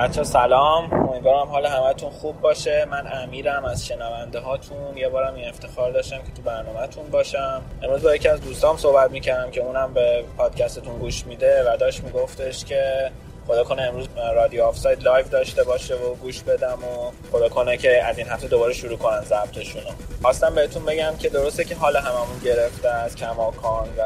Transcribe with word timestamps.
بچه‌ها 0.00 0.24
سلام. 0.24 0.92
امیدوارم 0.92 1.48
حال 1.48 1.66
همتون 1.66 2.10
خوب 2.10 2.40
باشه. 2.40 2.86
من 2.90 3.22
امیرم 3.22 3.64
از 3.64 3.86
شنونده 3.86 4.38
هاتون 4.38 4.96
یه 4.96 5.08
بارم 5.08 5.34
این 5.34 5.48
افتخار 5.48 5.92
داشتم 5.92 6.16
که 6.16 6.32
تو 6.36 6.42
برنامهتون 6.42 7.06
باشم. 7.10 7.62
امروز 7.82 8.02
با 8.02 8.14
یکی 8.14 8.28
از 8.28 8.40
دوستام 8.40 8.76
صحبت 8.76 9.10
می‌کردم 9.10 9.50
که 9.50 9.60
اونم 9.60 9.94
به 9.94 10.24
پادکستتون 10.36 10.98
گوش 10.98 11.26
میده 11.26 11.72
و 11.72 11.76
داشت 11.76 12.04
میگفتش 12.04 12.64
که 12.64 13.10
خدا 13.46 13.64
کنه 13.64 13.82
امروز 13.82 14.08
رادیو 14.34 14.62
آفساید 14.62 15.02
live 15.02 15.28
داشته 15.28 15.64
باشه 15.64 15.94
و 15.94 16.14
گوش 16.14 16.42
بدم 16.42 16.78
و 16.84 17.10
خدا 17.32 17.48
کنه 17.48 17.76
که 17.76 18.04
از 18.04 18.18
این 18.18 18.28
هفته 18.28 18.48
دوباره 18.48 18.72
شروع 18.72 18.98
کنن 18.98 19.20
ضبطشون 19.20 19.82
خواستم 20.22 20.54
بهتون 20.54 20.84
بگم 20.84 21.16
که 21.18 21.28
درسته 21.28 21.64
که 21.64 21.74
حال 21.74 21.96
هممون 21.96 22.38
گرفته 22.44 22.88
از 22.88 23.16
کماکان 23.16 23.88
و 23.98 24.02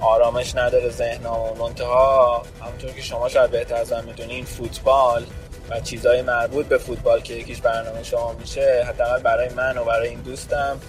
آرامش 0.00 0.56
نداره 0.56 0.88
ذهنمون 0.88 1.58
منتها 1.58 2.42
همونطور 2.60 2.90
که 2.90 3.02
شما 3.02 3.28
شاید 3.28 3.50
بهتر 3.50 3.74
از 3.74 3.92
من 3.92 4.04
می‌دونین 4.04 4.44
فوتبال 4.44 5.24
و 5.70 5.80
چیزهای 5.80 6.22
مربوط 6.22 6.66
به 6.66 6.78
فوتبال 6.78 7.20
که 7.20 7.34
یکیش 7.34 7.60
برنامه 7.60 8.02
شما 8.02 8.32
میشه 8.32 8.84
حداقل 8.88 9.22
برای 9.22 9.48
من 9.48 9.78
و 9.78 9.84
برای 9.84 10.08
این 10.08 10.20
دوستم 10.20 10.80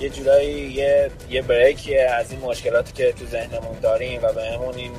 یه 0.00 0.08
جورایی 0.08 0.52
یه 0.52 1.10
یه 1.30 1.42
بریکیه 1.42 2.02
از 2.02 2.30
این 2.30 2.40
مشکلاتی 2.40 2.92
که 2.92 3.12
تو 3.12 3.26
ذهنمون 3.26 3.78
داریم 3.82 4.20
و 4.22 4.32
بهمون 4.32 4.74
این 4.74 4.92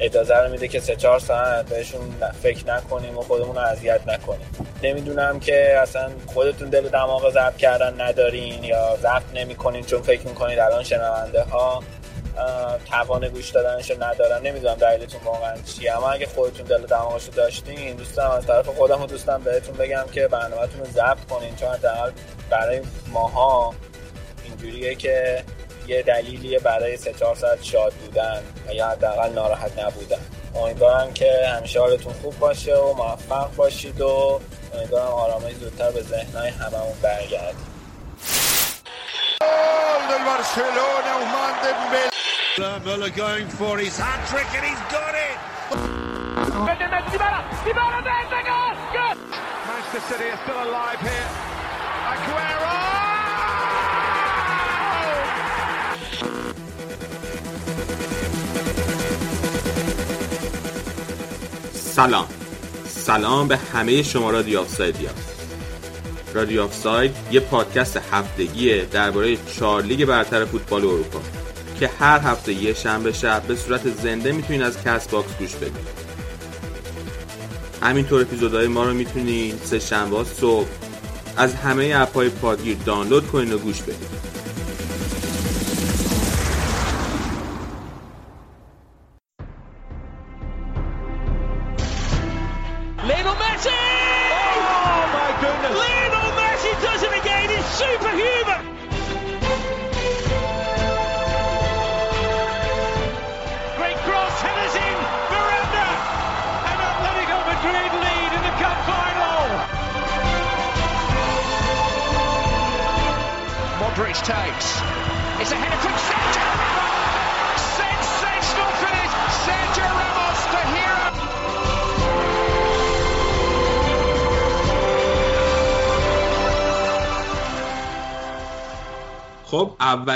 اجازه 0.00 0.36
رو 0.36 0.50
میده 0.50 0.68
که 0.68 0.80
سه 0.80 0.96
چهار 0.96 1.18
ساعت 1.18 1.68
بهشون 1.68 2.14
فکر 2.42 2.66
نکنیم 2.66 3.18
و 3.18 3.22
خودمون 3.22 3.56
رو 3.56 3.62
اذیت 3.62 4.00
نکنیم. 4.06 4.46
نمی‌دونم 4.82 5.40
که 5.40 5.78
اصلا 5.78 6.10
خودتون 6.26 6.68
دل 6.68 6.88
دماغ 6.88 7.30
ضبط 7.30 7.56
کردن 7.56 8.00
ندارین 8.00 8.64
یا 8.64 8.96
ضبط 8.96 9.22
نمی‌کنین 9.34 9.84
چون 9.84 10.02
فکر 10.02 10.26
می‌کنید 10.26 10.58
الان 10.58 10.82
شنونده 10.82 11.42
ها 11.42 11.82
توان 12.90 13.28
گوش 13.28 13.50
دادنشو 13.50 14.04
ندارن. 14.04 14.42
نمی‌دونم 14.42 14.74
دلیلتون 14.74 15.20
واقعا 15.24 15.54
چیه. 15.62 15.96
اما 15.96 16.10
اگه 16.10 16.26
خودتون 16.26 16.66
دل 16.66 16.86
دماغشو 16.86 17.32
داشتین 17.32 17.96
دوستم 17.96 18.30
از 18.30 18.46
طرف 18.46 18.68
خودم 18.68 19.02
و 19.02 19.06
دوستم 19.06 19.42
بهتون 19.42 19.76
بگم 19.76 20.04
که 20.12 20.28
برنامهتون 20.28 20.80
رو 20.80 20.86
ضبط 20.86 21.26
کنین. 21.30 21.56
چون 21.56 21.68
حداقل 21.68 22.10
برای 22.50 22.80
ماها 23.06 23.74
اینجوریه 24.44 24.94
که 24.94 25.44
یه 25.86 26.02
دلیلیه 26.02 26.58
برای 26.58 26.96
سه 26.96 27.12
چهار 27.12 27.34
ساعت 27.34 27.62
شاد 27.62 27.92
بودن 27.92 28.42
و 28.68 28.74
یا 28.74 28.88
حداقل 28.88 29.32
ناراحت 29.32 29.78
نبودن. 29.78 30.20
امیدوارم 30.54 31.12
که 31.12 31.46
همیشه 31.46 31.80
حالتون 31.80 32.12
خوب 32.12 32.38
باشه 32.38 32.76
و 32.76 32.92
موفق 32.92 33.54
باشید 33.56 34.00
و 34.00 34.40
امیدوارم 34.74 35.06
آرامش 35.06 35.54
زودتر 35.54 35.90
به 35.90 36.02
ذهنهای 36.02 36.48
هممون 36.48 36.96
برگرد 37.02 37.54
Muller 42.58 43.10
going 43.10 43.46
for 43.46 43.78
his 43.78 43.96
hat 43.96 44.26
trick 44.26 44.46
and 44.58 44.66
he's 44.66 44.82
got 44.90 45.14
it. 45.14 45.38
Manchester 49.68 50.00
City 50.08 50.24
are 50.24 50.40
still 50.42 50.60
alive 50.64 51.00
here. 51.00 51.30
Aguero! 52.12 52.74
سلام 61.74 62.28
سلام 62.86 63.48
به 63.48 63.56
همه 63.56 64.02
شما 64.02 64.30
رادیو 64.30 64.60
آفسایدیا 64.60 65.10
رادیو 66.34 66.62
آفساید 66.62 67.16
یه 67.30 67.40
پادکست 67.40 67.96
هفتگیه 68.12 68.84
درباره 68.84 69.36
چهار 69.36 69.82
لیگ 69.82 70.04
برتر 70.04 70.44
فوتبال 70.44 70.84
اروپا 70.84 71.20
که 71.80 71.90
هر 72.00 72.20
هفته 72.20 72.52
یه 72.52 72.74
شنبه 72.74 73.12
شب 73.12 73.42
به 73.42 73.56
صورت 73.56 73.88
زنده 74.02 74.32
می‌تونین 74.32 74.62
از 74.62 74.82
CastBox 74.82 75.36
گوش 75.38 75.54
بدید 75.54 76.08
همینطور 77.82 78.22
اپیزودهای 78.22 78.66
ما 78.66 78.84
رو 78.84 78.94
می‌تونین 78.94 79.58
سه 79.64 79.78
شنبه 79.78 80.24
صبح 80.24 80.68
از 81.36 81.54
همه 81.54 81.92
اپهای 81.96 82.28
پادگیر 82.28 82.76
دانلود 82.86 83.26
کنین 83.26 83.52
و 83.52 83.58
گوش 83.58 83.82
بدید 83.82 84.27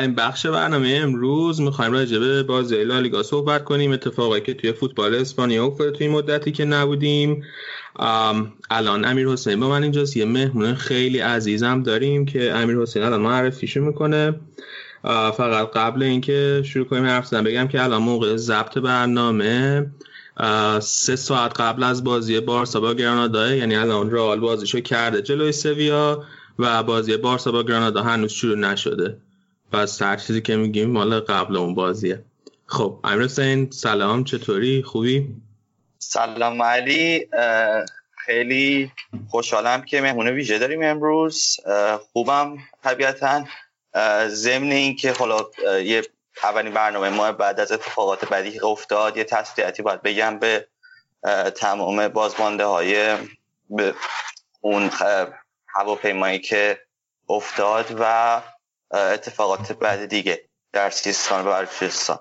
اولین 0.02 0.14
بخش 0.14 0.46
برنامه 0.46 1.00
امروز. 1.02 1.60
می‌خوایم 1.60 1.92
راجع 1.92 2.18
به 2.18 2.42
بازی 2.42 2.84
لالیگا 2.84 3.22
صحبت 3.22 3.64
کنیم. 3.64 3.92
اتفاقی 3.92 4.40
که 4.40 4.54
توی 4.54 4.72
فوتبال 4.72 5.14
اسپانیا 5.14 5.66
افتاده 5.66 5.90
توی 5.90 6.08
مدتی 6.08 6.52
که 6.52 6.64
نبودیم. 6.64 7.44
الان 8.70 9.04
امیر 9.04 9.28
حسین 9.28 9.60
با 9.60 9.68
من 9.68 9.82
اینجاست. 9.82 10.16
یه 10.16 10.24
مهمون 10.24 10.74
خیلی 10.74 11.18
عزیزم 11.18 11.82
داریم 11.82 12.26
که 12.26 12.52
امیر 12.52 12.78
حسین 12.78 13.02
الان 13.02 13.20
معرفیشو 13.20 13.80
می‌کنه. 13.80 14.34
فقط 15.36 15.70
قبل 15.70 16.02
اینکه 16.02 16.62
شروع 16.64 16.86
کنیم 16.86 17.04
حرف 17.04 17.26
زدن 17.26 17.44
بگم 17.44 17.68
که 17.68 17.84
الان 17.84 18.02
موقع 18.02 18.36
ضبط 18.36 18.78
برنامه 18.78 19.86
سه 20.80 21.16
ساعت 21.16 21.60
قبل 21.60 21.82
از 21.82 22.04
بازی 22.04 22.40
بارسا 22.40 22.80
با 22.80 22.94
گرانادا 22.94 23.54
یعنی 23.54 23.76
الان 23.76 24.10
رئال 24.10 24.40
بازیشو 24.40 24.80
کرده 24.80 25.22
جلوی 25.22 25.52
سویا 25.52 26.24
و 26.58 26.82
بازی 26.82 27.16
بارسا 27.16 27.52
با 27.52 27.62
گرانادا 27.62 28.02
هنوز 28.02 28.32
شروع 28.32 28.58
نشده. 28.58 29.16
پس 29.72 30.02
هر 30.02 30.16
چیزی 30.16 30.40
که 30.40 30.56
میگیم 30.56 30.90
مال 30.90 31.20
قبل 31.20 31.56
اون 31.56 31.74
بازیه. 31.74 32.24
خب 32.66 32.98
امیر 33.04 33.24
حسین 33.24 33.70
سلام 33.70 34.24
چطوری؟ 34.24 34.82
خوبی؟ 34.82 35.28
سلام 35.98 36.62
علی 36.62 37.28
خیلی 38.26 38.92
خوشحالم 39.28 39.82
که 39.82 40.00
مهمون 40.00 40.28
ویژه 40.28 40.58
داریم 40.58 40.82
امروز. 40.82 41.56
خوبم 42.12 42.58
طبیعتا. 42.84 43.44
ضمن 44.28 44.72
این 44.72 44.96
که 44.96 45.12
حالا 45.12 45.46
یه 45.80 46.02
اولین 46.42 46.72
برنامه 46.72 47.08
ما 47.08 47.32
بعد 47.32 47.60
از 47.60 47.72
اتفاقات 47.72 48.28
بدی 48.28 48.60
افتاد 48.60 49.16
یه 49.16 49.24
تسلیتی 49.24 49.82
باید 49.82 50.02
بگم 50.02 50.38
به 50.38 50.68
تمام 51.54 52.08
بازمانده 52.08 52.64
های 52.64 53.16
به 53.70 53.94
اون 54.60 54.90
هواپیمایی 55.66 56.38
که 56.38 56.78
افتاد 57.28 57.96
و 58.00 58.42
اتفاقات 58.92 59.72
بعد 59.72 60.06
دیگه 60.06 60.44
در 60.72 60.90
سیستان 60.90 61.46
و 61.46 61.52
بلوچستان 61.54 62.18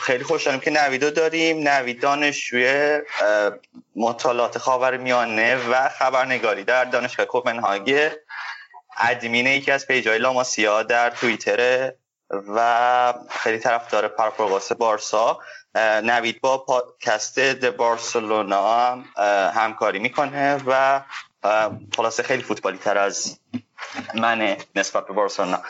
خیلی 0.00 0.24
خوشحالم 0.24 0.60
که 0.60 0.70
نویدو 0.70 1.10
داریم. 1.10 1.68
نوید 1.68 2.00
دانشجوی 2.00 3.00
مطالعات 3.96 4.58
خاور 4.58 4.96
میانه 4.96 5.56
و 5.56 5.88
خبرنگاری 5.88 6.64
در 6.64 6.84
دانشگاه 6.84 7.26
کوپنهاگ 7.26 8.10
ادمین 8.98 9.46
یکی 9.46 9.70
از 9.70 9.86
پیجای 9.86 10.18
لاماسیا 10.18 10.82
در 10.82 11.10
توییتر 11.10 11.92
و 12.30 13.14
خیلی 13.30 13.58
طرفدار 13.58 14.08
پرپروگاس 14.08 14.72
بارسا. 14.72 15.38
نوید 16.02 16.40
با 16.40 16.58
پادکست 16.58 17.38
د 17.38 17.76
بارسلونا 17.76 18.86
هم 18.86 19.04
همکاری 19.54 19.98
می‌کنه 19.98 20.62
و 20.66 21.00
خلاصه 21.96 22.22
خیلی 22.22 22.42
فوتبالی 22.42 22.78
تر 22.78 22.98
از 22.98 23.38
منه 24.14 24.56
نسبت 24.76 25.06
به 25.06 25.12
بارسلونا. 25.12 25.62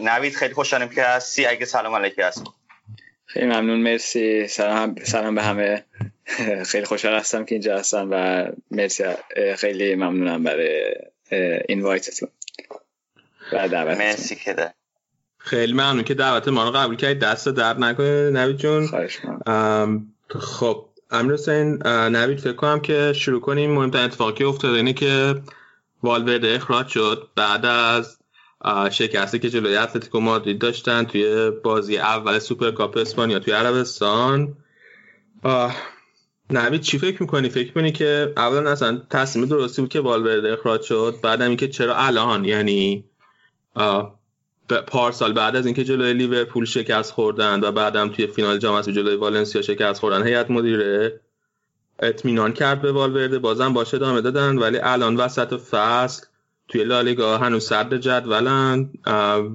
نوید 0.00 0.34
خیلی 0.34 0.54
خوشحالم 0.54 0.88
که 0.88 1.02
هستی. 1.02 1.46
اگه 1.46 1.64
سلام 1.64 1.94
علیکی 1.94 2.22
هست. 2.22 2.44
خیلی 3.26 3.46
ممنون. 3.46 3.82
مرسی. 3.82 4.48
سلام 4.48 4.94
سلام 5.04 5.34
به 5.34 5.42
همه. 5.42 5.84
خیلی 6.70 6.84
خوشحال 6.84 7.14
هستم 7.14 7.44
که 7.44 7.54
اینجا 7.54 7.78
هستم 7.78 8.08
و 8.10 8.46
مرسی. 8.70 9.04
خیلی 9.58 9.94
ممنونم 9.94 10.42
برای 10.42 10.94
اینوایتتون 11.68 12.28
و 13.52 13.68
دعوت 13.68 13.98
مرسی 13.98 14.36
که 14.36 14.52
ده. 14.52 14.74
خیلی 15.38 15.72
ممنون 15.72 16.04
که 16.04 16.14
دعوت 16.14 16.48
ما 16.48 16.64
رو 16.64 16.70
قبول 16.70 16.96
کردید 16.96 17.18
دست 17.18 17.48
درد 17.48 17.78
نکنه 17.78 18.30
نوید 18.30 18.56
جون. 18.56 18.88
خب 20.40 20.88
امیر 21.10 21.32
حسین 21.32 21.86
نوید 21.86 22.40
فکر 22.40 22.52
کنم 22.52 22.80
که 22.80 23.12
شروع 23.12 23.40
کنیم. 23.40 23.70
مهمترین 23.70 24.04
اتفاقی 24.04 24.32
که 24.32 24.46
افتاده 24.46 24.76
اینه 24.76 24.92
که 24.92 25.34
والورده 26.04 26.54
اخراج 26.54 26.88
شد 26.88 27.28
بعد 27.36 27.66
از 27.66 28.18
شکستی 28.90 29.38
که 29.38 29.50
جلوی 29.50 29.76
اتلتیکو 29.76 30.20
مادرید 30.20 30.58
داشتن 30.58 31.04
توی 31.04 31.50
بازی 31.50 31.98
اول 31.98 32.38
سوپرکاپ 32.38 32.96
اسپانیا 32.96 33.38
توی 33.38 33.54
عربستان. 33.54 34.56
نوید 36.50 36.80
چی 36.80 36.98
فکر 36.98 37.22
می‌کنی؟ 37.22 37.48
فکر 37.48 37.66
می‌کنی 37.66 37.92
که 37.92 38.32
اولا 38.36 38.70
اصلا 38.70 39.02
تصمیم 39.10 39.44
درستی 39.44 39.82
بود 39.82 39.90
که 39.90 40.00
والورده 40.00 40.52
اخراج 40.52 40.82
شد 40.82 41.18
بعدم 41.22 41.48
اینکه 41.48 41.68
چرا 41.68 41.96
الان؟ 41.96 42.44
یعنی 42.44 43.04
پارسال 44.86 45.32
بعد 45.32 45.56
از 45.56 45.66
اینکه 45.66 45.84
جلوی 45.84 46.12
لیورپول 46.12 46.64
شکست 46.64 47.12
خوردن 47.12 47.64
و 47.64 47.72
بعدم 47.72 48.08
توی 48.08 48.26
فینال 48.26 48.58
جام 48.58 48.80
جلوی 48.80 49.16
والنسیا 49.16 49.62
شکست 49.62 50.00
خوردن 50.00 50.26
هیئت 50.26 50.50
مدیره. 50.50 51.20
اطمینان 51.98 52.52
کرد 52.52 52.82
به 52.82 52.92
والورده. 52.92 53.38
بازم 53.38 53.72
باشه 53.72 53.96
ادامه 53.96 54.20
دادن 54.20 54.58
ولی 54.58 54.78
الان 54.78 55.16
وسط 55.16 55.60
فصل 55.60 56.26
توی 56.68 56.84
لالیگا 56.84 57.38
هنوز 57.38 57.64
صدر 57.64 57.98
جدولن 57.98 58.90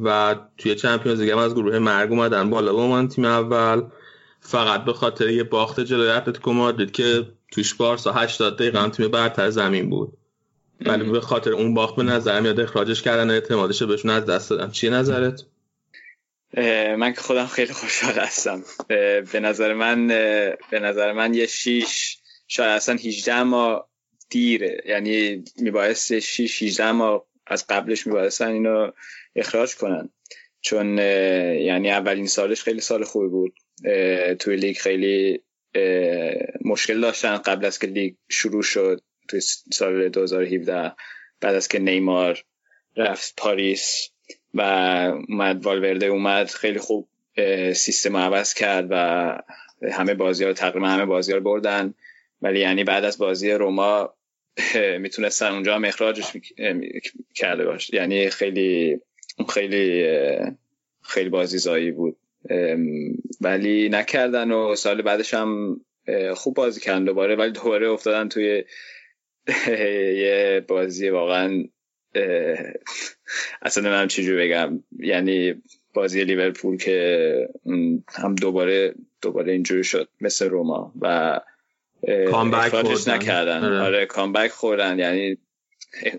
و 0.04 0.36
توی 0.58 0.76
چمپیونز 0.76 1.22
لیگ 1.22 1.38
از 1.38 1.54
گروه 1.54 1.80
مرگ 1.80 2.12
اومدن 2.12 2.50
بالا 2.50 2.74
با 2.74 2.88
من 2.88 3.08
تیم 3.08 3.26
اول. 3.26 3.84
فقط 4.42 4.86
به 4.86 4.94
خاطر 4.94 5.30
یه 5.30 5.44
باخت 5.44 5.80
جلوی 5.80 6.10
اتلتیکو 6.10 6.54
مادرید 6.54 6.92
که 6.92 7.28
توش 7.52 7.74
بارسا 7.74 8.14
80 8.14 8.56
دقیقه 8.56 8.90
تیم 8.90 9.08
برتر 9.08 9.50
زمین 9.50 9.90
بود. 9.90 10.14
ولی 10.86 11.04
به 11.04 11.22
خاطر 11.22 11.52
اون 11.52 11.74
باخت 11.74 11.96
به 11.96 12.04
نظر 12.04 12.40
میاد 12.40 12.60
اخراجش 12.60 13.02
کردن 13.02 13.30
اعتمادش 13.30 13.84
بهشون 13.84 14.12
از 14.12 14.26
دست 14.26 14.50
دادن. 14.50 14.72
چیه 14.72 14.90
نظرت؟ 14.90 15.42
من 16.98 17.14
که 17.14 17.22
خودم 17.22 17.46
خیلی 17.46 17.74
خوشحال 17.74 18.14
هستم. 18.14 18.64
به 19.32 19.40
نظر 19.42 19.74
من 19.74 20.08
به 20.72 20.80
نظر 20.82 21.12
من 21.12 21.34
یه 21.34 21.48
شیش 21.48 22.19
شاید 22.52 22.70
اصلا 22.70 22.96
18 22.96 23.44
ما 23.44 23.90
دیره. 24.30 24.82
یعنی 24.86 25.44
میبایست 25.58 26.20
6 26.20 26.64
18 26.64 26.92
ما 26.92 27.26
از 27.48 27.68
قبلش 27.68 28.08
میبایستن 28.08 28.48
اینو 28.48 28.92
اخراج 29.36 29.76
کنن. 29.76 30.10
چون 30.62 30.98
یعنی 30.98 31.92
اولین 31.92 32.28
سالش 32.28 32.64
خیلی 32.64 32.82
سال 32.82 33.04
خوبی 33.04 33.28
بود. 33.28 33.54
توی 34.40 34.56
لیگ 34.56 34.78
خیلی 34.78 35.44
مشکل 36.66 37.02
داشتن 37.02 37.38
قبل 37.38 37.66
از 37.66 37.80
که 37.80 37.88
لیگ 37.88 38.16
شروع 38.30 38.64
شد. 38.64 39.02
توی 39.28 39.42
سال 39.74 40.10
2017 40.10 40.96
بعد 41.42 41.56
از 41.56 41.68
که 41.68 41.80
نیمار 41.80 42.44
رفت 42.98 43.34
پاریس 43.38 44.10
و 44.54 44.62
اومد 45.30 45.66
والورده 45.66 46.06
اومد 46.06 46.50
خیلی 46.50 46.80
خوب 46.80 47.10
سیستم 47.74 48.18
عوض 48.18 48.54
کرد 48.54 48.88
و 48.90 48.96
همه 49.92 50.14
بازی 50.14 50.44
ها 50.46 50.54
تقریبا 50.54 50.88
همه 50.88 51.06
بازی 51.06 51.34
ها 51.34 51.40
بردن. 51.40 51.94
ولی 52.42 52.60
یعنی 52.60 52.84
بعد 52.84 53.06
از 53.06 53.18
بازی 53.18 53.52
روما 53.52 54.14
می‌تونستن 55.00 55.52
اونجا 55.52 55.76
هم 55.76 55.86
اخراجش 55.86 56.26
کرده 57.36 57.66
باش. 57.66 57.90
یعنی 57.90 58.30
خیلی 58.30 59.00
خیلی 59.50 60.08
خیلی 61.02 61.30
بازی 61.30 61.58
زایی 61.58 61.92
بود. 61.92 62.18
ولی 63.42 63.90
نکردن 63.90 64.52
و 64.52 64.76
سال 64.76 65.02
بعدش 65.02 65.34
هم 65.34 65.82
خوب 66.36 66.56
بازی 66.56 66.82
کردن 66.82 67.06
دوباره. 67.06 67.36
ولی 67.36 67.52
دوباره 67.52 67.90
افتادن 67.90 68.30
توی 68.30 68.64
یه 70.18 70.66
بازی 70.68 71.10
واقعا 71.10 71.64
اصلا 73.62 73.90
نمیم 73.90 74.08
چجور 74.08 74.40
بگم. 74.40 74.84
یعنی 75.00 75.62
بازی 75.94 76.24
لیورپول 76.24 76.78
که 76.78 77.50
هم 78.16 78.36
دوباره 78.36 78.96
دوباره 79.22 79.52
اینجوری 79.52 79.84
شد 79.84 80.10
مثل 80.22 80.50
روما. 80.50 80.94
و 81.02 81.40
اخراجش 82.08 83.08
نکردن. 83.08 83.66
آره, 83.66 83.82
آره، 83.82 84.06
کامبک 84.06 84.52
خوردن. 84.52 85.00
یعنی 85.00 85.38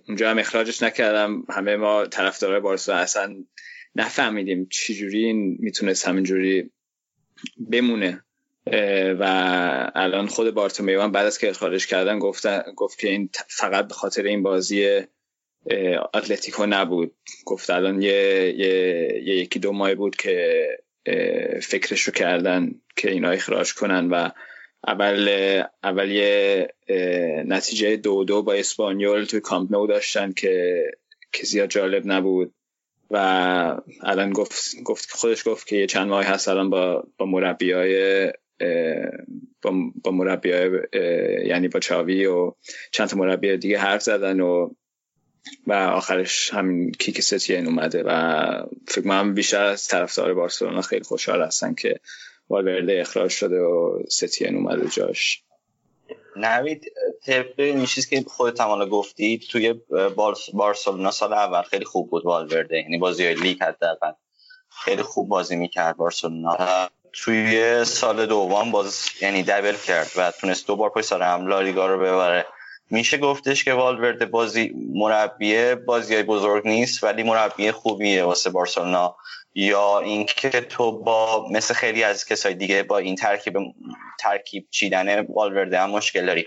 اونجا 0.08 0.30
هم 0.30 0.38
اخراجش 0.38 0.82
نکردم. 0.82 1.44
همه 1.48 1.76
ما 1.76 2.06
طرفدارای 2.06 2.60
بارسا 2.60 2.94
اصلا 2.94 3.36
نفهمیدیم 3.96 4.68
چجوری 4.70 5.24
این 5.24 5.56
می‌تونست 5.60 6.08
همینجوری 6.08 6.70
بمونه. 7.70 8.22
و 9.20 9.92
الان 9.94 10.26
خود 10.26 10.54
بارتومیو 10.54 11.08
بعد 11.08 11.26
از 11.26 11.38
که 11.38 11.50
اخراجش 11.50 11.86
کردن 11.86 12.18
گفتن 12.18 12.62
گفت 12.76 12.98
که 12.98 13.08
این 13.08 13.30
فقط 13.48 13.88
به 13.88 13.94
خاطر 13.94 14.22
این 14.22 14.42
بازی 14.42 15.00
اتلتیکو 16.14 16.66
نبود. 16.66 17.14
گفت 17.44 17.70
الان 17.70 18.02
یه, 18.02 18.12
یه،, 18.58 19.22
یه 19.24 19.36
یکی 19.36 19.58
دو 19.58 19.72
ماه 19.72 19.94
بود 19.94 20.16
که 20.16 20.66
فکرش 21.62 22.02
رو 22.02 22.12
کردن 22.12 22.74
که 22.96 23.10
اینا 23.10 23.30
اخراج 23.30 23.74
کنن 23.74 24.08
و 24.10 24.30
اول 24.86 25.28
اول 25.82 26.10
یه 26.10 26.68
نتیجه 27.46 27.96
دو 27.96 28.24
دو 28.24 28.42
با 28.42 28.52
اسپانیول 28.52 29.24
توی 29.24 29.40
کامپ 29.40 29.72
نو 29.72 29.86
داشتن 29.86 30.32
که 30.32 30.84
که 31.32 31.46
زیاد 31.46 31.68
جالب 31.68 32.02
نبود. 32.06 32.54
و 33.10 33.16
الان 34.02 34.32
گفت 34.32 34.82
گفت 34.84 35.10
خودش 35.10 35.48
گفت 35.48 35.66
که 35.66 35.76
یه 35.76 35.86
چند 35.86 36.08
ماه 36.08 36.24
هست 36.24 36.48
الان 36.48 36.70
با 36.70 37.06
با 37.18 37.26
مربی 37.26 37.72
های 37.72 38.26
با, 39.62 39.72
با 40.04 40.10
مربی 40.10 40.48
یعنی 41.46 41.68
با 41.68 41.80
چاوی 41.80 42.26
و 42.26 42.54
چند 42.92 43.08
تا 43.08 43.16
مربی 43.16 43.56
دیگه 43.56 43.78
حرف 43.78 44.02
زدن 44.02 44.40
و 44.40 44.70
و 45.66 45.72
آخرش 45.72 46.50
همین 46.54 46.92
کیک 46.92 47.20
ستین 47.20 47.66
اومده 47.66 48.02
و 48.02 48.42
فکر 48.88 49.00
کنم 49.00 49.34
بیشتر 49.34 49.64
از 49.64 49.88
طرفدار 49.88 50.34
بارسلونا 50.34 50.82
خیلی 50.82 51.04
خوشحال 51.04 51.42
هستن 51.42 51.74
که 51.74 52.00
والورده 52.50 53.00
اخراج 53.00 53.30
شده 53.30 53.60
و 53.60 53.98
ستین 54.08 54.56
اومده 54.56 54.88
جاش. 54.88 55.42
نوید 56.36 56.92
طبق 57.26 57.54
این 57.56 57.86
چیز 57.86 58.08
که 58.08 58.24
خودت 58.28 58.60
هم 58.60 58.88
گفتی 58.88 59.38
توی 59.38 59.74
بارسلونا 60.54 61.10
سال 61.10 61.32
اول 61.32 61.62
خیلی 61.62 61.84
خوب 61.84 62.10
بود 62.10 62.24
والورده. 62.24 62.76
یعنی 62.76 62.98
بازی 62.98 63.24
های 63.24 63.34
لیگ 63.34 63.62
حداقل 63.62 64.12
خیلی 64.84 65.02
خوب 65.02 65.28
بازی 65.28 65.56
می‌کرد 65.56 65.96
بارسلونا. 65.96 66.56
توی 67.12 67.84
سال 67.84 68.26
دوم 68.26 68.70
باز 68.70 69.06
یعنی 69.22 69.42
دبل 69.42 69.76
کرد 69.86 70.10
و 70.16 70.30
تونست 70.40 70.66
دو 70.66 70.76
بار 70.76 70.90
پای 70.90 71.02
سر 71.02 71.22
هم 71.22 71.46
لالیگا 71.46 71.86
رو 71.86 71.98
ببره. 71.98 72.46
میشه 72.90 73.18
گفتش 73.18 73.64
که 73.64 73.72
والورده 73.72 74.26
بازی 74.26 74.72
مربی 74.94 75.74
بازی 75.74 76.14
های 76.14 76.22
بزرگ 76.22 76.66
نیست 76.66 77.04
ولی 77.04 77.22
مربی 77.22 77.70
خوبیه 77.70 78.24
واسه 78.24 78.50
بارسلونا. 78.50 79.16
یا 79.54 79.98
اینکه 79.98 80.48
تو 80.48 81.02
با 81.02 81.48
مثل 81.50 81.74
خیلی 81.74 82.02
از 82.02 82.24
کسای 82.24 82.54
دیگه 82.54 82.82
با 82.82 82.98
این 82.98 83.16
ترکیب 83.16 83.56
ترکیب 84.18 84.68
چیدن 84.70 85.26
والورده 85.26 85.80
هم 85.80 85.90
مشکل 85.90 86.26
داری. 86.26 86.46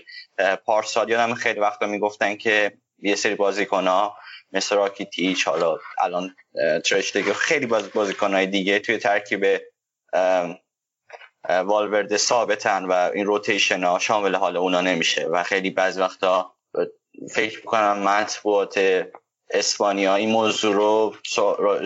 پارسال 0.64 1.10
یادم 1.10 1.34
خیلی 1.34 1.60
وقتا 1.60 1.86
می‌گفتن 1.86 2.36
که 2.36 2.72
یه 2.98 3.14
سری 3.14 3.34
بازیکن 3.34 3.86
ها 3.86 4.16
مثل 4.52 4.76
راکیتیچ 4.76 5.48
حالا 5.48 5.78
الان 6.02 6.36
ترشتگی 6.84 7.32
خیلی 7.32 7.66
باز 7.66 7.90
بازیکن 7.92 8.44
دیگه 8.44 8.78
توی 8.78 8.98
ترکیب 8.98 9.46
والورده 11.48 12.16
ثابتن 12.16 12.84
و 12.84 12.92
این 12.92 13.26
روتیشن 13.26 13.84
ها 13.84 13.98
شامل 13.98 14.34
حال 14.34 14.56
اونا 14.56 14.80
نمیشه 14.80 15.26
و 15.26 15.42
خیلی 15.42 15.70
بعض 15.70 15.98
وقتا 15.98 16.54
فکر 17.34 17.56
می‌کنم 17.56 17.98
مطبوعات 17.98 19.04
اسپانیا 19.54 20.14
این 20.14 20.30
موضوع 20.30 20.74
رو 20.74 21.14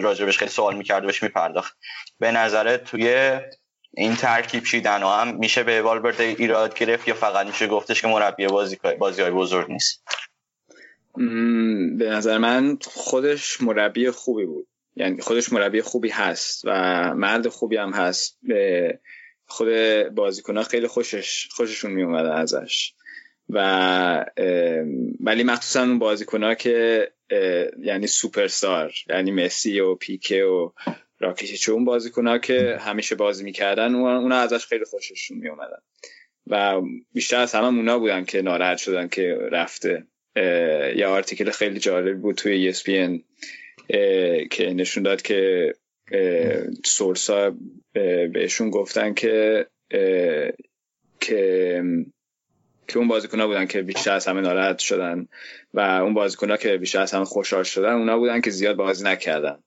راجبش 0.02 0.38
خیلی 0.38 0.50
سوال 0.50 0.76
می‌کرد 0.76 1.04
و 1.04 1.06
بهش 1.06 1.22
میپرداخت. 1.22 1.76
به 2.18 2.32
نظر 2.32 2.76
توی 2.76 3.38
این 3.90 4.16
ترکیب 4.16 4.64
چیدن 4.64 5.02
هم 5.02 5.37
میشه 5.37 5.62
به 5.62 5.82
والورده 5.82 6.25
ایراد 6.25 6.78
گرفت 6.78 7.08
یا 7.08 7.14
فقط 7.14 7.46
میشه 7.46 7.66
گفتش 7.66 8.02
که 8.02 8.08
مربی 8.08 8.46
بازی, 8.46 8.78
بازی 8.98 9.22
های 9.22 9.30
بزرگ 9.30 9.70
نیست؟ 9.70 10.04
به 11.98 12.10
نظر 12.10 12.38
من 12.38 12.78
خودش 12.84 13.60
مربی 13.60 14.10
خوبی 14.10 14.46
بود. 14.46 14.66
یعنی 14.96 15.20
خودش 15.20 15.52
مربی 15.52 15.82
خوبی 15.82 16.08
هست 16.08 16.62
و 16.64 16.70
مرد 17.14 17.48
خوبی 17.48 17.76
هم 17.76 17.92
هست. 17.92 18.38
به 18.42 18.98
خود 19.46 19.68
بازیکنها 20.14 20.62
خیلی 20.62 20.87
خوشش 20.87 21.48
خوششون 21.50 21.90
می 21.90 22.02
اومده 22.02 22.34
ازش. 22.34 22.92
و 23.50 24.26
ولی 25.20 25.42
مخصوصا 25.42 25.80
اون 25.80 25.98
بازیکنها 25.98 26.54
که 26.54 27.08
یعنی 27.82 28.06
سوپرستار 28.06 28.92
یعنی 29.08 29.30
مسی 29.30 29.80
و 29.80 29.94
پیکه 29.94 30.44
و 30.44 30.70
راکیچ 31.20 31.68
اون 31.68 31.84
بازیکنها 31.84 32.38
که 32.38 32.76
همیشه 32.80 33.14
بازی 33.14 33.44
می‌کردن 33.44 33.94
اونا 33.94 34.36
ازش 34.36 34.66
خیلی 34.66 34.84
خوششون 34.84 35.38
می 35.38 35.48
اومدن 35.48 35.78
و 36.46 36.82
بیشتر 37.12 37.40
از 37.40 37.54
همه 37.54 37.66
اونا 37.66 37.98
بودن 37.98 38.24
که 38.24 38.42
ناراحت 38.42 38.78
شدن 38.78 39.08
که 39.08 39.38
رفته. 39.52 40.06
یه 40.96 41.06
آرتیکل 41.06 41.50
خیلی 41.50 41.78
جالب 41.78 42.20
بود 42.20 42.36
توی 42.36 42.72
ESPN 42.72 43.20
که 44.50 44.72
نشون 44.74 45.02
داد 45.02 45.22
که 45.22 45.74
سورسا 46.84 47.56
بهشون 48.32 48.70
گفتن 48.70 49.14
که 49.14 49.66
که 51.20 51.82
که 52.88 52.99
اون 52.99 53.09
بازیکنها 53.09 53.47
بودن 53.47 53.66
که 53.66 53.83
بیشتر 53.83 54.12
از 54.12 54.26
همه 54.26 54.40
ناراحت 54.40 54.78
شدن 54.78 55.28
و 55.75 55.80
اون 55.80 56.14
بازیکنها 56.14 56.57
که 56.57 56.76
بیشتر 56.76 57.00
از 57.00 57.12
همه 57.12 57.25
خوشحال 57.25 57.62
شدن 57.62 57.92
اونا 57.92 58.18
بودن 58.18 58.40
که 58.40 58.50
زیاد 58.50 58.76
بازی 58.76 59.04
نکردن. 59.04 59.59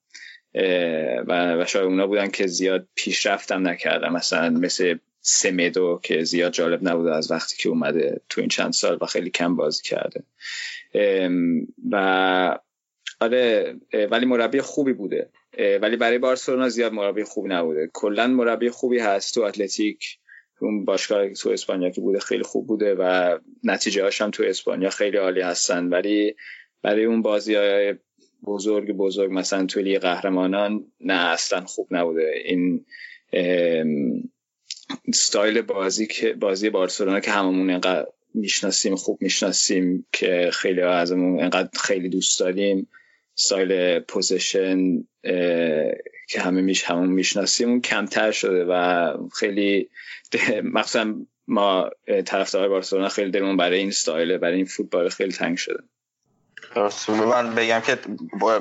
و 1.27 1.65
شاید 1.67 1.85
اونا 1.85 2.07
بودن 2.07 2.27
که 2.27 2.47
زیاد 2.47 2.87
پیشرفتم 2.95 3.67
نکردن. 3.67 4.09
مثلا 4.09 4.49
مثل 4.49 4.97
سمیدو 5.21 5.99
که 6.03 6.23
زیاد 6.23 6.51
جالب 6.51 6.87
نبوده 6.89 7.15
از 7.15 7.31
وقتی 7.31 7.57
که 7.57 7.69
اومده 7.69 8.21
تو 8.29 8.41
این 8.41 8.49
چند 8.49 8.73
سال 8.73 8.97
و 9.01 9.05
خیلی 9.05 9.29
کم 9.29 9.55
بازی 9.55 9.83
کرده. 9.83 10.23
و 11.91 12.59
آره 13.19 13.75
ولی 14.11 14.25
مربی 14.25 14.61
خوبی 14.61 14.93
بوده. 14.93 15.29
ولی 15.81 15.95
برای 15.95 16.17
بارسلونا 16.17 16.69
زیاد 16.69 16.93
مربی 16.93 17.23
خوبی 17.23 17.49
نبوده. 17.49 17.89
کلا 17.93 18.27
مربی 18.27 18.69
خوبی 18.69 18.99
هست 18.99 19.33
تو 19.33 19.41
اتلتیک. 19.41 20.17
اون 20.61 20.85
باشگاه 20.85 21.29
تو 21.29 21.49
اسپانیا 21.49 21.89
که 21.89 22.01
بوده 22.01 22.19
خیلی 22.19 22.43
خوب 22.43 22.67
بوده 22.67 22.95
و 22.95 23.37
نتیجه 23.63 24.03
هاش 24.03 24.21
هم 24.21 24.31
تو 24.31 24.43
اسپانیا 24.43 24.89
خیلی 24.89 25.17
عالی 25.17 25.41
هستن. 25.41 25.87
ولی 25.87 26.35
برای 26.81 27.05
اون 27.05 27.21
بازی 27.21 27.55
های 27.55 27.95
بزرگ 28.45 28.91
بزرگ 28.91 29.31
مثلا 29.33 29.67
لیگ 29.75 30.01
قهرمانان 30.01 30.85
نه 30.99 31.13
اصلا 31.13 31.65
خوب 31.65 31.87
نبوده. 31.91 32.33
این 32.45 32.85
ستایل 35.13 35.61
بازی 35.61 36.07
که 36.07 36.33
بازی 36.33 36.69
بارسلونا 36.69 37.19
که 37.19 37.31
هممون 37.31 37.69
اینقدر 37.69 38.07
می‌شناسیم 38.33 38.95
خوب 38.95 39.21
می‌شناسیم 39.21 40.05
که 40.11 40.49
خیلی 40.53 40.81
ازمون 40.81 41.39
اینقدر 41.39 41.69
خیلی 41.79 42.09
دوست 42.09 42.39
داریم. 42.39 42.87
style 43.35 43.99
position 43.99 45.03
که 46.31 46.41
همیشه 46.41 46.83
هممون 46.83 47.09
می‌شناسیم 47.09 47.69
اون 47.69 47.81
کمتر 47.81 48.31
شده 48.31 48.65
و 48.65 49.13
خیلی 49.39 49.89
مخصوصا 50.63 51.13
ما 51.47 51.89
طرفدار 52.25 52.69
بارسلونا 52.69 53.09
خیلی 53.09 53.31
دلمون 53.31 53.57
برای 53.57 53.79
این 53.79 53.91
ستایل 53.91 54.37
برای 54.37 54.55
این 54.55 54.65
فوتبال 54.65 55.09
خیلی 55.09 55.31
تنگ 55.31 55.57
شده. 55.57 55.83
من 57.09 57.55
بگم 57.55 57.79
که 57.79 57.97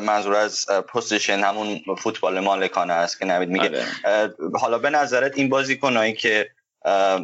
منظور 0.01 0.35
از 0.35 0.67
position 0.89 1.39
همون 1.39 1.81
فوتبال 1.99 2.41
مالکانه 2.41 2.93
است 2.93 3.19
که 3.19 3.25
نوید 3.25 3.49
میگه. 3.49 3.85
آره. 4.05 4.35
حالا 4.61 4.79
به 4.79 4.91
نظرت 4.91 5.39
این 5.39 5.49
بازیکنایی 5.49 6.15
که 6.15 6.51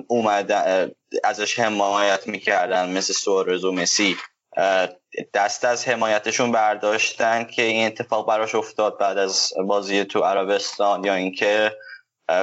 اومدن 0.07 0.91
ازش 1.25 1.59
حمایت 1.59 2.27
می‌کردن 2.27 2.97
مثل 2.97 3.13
سوارز 3.13 3.65
و 3.65 3.73
مسی 3.73 4.17
دست 5.35 5.65
از 5.65 5.89
حمایتشون 5.89 6.53
برداشتن 6.53 7.45
که 7.45 7.63
این 7.63 7.87
اتفاق 7.87 8.29
براش 8.29 8.55
افتاد 8.55 8.99
بعد 8.99 9.19
از 9.19 9.53
بازی 9.67 10.05
تو 10.05 10.21
عربستان 10.21 11.05
یا 11.05 11.15
اینکه 11.15 11.73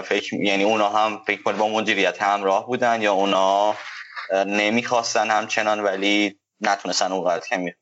فکر 0.04 0.34
یعنی 0.34 0.64
اونا 0.64 0.90
هم 0.90 1.22
فکر 1.28 1.42
کنید 1.42 1.58
با 1.58 1.68
مدیریت 1.68 2.22
همراه 2.22 2.68
بودن 2.68 3.02
یا 3.02 3.14
اونا 3.14 3.76
نمی‌خواستن 4.46 5.30
همچنان 5.30 5.80
ولی 5.80 6.40
نتونستن 6.62 7.12
اونقدر 7.12 7.48
که 7.48 7.76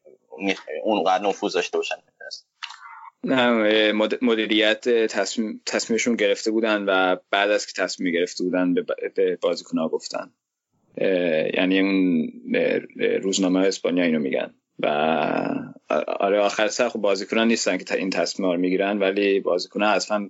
اونقدر 0.83 1.23
نفوذ 1.23 1.53
داشته 1.53 1.77
باشن. 1.77 1.95
نه 3.23 3.91
مدیریت 4.21 4.89
تصمیم، 4.89 5.61
تصمیمشون 5.65 6.15
گرفته 6.15 6.51
بودن 6.51 6.85
و 6.87 7.15
بعد 7.31 7.51
از 7.51 7.65
که 7.65 7.81
تصمیم 7.81 8.13
گرفته 8.13 8.43
بودن 8.43 8.73
به 9.15 9.37
بازیکن 9.41 9.77
ها 9.77 9.87
گفتن. 9.87 10.33
یعنی 11.53 11.79
اون 11.79 12.31
روزنامه 13.21 13.59
اسپانیا 13.59 14.03
اینو 14.03 14.19
میگن. 14.19 14.53
و 14.79 14.87
آره 16.07 16.39
آخر 16.39 16.67
سر 16.67 16.89
خب 16.89 16.99
بازیکنان 16.99 17.47
نیستن 17.47 17.77
که 17.77 17.95
این 17.95 18.09
تصمیم 18.09 18.51
رو 18.51 18.57
می‌گیرن 18.57 18.99
ولی 18.99 19.39
بازیکنان 19.39 19.93
اصلا 19.93 20.29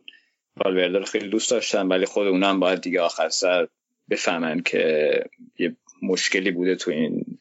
والورده 0.66 1.00
رو 1.00 1.06
خیلی 1.06 1.30
دوست 1.30 1.52
داشتن 1.52 1.88
ولی 1.88 2.06
خود 2.06 2.28
اونا 2.28 2.50
هم 2.50 2.60
باید 2.60 2.82
دیگه 2.82 3.02
آخر 3.02 3.30
سر 3.30 3.68
بفهمن 4.10 4.62
که 4.62 5.14
یه 5.60 5.76
مشکلی 6.02 6.52
بوده 6.52 6.76
تو 6.76 6.92
این 6.92 7.40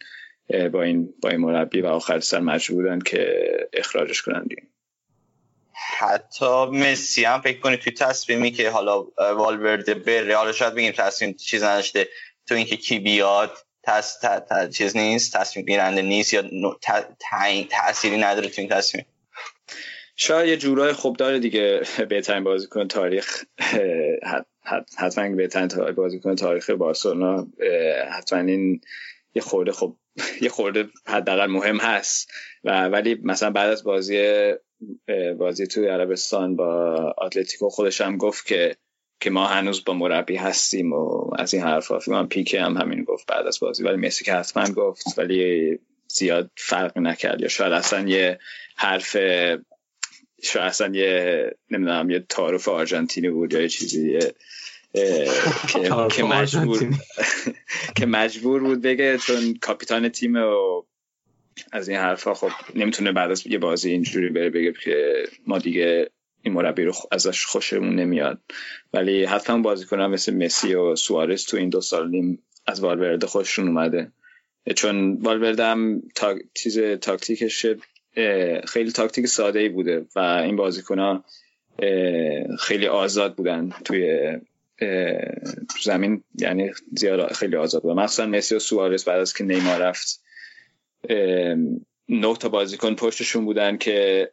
با 0.73 0.83
این 0.83 1.15
با 1.23 1.29
این 1.29 1.41
مربی 1.41 1.81
و 1.81 1.87
آخر 1.87 2.21
سر 2.21 2.41
مجبورن 2.41 2.99
که 2.99 3.47
اخراجش 3.73 4.23
کنن 4.23 4.43
دیگه. 4.43 4.63
حتی 5.99 6.65
مسی 6.67 7.25
هم 7.25 7.41
فکر 7.41 7.61
کنید 7.61 7.81
توی 7.81 7.93
تصمیمی 7.93 8.51
که 8.51 8.71
حالا 8.71 9.03
والورده 9.19 9.95
بره 9.95 10.37
حالا 10.37 10.53
شاید 10.53 10.75
بگیم 10.75 10.93
تصمیم 10.93 11.33
چیز 11.33 11.63
نداشته. 11.63 12.09
تو 12.49 12.55
اینکه 12.55 12.77
کی 12.77 12.99
بیاد 12.99 13.53
تس 13.83 14.19
چیز 14.73 14.97
نیست 14.97 15.37
تصمیم 15.37 15.67
گیرنده 15.67 16.03
نیست 16.03 16.35
یا 16.35 16.45
تعیین 17.21 17.67
تأثیری 17.71 18.17
نداره 18.17 18.49
تو 18.49 18.61
این 18.61 18.71
تصمیم. 18.71 19.07
شاید 20.17 20.49
یه 20.49 20.57
جورای 20.57 20.93
خوب 20.93 21.17
داره 21.17 21.39
دیگه 21.39 21.83
بهترین 22.09 22.45
بازیکن 22.45 22.89
تاریخ 22.89 23.45
حتما 24.99 25.37
بهترین 25.37 25.69
بازیکن 25.93 26.35
تاریخ 26.35 26.71
بارسلونا 26.71 27.47
حتما 28.13 28.39
این 28.39 28.81
یه 29.35 29.43
خورده 29.43 29.73
خب 29.73 29.97
یه 30.43 30.49
خورده 30.49 30.89
حداقل 31.07 31.47
مهم 31.47 31.77
هست. 31.77 32.31
و 32.65 32.89
ولی 32.89 33.21
مثلا 33.25 33.51
بعد 33.51 33.71
از 33.71 33.85
بازی 33.85 34.53
بازی 35.39 35.67
توی 35.67 35.89
عربستان 35.89 36.57
با 36.57 36.95
اتلتیکو 37.19 37.69
خودش 37.69 38.01
هم 38.01 38.17
گفت 38.17 38.47
که 38.47 38.77
که 39.21 39.31
ما 39.31 39.47
هنوز 39.47 39.85
با 39.85 39.95
مربی 39.95 40.37
هستیم 40.37 40.93
و 40.93 41.31
از 41.39 41.55
این 41.55 41.63
حرفا. 41.63 41.99
من 42.09 42.27
پیکه 42.27 42.63
هم 42.63 42.77
همین 42.77 43.05
گفت 43.05 43.27
بعد 43.27 43.47
از 43.47 43.61
بازی. 43.61 43.85
ولی 43.85 43.97
مسی 43.97 44.25
که 44.25 44.35
حتما 44.35 44.65
گفت. 44.65 45.19
ولی 45.19 45.79
زیاد 46.09 46.51
فرق 46.57 46.99
نکرد. 46.99 47.41
یا 47.41 47.49
شاید 47.49 47.73
اصلا 47.73 48.09
یه 48.09 48.39
حرف 48.77 49.17
شاید 50.43 50.67
اصلا 50.67 50.95
یه 50.95 51.51
نمی‌دونم 51.71 52.11
یه 52.11 52.21
تعارف 52.29 52.69
آرژانتینی 52.69 53.31
بود 53.31 53.53
یا 53.53 53.61
یه 53.61 53.69
چیزی 53.69 54.19
که, 55.69 55.91
که 56.17 56.25
مجبور 56.25 56.91
که 57.97 58.07
مجبور 58.07 58.61
بود 58.61 58.83
بگه 58.83 59.19
چون 59.19 59.55
کاپیتان 59.61 60.09
تیم 60.09 60.37
و 60.37 60.83
از 61.73 61.89
این 61.89 61.99
حرفا 61.99 62.35
خب 62.35 62.51
نمی‌تونه 62.75 63.13
بعد 63.13 63.31
از 63.31 63.47
یه 63.47 63.59
بازی 63.59 63.91
اینجوری 63.91 64.29
بره 64.29 64.51
بگه 64.51 64.73
که 64.85 65.25
ما 65.47 65.59
دیگه 65.59 66.11
این 66.43 66.55
مربی 66.55 66.85
رو 66.85 66.93
ازش 67.13 67.45
خوشمون 67.45 67.95
نمیاد. 67.95 68.41
ولی 68.93 69.25
حتما 69.25 69.59
بازیکنان 69.59 70.11
مثل 70.11 70.35
مسی 70.35 70.75
و 70.75 70.97
سوارز 70.97 71.45
تو 71.45 71.57
این 71.57 71.69
دو 71.69 71.81
سال 71.81 72.11
نیم 72.11 72.43
از 72.67 72.81
والورده 72.81 73.27
خوششون 73.27 73.69
اومده. 73.69 74.13
چون 74.77 75.15
والورده 75.15 75.65
هم 75.65 76.03
تا... 76.15 76.35
چیز 76.55 76.79
تاکتیکش 76.81 77.67
خیلی 78.65 78.93
تاکتیک 78.95 79.27
ساده 79.27 79.59
ای 79.59 79.69
بوده 79.69 80.07
و 80.17 80.19
این 80.19 80.57
بازیکن 80.57 81.25
خیلی 82.59 82.87
آزاد 82.87 83.37
بودن 83.37 83.71
توی 83.85 84.37
زمین. 85.83 86.23
یعنی 86.35 86.71
زیاد 86.97 87.33
خیلی 87.33 87.57
آزاد 87.57 87.83
بودن. 87.83 88.03
مخصوصا 88.03 88.27
مسی 88.27 88.55
و 88.55 88.59
سوارز 88.59 89.05
بعد 89.05 89.21
از 89.21 89.35
که 89.35 89.45
نیمار 89.45 89.79
رفت. 89.79 90.23
نه 92.09 92.37
تا 92.37 92.49
بازیکن 92.49 92.95
پشتشون 92.95 93.45
بودن 93.45 93.77
که 93.77 94.31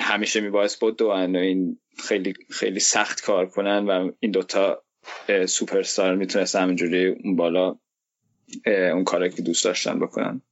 همیشه 0.00 0.40
میبایست 0.40 0.80
بود 0.80 1.02
و 1.02 1.08
این 1.08 1.78
خیلی 1.98 2.34
خیلی 2.50 2.80
سخت 2.80 3.22
کار 3.22 3.46
کنن 3.46 3.86
و 3.86 4.10
این 4.20 4.32
دوتا 4.32 4.82
سوپرستار 5.46 6.14
می‌تونست 6.14 6.56
همینجوری 6.56 7.06
اون 7.06 7.36
بالا 7.36 7.76
اون 8.66 9.04
کاری 9.04 9.30
که 9.30 9.42
دوست 9.42 9.64
داشتن 9.64 9.98
بکنن. 10.00 10.42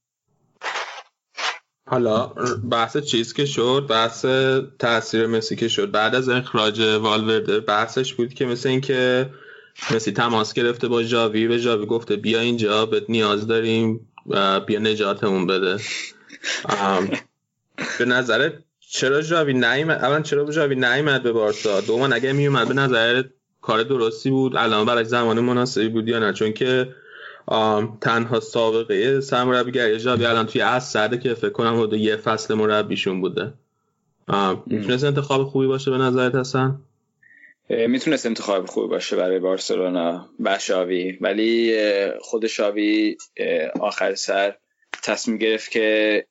حالا 1.89 2.27
بحث 2.71 2.97
چیز 2.97 3.33
که 3.33 3.47
شد 3.47 3.87
بحث 3.91 4.25
تاثیر 4.79 5.27
مسی 5.27 5.57
که 5.57 5.69
شد. 5.69 5.91
بعد 5.91 6.15
از 6.15 6.29
اخراج 6.29 6.81
والورده 6.81 7.61
بحثش 7.61 8.15
بود 8.15 8.35
که 8.35 8.47
مثل 8.47 8.69
اینکه 8.69 9.31
مسی 9.95 10.13
تماس 10.13 10.53
گرفته 10.53 10.89
با 10.89 11.03
جاوی 11.03 11.49
به 11.49 11.61
جاوی 11.61 11.87
گفته 11.87 12.17
بیا 12.17 12.41
اینجا 12.41 12.87
بهت 12.87 13.05
نیاز 13.09 13.47
داریم 13.47 14.13
و 14.27 14.61
بیا 14.61 14.79
نجاتمون 14.79 15.47
بده. 15.47 15.79
به 17.99 18.05
نظرت 18.05 18.53
چرا 18.91 19.23
جاوی 19.23 19.53
نیومد 19.53 20.05
اول 20.05 20.23
چرا 20.23 20.53
جاوی 20.53 20.75
نیومد 20.75 21.23
به 21.23 21.33
بارسا؟ 21.33 21.81
دوم 21.81 22.13
اگه 22.13 22.33
میومد 22.33 22.69
به 22.69 22.75
نظر 22.75 23.23
کار 23.61 23.83
درستی 23.83 24.31
بود. 24.31 24.57
الان 24.57 24.87
برای 24.87 25.05
زمان 25.05 25.41
مناسبی 25.41 25.89
بود 25.89 26.09
یا 26.09 26.19
نه؟ 26.19 26.33
چون 26.33 26.53
که 26.53 26.89
تنها 28.01 28.41
سابقه 28.41 29.21
سرمربیگری 29.21 29.99
جاوی 29.99 30.27
الان 30.27 30.47
توی 30.47 30.61
از 30.61 30.89
سرده 30.89 31.19
که 31.19 31.35
فکر 31.35 31.51
کنم 31.51 31.77
حدود 31.77 31.93
یه 31.93 32.17
فصل 32.17 32.55
مربیشون 32.55 33.21
بوده. 33.21 33.53
می‌تونست 34.67 35.05
انتخاب 35.05 35.45
خوبی 35.45 35.67
باشه 35.67 35.91
به 35.91 35.99
نظرت 35.99 36.35
هستن 36.35 36.79
می‌تونست 37.69 38.27
انتخاب 38.27 38.67
خوبی 38.67 38.89
باشه 38.89 39.17
برای 39.17 39.39
بارسلونا 39.39 40.29
و 40.41 40.59
شاوی 40.59 41.19
ولی 41.21 41.77
خود 42.21 42.47
شاوی 42.47 43.17
آخر 43.81 44.15
سر 44.15 44.55
تصمیم 45.03 45.39
گرفت 45.39 45.71
که 45.71 46.27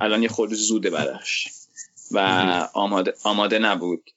الان 0.00 0.22
یه 0.22 0.28
خورده 0.28 0.54
زوده 0.54 0.90
براش. 0.90 1.48
و 2.12 2.18
آماده, 2.74 3.14
آماده 3.24 3.58
نبود. 3.58 4.10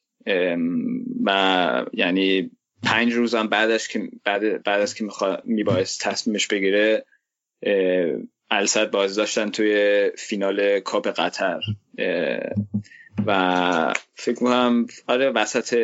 و 1.23 1.85
یعنی 1.93 2.51
پنج 2.83 3.13
روزم 3.13 3.47
بعدش 3.47 3.87
که 3.87 4.09
بعد, 4.23 4.63
بعد 4.63 4.81
از 4.81 4.95
که 4.95 5.05
میبایست 5.43 6.03
تصمیمش 6.03 6.47
بگیره 6.47 7.05
السد 8.49 8.91
باز 8.91 9.15
داشتن 9.15 9.49
توی 9.49 10.11
فینال 10.17 10.79
کاپ 10.79 11.07
قطر. 11.07 11.61
و 13.25 13.93
فکر 14.15 14.43
می‌کنم 14.43 14.87
آره 15.07 15.29
وسط 15.29 15.77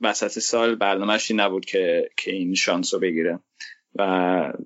وسط 0.00 0.38
سال 0.38 0.74
برنامهش 0.74 1.30
نبود 1.30 1.64
که 1.64 2.10
که 2.16 2.32
این 2.32 2.54
شانس 2.54 2.94
رو 2.94 3.00
بگیره. 3.00 3.38
و 3.94 4.02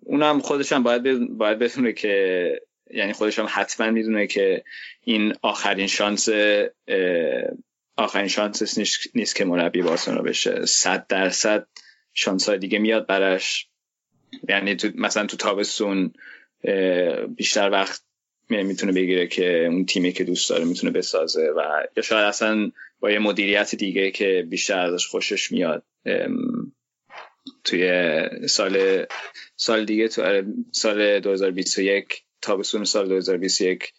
اونم 0.03 0.41
خودش 0.41 0.73
هم 0.73 0.83
باید 0.83 1.29
باید 1.29 1.59
بدونه 1.59 1.93
که 1.93 2.61
یعنی 2.93 3.13
خودش 3.13 3.39
هم 3.39 3.47
حتما 3.51 3.91
می‌دونه 3.91 4.27
که 4.27 4.65
این 5.05 5.35
آخرین 5.43 5.87
شانس 5.87 6.29
آخرین 7.97 8.29
شانس 8.29 8.79
نیست, 9.15 9.37
که 9.37 9.45
مربی 9.45 9.83
بارسلونا 9.83 10.23
بشه. 10.23 10.67
صد 10.67 11.07
درصد 11.07 11.67
شانس 12.13 12.49
های 12.49 12.59
دیگه 12.59 12.79
میاد 12.79 13.07
براش. 13.07 13.67
یعنی 14.49 14.77
تو 14.77 14.89
مثلا 14.95 15.27
تو 15.27 15.37
تابستون 15.37 16.13
بیشتر 17.37 17.71
وقت 17.71 18.03
می‌تونه 18.49 18.93
بگیره 18.93 19.27
که 19.27 19.67
اون 19.67 19.87
تیمی 19.87 20.13
که 20.13 20.25
دوست 20.25 20.51
داره 20.51 20.65
می‌تونه 20.65 20.93
بسازه 20.93 21.53
و 21.57 21.87
یا 21.97 22.03
شاید 22.03 22.25
اصلا 22.25 22.71
با 23.01 23.11
یه 23.11 23.19
مدیریت 23.19 23.75
دیگه 23.75 24.11
که 24.11 24.47
بیشتر 24.51 24.79
ازش 24.79 25.07
خوشش 25.07 25.53
میاد. 25.53 25.85
توی 27.65 28.23
سال 28.49 29.07
سال 29.57 29.85
دیگه 29.85 30.09
تو 30.09 30.23
آره، 30.23 30.47
سال 30.73 31.21
2021 31.21 32.23
تابستون 32.43 32.85
سال 32.85 33.09
2021 33.09 33.93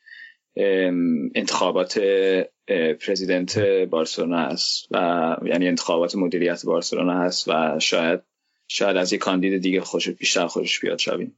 انتخابات 1.35 2.01
پرزیدنت 3.07 3.59
بارسلونا 3.89 4.37
هست 4.37 4.87
و 4.91 5.35
یعنی 5.45 5.67
انتخابات 5.67 6.15
مدیریت 6.15 6.65
بارسلونا 6.65 7.19
هست 7.19 7.47
و 7.47 7.79
شاید 7.79 8.21
شاید 8.67 8.97
از 8.97 9.13
یک 9.13 9.19
کاندید 9.19 9.61
دیگه 9.61 9.81
خوش 9.81 10.09
بیشتر 10.09 10.47
خوشش 10.47 10.79
بیاد 10.79 10.99
شویم 10.99 11.35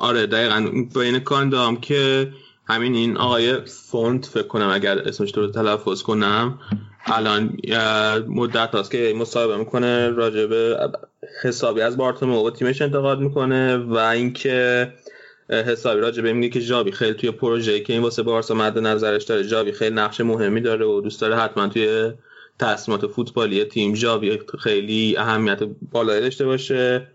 آره 0.00 0.26
دقیقا. 0.26 0.84
بین 0.94 1.18
کاندام 1.18 1.80
که 1.80 2.32
همین 2.66 2.94
این 2.94 3.16
آقای 3.16 3.60
فونت 3.66 4.26
فکر 4.26 4.46
کنم 4.46 4.70
اگر 4.70 4.98
اسمش 4.98 5.36
رو 5.36 5.50
تلفظ 5.50 6.02
کنم 6.02 6.58
الان 7.06 7.56
مدت 8.28 8.74
هست 8.74 8.90
که 8.90 9.14
مصاحبه 9.16 9.56
می‌کنه 9.56 10.10
راجبه 10.10 10.76
حسابی 11.42 11.80
از 11.80 11.96
بارتومو 11.96 12.46
و 12.46 12.50
تیمش 12.50 12.82
انتقاد 12.82 13.20
می‌کنه 13.20 13.76
و 13.76 13.94
اینکه 13.96 14.92
حسابی 15.50 16.00
راجبه 16.00 16.32
میگه 16.32 16.48
که 16.48 16.60
جابی 16.60 16.92
خیلی 16.92 17.14
توی 17.14 17.30
پروژه 17.30 17.80
که 17.80 17.92
این 17.92 18.02
واسه 18.02 18.22
بارسا 18.22 18.54
مد 18.54 18.78
نظرش 18.78 19.24
داره 19.24 19.44
جابی 19.44 19.72
خیلی 19.72 19.94
نقش 19.94 20.20
مهمی 20.20 20.60
داره 20.60 20.86
و 20.86 21.00
دوست 21.00 21.20
داره 21.20 21.36
حتما 21.36 21.68
توی 21.68 22.12
تصمیمات 22.58 23.06
فوتبالی 23.06 23.64
تیم 23.64 23.92
جابی 23.92 24.38
خیلی 24.58 25.16
اهمیت 25.16 25.62
بالایی 25.92 26.20
داشته 26.20 26.44
باشه. 26.44 27.08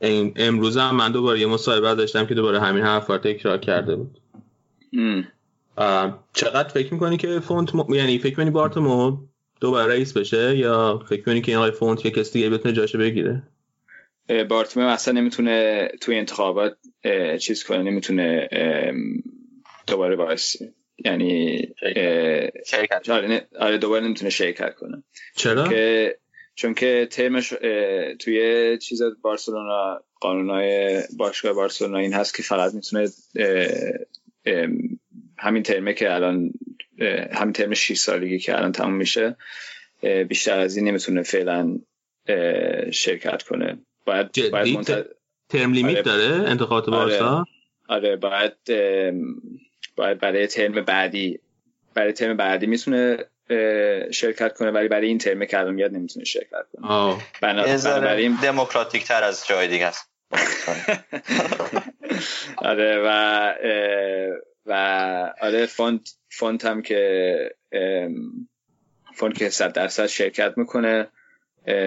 این 0.00 0.32
امروز 0.36 0.76
هم 0.76 0.96
من 0.96 1.12
دوباره 1.12 1.40
یه 1.40 1.46
مصاحبه 1.46 1.94
داشتم 1.94 2.26
که 2.26 2.34
دوباره 2.34 2.60
همین 2.60 2.84
حرف 2.84 3.06
تکرار 3.06 3.58
کرده 3.58 3.96
بود. 3.96 4.18
چقدر 6.32 6.68
فکر 6.68 6.94
می‌کنی 6.94 7.16
که 7.16 7.40
فونت 7.40 7.74
م... 7.74 7.94
یعنی 7.94 8.18
فکر 8.18 8.30
می‌کنی 8.30 8.50
بارتومیو 8.50 9.16
دوباره 9.60 9.92
رئیس 9.92 10.12
بشه 10.12 10.56
یا 10.56 11.02
فکر 11.08 11.18
می‌کنی 11.18 11.40
که 11.40 11.52
این 11.52 11.58
آقای 11.58 11.70
فونت 11.70 12.06
کسی 12.06 12.32
دیگه 12.32 12.50
بتونه 12.50 12.74
جاشو 12.74 12.98
بگیره؟ 12.98 13.42
بارتومیو 14.48 14.86
اصلا 14.86 15.20
نمی‌تونه 15.20 15.88
توی 16.00 16.16
انتخابات 16.16 16.76
چیز 17.40 17.64
کنه 17.64 17.82
نمی‌تونه 17.82 18.48
دوباره 19.86 20.16
وایسی 20.16 20.74
یعنی 21.04 21.62
شرکت. 22.66 23.10
آره, 23.10 23.46
آره 23.58 23.78
دوباره 23.78 24.04
نمی‌تونه 24.04 24.30
شرکت 24.30 24.74
کنه. 24.74 25.02
چرا؟ 25.36 25.68
که 25.68 26.16
چون 26.54 26.74
که 26.74 27.08
ترمش 27.10 27.48
توی 28.18 28.78
چیز 28.78 29.02
بارسلونا 29.22 30.04
قانونای 30.20 31.00
باشگاه 31.16 31.52
بارسلونا 31.52 31.98
این 31.98 32.12
هست 32.12 32.36
که 32.36 32.42
فقط 32.42 32.74
می‌تونه 32.74 33.08
همین 35.38 35.62
ترمه 35.62 35.94
که 35.94 36.14
الان 36.14 36.52
همین 37.32 37.52
ترم 37.52 37.74
6 37.74 37.96
سالگی 37.98 38.38
که 38.38 38.56
الان 38.56 38.72
تموم 38.72 38.94
میشه 38.94 39.36
بیشتر 40.28 40.60
از 40.60 40.76
این 40.76 40.88
نمی‌تونه 40.88 41.22
فعلا 41.22 41.78
شرکت 42.90 43.42
کنه. 43.42 43.78
باید 44.04 44.50
باید 44.50 44.76
منتظر 44.76 45.04
ترم 45.48 45.72
لیمیت 45.72 45.96
آره. 45.96 46.02
داره؟ 46.02 46.50
انتخابات 46.50 46.90
بارسا؟ 46.90 47.44
آره 47.88 48.16
باید 48.16 48.52
باید 49.96 50.18
برای 50.18 50.46
ترم 50.46 50.72
بعدی 50.72 51.40
برای 51.94 52.12
ترم 52.12 52.36
بعدی 52.36 52.66
می‌تونه 52.66 53.18
شرکت 54.10 54.52
کنه 54.52 54.70
ولی 54.70 54.88
برای 54.88 55.06
این 55.06 55.18
ترم 55.18 55.46
که 55.46 55.58
الان 55.58 55.74
میاد 55.74 55.92
نمی‌تونه 55.92 56.24
شرکت 56.24 56.66
کنه. 56.72 57.16
بنابراین 57.42 58.36
دموکراتیک 58.42 59.04
تر 59.04 59.24
از 59.24 59.46
جای 59.46 59.68
دیگه 59.68 59.86
است. 59.86 60.10
آره 62.56 63.02
و 63.04 63.08
و 64.66 64.72
آره 65.40 65.66
فونت 65.66 66.16
فونت 66.30 66.64
هم 66.64 66.82
که 66.82 67.50
فونت 69.14 69.38
که 69.38 69.48
صد 69.48 69.72
درصد 69.72 70.06
شرکت 70.06 70.54
می‌کنه 70.56 71.08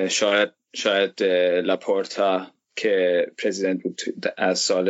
شاید 0.09 0.49
شاید 0.73 1.23
لاپورتا 1.63 2.47
که 2.75 3.25
president 3.37 3.83
بود 3.83 4.01
از 4.37 4.59
سال 4.59 4.89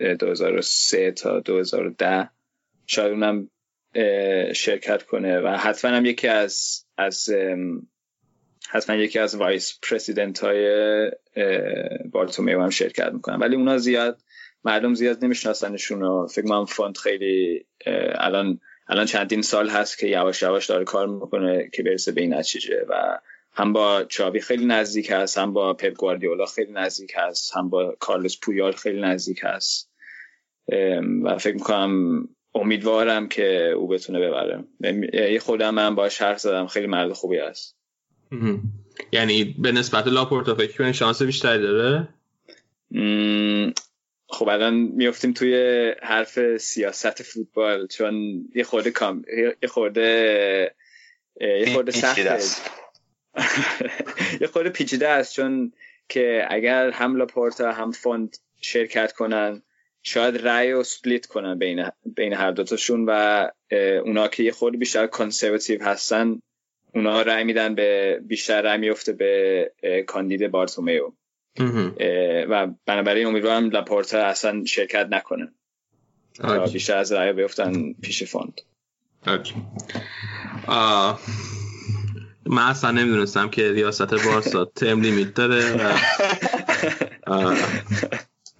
اه، 0.00 0.14
2003 0.14 1.10
تا 1.10 1.40
2010 1.40 2.30
شاید 2.86 3.12
اونم 3.12 3.50
شرکت 4.52 5.02
کنه 5.02 5.40
و 5.40 5.48
حتما 5.48 5.90
هم 5.90 6.04
یکی 6.04 6.28
از 6.28 6.84
از 6.96 7.30
حتما 8.70 8.96
یکی 8.96 9.18
از 9.18 9.34
vice 9.34 9.78
president 9.90 10.38
های 10.38 11.10
بارتومیو 12.12 12.60
هم 12.60 12.70
شرکت 12.70 13.12
می‌کنن. 13.12 13.36
ولی 13.36 13.56
اونا 13.56 13.78
زیاد 13.78 14.20
مردم 14.64 14.94
زیاد 14.94 15.24
نمیشناسنشون 15.24 16.02
و 16.02 16.26
فکر 16.26 16.46
کنم 16.46 16.64
فونت 16.64 16.98
خیلی 16.98 17.66
الان 18.14 18.60
الان 18.88 19.06
چندین 19.06 19.42
سال 19.42 19.68
هست 19.68 19.98
که 19.98 20.06
یواش 20.06 20.42
یواش 20.42 20.66
داره 20.66 20.84
کار 20.84 21.06
می‌کنه 21.06 21.70
که 21.72 21.82
برسه 21.82 22.12
به 22.12 22.20
این 22.20 22.34
نتیجه 22.34 22.86
و 22.88 23.18
هم 23.54 23.72
با 23.72 24.04
چابی 24.04 24.40
خیلی 24.40 24.66
نزدیک 24.66 25.10
هست 25.10 25.38
هم 25.38 25.52
با 25.52 25.74
پپ 25.74 25.94
گواردیولا 25.94 26.46
خیلی 26.46 26.72
نزدیک 26.72 27.12
هست 27.16 27.56
هم 27.56 27.70
با 27.70 27.96
کارلوس 28.00 28.38
پویول 28.40 28.72
خیلی 28.72 29.00
نزدیک 29.00 29.40
هست. 29.42 29.90
و 31.24 31.38
فکر 31.38 31.54
می‌کنم 31.54 32.28
امیدوارم 32.54 33.28
که 33.28 33.70
او 33.70 33.88
بتونه 33.88 34.20
ببره. 34.20 34.64
یه 35.32 35.38
خودم 35.38 35.74
من 35.74 35.94
باش 35.94 36.22
حرف 36.22 36.40
زدم 36.40 36.66
خیلی 36.66 36.86
مرد 36.86 37.12
خوبی 37.12 37.38
هست. 37.38 37.76
یعنی 39.12 39.44
به 39.44 39.72
نسبت 39.72 40.06
لاپورتا 40.06 40.54
فکر 40.54 40.78
کنی 40.78 40.94
شانس 40.94 41.22
بیشتری 41.22 41.62
داره؟ 41.62 42.08
خب 44.28 44.48
الان 44.48 44.74
میفتیم 44.74 45.32
توی 45.32 45.54
حرف 46.02 46.56
سیاست 46.56 47.22
فوتبال 47.22 47.86
چون 47.86 48.44
یه 48.54 48.64
خورده 48.64 48.90
com 48.90 49.24
یه 49.62 49.68
خورده 49.68 50.74
یه 51.40 51.72
خورده 51.72 51.92
سخته. 51.92 52.30
است. 52.30 52.70
یه 54.40 54.46
خورده 54.46 54.70
پیچیده 54.70 55.08
است 55.08 55.34
چون 55.34 55.72
که 56.08 56.46
اگر 56.50 56.90
هم 56.90 57.16
لاپورتا 57.16 57.72
هم 57.72 57.90
فونت 57.90 58.36
شرکت 58.60 59.12
کنن 59.12 59.62
شاید 60.02 60.46
رأی 60.46 60.72
رو 60.72 60.82
split 60.82 61.26
کنن 61.26 61.58
بین 61.58 61.84
بین 62.16 62.32
هر 62.32 62.50
دوتاشون 62.50 63.04
و 63.08 63.48
اونا 64.04 64.28
که 64.28 64.42
یه 64.42 64.52
خورده 64.52 64.76
بیشتر 64.78 65.06
conservative 65.06 65.82
هستن 65.84 66.40
اونا 66.94 67.22
رأی 67.22 67.44
میدن 67.44 67.74
به 67.74 68.20
بیشتر 68.24 68.62
رأی 68.62 68.78
میفته 68.78 69.12
به 69.12 70.04
کاندید 70.06 70.50
بارتومیو 70.50 71.12
و 72.50 72.66
بنابراین 72.86 73.26
امیدوارم 73.26 73.70
لاپورتا 73.70 74.18
اصلا 74.18 74.64
شرکت 74.64 75.06
نکنه. 75.10 75.52
بیشتر 76.72 76.96
از 76.96 77.12
رأی 77.12 77.32
بیفتن 77.32 77.92
پیش 77.92 78.22
فونت 78.24 78.60
okay. 79.26 79.54
آه. 80.66 81.20
من 82.46 82.62
اصلا 82.62 82.90
نمی‌دونستم 82.90 83.48
که 83.48 83.72
ریاست 83.72 84.26
بارسا 84.26 84.64
term 84.76 85.00
limit 85.00 85.34
داره 85.34 85.76
و 85.76 85.98
آه. 87.26 87.56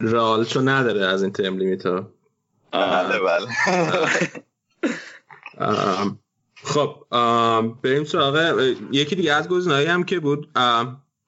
رئال 0.01 0.45
چون 0.45 0.69
نداره 0.69 1.07
از 1.07 1.23
این 1.23 1.33
term 1.33 1.59
limit 1.59 1.87
ها 1.87 2.11
بله 2.73 3.19
بله. 3.19 3.47
خب 6.65 7.07
بریم 7.83 8.05
سراغ 8.05 8.67
یکی 8.93 9.17
دیگه 9.17 9.33
از 9.33 9.49
گزینه‌هایی 9.49 9.87
هم 9.87 10.05
که 10.05 10.21
بود 10.21 10.49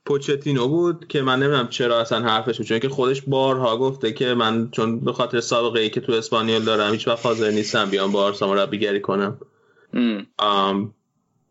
پوچتینو 0.07 0.69
بود 0.69 1.09
که 1.09 1.23
من 1.23 1.39
نمی‌دونم 1.39 1.69
چرا 1.69 2.01
اصلا 2.01 2.21
حرفش 2.23 2.57
بود 2.57 2.67
چون 2.67 2.79
که 2.79 2.89
خودش 2.89 3.23
بارها 3.23 3.77
گفته 3.77 4.13
که 4.13 4.35
من 4.35 4.71
چون 4.71 5.01
به 5.01 5.13
خاطر 5.13 5.41
سابقه 5.41 5.81
ای 5.81 5.91
که 5.91 6.01
تو 6.01 6.13
اسپانیول 6.13 6.65
دارم 6.65 6.93
هیچ 6.93 7.09
وقت 7.09 7.27
حاضر 7.27 7.51
نیستم 7.51 7.91
بیام 7.91 8.13
بارسا 8.13 8.49
مربیگری 8.49 9.01
کنم. 9.01 9.39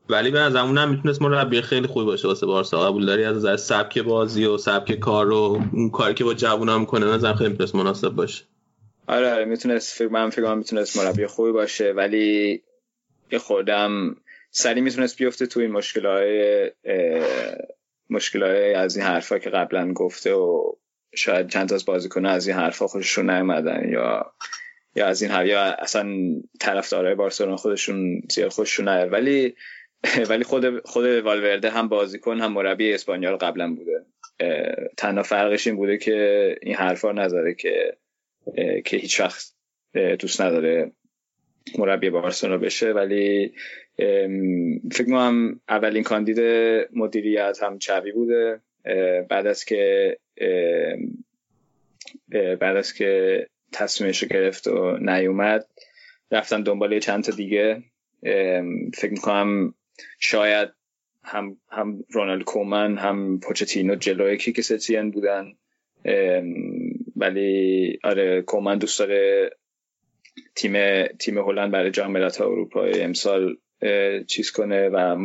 ولی 0.09 0.31
به 0.31 0.39
نظرم 0.39 0.65
اونم 0.65 0.89
می‌تونست 0.89 1.21
مربی 1.21 1.61
خیلی 1.61 1.87
خوبی 1.87 2.05
باشه 2.05 2.27
واسه 2.27 2.45
بارسا. 2.45 2.89
قبول 2.89 3.05
داری؟ 3.05 3.23
از 3.23 3.37
نظر 3.37 3.57
سبک 3.57 3.99
بازی 3.99 4.45
و 4.45 4.57
سبک 4.57 4.99
کار 4.99 5.31
و 5.31 5.61
اون 5.73 5.89
کاری 5.89 6.13
که 6.13 6.23
با 6.23 6.33
جوونا 6.33 6.77
می‌کنه 6.77 7.05
نظرم 7.05 7.35
خیلی 7.35 7.49
می‌تونست 7.49 7.75
مناسب 7.75 8.09
باشه. 8.09 8.43
آره 9.07 9.33
آره 9.33 9.45
می‌تونست 9.45 9.97
فکر 9.97 10.07
من 10.07 10.29
فکر 10.29 10.53
می‌تونست 10.53 10.97
مربی 10.97 11.27
خوبی 11.27 11.51
باشه 11.51 11.91
ولی 11.91 12.61
یه 13.31 13.39
خوردم 13.39 14.15
سری 14.51 14.81
می‌تونست 14.81 15.17
بیفته 15.17 15.45
تو 15.45 15.59
این 15.59 15.71
مشکلهای 15.71 16.71
مشکلهای 18.09 18.73
از 18.73 18.95
این 18.97 19.05
حرفا 19.05 19.37
که 19.37 19.49
قبلا 19.49 19.93
گفته 19.93 20.33
و 20.33 20.71
شاید 21.15 21.49
چند 21.49 21.73
از 21.73 21.85
بازیکن‌ها 21.85 22.31
از 22.31 22.47
این 22.47 22.57
حرفا 22.57 22.87
خوششون 22.87 23.29
نیومدن 23.29 23.89
یا 23.89 24.33
یا 24.95 25.07
از 25.07 25.21
این 25.21 25.31
حرف 25.31 25.47
یا 25.47 25.61
اصلا 25.61 26.07
طرفدارای 26.59 27.15
بارسلونا 27.15 27.55
خودشون 27.55 28.21
زیاد 28.29 28.51
خوششون 28.51 28.89
نیاد. 28.89 29.13
ولی 29.13 29.55
ولی 30.29 30.43
خود 30.43 30.87
خود 30.87 31.05
والورده 31.05 31.69
هم 31.69 31.87
بازیکن 31.87 32.39
هم 32.39 32.53
مربی 32.53 32.93
اسپانیال 32.93 33.35
قبلا 33.35 33.75
بوده. 33.75 34.05
تنها 34.97 35.23
فرقش 35.23 35.67
این 35.67 35.75
بوده 35.75 35.97
که 35.97 36.55
این 36.61 36.75
حرفا 36.75 37.11
نذاره 37.11 37.53
که 37.53 37.97
که 38.85 38.97
هیچ 38.97 39.21
اه، 39.95 40.15
دوست 40.15 40.41
نداره 40.41 40.91
مربی 41.77 42.09
بارسلونا 42.09 42.57
بشه. 42.57 42.91
ولی 42.91 43.53
فکر 44.91 45.05
می‌کنم 45.05 45.59
اولین 45.69 46.03
کاندید 46.03 46.39
مدیریت 46.93 47.57
هم 47.61 47.79
چوی 47.79 48.11
بوده. 48.11 48.61
بعد 49.29 49.47
از 49.47 49.65
که 49.65 50.17
بعد 52.59 52.77
از 52.77 52.93
که 52.93 53.47
تصمیمش 53.71 54.23
رو 54.23 54.29
گرفت 54.29 54.67
و 54.67 54.97
نیومد 54.97 55.67
رفتن 56.31 56.63
دنبال 56.63 56.99
چند 56.99 57.23
تا 57.23 57.31
دیگه. 57.31 57.83
فکر 58.93 59.11
می‌کنم 59.11 59.73
شاید 60.19 60.69
هم 61.23 61.57
هم 61.69 62.03
رونالد 62.11 62.43
کومن 62.43 62.97
هم 62.97 63.39
پوچتینو 63.39 63.95
جلوی 63.95 64.37
کیک 64.37 64.61
ستین 64.61 65.11
بودن. 65.11 65.53
ولی 67.15 67.99
آره 68.03 68.41
کومن 68.41 68.77
دوست 68.77 68.99
داره 68.99 69.51
تیم 70.55 71.05
تیم 71.07 71.37
هلند 71.37 71.71
برای 71.71 71.91
جام 71.91 72.11
ملت‌های 72.11 72.47
اروپا 72.47 72.83
امسال 72.83 73.57
چیز 74.27 74.51
کنه 74.51 74.89
و 74.89 75.15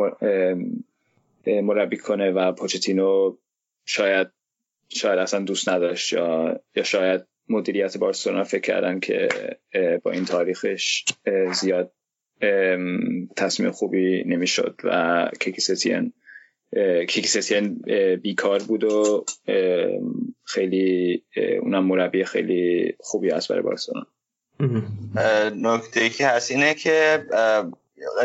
مربی 1.46 1.96
کنه 1.96 2.30
و 2.30 2.52
پوچتینو 2.52 3.36
شاید 3.84 4.28
شاید 4.88 5.18
اصلا 5.18 5.40
دوست 5.40 5.68
نداشت 5.68 6.12
یا 6.12 6.60
یا 6.74 6.82
شاید 6.82 7.26
مدیریت 7.48 7.98
بارسلونا 7.98 8.44
فکر 8.44 8.60
کردن 8.60 9.00
که 9.00 9.28
با 10.02 10.10
این 10.10 10.24
تاریخش 10.24 11.04
زیاد 11.52 11.92
تصمیم 13.36 13.70
خوبی 13.70 14.24
نمی‌شد 14.26 14.80
و 14.84 15.28
کیکی 15.40 15.60
ستین 15.60 16.12
کیکی 17.08 17.28
ستین 17.28 17.82
بیکار 18.22 18.62
بود 18.62 18.84
و 18.84 19.24
خیلی 20.44 21.24
اونم 21.62 21.84
مربی 21.84 22.24
خیلی 22.24 22.94
خوبی 23.00 23.30
است 23.30 23.48
برای 23.48 23.62
بارسلونا. 23.62 24.06
نکته 25.50 26.08
که 26.08 26.26
هست 26.26 26.50
اینه 26.50 26.74
که 26.74 27.26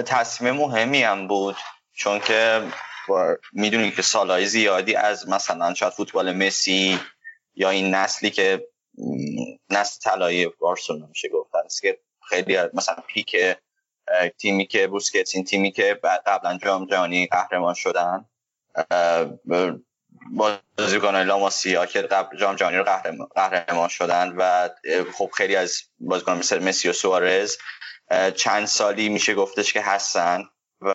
تصمیم 0.06 0.54
مهمی 0.54 1.02
هم 1.02 1.28
بود 1.28 1.56
چون 1.94 2.20
که 2.20 2.62
می‌دونی 3.54 3.92
که 3.92 4.02
سالهای 4.02 4.46
زیادی 4.46 4.96
از 4.96 5.30
مثلا 5.30 5.74
شاید 5.74 5.94
فوتبال 5.94 6.34
مسی 6.34 7.00
یا 7.56 7.70
این 7.70 7.96
نسلی 7.96 8.30
که 8.30 8.68
نسل 9.70 10.00
طلایی 10.04 10.48
بارسلونا 10.60 11.08
میشه 11.08 11.30
گفت 11.30 11.52
که 11.82 12.00
خیلی 12.30 12.58
مثلا 12.74 12.96
پیک 13.08 13.36
تیمی 14.38 14.66
که 14.66 14.88
بوسکتس 14.88 15.36
این 15.36 15.44
تیمی 15.44 15.72
که 15.72 16.00
قبلا 16.26 16.58
جام 16.58 16.86
جهانی 16.86 17.28
قهرمان 17.28 17.74
شدن. 17.74 18.26
بازیکن 20.78 21.16
لاماسیا 21.16 21.86
که 21.86 22.02
قبل 22.02 22.38
جام 22.38 22.56
جهانی 22.56 22.78
رو 22.78 22.84
قهرمان 23.36 23.88
شدن 23.88 24.34
و 24.38 24.70
خب 25.14 25.30
خیلی 25.34 25.56
از 25.56 25.82
بازیکن 26.00 26.38
مثل 26.38 26.64
مسی 26.64 26.90
و 26.90 26.94
سوارز 26.94 27.58
چند 28.36 28.66
سالی 28.66 29.10
میشه 29.10 29.34
گفتش 29.34 29.74
که 29.74 29.82
هستن 29.82 30.44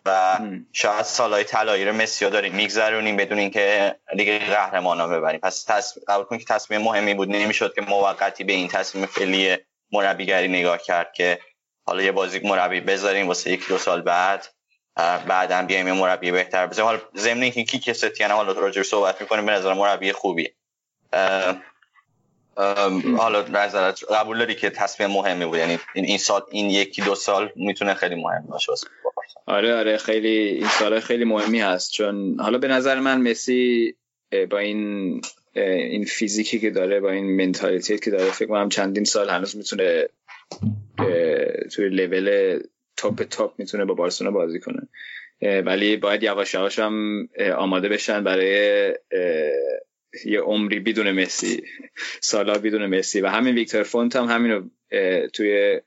و 0.04 0.38
شاید 0.72 1.02
سالهای 1.02 1.44
طلایی 1.44 1.84
رو 1.84 1.92
مسی 1.92 2.30
داریم 2.30 2.54
میگذرونیم 2.54 3.16
بدون 3.16 3.38
اینکه 3.38 3.96
لیگ 4.14 4.42
قهرمان 4.42 5.00
ها 5.00 5.08
ببریم. 5.08 5.40
پس 5.40 5.64
تصمیم 5.64 6.04
قبول 6.08 6.24
کنیم 6.24 6.38
که 6.38 6.46
تصمیم 6.46 6.80
مهمی 6.80 7.14
بود. 7.14 7.28
نمی‌شد 7.28 7.74
که 7.74 7.80
موقتی 7.80 8.44
به 8.44 8.52
این 8.52 8.68
تصمیم 8.68 9.06
فعلی 9.06 9.56
مربیگری 9.92 10.48
نگاه 10.48 10.78
کرد 10.78 11.12
که 11.12 11.40
حالا 11.88 12.02
یه 12.02 12.12
بازی 12.12 12.40
مربی 12.44 12.80
بذاریم 12.80 13.28
واسه 13.28 13.52
یک 13.52 13.68
دو 13.68 13.78
سال 13.78 14.02
بعد 14.02 14.46
بعدا 15.28 15.62
بیایم 15.62 15.86
یه 15.86 15.92
مربی 15.92 16.30
بهتر 16.30 16.66
بزنیم. 16.66 16.86
حالا 16.86 17.00
ضمن 17.16 17.42
اینکه 17.42 17.62
کی 17.62 17.78
کسی 17.78 18.06
یعنی 18.20 18.32
حالا 18.32 18.52
راجع 18.52 18.82
صحبت 18.82 19.20
می‌کنیم 19.20 19.46
به 19.46 19.52
نظر 19.52 19.74
مربی 19.74 20.12
خوبیه. 20.12 20.54
حالا 23.18 23.42
نظرت 23.42 24.12
قبول 24.12 24.38
داری 24.38 24.54
که 24.54 24.70
تصمیم 24.70 25.10
مهمی 25.10 25.44
بود؟ 25.44 25.58
یعنی 25.58 25.78
این 25.94 26.18
سال 26.18 26.42
این 26.50 26.70
یکی 26.70 27.02
دو 27.02 27.14
سال 27.14 27.52
می‌تونه 27.56 27.94
خیلی 27.94 28.14
مهم 28.14 28.46
باشه 28.48 28.72
آره 29.46 29.74
آره 29.74 29.96
خیلی 29.96 30.28
این 30.28 30.68
سال 30.68 31.00
خیلی 31.00 31.24
مهمی 31.24 31.60
هست. 31.60 31.92
چون 31.92 32.40
حالا 32.40 32.58
به 32.58 32.68
نظر 32.68 33.00
من 33.00 33.30
مسی 33.30 33.94
با 34.50 34.58
این 34.58 35.20
این 35.54 36.04
فیزیکی 36.04 36.60
که 36.60 36.70
داره 36.70 37.00
با 37.00 37.10
این 37.10 37.44
منتالیتی 37.44 37.98
که 37.98 38.10
داره 38.10 38.30
فکر 38.30 38.48
کنم 38.48 38.68
چندین 38.68 39.04
سال 39.04 39.30
هنوز 39.30 39.56
می‌تونه 39.56 40.08
توی 41.74 41.88
لول 41.88 42.58
تاپ 42.96 43.22
تاپ 43.22 43.54
می‌تونه 43.58 43.84
با 43.84 43.94
بارسلونا 43.94 44.34
بازی 44.34 44.60
کنه. 44.60 44.88
ولی 45.42 45.96
باید 45.96 46.22
یواش 46.22 46.54
یواش 46.54 46.78
هم 46.78 47.28
آماده 47.56 47.88
بشن 47.88 48.24
برای 48.24 48.94
یه 50.24 50.40
عمری 50.40 50.80
بدون 50.80 51.10
مسی 51.10 51.62
سالا 52.20 52.58
بدون 52.58 52.86
مسی. 52.86 53.20
و 53.20 53.26
همین 53.26 53.54
ویکتور 53.54 53.82
فونت 53.82 54.16
هم 54.16 54.24
همینو 54.24 54.68
توی 55.32 55.80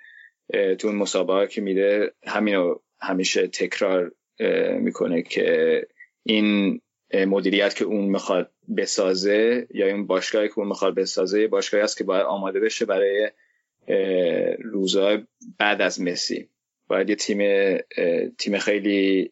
تو 0.80 0.88
اون 0.88 0.96
مسابقه 0.96 1.48
که 1.48 1.62
میده 1.62 2.14
همینو 2.28 2.80
همیشه 3.02 3.48
تکرار 3.48 4.12
می‌کنه 4.80 5.22
که 5.22 5.88
این 6.24 6.82
مدیریت 7.14 7.76
که 7.76 7.86
اون 7.86 8.06
می‌خواد 8.06 8.52
بسازه 8.78 9.68
یا 9.74 9.88
این 9.88 10.08
باشگاهی 10.08 10.48
که 10.48 10.60
اون 10.60 10.68
می‌خواد 10.68 10.96
بسازه 10.96 11.48
باشگاهی 11.48 11.84
است 11.84 11.98
که 11.98 12.04
باید 12.04 12.26
آماده 12.26 12.60
بشه 12.60 12.86
برای 12.86 13.32
روزهای 14.64 15.20
بعد 15.58 15.82
از 15.82 16.02
مسی. 16.02 16.50
باید 16.88 17.10
یه 17.10 17.16
تیم 17.16 17.78
تیم 18.38 18.58
خیلی 18.58 19.32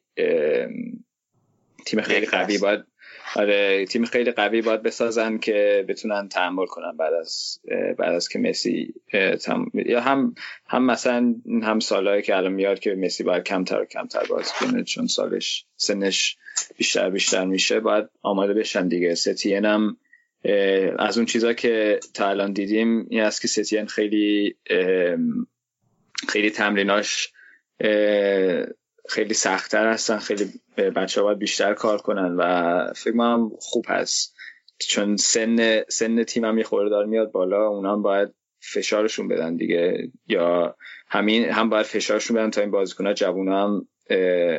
تیم 1.86 2.02
خیلی 2.02 2.26
قوی 2.26 2.58
باید 2.58 2.84
آره 3.36 3.86
تیم 3.86 4.06
خیلی 4.06 4.32
قوی 4.32 4.62
باید 4.62 4.84
بسازن 4.84 5.38
که 5.38 5.86
بتونن 5.88 6.30
تحمل 6.30 6.66
کنن 6.66 6.98
بعد 6.98 7.14
از 7.14 7.60
بعد 7.98 8.14
از 8.14 8.30
که 8.30 8.40
مسی 8.40 8.94
یا 9.74 10.02
هم 10.02 10.36
هم 10.68 10.86
مثلا 10.86 11.36
هم 11.64 11.80
سالهایی 11.80 12.22
که 12.22 12.38
الان 12.38 12.54
میاد 12.54 12.80
که 12.80 12.96
مسی 12.96 13.24
باید 13.24 13.44
کمتر 13.44 13.82
و 13.82 13.86
کمتر 13.86 14.24
بازی 14.30 14.52
کنه 14.60 14.84
چون 14.84 15.08
سالش 15.08 15.66
سنش 15.76 16.38
بیشتر 16.78 17.10
بیشتر 17.10 17.46
میشه 17.46 17.80
باید 17.80 18.06
آماده 18.22 18.54
بشن 18.54 18.88
دیگه. 18.88 19.16
ستین 19.16 19.66
هم 19.66 19.98
از 21.00 21.18
اون 21.18 21.26
چیزا 21.26 21.54
که 21.54 22.00
تا 22.14 22.30
الان 22.30 22.54
دیدیم 22.54 23.06
این 23.10 23.22
است 23.22 23.42
که 23.42 23.48
ستین 23.48 23.86
خیلی 23.86 24.56
خیلی 26.30 26.50
تمریناش 26.50 27.34
خیلی 29.10 29.34
سختتر 29.34 29.92
هستن 29.92 30.18
خیلی 30.18 30.46
بچه 30.78 31.22
ها 31.22 31.28
باید 31.28 31.40
بیشتر 31.40 31.74
کار 31.74 31.98
کنن 31.98 32.36
و 32.38 32.94
فکر 32.94 33.12
کنم 33.12 33.52
خوب 33.60 33.86
هست. 33.88 34.36
چون 34.80 35.18
سن 35.18 35.82
سن 35.90 36.24
تیم 36.24 36.46
هم 36.46 36.58
یه 36.58 36.66
میاد 37.08 37.32
بالا 37.32 37.68
اونا 37.68 37.94
هم 37.94 38.02
باید 38.02 38.30
فشارشون 38.60 39.28
بدن 39.28 39.56
دیگه. 39.56 40.12
یا 40.28 40.76
همین 41.08 41.50
هم 41.50 41.70
باید 41.70 41.86
فشارشون 41.86 42.38
بدن 42.38 42.50
تا 42.50 42.62
این 42.62 42.72
بازیکن‌ها 42.72 43.14
جوونا 43.14 43.64
هم 43.64 43.88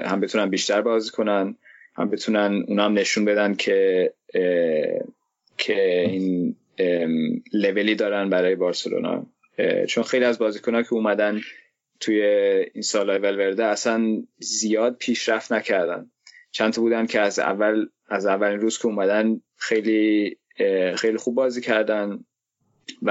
هم 0.04 0.20
بتونن 0.20 0.50
بیشتر 0.50 0.80
بازی 0.80 1.10
کنن 1.10 1.56
هم 1.96 2.10
بتونن 2.10 2.64
اونا 2.68 2.84
هم 2.84 2.92
نشون 2.92 3.24
بدن 3.24 3.54
که 3.54 4.12
که 5.60 6.00
این 6.00 6.56
لولی 7.52 7.94
دارن 7.94 8.30
برای 8.30 8.54
بارسلونا. 8.54 9.26
چون 9.88 10.04
خیلی 10.04 10.24
از 10.24 10.38
بازیکن‌ها 10.38 10.82
که 10.82 10.92
اومدن 10.92 11.40
توی 12.00 12.22
این 12.74 12.82
سالهای 12.82 13.18
ولورده 13.18 13.64
اصلا 13.64 14.22
زیاد 14.38 14.96
پیشرفت 14.96 15.52
نکردن. 15.52 16.10
چند 16.52 16.72
تا 16.72 16.80
بودن 16.82 17.06
که 17.06 17.20
از 17.20 17.38
اول 17.38 17.86
از 18.08 18.26
اولین 18.26 18.60
روز 18.60 18.78
که 18.78 18.86
اومدن 18.86 19.40
خیلی 19.56 20.36
خیلی 20.96 21.16
خوب 21.16 21.34
بازی 21.34 21.60
کردن 21.60 22.24
و 23.02 23.10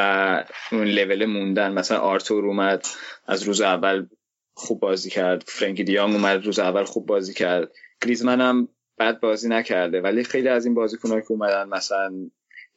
اون 0.71 0.83
لول 0.83 1.25
موندن. 1.25 1.73
مثلا 1.73 1.97
آرتور 1.97 2.45
اومد 2.45 2.85
از 3.27 3.43
روز 3.43 3.61
اول 3.61 4.07
خوب 4.53 4.79
بازی 4.79 5.09
کرد. 5.09 5.43
فرانکی 5.47 5.83
دیانگ 5.83 6.13
اومد 6.13 6.45
روز 6.45 6.59
اول 6.59 6.83
خوب 6.83 7.05
بازی 7.05 7.33
کرد. 7.33 7.71
گریزمن 8.01 8.41
هم 8.41 8.67
بد 8.99 9.19
بازی 9.19 9.49
نکرده. 9.49 10.01
ولی 10.01 10.23
خیلی 10.23 10.47
از 10.47 10.65
این 10.65 10.75
بازیکنان 10.75 11.21
که 11.21 11.31
اومدن 11.31 11.69
مثلا 11.69 12.29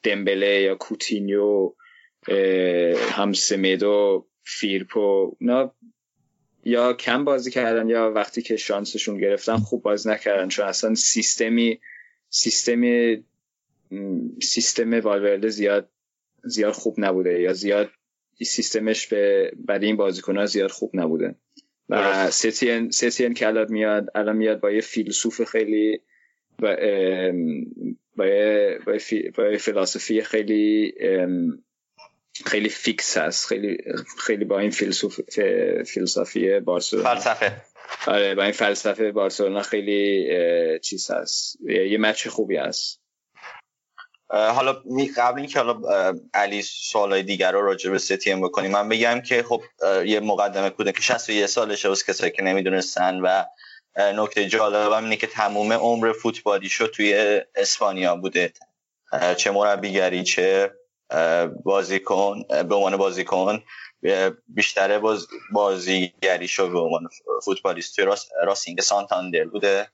دمبله 0.03 0.61
یا 0.61 0.75
کوتینیو 0.75 1.73
هم 3.11 3.33
سمیدو 3.33 4.27
فیرپو 4.45 5.37
اینا 5.41 5.75
یا 6.65 6.93
کم 6.93 7.25
بازی 7.25 7.51
کردن 7.51 7.89
یا 7.89 8.13
وقتی 8.15 8.43
که 8.43 8.57
شانسشون 8.57 9.19
گرفتن 9.19 9.57
خوب 9.57 9.83
بازی 9.83 10.11
نکردن. 10.11 10.49
چون 10.49 10.67
اصلا 10.67 10.95
سیستمی 10.95 11.81
سیستمی 12.29 13.25
سیستم 14.43 15.01
والورده 15.01 15.49
زیاد 15.49 15.89
زیاد 16.45 16.73
خوب 16.73 16.95
نبوده 16.99 17.41
یا 17.41 17.53
زیاد 17.53 17.91
سیستمش 18.43 19.07
به 19.07 19.53
برای 19.57 19.87
این 19.87 19.97
بازیکن 19.97 20.47
زیاد 20.47 20.71
خوب 20.71 20.91
نبوده. 20.95 21.35
و 21.89 22.31
ستین 22.31 22.91
ستین 22.91 23.35
که 23.35 23.47
الان 23.47 23.73
میاد 23.73 24.09
الان 24.15 24.37
میاد 24.37 24.61
با 24.61 24.71
یه 24.71 24.81
فیلسوف 24.81 25.45
خیلی 25.45 26.01
با 28.17 28.25
با, 28.87 28.99
با, 29.37 29.59
فلسفی 29.59 30.23
خیلی 30.23 30.95
خیلی 32.47 32.69
فیکس 32.69 33.17
هست. 33.17 33.47
خیلی 33.47 33.79
خیلی 34.19 34.45
با 34.45 34.59
این 34.59 34.71
فیلسوف 34.71 35.21
فلسفی 35.87 36.61
بارسلونا. 36.61 37.15
فلسفه. 37.15 37.63
آره 38.07 38.35
با 38.35 38.43
این 38.43 38.53
فلسفه 38.53 39.13
بارسلونا 39.13 39.63
خیلی 39.63 40.29
چیز 40.79 41.11
هست. 41.11 41.57
یه 41.67 41.99
مچ 41.99 42.29
خوبی 42.29 42.57
هست. 42.57 43.03
حالا 44.31 44.83
قبل 45.17 45.39
اینکه 45.39 45.61
حالا 45.61 45.81
علی 46.35 46.63
سوالای 46.63 47.23
دیگر 47.23 47.53
رو 47.53 47.63
راجع 47.63 47.91
به 47.91 47.99
ستیم 47.99 48.41
بکنیم 48.41 48.71
من 48.71 48.89
بگم 48.89 49.21
که 49.21 49.43
خب 49.43 49.63
یه 50.07 50.21
مقدمه 50.21 50.71
کوده 50.71 50.93
که 50.93 51.03
61 51.03 51.47
سالشه 51.47 51.89
واسه 51.89 52.05
کسایی 52.07 52.33
که 52.33 52.43
نمی‌دونستن 52.43 53.21
و 53.21 53.45
نکته 53.97 54.49
جالبم 54.49 55.05
اینه 55.05 55.17
که 55.17 55.27
تموم 55.27 55.73
عمر 55.73 56.13
فوتبالی 56.13 56.69
شد 56.69 56.91
توی 56.91 57.41
اسپانیا 57.55 58.17
بوده. 58.17 58.53
چه 59.37 59.51
مربیگری 59.51 60.25
چه 60.25 60.71
بازیکن 61.65 62.43
به 62.43 62.75
عنوان 62.75 62.97
بازیکن 62.97 63.63
بیشتر 64.49 64.99
باز 64.99 65.27
بازیگری 65.53 66.49
شو 66.49 66.71
به 66.71 66.79
عنوان 66.79 67.09
فوتبالیست. 67.45 67.97
توی 67.97 68.05
راس 68.05 68.29
راسینگ 68.45 68.81
سانتاندر 68.81 69.45
بوده. 69.45 69.89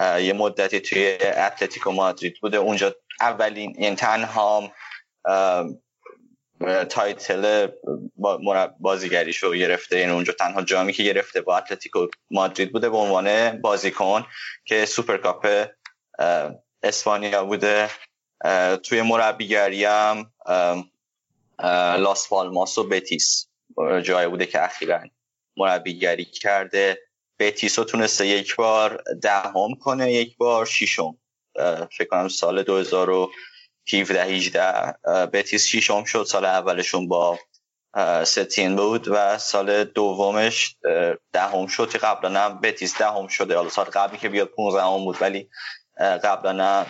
یه 0.00 0.32
مدتی 0.32 0.80
توی 0.80 1.18
اتلتیکو 1.22 1.90
مادرید 1.90 2.34
بوده. 2.40 2.56
اونجا 2.56 2.94
اولین 3.20 3.74
یعنی 3.78 3.96
تنها 3.96 4.72
title 6.90 7.68
بازیگریشو 8.80 9.54
گرفته 9.54 9.98
یعنی 9.98 10.12
اونجا 10.12 10.32
تنها 10.32 10.62
جامی 10.62 10.92
که 10.92 11.02
گرفته 11.02 11.40
با 11.40 11.56
اتلتیکو 11.56 12.06
مادرید 12.30 12.72
بوده 12.72 12.90
به 12.90 12.96
عنوان 12.96 13.60
بازیکن 13.60 14.26
که 14.64 14.86
سوپرکاپ 14.86 15.66
اسپانیا 16.82 17.44
بوده. 17.44 17.90
توی 18.82 19.02
مربیگری 19.02 19.84
هم 19.84 20.32
لاس 21.98 22.28
پالماس 22.28 22.78
و 22.78 22.88
بتیس 22.88 23.48
جای 24.02 24.28
بوده 24.28 24.46
که 24.46 24.64
اخیرا 24.64 25.00
مربیگری 25.56 26.24
کرده. 26.24 26.98
بتیس 27.38 27.78
رو 27.78 27.84
تونسته 27.84 28.26
یک 28.26 28.56
بار 28.56 29.02
دهم 29.22 29.74
کنه 29.80 30.12
یک 30.12 30.36
بار 30.36 30.66
شیشم 30.66 31.18
فکر 31.92 32.08
کنم 32.10 32.28
سال 32.28 32.62
2017 33.86 34.24
18 34.24 35.26
بتیس 35.26 35.66
شیشم 35.66 36.04
شد 36.04 36.24
سال 36.28 36.44
اولشون 36.44 37.08
با 37.08 37.38
ستین 38.24 38.76
بود 38.76 39.08
و 39.08 39.38
سال 39.38 39.84
دومش 39.84 40.76
دهم 41.32 41.66
شد 41.66 41.90
که 41.90 41.98
قبلا 41.98 42.40
هم 42.40 42.60
بتیس 42.60 42.98
دهم 42.98 43.26
شده. 43.26 43.56
حالا 43.56 43.68
سال 43.68 43.84
قبلی 43.84 44.18
که 44.18 44.28
بیاد 44.28 44.48
15 44.48 44.82
هم 44.82 45.04
بود 45.04 45.16
ولی 45.20 45.50
قبلا 45.98 46.86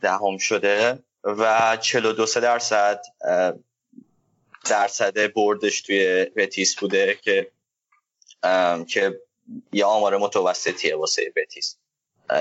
دهم 0.00 0.38
شده 0.38 0.98
و 1.24 1.76
42 1.80 2.26
درصد 2.26 3.02
درصد 4.64 5.32
بردش 5.32 5.80
توی 5.80 6.24
بتیس 6.36 6.76
بوده 6.76 7.18
که 7.22 7.50
که 8.88 9.20
یه 9.72 9.84
آمار 9.84 10.16
متوسطیه 10.16 10.96
واسه 10.96 11.32
بتیس. 11.36 11.76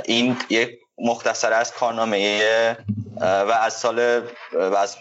این 0.06 0.38
یک 0.50 0.80
مختصر 0.98 1.54
از 1.54 1.74
کارنامه 1.74 2.78
و 3.22 3.52
از 3.62 3.74
سال 3.74 4.22
و 4.54 4.76
از 4.76 4.98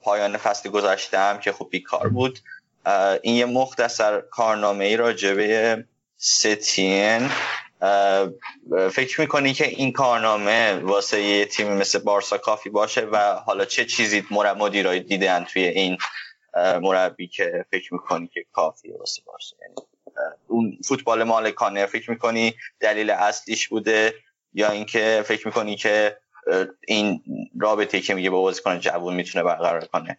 پایان 0.00 0.36
فصل 0.36 0.68
گذشته 0.68 1.38
که 1.40 1.52
خوب 1.52 1.70
بیکار 1.70 2.08
بود. 2.08 2.38
این 3.22 3.34
یه 3.34 3.44
مختصر 3.44 4.20
کارنامه 4.20 4.84
ای 4.84 4.96
راجبه 4.96 5.84
ستین. 6.16 7.30
فکر 8.90 9.20
می‌کنی 9.20 9.54
که 9.54 9.66
این 9.66 9.92
کارنامه 9.92 10.74
واسه 10.74 11.22
یه 11.22 11.44
تیمی 11.44 11.76
مثل 11.76 11.98
بارسا 11.98 12.38
کافی 12.38 12.70
باشه 12.70 13.00
و 13.00 13.34
حالا 13.34 13.64
چه 13.64 13.84
چیزی 13.84 14.24
مدیرای 14.30 15.00
دیدن 15.00 15.44
توی 15.44 15.62
این 15.62 15.98
مربی 16.56 17.28
که 17.28 17.64
فکر 17.70 17.94
می‌کنی 17.94 18.30
که 18.34 18.44
کافیه 18.52 18.96
واسه 18.98 19.22
بارسا؟ 19.26 19.56
یعنی 19.62 19.74
اون 20.48 20.78
فوتبال 20.84 21.22
مالکانه 21.22 21.86
فکر 21.86 22.10
می‌کنی 22.10 22.54
دلیل 22.80 23.10
اصلیش 23.10 23.68
بوده 23.68 24.14
یا 24.54 24.70
اینکه 24.70 25.24
فکر 25.26 25.46
می‌کنی 25.46 25.76
که 25.76 26.16
این 26.86 27.22
رابطه 27.60 28.00
که 28.00 28.14
میگه 28.14 28.30
با 28.30 28.40
بازیکن 28.40 28.78
جوون 28.78 29.14
می‌تونه 29.14 29.44
برقرار 29.44 29.84
کنه. 29.84 30.18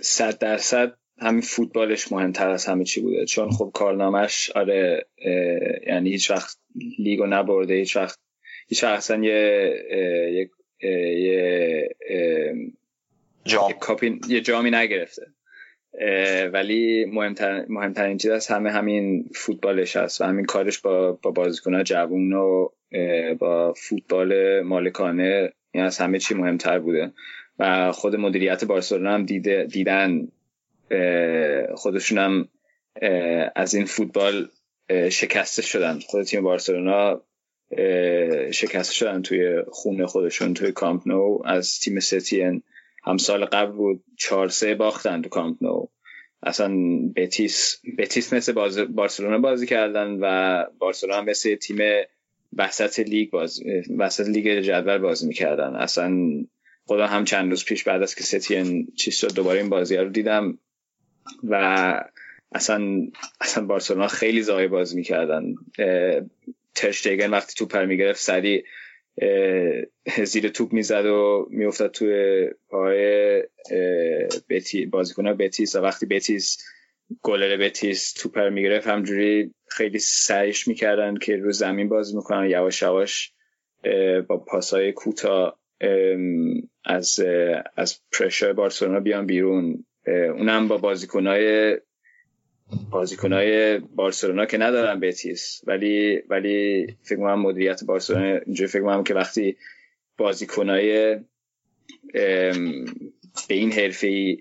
صد 0.00 0.38
درصد 0.38 0.96
همین 1.18 1.40
فوتبالش 1.40 2.12
مهمتر 2.12 2.50
از 2.50 2.66
همه 2.66 2.84
چی 2.84 3.00
بوده. 3.00 3.24
چون 3.24 3.50
خب 3.50 3.70
کارنامهش 3.74 4.50
آره 4.50 5.06
یعنی 5.86 6.10
هیچ 6.10 6.30
وقت 6.30 6.58
لیگو 6.98 7.26
نبرده 7.26 7.74
هیچ 7.74 7.96
وقت 7.96 8.18
هیچ 8.68 8.84
وقت 8.84 8.96
اصلا 8.96 9.24
یه 9.24 10.50
یه 10.82 11.88
جام. 13.44 13.74
یه 14.28 14.40
جامی 14.40 14.70
نگرفته. 14.70 15.26
ولی 16.52 17.04
مهمتر 17.04 17.64
مهمترین 17.68 18.18
چیز 18.18 18.30
از 18.30 18.46
همه 18.46 18.70
همین 18.70 19.30
فوتبالش 19.34 19.96
هست 19.96 20.20
و 20.20 20.24
همین 20.24 20.44
کارش 20.44 20.78
با 20.78 21.12
با 21.12 21.30
بازیکن‌ها 21.30 21.82
جوون 21.82 22.32
و 22.32 22.68
با 23.38 23.72
فوتبال 23.72 24.60
مالکانه 24.60 25.52
این 25.76 25.84
از 25.84 25.98
همه 25.98 26.18
چی 26.18 26.34
مهمتر 26.34 26.78
بوده. 26.78 27.12
و 27.58 27.92
خود 27.92 28.16
مدیریت 28.16 28.64
بارسلونا 28.64 29.14
هم 29.14 29.24
دیده 29.24 29.64
دیدن 29.64 30.28
خودشون 31.74 32.18
هم 32.18 32.48
از 33.56 33.74
این 33.74 33.84
فوتبال 33.84 34.48
شکسته 35.10 35.62
شدن. 35.62 35.98
خود 35.98 36.22
تیم 36.22 36.42
بارسلونا 36.42 37.22
شکسته 38.50 38.94
شدن 38.94 39.22
توی 39.22 39.62
خونه 39.70 40.06
خودشون 40.06 40.54
توی 40.54 40.72
کامپ 40.72 41.08
نو. 41.08 41.38
از 41.44 41.78
تیم 41.78 42.00
ستین 42.00 42.62
هم 43.04 43.16
سال 43.16 43.44
قبل 43.44 43.72
بود 43.72 44.04
چهار 44.18 44.48
سه 44.48 44.74
باختن 44.74 45.22
تو 45.22 45.28
کامپ 45.28 45.62
نو. 45.62 45.86
اصلا 46.42 46.76
بتیس 47.16 47.80
بتیس 47.98 48.32
مثل 48.32 48.52
بارسلونا 48.86 49.38
بازی 49.38 49.66
کردن 49.66 50.18
و 50.20 50.64
بارسلونا 50.78 51.22
مثل 51.22 51.54
تیم 51.54 51.76
وسط 52.58 52.98
لیگ 52.98 53.30
باز 53.30 53.60
وسط 53.98 54.28
لیگ 54.28 54.60
جدول 54.60 54.98
بازی 54.98 55.26
می‌کردن. 55.26 55.76
اصلا 55.76 56.16
خدا 56.86 57.06
هم 57.06 57.24
چند 57.24 57.50
روز 57.50 57.64
پیش 57.64 57.84
بعد 57.84 58.02
از 58.02 58.14
که 58.14 58.24
ستین 58.24 58.88
چیز 58.96 59.14
شد 59.14 59.34
دوباره 59.34 59.60
این 59.60 59.68
بازی 59.68 59.96
رو 59.96 60.08
دیدم 60.08 60.58
و 61.44 61.54
اصلا 62.52 63.06
اصلا 63.40 63.64
بارسلونا 63.64 64.08
خیلی 64.08 64.42
زای 64.42 64.68
بازی 64.68 64.96
می‌کردن. 64.96 65.54
ترشتگن 66.74 67.30
وقتی 67.30 67.54
توپ 67.56 67.76
می‌گرفت 67.76 68.20
سریع 68.20 68.64
زیر 70.24 70.48
توپ 70.48 70.72
می‌زد 70.72 71.06
و 71.06 71.46
میافتاد 71.50 71.90
توی 71.90 72.48
پای 72.68 73.42
بتی 74.48 74.86
بازیکن 74.86 75.32
بتیس. 75.34 75.76
و 75.76 75.80
وقتی 75.80 76.06
بتیس 76.06 76.58
گلر 77.26 77.56
بتیس 77.56 78.12
توپر 78.12 78.48
می‌گرفت. 78.48 78.86
همجوری 78.86 79.54
خیلی 79.68 79.98
سعیش 79.98 80.68
می‌کردن 80.68 81.16
که 81.16 81.36
رو 81.36 81.52
زمین 81.52 81.88
بازی 81.88 82.16
می‌کنن 82.16 82.50
یواش 82.50 82.82
یواش 82.82 83.32
با 84.28 84.36
پاسای 84.38 84.92
کوتاه 84.92 85.60
از 86.84 87.20
از 87.76 88.00
پرشر 88.12 88.52
بارسلونا 88.52 89.00
بیان 89.00 89.26
بیرون. 89.26 89.84
اونم 90.06 90.68
با 90.68 90.78
بازیکنای 90.78 91.76
بازیکنای 92.90 93.78
بارسلونا 93.78 94.46
که 94.46 94.58
ندارن 94.58 95.00
بتیس. 95.00 95.60
ولی 95.66 96.22
ولی 96.28 96.86
فکر 97.02 97.16
کنم 97.16 97.40
مدیریت 97.40 97.84
بارسلونا 97.84 98.40
اینجوری 98.46 98.68
فکر 98.68 98.82
کنم 98.82 99.04
که 99.04 99.14
وقتی 99.14 99.56
بازیکنای 100.16 101.16
به 103.48 103.54
این 103.54 103.72
حرفه 103.72 104.36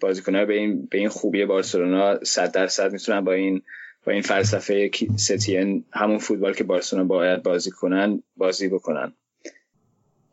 بازیکنای 0.00 0.44
به 0.44 0.54
این 0.54 0.86
به 0.86 0.98
این 0.98 1.08
خوبی 1.08 1.44
بارسلونا 1.44 2.24
100 2.24 2.52
درصد 2.52 2.92
می‌تونن 2.92 3.20
با 3.20 3.32
این 3.32 3.62
با 4.06 4.12
این 4.12 4.22
فلسفه 4.22 4.90
ستین 5.16 5.84
همون 5.92 6.18
فوتبال 6.18 6.54
که 6.54 6.64
بارسلونا 6.64 7.04
باید 7.04 7.42
بازی 7.42 7.70
کنن 7.70 8.22
بازی 8.36 8.68
بکنن. 8.68 9.12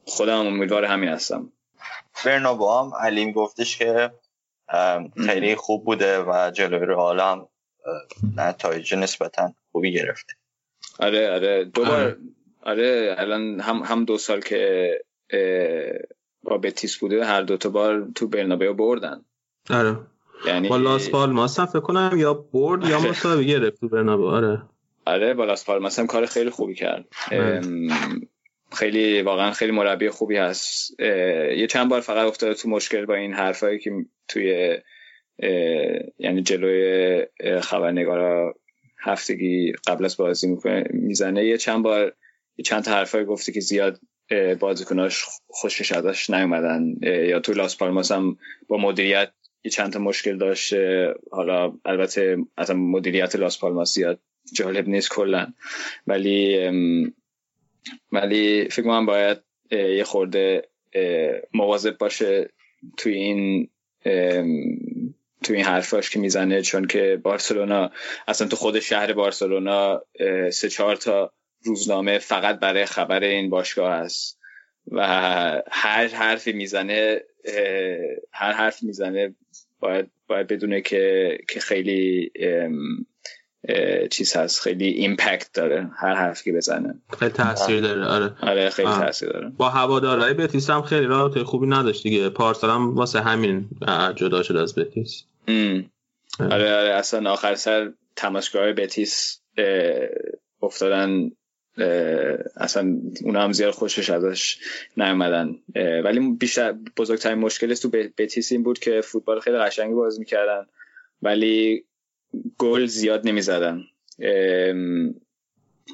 خودم 0.06 0.48
امیدوار 0.48 0.86
همین 0.86 1.10
هستم. 1.10 1.52
برنابو 2.26 2.70
هم 2.72 2.92
علیم 3.00 3.32
گفتش 3.32 3.78
که 3.78 4.12
خیلی 5.26 5.56
خوب 5.56 5.86
بوده 5.86 6.20
و 6.20 6.52
جلوی 6.54 6.86
رئال 6.86 7.20
هم 7.20 7.48
نتایج 8.38 8.96
نسبتا 8.96 9.54
خوبی 9.72 9.92
گرفته. 9.94 10.34
آره 11.00 11.32
آره 11.32 11.66
دوبار 11.66 12.18
آره 12.62 13.16
الان 13.18 13.60
هم 13.60 13.78
هم 13.86 14.06
دو 14.06 14.18
سال 14.18 14.42
که 14.42 14.92
با 16.48 16.58
بتیس 16.58 16.98
بوده 16.98 17.26
هر 17.26 17.42
دو 17.42 17.58
تا 17.58 17.70
بار 17.70 18.08
تو 18.16 18.28
برنابئو 18.28 18.74
بردن. 18.74 19.26
آره. 19.70 19.98
یعنی 20.46 20.70
با 20.70 20.78
لاس 20.78 21.10
پالماس 21.10 21.60
فکر 21.60 21.80
کنم 21.80 22.12
یا 22.18 22.34
برد 22.34 22.90
یا 22.90 23.00
مساوی 23.00 23.46
گرفت 23.46 23.80
تو 23.80 23.90
برنابئو 23.90 24.28
آره. 24.28 24.62
آره 25.06 25.34
با 25.34 25.46
لاس 25.46 25.66
پالماس 25.66 26.00
هم 26.00 26.08
کار 26.08 26.26
خیلی 26.26 26.50
خوبی 26.50 26.76
کرد. 26.76 27.06
خیلی 28.72 29.22
واقعا 29.22 29.52
خیلی 29.52 29.72
مربی 29.72 30.10
خوبی 30.10 30.38
هست. 30.38 31.00
یه 31.00 31.68
چند 31.70 31.90
بار 31.90 32.02
فقط 32.02 32.28
افتاده 32.28 32.54
تو 32.54 32.70
مشکل 32.70 33.06
با 33.06 33.14
این 33.14 33.34
حرفایی 33.34 33.80
که 33.80 33.92
توی 34.28 34.78
یعنی 36.20 36.42
جلوی 36.42 37.26
خبرنگارا 37.62 38.56
هفتگی 39.00 39.74
قبل 39.88 40.06
از 40.06 40.18
بازی 40.18 40.48
می‌کنه 40.48 40.84
می‌زنه. 40.90 41.46
یه 41.46 41.58
چند 41.58 41.84
بار 41.84 42.14
یه 42.58 42.64
چند 42.64 42.84
تا 42.84 42.92
حرفایی 42.92 43.26
گفته 43.26 43.52
که 43.52 43.60
زیاد 43.60 44.00
بازیکناش 44.60 45.24
خوشش 45.48 45.92
ازش 45.92 46.30
نیومدن. 46.30 46.96
یا 47.02 47.40
تو 47.40 47.54
لاس 47.54 47.78
پالماس 47.78 48.12
هم 48.12 48.38
با 48.68 48.78
مدیریت 48.78 49.30
یه 49.64 49.72
چند 49.72 49.94
تا 49.94 50.00
مشکل 50.00 50.38
داشت. 50.38 50.74
حالا 51.32 51.74
البته 51.86 52.38
از 52.58 52.72
مدیریت 52.72 53.36
لاس 53.36 53.60
پالماس 53.60 53.94
زیاد 53.94 54.20
جالب 54.54 54.88
نیست 54.88 55.10
کلا. 55.10 55.48
ولی 56.08 56.58
ولی 58.12 58.70
فکر 58.70 58.82
کنم 58.82 59.06
باید 59.06 59.38
یه 59.72 60.04
خورده 60.04 60.70
مواظب 61.54 61.98
باشه 61.98 62.50
توی 62.98 63.14
این 63.14 63.70
توی 65.44 65.56
این 65.56 65.66
حرفاش 65.66 66.10
که 66.10 66.20
می‌زنه. 66.20 66.62
چون 66.62 66.88
که 66.88 67.20
بارسلونا 67.24 67.92
اصلا 68.28 68.48
تو 68.48 68.56
خود 68.56 68.80
شهر 68.80 69.14
بارسلونا 69.14 70.02
سه 70.52 70.70
چهار 70.70 70.96
تا 70.96 71.34
روزنامه 71.64 72.20
فقط 72.20 72.60
برای 72.60 72.86
خبر 72.86 73.24
این 73.24 73.50
باشگاه 73.50 73.94
هست 73.94 74.40
و 74.92 75.02
هر 75.72 76.08
حرفی 76.08 76.54
می‌زنه 76.54 77.22
هر 78.32 78.52
حرف 78.52 78.84
می‌زنه 78.84 79.36
باید 79.80 80.12
باید 80.28 80.48
بدونه 80.48 80.82
که 80.82 81.38
که 81.50 81.60
خیلی 81.60 82.32
چیز 84.12 84.36
هست 84.36 84.62
خیلی 84.62 84.86
ایمپکت 84.86 85.50
داره 85.54 85.90
هر 85.98 86.14
حرفی 86.14 86.44
که 86.44 86.58
بزنه. 86.58 87.02
خیلی 87.20 87.32
تاثیر 87.32 87.82
داره 87.82 88.06
آره. 88.06 88.36
آره 88.42 88.70
خیلی 88.70 88.90
تاثیر 88.90 89.30
داره. 89.30 89.50
با 89.50 89.70
هوادارهای 89.70 90.34
بتیس 90.34 90.70
هم 90.70 90.82
خیلی 90.82 91.06
رابطه 91.06 91.44
خوبی 91.44 91.68
نداشت 91.68 92.04
دیگه. 92.04 92.30
پارسال 92.30 92.70
هم 92.70 92.96
واسه 92.96 93.22
همین 93.22 93.70
جدا 94.16 94.44
شد 94.44 94.56
از 94.56 94.76
بتیس. 94.76 95.24
آره 96.40 96.76
آره 96.76 96.94
اصلا 96.94 97.32
آخر 97.32 97.56
سر 97.56 97.92
تماشگاه 98.16 98.74
بتیس 98.74 99.42
افتادن 100.62 101.32
اصلا 102.58 102.98
اونا 103.24 103.42
هم 103.42 103.52
زیاد 103.52 103.72
خوشش 103.72 104.10
ازش 104.10 104.58
نیومدن. 104.98 105.56
ولی 105.76 106.36
بیشتر 106.40 106.76
بزرگترین 106.98 107.38
مشکلش 107.38 107.80
تو 107.80 107.90
بتیس 107.90 108.52
این 108.52 108.64
بود 108.64 108.80
که 108.80 109.02
فوتبال 109.02 109.40
خیلی 109.40 109.58
قشنگی 109.58 109.94
بازی 109.94 110.20
می‌کردن 110.20 110.66
ولی 111.22 111.86
گل 112.58 112.86
زیاد 112.86 113.28
نمی‌زدن. 113.28 113.82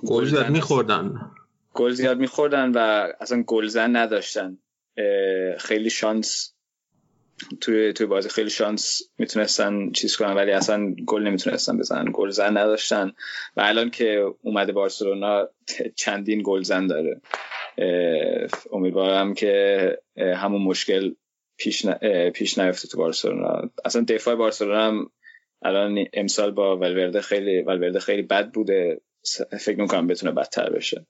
گل 0.05 0.25
زیاد 0.25 0.49
میخوردن. 0.49 1.31
گل 1.73 1.91
زیاد 1.91 2.17
میخوردن 2.17 2.71
و 2.71 3.07
اصلا 3.21 3.43
گلزن 3.47 3.95
نداشتن. 3.95 4.57
خیلی 5.59 5.89
شانس 5.89 6.52
توی 7.61 7.93
توی 7.93 8.05
بازی 8.07 8.29
خیلی 8.29 8.49
شانس 8.49 9.01
می‌تونستن 9.17 9.91
چیز 9.91 10.15
کنن 10.15 10.33
ولی 10.33 10.51
اصلا 10.51 10.95
گل 11.05 11.23
نمی‌تونستن 11.23 11.77
بزنن. 11.77 12.11
گل 12.13 12.29
زن 12.29 12.57
نداشتن. 12.57 13.11
و 13.57 13.61
الان 13.61 13.89
که 13.89 14.33
اومده 14.41 14.71
بارسلونا 14.71 15.49
چندین 15.95 16.41
گل 16.45 16.61
زن 16.61 16.87
داره. 16.87 17.21
امیدوارم 18.71 19.33
که 19.33 19.97
همون 20.17 20.61
مشکل 20.61 21.13
پیش, 21.57 21.85
پیش 22.33 22.57
نیفته 22.57 22.87
تو 22.87 22.97
بارسلونا. 22.97 23.69
اصلا 23.85 24.05
دفاع 24.07 24.35
بارسلونا 24.35 24.87
هم 24.87 25.09
الان 25.61 26.05
امسال 26.13 26.51
با 26.51 26.77
ولورده 26.77 27.21
خیلی 27.21 27.61
ولورده 27.61 27.99
خیلی 27.99 28.21
بد 28.21 28.51
بوده. 28.51 29.01
فکر 29.59 29.81
می‌کنم 29.81 30.07
بتونه 30.07 30.31
بدتر 30.31 30.69
بشه. 30.69 31.05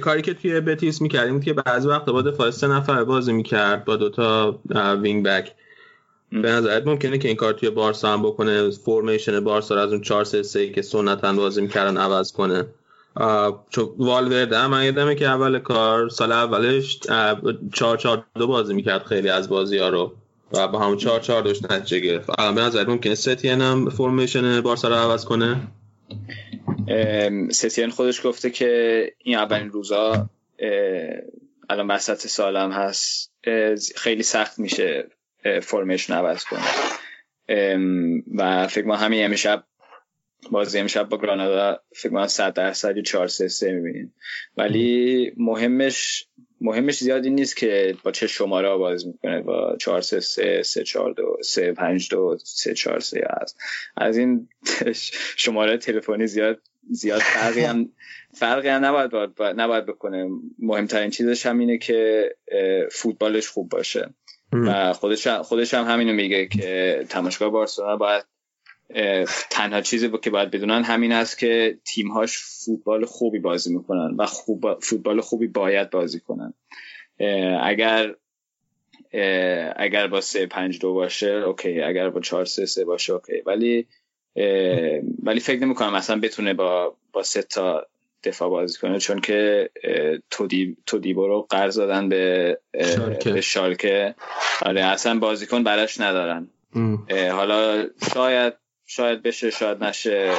کاری 0.00 0.22
که 0.22 0.34
توی 0.34 0.60
بتیس 0.60 1.02
می‌کردیم 1.02 1.40
که 1.40 1.52
بعضی 1.52 1.88
وقت 1.88 2.04
با 2.04 2.22
دفاع 2.22 2.50
سه 2.50 2.66
نفر 2.66 3.04
بازی 3.04 3.32
می‌کرد 3.32 3.84
با 3.84 3.96
دوتا 3.96 4.58
وینگ 5.02 5.24
بک. 5.24 5.52
به 6.32 6.52
نظرت 6.52 6.86
ممکنه 6.86 7.18
که 7.18 7.28
این 7.28 7.36
کار 7.36 7.52
توی 7.52 7.70
بارسا 7.70 8.12
هم 8.12 8.22
بکنه؟ 8.22 8.70
فرمیشن 8.70 9.40
بارسا 9.40 9.74
رو 9.74 9.80
از 9.80 9.92
اون 9.92 10.00
4 10.00 10.24
3 10.24 10.42
3 10.42 10.70
که 10.70 10.82
سنتا 10.82 11.32
بازی 11.32 11.60
می‌کردن 11.60 11.96
عوض 11.96 12.32
کنه. 12.32 12.66
چون 13.70 13.88
والورده 13.98 14.66
من 14.66 14.84
یادمه 14.84 15.14
که 15.14 15.26
اول 15.26 15.58
کار 15.58 16.08
سال 16.08 16.32
اولش 16.32 17.00
4 17.72 17.96
4 17.96 18.24
2 18.34 18.46
بازی 18.46 18.74
می‌کرد 18.74 19.02
خیلی 19.02 19.28
از 19.28 19.48
بازی 19.48 19.78
ها 19.78 19.88
رو. 19.88 20.12
و 20.52 20.68
با 20.68 20.78
همون 20.78 20.96
4 20.96 21.20
4 21.20 21.42
داشت 21.42 21.72
نتیجه 21.72 21.98
گرفت. 21.98 22.30
الان 22.40 22.54
به 22.54 22.60
نظرت 22.60 22.88
ممکنه 22.88 23.14
ستین 23.14 23.60
هم 23.60 23.90
فرمیشن 23.90 24.60
بارسا 24.60 24.88
رو 24.88 24.94
عوض 24.94 25.24
کنه؟ 25.24 25.56
ستین 27.50 27.90
خودش 27.90 28.26
گفته 28.26 28.50
که 28.50 29.12
این 29.18 29.36
اولین 29.36 29.70
روزا 29.70 30.30
الان 31.70 31.90
وسط 31.90 32.26
سالم 32.26 32.72
هست. 32.72 33.32
خیلی 33.96 34.22
سخت 34.22 34.58
میشه 34.58 35.08
فرمیشن 35.62 36.14
عوض 36.14 36.44
کنه. 36.44 36.60
و 38.34 38.66
فکر 38.66 38.86
ما 38.86 38.96
همین 38.96 39.24
امشب 39.24 39.64
بازی 40.50 40.78
امشب 40.78 41.08
با 41.08 41.18
گرانادا 41.18 41.80
فکر 41.96 42.08
کنم 42.12 42.26
100 42.26 42.54
درصد 42.54 43.02
4 43.02 43.28
3 43.28 43.48
3 43.48 43.72
می‌بینیم. 43.72 44.14
ولی 44.56 45.32
مهمش 45.36 46.26
مهمش 46.60 46.98
زیادی 46.98 47.30
نیست 47.30 47.56
که 47.56 47.96
با 48.02 48.10
چه 48.10 48.26
شماره 48.26 48.76
بازی 48.76 49.06
می‌کنه. 49.06 49.40
با 49.42 49.76
4 49.76 50.00
3 50.00 50.20
3 50.20 50.62
3 50.62 50.84
4 50.84 51.12
2 51.12 51.36
3 51.42 51.72
5 51.72 52.08
2 52.08 52.36
3 52.44 52.74
4 52.74 53.00
3 53.00 53.20
هست. 53.40 53.58
از 53.96 54.16
این 54.16 54.48
شماره 55.36 55.78
تلفنی 55.78 56.26
زیاد 56.26 56.60
زیاد 56.90 57.20
فرقی 57.20 57.60
هم 57.60 57.88
فرقی 58.40 58.68
هم 58.68 58.84
نباید, 58.84 59.10
نباید 59.42 59.86
بکنه. 59.86 60.28
مهمترین 60.58 61.10
چیزش 61.10 61.46
هم 61.46 61.58
اینه 61.58 61.78
که 61.78 62.30
فوتبالش 62.92 63.48
خوب 63.48 63.68
باشه. 63.68 64.14
و 64.52 64.92
خودش 64.92 65.28
خودش 65.28 65.74
هم 65.74 65.84
همینو 65.84 66.12
میگه 66.12 66.46
که 66.46 67.04
تماشگاه 67.08 67.50
بارسلونا 67.50 67.96
باید 67.96 68.24
تنها 69.50 69.80
چیزی 69.80 70.10
که 70.22 70.30
باید 70.30 70.50
بدونن 70.50 70.82
همین 70.82 71.12
است 71.12 71.38
که 71.38 71.78
تیمهاش 71.84 72.38
فوتبال 72.38 73.04
خوبی 73.04 73.38
بازی 73.38 73.74
می‌کنن 73.74 74.16
و 74.18 74.26
خوب 74.26 74.80
فوتبال 74.80 75.20
خوبی 75.20 75.46
باید 75.46 75.90
بازی 75.90 76.20
کنن. 76.20 76.54
اگر 77.62 78.14
اگر 79.76 80.06
با 80.06 80.20
سه 80.20 80.46
پنج 80.46 80.78
دو 80.78 80.94
باشه 80.94 81.30
اوکی. 81.30 81.80
اگر 81.80 82.10
با 82.10 82.20
چهار 82.20 82.44
سه 82.44 82.66
سه 82.66 82.84
باشه 82.84 83.12
اوکی. 83.12 83.42
ولی 83.46 83.86
ولی 85.22 85.40
فکر 85.40 85.60
نمی 85.60 85.74
کنم 85.74 85.94
اصلا 85.94 86.20
بتونه 86.20 86.54
با 86.54 86.96
با 87.12 87.22
سه 87.22 87.42
تا 87.42 87.86
دفاع 88.24 88.48
بازی 88.48 88.78
کنه 88.78 88.98
چون 88.98 89.20
که 89.20 89.70
تو 90.86 90.98
دیبو 90.98 91.26
رو 91.26 91.46
قرض 91.50 91.78
دادن 91.78 92.08
به 92.08 92.58
شالکه. 92.96 93.32
به 93.32 93.40
شالکه. 93.40 94.14
آره 94.62 94.84
اصلا 94.84 95.18
بازیکن 95.18 95.62
براش 95.64 96.00
ندارن. 96.00 96.48
حالا 97.10 97.86
شاید 98.14 98.54
شاید 98.90 99.22
بشه 99.22 99.50
شاید 99.50 99.84
نشه. 99.84 100.32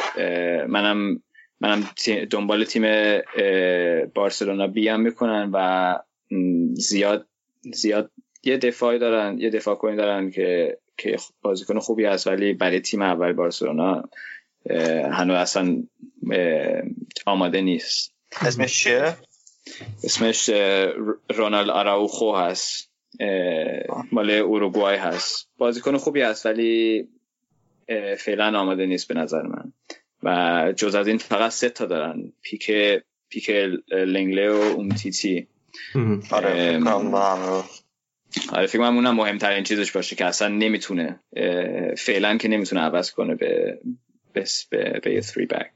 منم 0.68 1.22
منم 1.62 1.90
دنبال 2.32 2.64
تیم 2.64 2.84
بارسلونا 4.16 4.68
بیام 4.68 5.02
می‌کنن 5.02 5.50
و 5.54 5.96
زیاد 6.74 7.28
زیاد 7.74 8.12
یه 8.44 8.58
دفاعی 8.58 9.00
دارن 9.00 9.40
یه 9.40 9.50
دفاع 9.50 9.76
کنی 9.76 9.96
دارن 9.96 10.32
که 10.32 10.78
که 10.98 11.18
بازیکن 11.42 11.80
خوبی 11.80 12.06
هست 12.06 12.28
ولی 12.28 12.54
برای 12.54 12.80
تیم 12.80 13.02
اول 13.02 13.34
بارسلونا 13.34 14.10
هنوز 15.12 15.38
اصلا 15.38 15.84
آماده 17.26 17.62
نیست. 17.62 18.14
اسمش 18.42 18.84
چیه؟ 18.84 19.18
اسمش 20.04 20.50
رونالد 21.30 21.70
آراوخو 21.70 22.36
هست. 22.36 22.92
مال 24.12 24.30
اوروگوای 24.32 24.98
هست. 24.98 25.50
بازیکن 25.58 25.98
خوبی 25.98 26.22
هست 26.22 26.46
ولی 26.46 27.08
فعلا 28.18 28.60
آماده 28.60 28.86
نیست 28.86 29.08
به 29.08 29.14
نظر 29.14 29.42
من. 29.42 29.74
و 30.24 30.74
جز 30.76 30.96
از 30.96 31.08
این 31.08 31.18
فقط 31.18 31.52
سه 31.52 31.70
تا 31.70 31.86
دارن. 31.86 32.34
پیک 32.42 32.72
پیک 33.30 33.50
لنگله 33.90 34.52
و 34.52 34.56
اون 34.56 34.90
تیتی 34.90 35.48
آره 36.32 36.80
آره 38.52 38.68
فکر 38.68 38.78
کنم 38.78 38.96
اونم 38.96 39.16
مهمترین 39.16 39.64
چیزش 39.64 39.92
باشه 39.92 40.16
که 40.16 40.26
اصلا 40.26 40.48
نمی‌تونه 40.48 41.20
فعلا 41.98 42.38
که 42.38 42.48
نمی‌تونه 42.48 42.82
عوض 42.82 43.12
کنه 43.12 43.36
به 43.36 43.80
به 44.34 44.46
به, 44.70 45.00
به 45.04 45.22
3 45.22 45.46
بک 45.46 45.72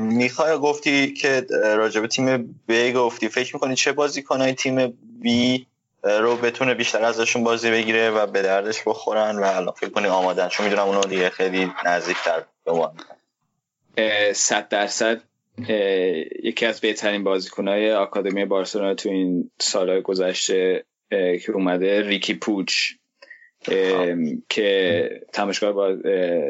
می‌خوای 0.00 0.58
گفتی 0.58 1.12
که 1.12 1.46
راجب 1.50 2.06
تیم 2.06 2.60
بی 2.66 2.92
گفتی. 2.92 3.28
فکر 3.28 3.56
می‌کنی 3.56 3.74
چه 3.74 3.92
بازی 3.92 4.22
کنه 4.22 4.52
تیم 4.52 4.98
بی 5.22 5.66
رو 6.02 6.36
بتونه 6.36 6.74
بیشتر 6.74 7.04
ازشون 7.04 7.44
بازی 7.44 7.70
بگیره 7.70 8.10
و 8.10 8.26
به 8.26 8.42
دردش 8.42 8.82
بخورن 8.86 9.38
و 9.38 9.44
الان 9.44 9.72
فکر 9.72 9.90
کنی 9.90 10.06
آمادن. 10.06 10.48
چون 10.48 10.66
می‌دونم 10.66 10.88
اونو 10.88 11.00
دیگه 11.00 11.30
خیلی 11.30 11.72
نزدیکتر 11.86 12.42
به 12.64 14.32
صد 14.32 14.68
درصد 14.68 15.20
یکی 16.42 16.66
از 16.66 16.80
بهترین 16.80 17.24
بازیکنهای 17.24 17.92
آکادمی 17.92 18.44
بارسلونا 18.44 18.94
تو 18.94 19.08
این 19.08 19.50
سالهای 19.60 20.02
گذشته 20.02 20.84
که 21.10 21.52
اومده 21.54 22.00
ریکی 22.00 22.34
پوچ. 22.34 22.74
که 24.48 25.20
تماشگاه 25.32 25.72
با... 25.72 25.96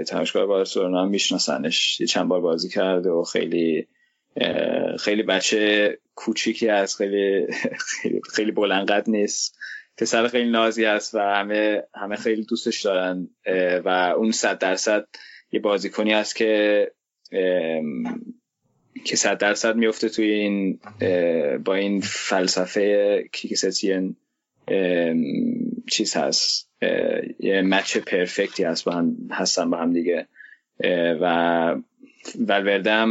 تماشگاه 0.08 0.46
بارسلونا 0.46 1.02
هم 1.02 1.08
میشناسنش 1.08 2.02
چند 2.08 2.28
بار 2.28 2.40
بازی 2.40 2.68
کرده 2.68 3.10
و 3.10 3.22
خیلی 3.22 3.88
خیلی 4.98 5.22
بچه 5.22 5.98
کوچیکی 6.14 6.68
از 6.68 6.96
خیلی 6.96 7.46
خیلی 8.34 8.52
بلند 8.52 9.04
نیست. 9.06 9.58
پسر 9.98 10.28
خیلی 10.28 10.50
نازی 10.50 10.84
است 10.84 11.14
و 11.14 11.18
همه 11.18 11.82
همه 11.94 12.16
خیلی 12.16 12.44
دوستش 12.44 12.82
دارن 12.82 13.28
و 13.84 13.88
اون 14.16 14.30
صد 14.32 14.58
درصد 14.58 15.06
یه 15.52 15.60
بازیکنی 15.60 16.14
است 16.14 16.36
که 16.36 16.92
که 19.04 19.16
صد 19.16 19.38
درصد 19.38 19.76
میفته 19.76 20.08
توی 20.08 20.30
این 20.30 20.80
با 21.64 21.74
این 21.74 22.00
فلسفه 22.00 23.24
کیکستین 23.32 24.16
چیز 25.90 26.16
هست. 26.16 26.70
یه 27.40 27.62
مچ 27.62 27.96
پرفکتی 27.96 28.64
هست 28.64 28.84
با 28.84 28.92
هم 28.92 29.16
هستن 29.30 29.70
با 29.70 29.76
هم 29.76 29.92
دیگه. 29.92 30.26
و 31.20 31.76
ولوردم 32.48 33.08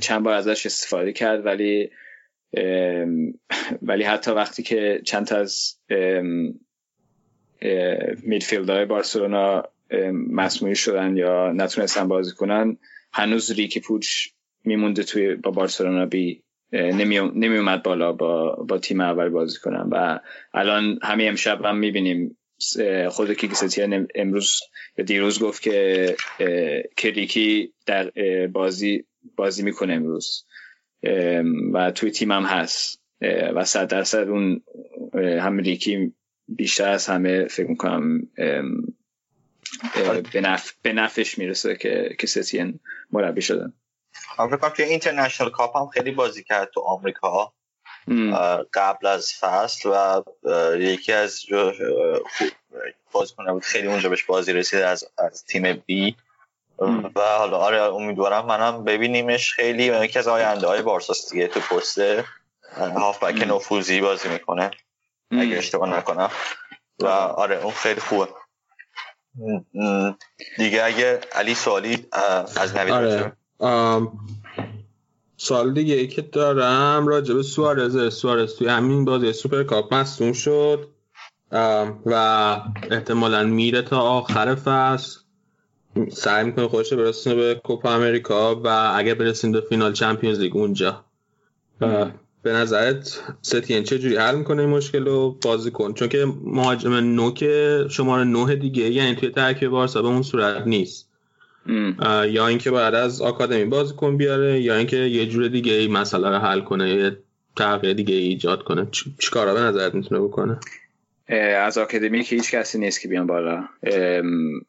چند 0.00 0.22
بار 0.22 0.34
ازش 0.34 0.66
استفاده 0.66 1.12
کرد 1.12 1.46
ولی 1.46 1.90
ولی 3.82 4.04
حتی 4.04 4.30
وقتی 4.30 4.62
که 4.62 5.00
چند 5.04 5.26
تا 5.26 5.36
از 5.36 5.78
میدفیلد 8.22 8.70
های 8.70 8.84
بارسلونا 8.84 9.62
مسموعی 10.30 10.74
شدن 10.74 11.16
یا 11.16 11.52
نتونستن 11.52 12.08
بازی 12.08 12.34
کنن 12.34 12.76
هنوز 13.12 13.50
ریکی 13.50 13.80
پوچ 13.80 14.28
میمونده 14.64 15.02
توی 15.02 15.34
با 15.34 15.50
بارسلونا 15.50 16.06
بی 16.06 16.42
نمی, 16.72 17.18
اومد 17.18 17.82
بالا 17.82 18.12
با, 18.12 18.54
با 18.68 18.78
تیم 18.78 19.00
اول 19.00 19.28
بازی 19.28 19.58
کنن. 19.58 19.88
و 19.92 20.20
الان 20.54 20.98
همین 21.02 21.28
امشب 21.28 21.64
هم 21.64 21.76
می‌بینیم 21.76 22.36
خود 23.08 23.32
کیکستیان 23.32 24.08
امروز 24.14 24.60
یا 24.98 25.04
دیروز 25.04 25.42
گفت 25.42 25.62
که 25.62 26.16
کریکی 26.96 27.72
در 27.86 28.10
بازی 28.46 29.04
بازی 29.36 29.62
می‌کنه 29.62 29.92
امروز. 29.92 30.44
و 31.72 31.90
توی 31.90 32.10
تیم 32.10 32.32
هم 32.32 32.42
هست. 32.42 33.02
و 33.54 33.64
صد 33.64 33.88
درصد 33.88 34.28
اون 34.28 34.62
هم 35.14 35.58
ریکی 35.58 36.14
بیشتر 36.48 36.88
از 36.88 37.06
همه 37.06 37.44
فکر 37.44 37.68
می‌کنم 37.68 38.28
به 40.82 40.92
نفش 40.92 41.38
می‌رسه 41.38 41.76
که 41.76 42.16
کستین 42.18 42.80
مربی 43.12 43.42
شدن. 43.42 43.72
فکر 44.36 44.70
که 44.70 44.84
اینترنشنال 44.84 45.50
کاپ 45.50 45.76
هم 45.76 45.86
خیلی 45.86 46.10
بازی 46.10 46.44
کرد 46.44 46.70
تو 46.74 46.80
آمریکا. 46.80 47.52
قبل 48.74 49.06
از 49.06 49.32
فصل 49.40 49.88
و 49.88 50.22
یکی 50.78 51.12
از 51.12 51.46
کنه 53.36 53.52
بود 53.52 53.62
خیلی 53.62 53.88
اونجا 53.88 54.08
بهش 54.08 54.24
بازی 54.24 54.52
رسید 54.52 54.80
از, 54.80 55.08
از 55.18 55.44
تیم 55.44 55.82
بی. 55.86 56.16
و 56.78 57.20
حالا 57.38 57.56
آره 57.56 57.82
امیدوارم 57.82 58.46
منم 58.46 58.84
ببینیمش 58.84 59.52
خیلی 59.52 59.84
یکی 59.84 60.18
از 60.18 60.28
آینده 60.28 60.66
های 60.66 60.82
بارساس 60.82 61.32
دیگه 61.32 61.46
تو 61.48 61.60
پست 61.60 61.98
هافبک 62.76 63.48
نفوذی 63.48 64.00
بازی 64.00 64.28
می‌کنه. 64.28 64.70
اگه 65.30 65.56
اشتباه 65.56 65.96
نکنم. 65.96 66.30
و 67.00 67.06
آره 67.06 67.62
اون 67.62 67.72
خیلی 67.72 68.00
خوبه. 68.00 68.28
دیگه 70.58 70.84
اگه 70.84 71.20
علی 71.32 71.54
سوالی 71.54 72.06
از 72.56 72.76
نوید 72.76 72.92
آره. 72.92 73.32
سال 75.36 75.74
دیگه 75.74 75.94
ای 75.94 76.08
که 76.08 76.22
دارم 76.22 77.06
راجع 77.06 77.34
به 77.34 77.42
سوارز 77.42 78.14
سوارز 78.14 78.56
توی 78.56 78.68
همین 78.68 79.04
بازی 79.04 79.32
سوپر 79.32 79.62
کاپ 79.62 79.94
مصدوم 79.94 80.32
شد. 80.32 80.88
و 82.06 82.14
احتمالا 82.90 83.42
میره 83.42 83.82
تا 83.82 84.00
آخر 84.00 84.54
فصل. 84.54 85.20
سعی 86.10 86.44
می‌کنه 86.44 86.68
خودش 86.68 86.92
برسونه 86.92 87.36
به 87.36 87.60
کوپا 87.64 87.90
امریکا 87.90 88.60
و 88.64 88.92
اگر 88.96 89.14
برسیم 89.14 89.52
به 89.52 89.60
فینال 89.60 89.92
چمپیونز 89.92 90.40
لیگ 90.40 90.56
اونجا. 90.56 91.04
به 92.42 92.52
نظرت 92.52 93.20
ستین 93.42 93.82
چه 93.82 93.98
جوری 93.98 94.16
حل 94.16 94.34
می‌کنه 94.34 94.62
این 94.62 94.70
مشکل 94.70 95.04
رو 95.04 95.38
بازی 95.42 95.70
کن؟ 95.70 95.94
چون 95.94 96.08
که 96.08 96.26
مهاجم 96.44 96.94
نوک 96.94 97.44
شماره 97.88 98.24
نه 98.24 98.56
دیگه 98.56 98.90
یعنی 98.90 99.14
توی 99.14 99.28
ترکیب 99.30 99.70
بارسا 99.70 100.02
به 100.02 100.08
اون 100.08 100.22
صورت 100.22 100.66
نیست. 100.66 101.08
یا 102.30 102.46
اینکه 102.46 102.70
باید 102.70 102.94
از 102.94 103.22
آکادمی 103.22 103.64
بازیکن 103.64 104.16
بیاره 104.16 104.60
یا 104.60 104.74
اینکه 104.74 104.96
یه 104.96 105.26
جور 105.26 105.48
دیگه 105.48 105.72
ای 105.72 105.88
مسئله 105.88 106.28
رو 106.28 106.36
حل 106.36 106.60
کنه 106.60 106.90
یه 106.90 107.16
تغییر 107.56 107.92
دیگه 107.92 108.14
ایجاد 108.14 108.62
کنه. 108.62 108.88
چیکارا 109.18 109.54
به 109.54 109.60
نظرت 109.60 109.94
می‌تونه 109.94 110.20
بکنه؟ 110.20 110.60
از 111.36 111.78
آکادمی 111.78 112.22
که 112.22 112.36
هیچ 112.36 112.54
کسی 112.54 112.78
نیست 112.78 113.00
که 113.00 113.08
بیان 113.08 113.26
بالا. 113.26 113.68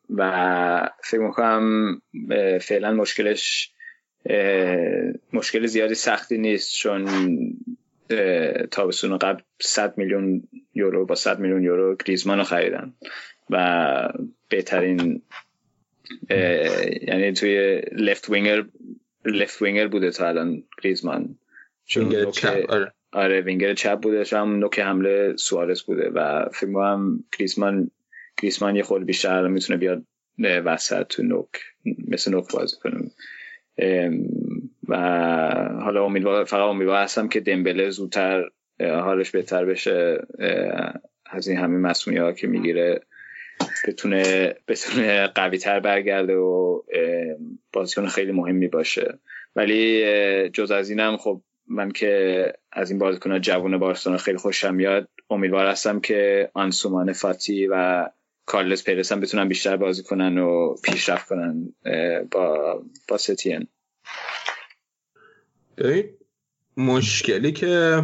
و 0.10 0.90
فکر 1.04 1.20
می‌کنم 1.20 2.02
فعلا 2.62 2.94
مشکلش 2.94 3.72
مشکل 5.34 5.66
زیادی 5.66 5.96
سختی 5.96 6.38
نیست 6.38 6.76
چون 6.76 7.08
تابستون 8.72 9.18
قبل 9.18 9.42
100 9.62 9.98
میلیون 9.98 10.44
یورو 10.74 11.06
با 11.06 11.16
100 11.16 11.40
میلیون 11.40 11.64
یورو 11.64 11.96
گریزمان 12.06 12.38
رو 12.38 12.44
خریدن. 12.44 12.94
و 13.50 14.10
بهترین 14.50 15.22
یعنی 17.02 17.34
توی 17.34 17.82
لفت 17.92 18.30
وینگر 18.30 18.66
لفت 19.26 19.62
وینگر 19.62 19.88
بوده 19.88 20.12
تا 20.12 20.28
الان 20.28 20.64
گریزمان. 20.84 21.38
چون 21.86 22.32
چپ 22.32 22.88
آره. 23.12 23.42
وینگر 23.42 23.74
چپ 23.74 24.02
بوده 24.02 24.24
هم 24.32 24.56
نوک 24.56 24.80
حمله 24.80 25.36
سوارز 25.36 25.84
بوده 25.84 26.10
و 26.10 26.50
فکر 26.54 26.68
هم 26.68 27.24
گریزمان 27.38 27.92
گریزمان 28.42 28.76
یه 28.76 28.84
خود 28.84 29.06
بیشتر 29.06 29.48
می‌تونه 29.48 29.80
بیاد 29.80 30.04
وسط 30.40 31.08
تو 31.08 31.24
نوک 31.24 31.48
مثل 32.08 32.32
نوک 32.32 32.54
بازی 32.54 32.76
کنه 32.84 33.12
و 34.88 34.96
حالا 35.84 36.06
امیدوار 36.06 36.44
فقط 36.44 36.62
امیدوار 36.62 37.04
هستم 37.04 37.28
که 37.28 37.40
دمبله 37.40 37.90
زودتر 37.90 38.50
حالش 38.80 39.32
بهتر 39.32 39.66
بشه 39.66 40.18
از 41.26 41.48
این 41.48 41.58
همه 41.58 41.78
مسئولی 41.78 42.18
ها 42.18 42.34
که 42.34 42.48
می‌گیره 42.48 43.02
بتونه 43.88 44.56
بتونه 44.68 45.28
قوی 45.28 45.58
تر 45.58 45.80
برگرده 45.80 46.36
و 46.36 46.82
بازیکن 47.74 48.08
خیلی 48.08 48.32
مهمی 48.32 48.68
باشه 48.68 49.20
ولی 49.56 50.50
جز 50.50 50.72
از 50.72 50.90
اینم 50.90 51.18
خب 51.18 51.42
من 51.70 51.92
که 51.92 52.54
از 52.72 52.90
این 52.90 53.00
بازیکن 53.00 53.42
جوان 53.42 53.78
بارسلونا 53.78 54.18
خیلی 54.18 54.38
خوشم 54.38 54.76
میاد 54.76 55.10
امیدوار 55.30 55.66
هستم 55.68 56.00
که 56.00 56.50
آنسومان 56.54 57.14
فاتی 57.14 57.68
و 57.68 58.06
کارلس 58.46 58.84
پیرس 58.84 59.12
هم 59.12 59.20
بتونن 59.20 59.48
بیشتر 59.48 59.78
بازی 59.78 60.04
کنن 60.04 60.38
و 60.38 60.76
پیشرفت 60.84 61.28
کنن 61.28 61.74
با 62.32 62.82
با 63.08 63.18
ستین. 63.18 63.68
مشکلی 66.78 67.52
که 67.52 68.04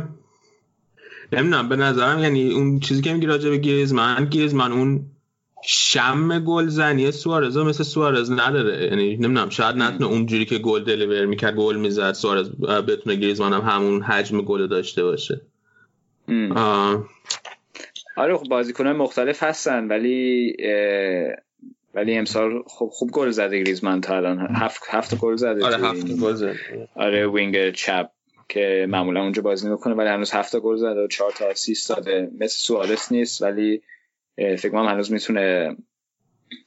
نمی‌دونم 1.34 1.70
به 1.70 1.76
نظرم 1.76 2.20
یعنی 2.20 2.53
اون 2.53 2.80
چیزی 2.80 3.01
که 3.01 3.13
میگی 3.13 3.26
راجع 3.26 3.49
به 3.49 3.57
گیزمن 3.57 4.26
گیزمن 4.26 4.72
اون 4.72 5.05
شم 5.68 6.39
گلزنی 6.39 7.11
سوارز 7.11 7.57
مثل 7.57 7.84
سوارز 7.84 8.32
نداره. 8.32 8.86
یعنی 8.86 9.18
نمی‌دونم 9.18 9.49
شاید 9.49 9.76
نتونه 9.76 10.05
اونجوری 10.05 10.45
که 10.45 10.57
گل 10.57 10.84
دلیور 10.84 11.26
می‌کرد 11.26 11.55
گل 11.55 11.76
می‌زد. 11.76 12.13
سوارز 12.13 12.49
بتونه 12.88 13.16
گریزمان 13.16 13.53
هم 13.53 13.61
همون 13.61 14.01
حجم 14.01 14.41
گل 14.41 14.68
داشته 14.68 15.03
باشه. 15.03 15.41
آره 18.18 18.38
خب 18.38 18.49
بازیکنان 18.49 18.95
مختلف 18.95 19.43
هستن 19.43 19.88
ولی 19.88 20.55
ولی 21.93 22.18
امسال 22.18 22.63
خب 22.68 22.89
خوب 22.93 23.11
گل 23.11 23.30
زده 23.30 23.63
گریزمان 23.63 24.01
تا 24.01 24.18
الان. 24.18 24.47
هفت 24.55 24.82
هفت 24.89 25.18
گل 25.18 25.36
زده 25.36 25.66
آره 25.66 25.88
هفت 25.88 26.18
گل 26.22 26.34
زده. 26.34 26.59
آره 26.95 27.28
وینگر 27.28 27.72
چپ 27.72 28.09
که 28.49 28.86
معمولا 28.89 29.22
اونجا 29.22 29.41
بازی 29.41 29.70
می‌کنه 29.70 29.93
ولی 29.93 30.09
هنوز 30.09 30.32
هفت 30.32 30.55
گل 30.55 30.76
زده 30.76 31.03
و 31.03 31.07
چهار 31.07 31.32
تا 31.32 31.45
اسیست 31.49 31.89
داده. 31.89 32.32
مثل 32.39 32.57
سوالس 32.57 33.11
نیست 33.11 33.41
ولی 33.41 33.82
فکر 34.38 34.70
کنم 34.70 34.88
هنوز 34.88 35.12
می‌تونه 35.12 35.76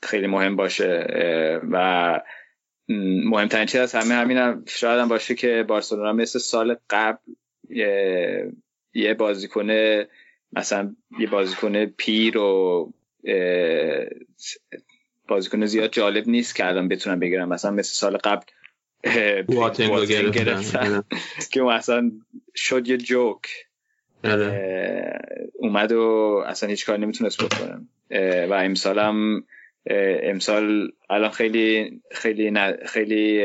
خیلی 0.02 0.26
مهم 0.26 0.56
باشه 0.56 1.06
و 1.70 2.20
مهمترین 3.24 3.66
چیز 3.66 3.80
از 3.80 3.94
همه 3.94 4.14
همین 4.14 4.36
هم 4.36 4.64
شاید 4.68 5.00
هم 5.00 5.08
باشه 5.08 5.34
که 5.34 5.64
بارسلونا 5.68 6.12
مثل 6.12 6.38
سال 6.38 6.76
قبل 6.90 7.18
یه, 7.70 8.52
یه 8.94 9.14
بازیکن 9.14 9.68
مثلا 10.52 10.96
یه 11.18 11.26
بازیکن 11.26 11.84
پیر 11.84 12.38
و 12.38 12.92
بازیکن 15.28 15.66
زیاد 15.66 15.92
جالب 15.92 16.28
نیست 16.28 16.56
که 16.56 16.66
الان 16.66 16.88
بتونن 16.88 17.18
بگیرن 17.18 17.44
مثلا 17.44 17.70
مثل 17.70 17.92
سال 17.92 18.16
قبل 18.16 18.46
گرفتن. 20.30 21.02
که 21.52 21.62
اصلا 21.62 22.12
شد 22.54 22.88
یه 22.88 22.96
جوک. 22.96 23.40
آره. 23.40 23.67
اومد 25.54 25.92
و 25.92 26.02
اصلا 26.46 26.68
هیچ 26.68 26.86
کار 26.86 26.98
نمی‌تونست 26.98 27.44
بکنه. 27.44 27.80
و 28.46 28.52
امسال 28.52 28.98
هم 28.98 29.44
امسال 30.22 30.92
الان 31.10 31.30
خیلی 31.30 32.00
خیلی 32.12 32.52
خیلی 32.86 33.42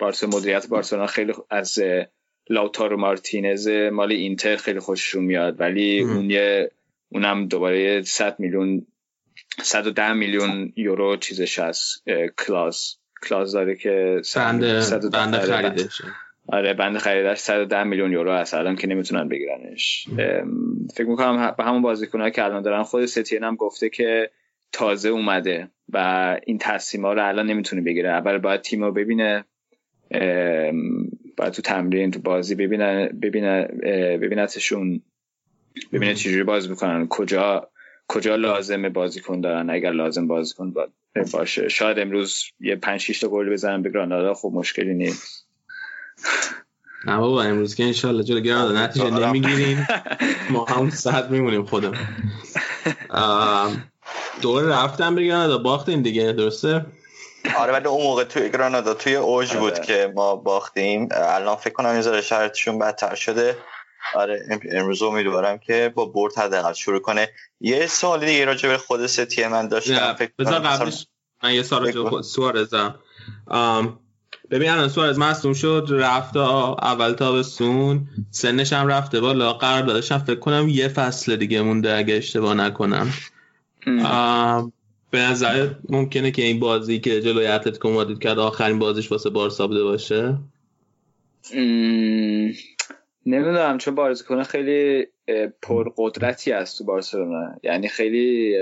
بارسا 0.00 0.26
مدیریت 0.26 0.68
بارسلونا 0.68 1.06
خیلی 1.06 1.32
از 1.50 1.78
لاوتارو 2.50 2.96
مارتینز 2.96 3.68
مال 3.68 4.12
اینتر 4.12 4.56
خیلی 4.56 4.80
خوششون 4.80 5.24
میاد. 5.24 5.60
ولی 5.60 6.00
اون 6.00 6.30
یه 6.30 6.70
اونم 7.08 7.48
دوباره 7.48 8.02
100 8.02 8.40
میلیون 8.40 8.86
110 9.62 10.12
میلیون 10.12 10.72
یورو 10.76 11.16
چیزش 11.16 11.58
هست 11.58 12.04
کلاس. 12.46 12.98
کلاس 13.28 13.52
داره 13.52 13.76
که 13.76 14.22
بند 14.36 15.10
بند 15.12 15.38
خریدش 15.38 16.02
آره 16.48 16.74
بند 16.74 16.98
خریدش 16.98 17.38
110 17.38 17.84
میلیون 17.84 18.12
یورو 18.12 18.32
هست. 18.32 18.54
الان 18.54 18.76
که 18.76 18.86
نمی‌تونن 18.86 19.28
بگیرنش. 19.28 20.08
فکر 20.94 21.08
می‌کنم 21.08 21.54
به 21.58 21.64
همون 21.64 21.82
بازیکنها 21.82 22.30
که 22.30 22.44
الان 22.44 22.62
دارن 22.62 22.82
خود 22.82 23.06
ستین 23.06 23.44
هم 23.44 23.56
گفته 23.56 23.88
که 23.88 24.30
تازه 24.72 25.08
اومده 25.08 25.70
و 25.88 26.36
این 26.46 26.58
تصمیم 26.58 27.04
ها 27.04 27.12
رو 27.12 27.28
الان 27.28 27.46
نمی‌تونه 27.46 27.82
بگیره. 27.82 28.08
اول 28.08 28.38
باید 28.38 28.60
تیم 28.60 28.84
رو 28.84 28.92
ببینه 28.92 29.44
باید 31.36 31.52
تو 31.52 31.62
تمرین 31.62 32.10
تو 32.10 32.20
بازی 32.20 32.54
ببینه 32.54 33.08
ببینه 33.22 33.62
ببینتشون 34.18 35.02
ببینه 35.92 36.14
چجوری 36.14 36.42
بازی 36.42 36.68
می‌کنن. 36.68 37.06
کجا 37.08 37.70
کجا 38.08 38.36
لازمه 38.36 38.88
بازیکن 38.88 39.40
دارن؟ 39.40 39.70
اگر 39.70 39.90
لازم 39.90 40.26
بازیکن 40.26 40.74
باشه. 41.32 41.68
شاید 41.68 41.98
امروز 41.98 42.44
یه 42.60 42.76
5 42.76 43.00
6 43.00 43.20
تا 43.20 43.28
گل 43.28 43.50
بزنن 43.52 43.82
به 43.82 43.90
گرانادا 43.90 44.34
خب 44.34 44.50
مشکلی 44.54 44.94
نیست. 44.94 45.37
نه 47.04 47.16
بابا 47.16 47.42
امروز 47.42 47.74
که 47.74 47.84
انشالله 47.84 48.24
جلو 48.24 48.40
گرانادا 48.40 48.84
نتیجه 48.84 49.10
نمی‌گیریم. 49.10 49.86
ما 50.50 50.64
هم 50.64 50.90
صد 50.90 51.30
میمونیم 51.30 51.64
خودم 51.64 51.92
دور 54.42 54.62
رفتن 54.62 55.14
به 55.14 55.22
گرانادا. 55.22 55.58
باختیم 55.58 56.02
دیگه 56.02 56.32
درسته؟ 56.32 56.86
آره 57.58 57.72
ولی 57.72 57.86
اون 57.86 58.02
موقع 58.02 58.24
توی 58.24 58.50
گرانادا 58.50 58.94
توی 58.94 59.16
اوج 59.16 59.52
بود 59.52 59.72
آره. 59.72 59.86
که 59.86 60.12
ما 60.16 60.36
باختیم. 60.36 61.08
الان 61.12 61.56
فکر 61.56 61.72
کنم 61.72 61.94
یه 61.94 62.00
ذره 62.00 62.20
شرطشون 62.20 62.78
بدتر 62.78 63.14
شده. 63.14 63.56
آره 64.14 64.60
امروز 64.72 65.02
امیدوارم 65.02 65.58
که 65.58 65.92
با 65.94 66.04
برد 66.04 66.38
حداقل 66.38 66.72
شروع 66.72 67.00
کنه. 67.00 67.28
یه 67.60 67.86
سوال 67.86 68.26
دیگه 68.26 68.44
راجع 68.44 68.68
به 68.68 68.78
خود 68.78 69.06
ستیه 69.06 69.48
من 69.48 69.68
داشتم. 69.68 70.14
فکر 70.14 70.32
بذار 70.38 70.58
قبلش 70.58 71.06
من 71.42 71.54
یه 71.54 71.62
سوال 71.62 71.84
راجع 71.84 72.10
به 72.10 72.22
سوارزم 72.22 72.94
ببین 74.50 74.70
الان 74.70 74.88
سوارز 74.88 75.18
مصدوم 75.18 75.52
شد 75.52 75.86
رفت 75.90 76.36
اول 76.36 77.12
تابستون. 77.12 78.06
سنش 78.30 78.72
هم 78.72 78.86
رفته 78.86 79.20
بالا 79.20 79.52
قرار 79.52 79.82
دادشم 79.82 80.18
فکر 80.18 80.38
کنم 80.38 80.68
یه 80.68 80.88
فصل 80.88 81.36
دیگه 81.36 81.62
مونده 81.62 81.96
اگه 81.96 82.14
اشتباه 82.14 82.54
نکنم. 82.54 83.08
به 85.10 85.18
نظر 85.18 85.68
ممکنه 85.88 86.30
که 86.30 86.42
این 86.42 86.60
بازی 86.60 86.98
که 86.98 87.20
جلوی 87.20 87.46
اتلتیکو 87.46 87.90
مادرید 87.90 88.18
کرد 88.18 88.38
آخرین 88.38 88.78
بازیش 88.78 89.12
واسه 89.12 89.30
بارسا 89.30 89.66
بوده 89.66 89.84
باشه. 89.84 90.38
نمی‌دونم 93.26 93.78
چون 93.78 93.94
بازیکن 93.94 94.42
خیلی 94.42 95.06
پرقدرتی 95.62 96.52
است 96.52 96.78
تو 96.78 96.84
بارسلونا. 96.84 97.54
یعنی 97.62 97.88
خیلی 97.88 98.56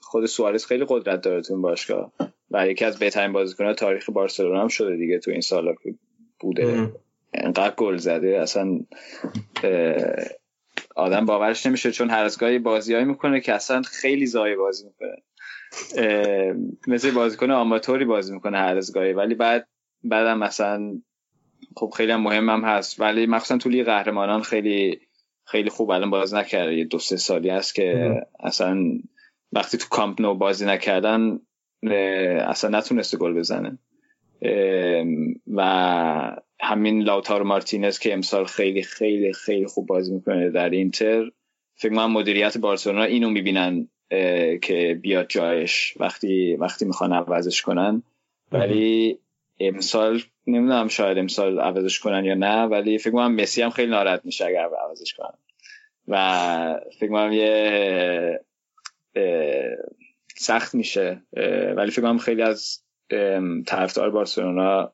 خود 0.00 0.26
سوارز 0.26 0.66
خیلی 0.66 0.84
قدرت 0.88 1.20
داره 1.20 1.42
تو 1.42 1.52
این 1.52 1.62
باشگاه. 1.62 2.12
و 2.54 2.68
یکی 2.68 2.84
از 2.84 2.98
بهترین 2.98 3.32
بازیکنان 3.32 3.74
تاریخ 3.74 4.10
بارسلونا 4.10 4.60
هم 4.60 4.68
شده 4.68 4.96
دیگه 4.96 5.18
تو 5.18 5.30
این 5.30 5.40
سالا 5.40 5.74
که 5.74 5.94
بوده 6.40 6.92
انقدر 7.34 7.74
گل 7.74 7.96
زده. 7.96 8.40
اصلا 8.40 8.80
آدم 10.96 11.26
باورش 11.26 11.66
نمیشه 11.66 11.92
چون 11.92 12.10
هر 12.10 12.24
از 12.24 12.38
گاهی 12.38 12.58
بازیایی 12.58 13.04
می‌کنه 13.04 13.40
که 13.40 13.54
اصلا 13.54 13.82
خیلی 13.82 14.26
زای 14.26 14.56
بازی 14.56 14.86
می‌کنه. 14.86 15.22
مثل 16.86 17.10
بازیکن 17.10 17.50
آماتوری 17.50 18.04
بازی 18.04 18.34
می‌کنه 18.34 18.58
هر 18.58 18.76
از 18.76 18.92
گاهی. 18.92 19.12
ولی 19.12 19.34
بعد 19.34 19.68
بعدم 20.04 20.38
مثلا 20.38 21.00
خب 21.76 21.92
خیلی 21.96 22.12
هم 22.12 22.22
مهم 22.22 22.50
هم 22.50 22.64
هست. 22.64 23.00
ولی 23.00 23.26
مخصوصا 23.26 23.58
تو 23.58 23.68
لیگ 23.68 23.86
قهرمانان 23.86 24.42
خیلی 24.42 25.00
خیلی 25.46 25.70
خوب 25.70 25.90
الان 25.90 26.10
باز 26.10 26.34
نکرده. 26.34 26.74
یه 26.74 26.84
دو 26.84 26.98
سه 26.98 27.16
سالی 27.16 27.50
هست 27.50 27.74
که 27.74 28.14
اصلا 28.40 28.78
وقتی 29.52 29.78
تو 29.78 29.88
کامپ 29.90 30.20
نو 30.20 30.34
بازی 30.34 30.66
نکردن 30.66 31.40
اصلا 31.92 32.78
نتونسته 32.78 33.16
گل 33.16 33.34
بزنه. 33.34 33.78
و 35.54 36.36
همین 36.60 37.02
لاوتار 37.02 37.42
مارتینز 37.42 37.98
که 37.98 38.12
امسال 38.12 38.44
خیلی 38.44 38.82
خیلی 38.82 39.32
خیلی 39.32 39.66
خوب 39.66 39.86
بازی 39.86 40.14
می‌کنه 40.14 40.50
در 40.50 40.70
اینتر 40.70 41.30
فکر 41.74 41.92
من 41.92 42.06
مدیریت 42.06 42.58
بارسلونا 42.58 43.04
اینو 43.04 43.30
می‌بینن 43.30 43.88
که 44.62 44.98
بیاد 45.02 45.26
جایش 45.28 45.94
وقتی 46.00 46.56
وقتی 46.56 46.84
می‌خوان 46.84 47.12
عوضش 47.12 47.62
کنن. 47.62 48.02
ولی 48.52 49.18
امسال 49.60 50.20
نمی‌دونم 50.46 50.88
شاید 50.88 51.18
امسال 51.18 51.60
عوضش 51.60 52.00
کنن 52.00 52.24
یا 52.24 52.34
نه 52.34 52.62
ولی 52.62 52.98
فکر 52.98 53.10
کنم 53.10 53.34
مسی 53.34 53.62
هم 53.62 53.70
خیلی 53.70 53.90
ناراحت 53.90 54.24
میشه 54.24 54.46
اگر 54.46 54.68
عوضش 54.88 55.14
کنن. 55.14 55.38
و 56.08 56.80
فکر 56.98 57.10
کنم 57.10 57.32
یه 57.32 58.40
سخت 60.36 60.74
میشه 60.74 61.22
ولی 61.76 61.90
فکر 61.90 62.02
کنم 62.02 62.18
خیلی 62.18 62.42
از 62.42 62.82
طرفدار 63.66 64.10
بارسلونا 64.10 64.92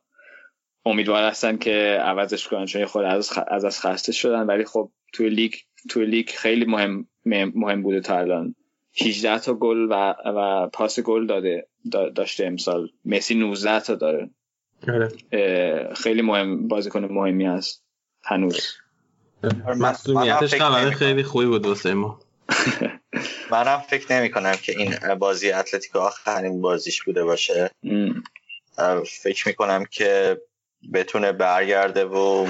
امیدوار 0.86 1.22
هستن 1.22 1.56
که 1.56 1.98
عوضش 2.02 2.48
کنن 2.48 2.66
چون 2.66 2.84
خود 2.84 3.04
از 3.04 3.32
از 3.48 3.64
از 3.64 3.80
خسته 3.80 4.12
شدن. 4.12 4.46
ولی 4.46 4.64
خب 4.64 4.90
توی 5.12 5.28
لیگ 5.28 5.54
توی 5.90 6.06
لیگ 6.06 6.28
خیلی 6.28 6.64
مهم 6.64 7.06
مهم 7.24 7.82
بوده 7.82 8.00
تا 8.00 8.18
الان. 8.18 8.54
18 9.00 9.38
تا 9.38 9.54
گل 9.54 9.86
و 9.90 10.14
و 10.24 10.68
پاس 10.72 11.00
گل 11.00 11.26
داده 11.26 11.66
داشته 12.14 12.46
امسال. 12.46 12.88
مسی 13.04 13.34
19 13.34 13.80
تا 13.80 13.94
داره. 13.94 14.30
آره. 14.88 15.08
خیلی 15.94 16.22
مهم 16.22 16.68
بازیکن 16.68 17.04
مهمی 17.04 17.46
است 17.46 17.84
هنوز. 18.24 18.60
مسئولیتش 19.76 20.54
خبر 20.54 20.90
خیلی 20.90 21.22
خوبی 21.22 21.46
بود 21.46 21.66
واسه 21.66 21.94
ما. 21.94 22.20
منم 23.50 23.80
فکر 23.80 24.12
نمی 24.12 24.30
کنم 24.30 24.52
که 24.52 24.72
این 24.78 25.14
بازی 25.14 25.52
اتلتیکو 25.52 25.98
آخرین 25.98 26.60
بازیش 26.60 27.02
بوده 27.02 27.24
باشه. 27.24 27.70
فکر 29.22 29.48
می 29.48 29.54
کنم 29.54 29.84
که 29.84 30.40
بتونه 30.92 31.32
برگرده 31.32 32.04
و 32.04 32.46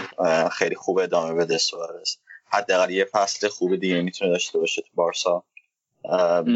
خیلی 0.52 0.74
خوب 0.74 0.98
ادامه 0.98 1.34
بده 1.34 1.58
سوارز. 1.58 2.16
حداقل 2.52 2.90
یه 2.90 3.04
فصل 3.04 3.48
خوب 3.48 3.76
دیگه 3.76 4.02
می‌تونه 4.02 4.30
داشته 4.30 4.58
باشه 4.58 4.82
تو 4.82 4.88
بارسا. 4.94 5.42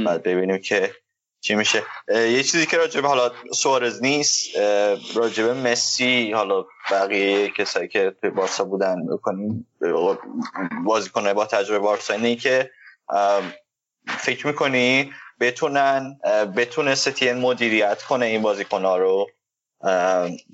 بعد 0.05 0.23
ببینیم 0.23 0.59
که 0.59 0.95
چی 1.41 1.55
میشه. 1.55 1.83
یه 2.09 2.43
چیزی 2.43 2.67
که 2.67 2.77
راجبه 2.77 3.09
حالا 3.09 3.33
سوارز 3.53 4.03
نیست 4.03 4.57
راجبه 5.15 5.55
مسی 5.55 6.33
حالا 6.33 6.65
بقیه 6.91 7.51
کسایی 7.51 7.89
که 7.89 8.15
توی 8.21 8.31
بارسا 8.31 8.65
بودن 8.65 9.07
بکنیم 9.07 9.67
بازیکنه 10.85 11.35
با 11.35 11.47
تجربه 11.47 11.79
بارسا 11.79 12.15
اینه 12.15 12.37
که 12.37 12.71
فکر 14.07 14.47
می‌کنی 14.47 15.13
بتونن 15.41 16.19
بتونه 16.57 16.95
ستین 16.95 17.39
مدیریت 17.39 18.03
کنه 18.03 18.27
این 18.27 18.43
بازیکنها 18.43 18.97
رو 18.97 19.31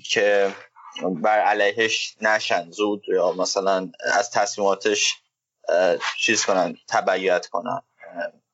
که 0.09 0.55
بر 1.03 1.39
علیهش 1.39 2.15
نشن 2.21 2.71
زود 2.71 3.03
یا 3.07 3.31
مثلا 3.31 3.91
از 4.13 4.31
تصمیماتش 4.31 5.15
چیز 6.19 6.45
کنن 6.45 6.77
تبعیت 6.89 7.47
کنن 7.47 7.81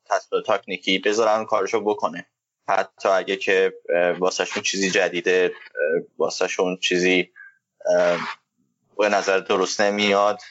تصمیم 0.10 0.42
تکنیکی 0.48 1.00
بذارن 1.00 1.46
کارشو 1.46 1.82
بکنه. 1.82 2.28
حتی 2.70 3.10
اگه 3.10 3.36
که 3.36 3.74
واسهشون 4.20 4.64
چیزی 4.64 4.92
جدیده 4.92 5.54
واسهشون 6.18 6.78
چیزی 6.78 7.32
به 8.98 9.10
نظر 9.10 9.40
درست 9.40 9.82
نمیاد 9.82 10.42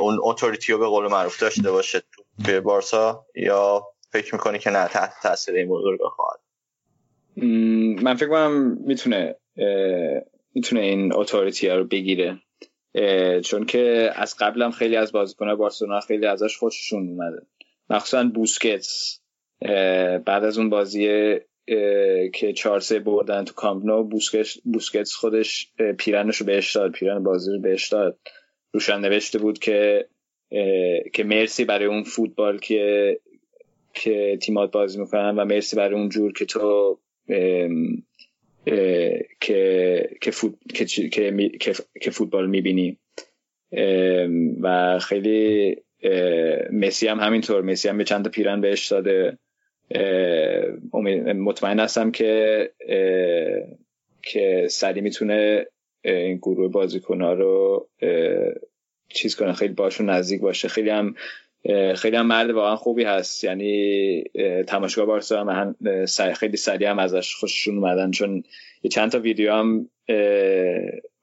اون 0.00 0.18
اتوریتی 0.22 0.72
رو 0.72 0.78
به 0.78 0.86
قول 0.86 1.08
معروف 1.08 1.40
داشته 1.40 1.70
باشه. 1.70 2.02
توی 2.44 2.60
بارسا 2.60 3.26
یا 3.34 3.86
فکر 4.10 4.34
می‌کنی 4.34 4.58
که 4.58 4.70
نه 4.70 4.88
تحت 4.88 5.12
تاثیر 5.22 5.54
این 5.54 5.68
بزرگ 5.68 6.00
خواهد؟ 6.16 6.40
من 8.02 8.14
فکر 8.14 8.28
کنم 8.28 8.78
می‌تونه 8.80 9.36
می‌تونه 10.54 10.80
این 10.80 11.12
اتوریتی 11.14 11.68
رو 11.68 11.84
بگیره. 11.84 12.38
چون 13.44 13.66
که 13.66 14.10
از 14.14 14.36
قبلم 14.38 14.70
خیلی 14.70 14.96
از 14.96 15.12
بازیکنان 15.12 15.56
بارسلونا 15.56 16.00
خیلی 16.00 16.26
ازش 16.26 16.56
خوششون 16.56 17.08
اومده. 17.08 17.46
مخصوصا 17.90 18.24
بوسکتس. 18.34 19.20
بعد 20.26 20.44
از 20.44 20.58
اون 20.58 20.70
بازی 20.70 21.06
که 22.34 22.52
چهار 22.56 22.80
سه 22.80 22.98
بردن 22.98 23.44
تو 23.44 23.54
کامپنو 23.54 24.04
بوسکتس 24.64 25.14
خودش 25.14 25.72
پیرنش 25.98 26.36
رو 26.36 26.46
بهش 26.46 26.76
داد 26.76 26.92
پیرن 26.92 27.22
بازی 27.22 27.52
رو 27.52 27.60
بهش 27.60 27.88
داد. 27.88 28.18
روشن 28.72 29.00
نوشته 29.00 29.38
بود 29.38 29.58
که 29.58 30.08
که 31.12 31.24
مرسی 31.24 31.64
برای 31.64 31.86
اون 31.86 32.02
فوتبال 32.02 32.58
که 32.58 33.20
که 33.94 34.38
تیمات 34.42 34.72
بازی 34.72 35.00
می‌کنن 35.00 35.34
و 35.38 35.44
مرسی 35.44 35.76
برای 35.76 35.94
اون 35.94 36.08
جور 36.08 36.32
که 36.32 36.44
تو 36.44 36.98
که 39.40 40.08
که, 40.20 40.30
فوت... 40.30 40.54
که... 40.74 40.84
که... 41.48 41.72
که 42.00 42.10
فوتبال 42.10 42.50
می‌بینیم 42.50 42.98
و 44.60 44.98
خیلی 44.98 45.76
مسی 46.72 47.06
هم 47.06 47.20
همینطور. 47.20 47.62
مسی 47.62 47.88
هم 47.88 47.98
به 47.98 48.04
چند 48.04 48.24
تا 48.24 48.30
پیرن 48.30 48.60
بهش 48.60 48.92
داده. 48.92 49.38
مطمئن 51.34 51.80
هستم 51.80 52.10
که 52.10 52.70
که 54.22 54.66
سری 54.70 55.00
می‌تونه 55.00 55.66
این 56.04 56.36
گروه 56.36 56.70
بازیکن 56.70 57.20
ها 57.20 57.32
رو 57.32 57.88
چیز 59.14 59.36
کنه 59.36 59.52
خیلی 59.52 59.74
باشون 59.74 60.10
نزدیک 60.10 60.40
باشه. 60.40 60.68
خیلی 60.68 60.90
هم 60.90 61.14
خیلی 61.94 62.16
هم 62.16 62.26
مرد 62.26 62.50
واقعا 62.50 62.76
خوبی 62.76 63.04
هست. 63.04 63.44
یعنی 63.44 64.24
تماشاگر 64.66 65.06
بارسا 65.06 65.44
هم 65.44 65.76
خیلی 66.34 66.56
سریع 66.56 66.90
هم 66.90 66.98
ازش 66.98 67.34
خوششون 67.34 67.78
اومدن. 67.78 68.10
چون 68.10 68.42
یه 68.82 68.90
چند 68.90 69.10
تا 69.10 69.18
ویدیو 69.18 69.52
هم 69.52 69.90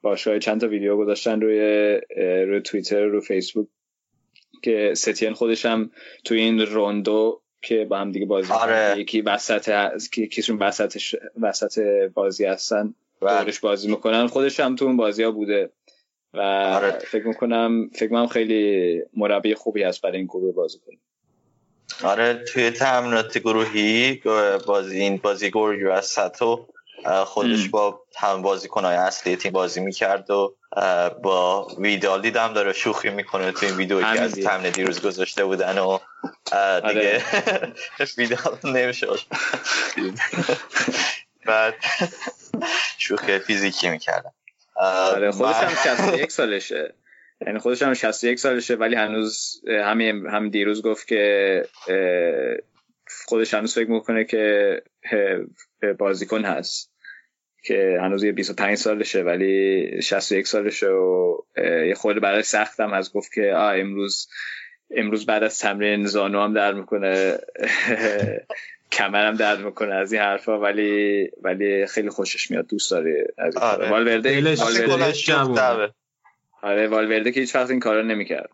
باشگاه 0.01 0.39
چند 0.39 0.61
تا 0.61 0.67
ویدیو 0.67 0.97
گذاشتن 0.97 1.41
روی 1.41 1.59
روی 2.17 2.61
توییتر 2.61 3.03
رو 3.03 3.21
فیسبوک 3.21 3.67
که 4.63 4.93
ستین 4.95 5.33
خودش 5.33 5.65
هم 5.65 5.91
توی 6.23 6.39
این 6.39 6.59
روندو 6.59 7.41
که 7.61 7.85
با 7.85 7.97
هم 7.97 8.11
دیگه 8.11 8.25
بازی 8.25 8.53
آره. 8.53 8.99
یکی 8.99 9.21
وسط 9.21 9.91
کیشون 10.11 10.57
وسطش 10.57 11.15
وسط 11.41 11.79
بازی 12.13 12.45
هستن. 12.45 12.93
بله. 13.21 13.43
دورش 13.43 13.59
بازی 13.59 13.87
می‌کنن. 13.87 14.27
خودش 14.27 14.59
هم 14.59 14.75
تو 14.75 14.85
اون 14.85 14.97
بازی 14.97 15.23
ها 15.23 15.31
بوده. 15.31 15.69
و 16.33 16.39
آره. 16.39 16.91
فکر 16.91 17.27
می‌کنم 17.27 17.89
فکر 17.93 18.03
می‌کنم 18.03 18.27
خیلی 18.27 19.01
مربی 19.17 19.55
خوبی 19.55 19.83
هست 19.83 20.01
برای 20.01 20.17
این 20.17 20.25
گروه 20.25 20.55
بازی 20.55 20.79
کنه 20.79 20.97
آره 22.03 22.33
توی 22.33 22.71
تمرینات 22.71 23.37
گروهی 23.37 24.21
بازی 24.67 24.99
این 24.99 25.17
بازی 25.17 25.49
گروهی 25.49 25.83
وسط 25.83 26.41
و 26.41 26.67
خودش 27.25 27.69
با 27.69 27.99
هم 28.15 28.41
بازیکنهای 28.41 28.95
اصلی 28.95 29.35
تیم 29.35 29.51
بازی 29.51 29.81
می‌کرد 29.81 30.29
و 30.29 30.55
با 31.23 31.67
ویدال 31.79 32.21
دیدم 32.21 32.53
داره 32.53 32.73
شوخی 32.73 33.09
می‌کنه 33.09 33.51
تو 33.51 33.65
این 33.65 33.75
ویدیو 33.75 34.01
که 34.01 34.21
از 34.21 34.35
تمن 34.35 34.69
دیروز 34.69 35.01
گذاشته 35.01 35.45
بودن 35.45 35.77
و 35.77 35.99
دیگه 36.87 37.23
ویدال 38.17 38.57
نمیشه. 38.63 39.07
بعد 41.45 41.73
شوخی 42.97 43.39
فیزیکی 43.39 43.89
می‌کردم 43.89 44.33
آره 44.81 45.31
خودش 45.31 45.55
هم 45.55 45.95
61 45.97 46.31
سالشه. 46.41 46.93
یعنی 47.47 47.59
خودش 47.59 47.81
هم 47.81 47.93
61 47.93 48.39
سالشه 48.39 48.75
ولی 48.75 48.95
هنوز 48.95 49.61
همین 49.67 50.27
هم 50.27 50.49
دیروز 50.49 50.81
گفت 50.81 51.07
که 51.07 51.65
خودش 53.25 53.53
هنوز 53.53 53.75
فکر 53.75 53.89
می‌کنه 53.89 54.25
که 54.25 54.81
بازیکن 55.97 56.45
هست. 56.45 56.91
که 57.63 57.97
هنوز 58.01 58.23
یه 58.23 58.31
25 58.31 58.77
سالشه 58.77 59.21
ولی 59.21 60.01
61 60.01 60.47
سالشه 60.47 60.87
و 60.87 61.37
یه 61.87 61.93
خود 61.93 62.21
برای 62.21 62.43
سختم 62.43 62.93
از 62.93 63.13
گفت 63.13 63.33
که 63.33 63.53
آه 63.53 63.77
امروز 63.77 64.27
امروز 64.95 65.25
بعد 65.25 65.43
از 65.43 65.59
تمرین 65.59 66.05
زانو 66.05 66.41
هم 66.41 66.53
در 66.53 66.73
می‌کنه. 66.73 67.37
کمرم 68.91 69.35
درد 69.35 69.59
می‌کنه 69.59 69.95
از 69.95 70.13
این 70.13 70.21
حرفا 70.21 70.59
ولی 70.59 71.29
ولی 71.41 71.87
خیلی 71.87 72.09
خوشش 72.09 72.51
میاد. 72.51 72.67
دوست 72.67 72.91
داره 72.91 73.27
از 73.37 73.57
آره. 73.57 73.89
والورده 73.89 74.55
والورده 74.55 75.93
آره 76.61 76.87
والورده 76.87 77.31
که 77.31 77.39
هیچ 77.39 77.55
وقت 77.55 77.69
این 77.69 77.79
کارا 77.79 78.01
نمی‌کرد. 78.01 78.49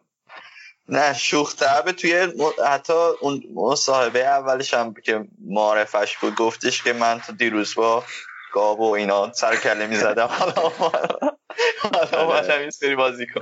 نه 0.90 1.14
شوخ 1.14 1.56
طبعه 1.56 1.92
توی 1.92 2.28
حتی 2.68 2.94
اون 3.22 3.44
مصاحبه 3.54 4.20
اولش 4.20 4.74
هم 4.74 4.94
که 4.94 5.26
معرفش 5.46 6.18
بود 6.18 6.36
گفتش 6.36 6.84
که 6.84 6.94
من 6.94 7.20
تو 7.20 7.34
دیروز 7.34 7.76
با 7.76 8.04
گاب 8.54 8.80
و 8.80 8.92
اینا 8.92 9.34
سر 9.34 9.56
کله 9.56 9.88
می‌زدم. 9.88 10.26
حالا 10.26 10.54
حالا 10.54 11.38
آره. 12.18 12.60
این 12.60 12.70
سری 12.70 12.96
بازی 12.96 13.28
کن 13.28 13.42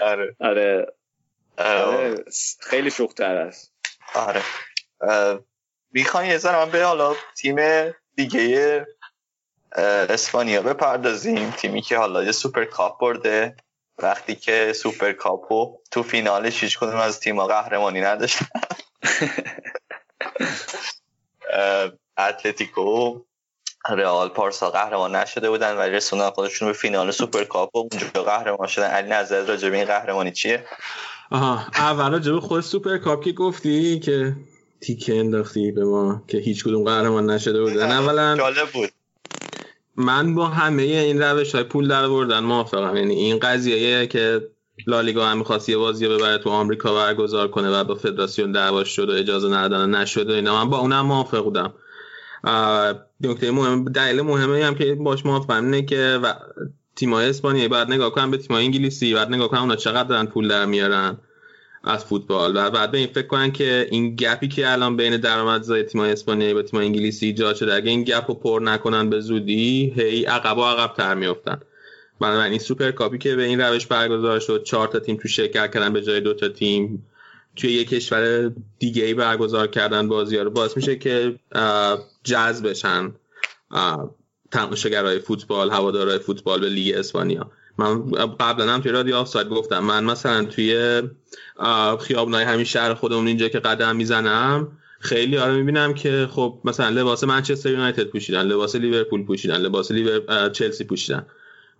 آره. 0.00 0.36
آره. 0.40 0.86
آره. 1.58 2.24
خیلی 2.60 2.90
شوکه 2.90 3.12
است. 3.20 3.72
آره. 4.14 4.42
می‌خوان 5.92 6.24
یه 6.24 6.38
ذره 6.38 6.70
به 6.70 6.84
حالا 6.84 7.14
تیم 7.36 7.56
دیگه 8.14 8.86
اسپانیا 10.08 10.62
بپردازیم 10.62 11.50
تیمی 11.50 11.82
که 11.82 11.98
حالا 11.98 12.24
یه 12.24 12.32
سوپر 12.32 12.64
کاپ 12.64 13.00
برده. 13.00 13.56
وقتی 13.98 14.34
که 14.34 14.72
سوپر 14.72 15.12
کاپو 15.12 15.78
تو 15.90 16.02
فینالش 16.02 16.62
هیچ 16.62 16.78
کدوم 16.78 16.96
از 16.96 17.20
تیم‌ها 17.20 17.46
قهرمانی 17.46 18.00
نداشتن. 18.00 18.46
اتلتیکو 22.18 23.20
رئال 23.88 24.28
بارسا 24.28 24.70
قهرمان 24.70 25.16
نشده 25.16 25.50
بودن 25.50 25.76
ولی 25.76 25.90
رسوندن 25.90 26.30
خودشون 26.30 26.68
به 26.68 26.74
فینال 26.74 27.10
سوپر 27.10 27.44
کاپ 27.44 27.76
و 27.76 27.78
اونجا 27.78 28.22
قهرمان 28.22 28.68
شدن. 28.68 28.90
علی 28.90 29.08
نظر 29.08 29.44
راجع 29.44 29.70
به 29.70 29.76
این 29.76 29.86
قهرمانی 29.86 30.32
چیه؟ 30.32 30.64
آها. 31.30 31.66
اول 31.74 32.12
راجع 32.12 32.32
به 32.32 32.40
خود 32.40 32.60
سوپر 32.60 32.98
کاپ 32.98 33.24
که 33.24 33.32
گفتی 33.32 34.00
که 34.00 34.36
تیکه 34.80 35.18
انداختی 35.18 35.72
به 35.72 35.84
ما 35.84 36.22
که 36.28 36.38
هیچ 36.38 36.64
کدوم 36.64 36.84
قهرمان 36.84 37.30
نشده 37.30 37.62
بودن. 37.62 37.90
اولا 37.90 38.36
جالب 38.36 38.68
بود. 38.74 38.90
من 39.96 40.34
با 40.34 40.46
همه 40.46 40.82
این 40.82 41.22
روش 41.22 41.54
های 41.54 41.64
پول 41.64 41.88
در 41.88 42.08
بردن 42.08 42.38
موافقم. 42.38 42.96
یعنی 42.96 43.14
این 43.14 43.38
قضیه 43.38 44.06
که 44.06 44.48
لالیگا 44.86 45.26
هم 45.26 45.38
می‌خواست 45.38 45.68
یه 45.68 45.76
بازی 45.76 46.08
ببره 46.08 46.38
تو 46.38 46.50
آمریکا 46.50 46.94
برگزار 46.94 47.48
کنه 47.48 47.70
و 47.70 47.84
با 47.84 47.94
فدراسیون 47.94 48.52
دعواش 48.52 48.88
شد 48.88 49.10
و 49.10 49.12
اجازه 49.12 49.48
ندادن 49.48 49.94
نشده 49.94 50.32
اینا. 50.32 50.64
من 50.64 50.70
با 50.70 50.78
اونم 50.78 51.06
موافق 51.06 51.44
بودم. 51.44 51.72
نکته 53.20 53.50
مهم 53.50 53.84
دلیل 53.84 54.20
مهمه 54.20 54.64
هم 54.64 54.74
که 54.74 54.94
باش 54.94 55.26
موافقم 55.26 55.64
اینه 55.64 55.82
که 55.82 56.20
و 56.22 56.34
تیمای 56.96 57.28
اسپانیایی 57.28 57.68
بعد 57.68 57.92
نگاه 57.92 58.10
کنم 58.10 58.30
به 58.30 58.36
تیمای 58.36 58.64
انگلیسی 58.64 59.14
بعد 59.14 59.28
نگاه 59.28 59.48
کنم 59.48 59.60
اونا 59.60 59.76
چقدر 59.76 60.08
دارن 60.08 60.26
پول 60.26 60.48
در 60.48 60.64
میارن. 60.64 61.18
از 61.86 62.04
فوتبال. 62.04 62.56
و 62.56 62.70
بعد 62.70 62.90
به 62.90 62.98
این 62.98 63.06
فکر 63.06 63.26
کنن 63.26 63.52
که 63.52 63.88
این 63.90 64.16
گپی 64.16 64.48
که 64.48 64.72
الان 64.72 64.96
بین 64.96 65.16
درآمدزای 65.16 65.82
تیمای 65.82 66.12
اسپانیایی 66.12 66.54
و 66.54 66.62
تیمای 66.62 66.86
انگلیسی 66.86 67.26
ایجاد 67.26 67.56
شده 67.56 67.74
اگه 67.74 67.90
این 67.90 68.04
گپ 68.04 68.24
رو 68.28 68.34
پر 68.34 68.60
نکنن 68.64 69.10
به 69.10 69.20
زودی 69.20 69.92
هی 69.96 70.24
عقب 70.24 70.58
و 70.58 70.64
عقب 70.64 70.94
تر 70.94 71.14
میافتن. 71.14 71.60
بنابراین 72.20 72.50
این 72.50 72.60
سوپر 72.60 72.90
کاپی 72.90 73.18
که 73.18 73.36
به 73.36 73.44
این 73.44 73.60
روش 73.60 73.86
برگزار 73.86 74.40
شد 74.40 74.62
چهار 74.62 74.88
تا 74.88 74.98
تیم 74.98 75.16
تو 75.16 75.28
شرکت 75.28 75.74
کردن 75.74 75.92
به 75.92 76.02
جای 76.02 76.20
دو 76.20 76.34
تا 76.34 76.48
تیم 76.48 77.06
توی 77.56 77.72
یک 77.72 77.88
کشور 77.88 78.52
دیگه 78.78 79.04
ای 79.04 79.14
برگزار 79.14 79.66
کردن 79.66 80.08
بازی 80.08 80.36
ها 80.36 80.42
رو 80.42 80.50
باعث 80.50 80.76
میشه 80.76 80.96
که 80.96 81.34
جذب 82.24 82.68
بشن 82.68 83.12
تماشاگرای 84.50 85.18
فوتبال 85.18 85.70
هوادارهای 85.70 86.18
فوتبال 86.18 86.60
به 86.60 86.68
لیگ 86.68 86.94
اسپانیا. 86.94 87.50
من 87.78 88.10
قبلا 88.40 88.72
هم 88.72 88.80
توی 88.80 88.92
رادیو 88.92 89.16
آفساید 89.16 89.48
گفتم. 89.48 89.78
من 89.78 90.04
مثلا 90.04 90.44
توی 90.44 91.02
خیابونای 92.00 92.44
همین 92.44 92.64
شهر 92.64 92.94
خودمون 92.94 93.26
اینجا 93.26 93.48
که 93.48 93.58
قدم 93.58 93.96
می‌زنم 93.96 94.68
خیلی 95.00 95.38
آره 95.38 95.56
می‌بینم 95.56 95.94
که 95.94 96.28
خب 96.30 96.58
مثلا 96.64 96.88
لباس 96.88 97.24
منچستر 97.24 97.70
یونایتد 97.70 98.04
پوشیدن 98.04 98.42
لباس 98.42 98.76
لیورپول 98.76 99.24
پوشیدن 99.24 99.56
لباس 99.56 99.90
لیور 99.90 100.48
چلسی 100.48 100.84
پوشیدن. 100.84 101.26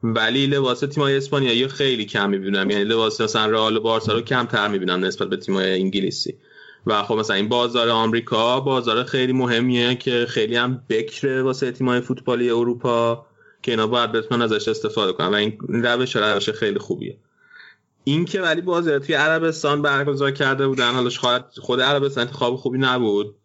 ولی 0.03 0.47
لباس 0.47 0.81
تیمای 0.81 1.17
اسپانیایی 1.17 1.69
خیلی 1.69 2.05
کم 2.05 2.31
می‌بینم. 2.31 2.71
یعنی 2.71 2.85
لباس 2.85 3.21
مثلا 3.21 3.47
رئال 3.47 3.77
و 3.77 3.81
بارسا 3.81 4.13
رو 4.13 4.21
کمتر 4.21 4.69
می‌بینم 4.69 5.05
نسبت 5.05 5.29
به 5.29 5.37
تیمای 5.37 5.73
انگلیسی. 5.73 6.35
و 6.87 7.03
خب 7.03 7.15
مثلا 7.15 7.37
این 7.37 7.49
بازار 7.49 7.89
آمریکا 7.89 8.61
بازار 8.61 9.05
خیلی 9.05 9.33
مهمیه 9.33 9.95
که 9.95 10.27
خیلی 10.29 10.57
هم 10.57 10.83
بکره 10.89 11.43
واسه 11.43 11.73
تیمای 11.73 12.01
فوتبالی 12.01 12.51
اروپا. 12.51 13.27
که 13.63 13.71
اینا 13.71 13.87
باید 13.87 14.13
بتونن 14.13 14.43
ازش 14.43 14.69
استفاده 14.69 15.13
کنن 15.13 15.27
و 15.27 15.35
این 15.35 15.59
روش 15.69 16.17
روش 16.17 16.51
خیلی 16.51 16.79
خوبیه. 16.79 17.19
این 18.05 18.25
که 18.25 18.41
ولی 18.41 18.61
بازی 18.61 18.99
توی 18.99 19.15
عربستان 19.15 19.83
برگزار 19.83 20.31
کرده 20.31 20.69
بودن 20.69 20.93
حالش 20.93 21.19
خود 21.61 21.81
عربستان 21.81 22.27
انتخاب 22.27 22.57
خوبی 22.57 22.79
نبود. 22.79 23.37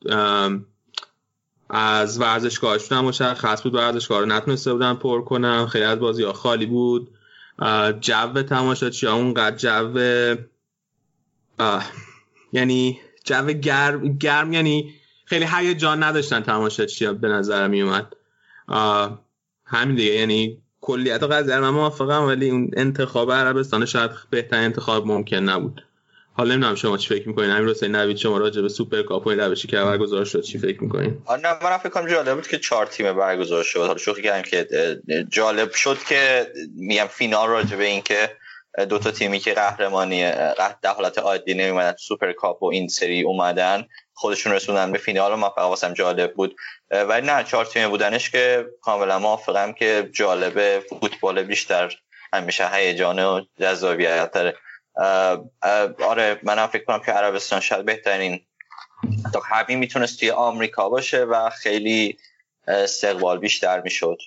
از 1.69 2.19
ورزشگاهشون 2.19 2.97
هم 2.97 3.05
مشخص 3.05 3.63
بود 3.63 3.75
ورزشگاه 3.75 4.19
رو 4.19 4.25
نتونسته 4.25 4.73
بودن 4.73 4.93
پر 4.93 5.21
کنم 5.21 5.67
خیلی 5.67 5.85
از 5.85 5.99
بازی 5.99 6.23
ها 6.23 6.33
خالی 6.33 6.65
بود. 6.65 7.11
جو 7.99 8.43
تماشاچی 8.43 9.07
ها 9.07 9.13
اونقدر 9.13 9.55
جو 9.55 9.99
یعنی 12.53 12.99
جو 13.23 13.45
گرم, 13.45 14.17
گرم 14.17 14.53
یعنی 14.53 14.93
خیلی 15.25 15.47
هیجان 15.53 16.03
نداشتن 16.03 16.41
تماشاچی 16.41 17.05
ها 17.05 17.13
به 17.13 17.27
نظر 17.27 17.67
می 17.67 17.81
اومد 17.81 18.13
همین 19.71 19.95
دیگه 19.95 20.13
یعنی 20.13 20.61
کلیت 20.81 21.23
قضیه 21.23 21.59
من 21.59 21.69
موافقم 21.69 22.27
ولی 22.27 22.49
اون 22.49 22.71
انتخاب 22.77 23.31
عربستان 23.31 23.85
شاید 23.85 24.11
بهترین 24.29 24.63
انتخاب 24.63 25.07
ممکن 25.07 25.37
نبود. 25.37 25.85
حالا 26.33 26.53
نمی‌دونم 26.53 26.75
شما 26.75 26.97
چی 26.97 27.15
فکر 27.15 27.27
می‌کنین. 27.27 27.49
همین 27.49 27.69
حسین 27.69 27.95
نوید 27.95 28.17
شما 28.17 28.37
راجع 28.37 28.61
به 28.61 28.69
سوپر 28.69 29.01
کاپ 29.01 29.27
و 29.27 29.31
روشی 29.31 29.67
که 29.67 29.77
برگزار 29.77 30.25
شد 30.25 30.41
چی 30.41 30.57
فکر 30.57 30.83
می‌کنین؟ 30.83 31.21
آره 31.25 31.41
من 31.63 31.77
فکر 31.77 31.89
کنم 31.89 32.07
جالب 32.07 32.35
بود 32.35 32.47
که 32.47 32.59
چهار 32.59 32.85
تیم 32.85 33.13
برگزار 33.13 33.63
شد. 33.63 33.79
حالا 33.79 33.97
شوخی 33.97 34.21
کردم 34.21 34.41
که 34.41 34.67
جالب 35.29 35.71
شد 35.71 35.97
که 36.09 36.47
میگم 36.75 37.07
فینال 37.09 37.49
راجع 37.49 37.77
به 37.77 37.85
این 37.85 38.01
که 38.01 38.29
دو 38.89 38.99
تا 38.99 39.11
تیمی 39.11 39.39
که 39.39 39.53
قهرمانی 39.53 40.21
در 40.81 40.89
حالت 40.97 41.17
عادی 41.17 41.53
نمیومدن 41.53 41.95
سوپر 41.99 42.31
کاپ 42.31 42.63
و 42.63 42.65
این 42.65 42.87
سری 42.87 43.23
اومدن 43.23 43.85
خودشون 44.21 44.53
رسوندن 44.53 44.91
به 44.91 44.97
فینال 44.97 45.33
و 45.33 45.35
من 45.35 45.49
واسم 45.57 45.93
جالب 45.93 46.33
بود. 46.33 46.55
ولی 46.91 47.27
نه 47.27 47.43
چهار 47.43 47.65
تیمی 47.65 47.87
بودنش 47.87 48.29
که 48.29 48.65
کاملا 48.81 49.19
موافقم 49.19 49.73
که 49.73 50.09
جالب 50.13 50.79
فوتبال 50.79 51.43
بیشتر 51.43 51.97
همیشه 52.33 52.69
هیجان 52.69 53.19
و 53.19 53.41
جذابیت 53.59 54.31
داره. 54.31 54.57
آره 56.05 56.39
منم 56.43 56.67
فکر 56.67 56.83
کنم 56.83 56.99
که 56.99 57.11
عربستان 57.11 57.59
شاید 57.59 57.85
بهترین 57.85 58.41
تا 59.33 59.39
حبی 59.39 59.75
می‌تونست 59.75 60.19
توی 60.19 60.31
آمریکا 60.31 60.89
باشه 60.89 61.23
و 61.23 61.49
خیلی 61.49 62.17
استقبال 62.67 63.37
بیشتر 63.37 63.81
می‌شد. 63.81 64.17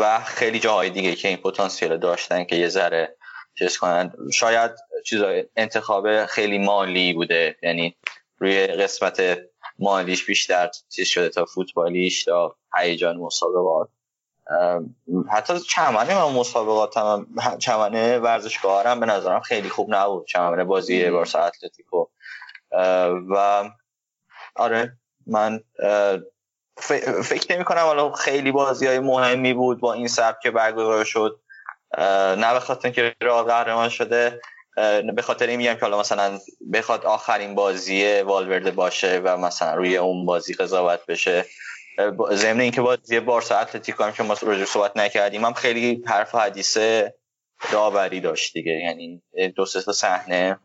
و 0.00 0.20
خیلی 0.20 0.58
جاهای 0.58 0.90
دیگه 0.90 1.14
که 1.14 1.28
این 1.28 1.36
پتانسیل 1.36 1.96
داشتن 1.96 2.44
که 2.44 2.56
یه 2.56 2.68
ذره 2.68 3.14
چیز 3.58 3.78
کنن. 3.78 4.12
شاید 4.32 4.70
چیزای 5.04 5.44
انتخاب 5.56 6.26
خیلی 6.26 6.58
مالی 6.58 7.12
بوده 7.12 7.56
یعنی 7.62 7.96
روی 8.38 8.66
قسمت 8.66 9.38
مالیش 9.78 10.26
بیشتر 10.26 10.70
چیز 10.88 11.08
شده 11.08 11.28
تا 11.28 11.44
فوتبالیش 11.44 12.24
تا 12.24 12.56
هیجان 12.78 13.16
مسابقات. 13.16 13.88
حتی 15.30 15.60
چمنه 15.60 16.14
من 16.14 16.32
مسابقات 16.32 16.96
هم 16.96 17.26
چمنه 17.58 18.18
ورزشگاه 18.18 18.84
هم 18.84 19.00
به 19.00 19.06
نظرم 19.06 19.40
خیلی 19.40 19.68
خوب 19.68 19.94
نبود. 19.94 20.26
چمنه 20.26 20.64
بازی 20.64 21.10
بارسا 21.10 21.38
اتلتیکو. 21.40 22.06
و 23.30 23.64
آره 24.54 24.92
من 25.26 25.60
فکر 27.22 27.54
نمی 27.54 27.64
کنم 27.64 27.78
حالا 27.78 28.12
خیلی 28.12 28.52
بازی 28.52 28.86
های 28.86 28.98
مهمی 28.98 29.54
بود 29.54 29.80
با 29.80 29.92
این 29.92 30.08
سبک 30.08 30.40
که 30.40 30.50
برگزار 30.50 31.04
شد. 31.04 31.40
نه 32.38 32.52
به 32.52 32.60
خاطر 32.60 32.80
اینکه 32.84 33.16
رئال 33.22 33.44
قهرمان 33.44 33.88
شده. 33.88 34.40
به 35.14 35.22
خاطر 35.22 35.46
این 35.46 35.56
میگم 35.56 35.74
که 35.74 35.80
حالا 35.80 36.00
مثلا 36.00 36.38
بخواد 36.72 37.04
آخرین 37.04 37.54
بازی 37.54 38.20
والورده 38.20 38.70
باشه 38.70 39.20
و 39.24 39.36
مثلا 39.36 39.74
روی 39.74 39.96
اون 39.96 40.26
بازی 40.26 40.54
قضاوت 40.54 41.06
بشه 41.06 41.44
ضمن 42.32 42.60
اینکه 42.60 42.80
بازی 42.80 43.20
بارسا 43.20 43.58
اتلتیکو 43.58 44.04
هم 44.04 44.12
که 44.12 44.22
ما 44.22 44.36
راجع 44.42 44.64
صحبت 44.64 44.96
نکردیم 44.96 45.44
هم 45.44 45.52
خیلی 45.52 46.02
حرف 46.06 46.34
و 46.34 46.38
حدیث 46.38 46.78
داوری 47.72 48.20
داشت 48.20 48.52
دیگه. 48.52 48.72
یعنی 48.72 49.22
دو 49.56 49.66
سه 49.66 49.82
تا 49.82 49.92
صحنه 49.92 50.58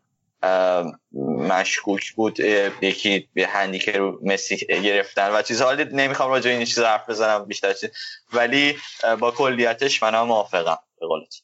مشکوک 1.38 2.12
بود. 2.12 2.40
یکی 2.82 3.30
به 3.34 3.48
هندی 3.48 3.80
که 3.80 3.92
رو 3.92 4.20
مسی 4.24 4.58
گرفتن 4.58 5.36
و 5.36 5.42
چیز 5.42 5.62
حالی 5.62 5.84
نمی‌خوام 5.84 6.32
راجع 6.32 6.52
این 6.52 6.66
چیز 6.66 6.80
حرف 6.80 7.10
بزنم 7.10 7.46
بیشتر 7.46 7.74
چیز. 7.74 7.90
ولی 8.34 8.78
با 9.20 9.32
کلیتش 9.32 10.04
من 10.04 10.16
هم 10.16 10.28
موافقم 10.28 10.78
به 11.00 11.08
قولت 11.08 11.36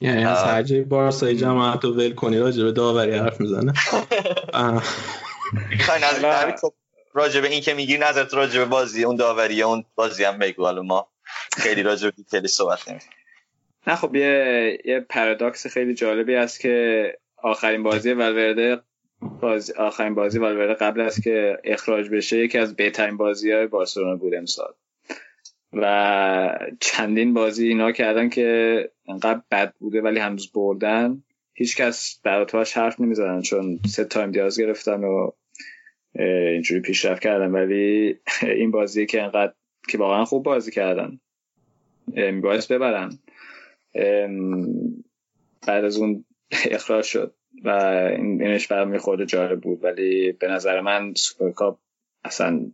یعنی 0.00 0.24
از 0.24 0.38
هر 0.38 0.62
جای 0.62 0.80
بارسایی 0.80 1.36
جماعت 1.36 1.84
رو 1.84 1.92
ول 1.92 2.14
کنی 2.14 2.38
راجع 2.38 2.64
به 2.64 2.72
داوری 2.72 3.12
حرف 3.12 3.40
می‌زنه. 3.40 3.72
راجع 7.14 7.40
به 7.40 7.48
این 7.48 7.60
که 7.60 7.74
میگی 7.74 7.98
نظرت 7.98 8.34
راجع 8.34 8.58
به 8.58 8.64
بازی 8.64 9.04
اون 9.04 9.16
داوری 9.16 9.62
اون 9.62 9.84
بازی 9.94 10.24
هم 10.24 10.38
بگو. 10.38 10.64
حالا 10.64 10.82
ما 10.82 11.08
خیلی 11.56 11.82
راجع 11.82 12.10
به 12.32 12.48
صحبت 12.48 12.88
نمی‌کنیم 12.88 13.10
نه 13.86 13.96
خب 13.96 14.14
یه 14.14 14.78
یه 14.84 15.00
پارادوکس 15.00 15.66
خیلی 15.66 15.94
جالبی 15.94 16.34
است 16.34 16.60
که 16.60 17.18
آخرین 17.36 17.82
بازی 17.82 18.12
والورده 18.12 18.80
بازی 19.40 19.72
آخرین 19.72 20.14
بازی 20.14 20.38
والورده 20.38 20.74
قبل 20.74 21.00
از 21.00 21.20
که 21.20 21.58
اخراج 21.64 22.08
بشه 22.08 22.38
یکی 22.38 22.58
از 22.58 22.76
بهترین 22.76 23.16
بازی 23.16 23.52
های 23.52 23.66
بارسلونا 23.66 24.16
بود 24.16 24.34
امسال. 24.34 24.74
و 25.72 26.58
چندین 26.80 27.34
بازی 27.34 27.68
اینا 27.68 27.92
کردن 27.92 28.28
که 28.28 28.90
انقدر 29.08 29.40
بد 29.50 29.74
بوده 29.78 30.02
ولی 30.02 30.20
هنوز 30.20 30.52
بردن. 30.52 31.22
هیچکس 31.54 32.20
براتواش 32.22 32.76
حرف 32.76 33.00
نمی‌زدن 33.00 33.40
چون 33.40 33.78
سه 33.86 34.04
تا 34.04 34.22
امتیاز 34.22 34.60
گرفتن 34.60 35.04
و 35.04 35.30
اینجوری 36.52 36.80
پیشرفت 36.80 37.22
کردن. 37.22 37.50
ولی 37.50 38.18
این 38.42 38.70
بازی 38.70 39.06
که 39.06 39.22
انقدر 39.22 39.52
که 39.88 39.98
واقعا 39.98 40.24
خوب 40.24 40.44
بازی 40.44 40.70
کردن. 40.70 41.20
میبایست 42.06 42.72
ببرن. 42.72 43.18
بعد 45.66 45.84
از 45.84 45.96
اون 45.96 46.24
اخراج 46.70 47.04
شد 47.04 47.34
و 47.64 47.70
اینش 48.18 48.66
برام 48.66 48.88
یه 48.88 48.97
خورده 48.97 49.26
جالب 49.26 49.60
بود. 49.60 49.84
ولی 49.84 50.32
به 50.32 50.48
نظر 50.48 50.80
من 50.80 51.14
سوپرکاپ 51.14 51.78
اصلا 52.24 52.72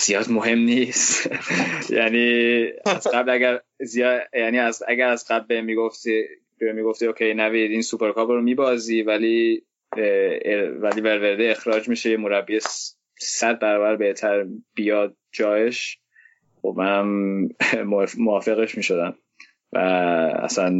زیاد 0.00 0.30
مهم 0.30 0.58
نیست. 0.58 1.30
یعنی 1.98 2.64
از 2.86 3.06
قبل 3.06 3.30
اگر 3.30 3.60
زیاد 3.80 4.22
یعنی 4.34 4.58
از 4.58 4.82
اگر 4.88 5.08
از 5.08 5.24
قبل 5.30 5.46
به 5.46 5.62
می‌گفتی 5.62 6.24
به 6.58 6.72
می‌گفتی 6.72 7.06
اوکی 7.06 7.34
نوید 7.34 7.70
این 7.70 7.82
سوپرکاپ 7.82 8.30
رو 8.30 8.42
میبازی 8.42 9.02
ولی 9.02 9.62
ولی 10.80 11.00
والورده 11.00 11.50
اخراج 11.50 11.88
میشه 11.88 12.10
یه 12.10 12.16
مربی 12.16 12.60
صد 13.18 13.58
برابر 13.58 13.96
بهتر 13.96 14.46
بیاد 14.74 15.16
جایش. 15.32 15.98
خب 16.62 16.74
منم 16.78 17.48
موافقش 18.18 18.76
می‌شدم. 18.76 19.14
و 19.72 19.78
اصلا 20.42 20.74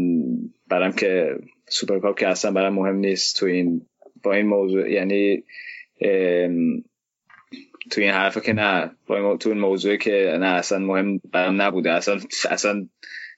برام 0.67 0.93
که 0.93 1.39
سوپرکاپ 1.69 2.19
که 2.19 2.29
اصلا 2.29 2.51
برام 2.51 2.75
مهم 2.75 2.97
نیست 2.97 3.37
تو 3.41 3.47
این 3.47 3.87
با 4.23 4.33
این 4.33 4.47
موضوع. 4.47 4.91
یعنی 4.91 5.45
تو 7.91 8.01
این 8.01 8.11
حرفا 8.11 8.41
که 8.41 8.53
نه 8.53 8.91
با 9.07 9.37
تو 9.37 9.49
این 9.49 9.59
موضوعی 9.59 9.99
که 9.99 10.37
نه 10.41 10.47
اصلا 10.47 10.79
مهم 10.79 11.21
برام 11.33 11.63
نبوده. 11.63 11.93
اصلا 11.93 12.21
اصلا 12.51 12.87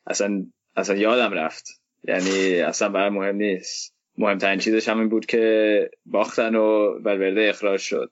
اصلا 0.06 0.46
اصلا 0.76 0.96
یادم 0.96 1.32
رفت. 1.32 1.80
یعنی 2.04 2.60
اصلا 2.60 2.88
برام 2.88 3.14
مهم 3.14 3.36
نیست. 3.36 3.94
مهمترین 4.18 4.58
چیزش 4.58 4.88
همین 4.88 5.08
بود 5.08 5.26
که 5.26 5.90
باختن 6.06 6.54
و 6.54 6.98
ولورده 7.04 7.48
اخراج 7.48 7.80
شد. 7.80 8.10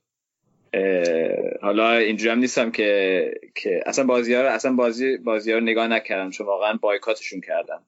حالا 1.63 1.93
اینجوری 1.93 2.31
هم 2.31 2.39
نیستم 2.39 2.71
که 2.71 3.31
که 3.55 3.83
اصلا 3.87 4.05
بازی 4.05 4.35
ها 4.35 4.43
رو 4.43 4.49
اصلا 4.49 4.73
بازی 4.73 5.17
بازی 5.17 5.53
ها 5.53 5.59
رو 5.59 5.65
نگاه 5.65 5.89
نکردم. 5.89 6.31
چون 6.31 6.47
واقعا 6.47 6.79
بایکاتشون 6.83 7.41
کردم. 7.41 7.85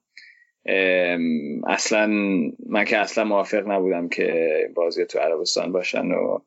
اصلا 1.67 2.07
من 2.69 2.85
که 2.85 2.97
اصلا 2.97 3.23
موافق 3.23 3.67
نبودم 3.67 4.09
که 4.09 4.69
بازی 4.75 5.05
تو 5.05 5.19
عربستان 5.19 5.71
باشن 5.71 6.11
و 6.11 6.39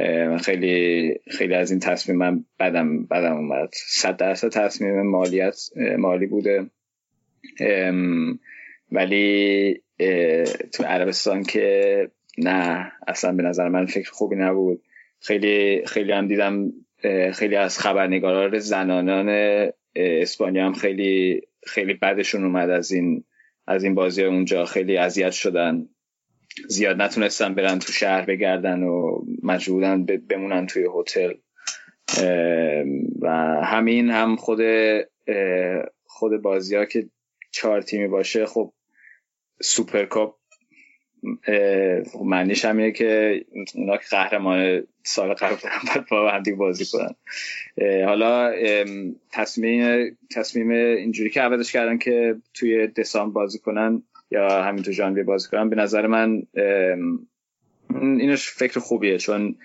من 0.00 0.38
خیلی 0.38 1.14
خیلی 1.30 1.54
از 1.54 1.70
این 1.70 1.80
تصمیم 1.80 2.18
من 2.18 2.44
بدم 2.60 3.04
بدم 3.04 3.36
اومد. 3.36 3.68
صد 3.72 4.16
درصد 4.16 4.48
تصمیم 4.48 5.02
مالیت 5.02 5.56
مالی 5.98 6.26
بوده. 6.26 6.70
ولی 8.92 9.82
تو 10.72 10.84
عربستان 10.84 11.42
که 11.42 12.10
نه 12.38 12.92
اصلا 13.08 13.32
به 13.32 13.42
نظر 13.42 13.68
من 13.68 13.86
فکر 13.86 14.10
خوبی 14.10 14.36
نبود. 14.36 14.82
خیلی 15.20 15.86
خیلی 15.86 16.12
هم 16.12 16.28
دیدم 16.28 16.72
خیلی 17.32 17.56
از 17.56 17.78
خبرنگاران 17.78 18.58
زنانان 18.58 19.28
اسپانیا 19.96 20.66
هم 20.66 20.72
خیلی 20.72 21.40
خیلی 21.66 21.94
بدشون 21.94 22.44
اومد 22.44 22.70
از 22.70 22.92
این 22.92 23.24
از 23.66 23.84
این 23.84 23.94
بازی 23.94 24.24
اونجا. 24.24 24.64
خیلی 24.64 24.96
اذیت 24.96 25.30
شدن. 25.30 25.88
زیاد 26.68 27.02
نتونستن 27.02 27.54
برن 27.54 27.78
تو 27.78 27.92
شهر 27.92 28.24
بگردن 28.24 28.82
و 28.82 29.24
مجبورن 29.42 30.04
بمونن 30.04 30.66
توی 30.66 30.88
هتل. 30.94 31.34
و 33.20 33.28
همین 33.64 34.10
هم 34.10 34.36
خود 34.36 34.60
خود 36.04 36.42
بازی 36.42 36.76
ها 36.76 36.84
که 36.84 37.08
چهار 37.50 37.82
تیمی 37.82 38.08
باشه 38.08 38.46
خب 38.46 38.72
سوپرکاپ 39.62 40.34
خب 42.12 42.22
معنیش 42.24 42.64
همینه 42.64 42.92
که 42.92 43.40
اونا 43.74 43.96
که 43.96 44.04
قهرمان 44.10 44.86
سال 45.02 45.34
قبل 45.34 45.56
باید 45.94 46.08
با 46.10 46.30
هم 46.30 46.42
دیگه 46.42 46.56
بازی 46.56 46.84
کنن. 46.86 47.14
حالا 48.04 48.52
تصمیم 49.32 50.18
تصمیم 50.30 50.70
اینجوری 50.70 51.30
که 51.30 51.40
عوضش 51.40 51.72
کردن 51.72 51.98
که 51.98 52.36
توی 52.54 52.86
دسامبر 52.86 53.32
بازی 53.32 53.58
کنن 53.58 54.02
یا 54.32 54.62
همین 54.62 54.82
تو 54.82 54.92
ژانویه 54.92 55.24
بازی 55.24 55.48
کنن 55.48 55.70
به 55.70 55.76
نظر 55.76 56.06
من 56.06 56.42
اینش 57.90 58.48
فکر 58.48 58.80
خوبیه 58.80 59.18
چون 59.18 59.56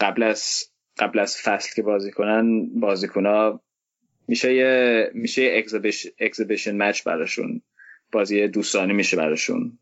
قبل 0.00 0.22
از 0.22 0.64
قبل 0.98 1.18
از 1.18 1.36
فصل 1.36 1.74
که 1.76 1.82
بازی 1.82 2.10
کنن 2.10 2.66
بازیکنها 2.80 3.62
میشه 4.28 4.54
یه 4.54 5.10
میشه 5.14 5.42
یه 5.42 5.64
اکزیبیشن 6.20 6.76
مچ 6.76 7.04
براشون. 7.04 7.62
بازی 8.12 8.48
دوستانه 8.48 8.92
میشه 8.92 9.16
براشون. 9.16 9.78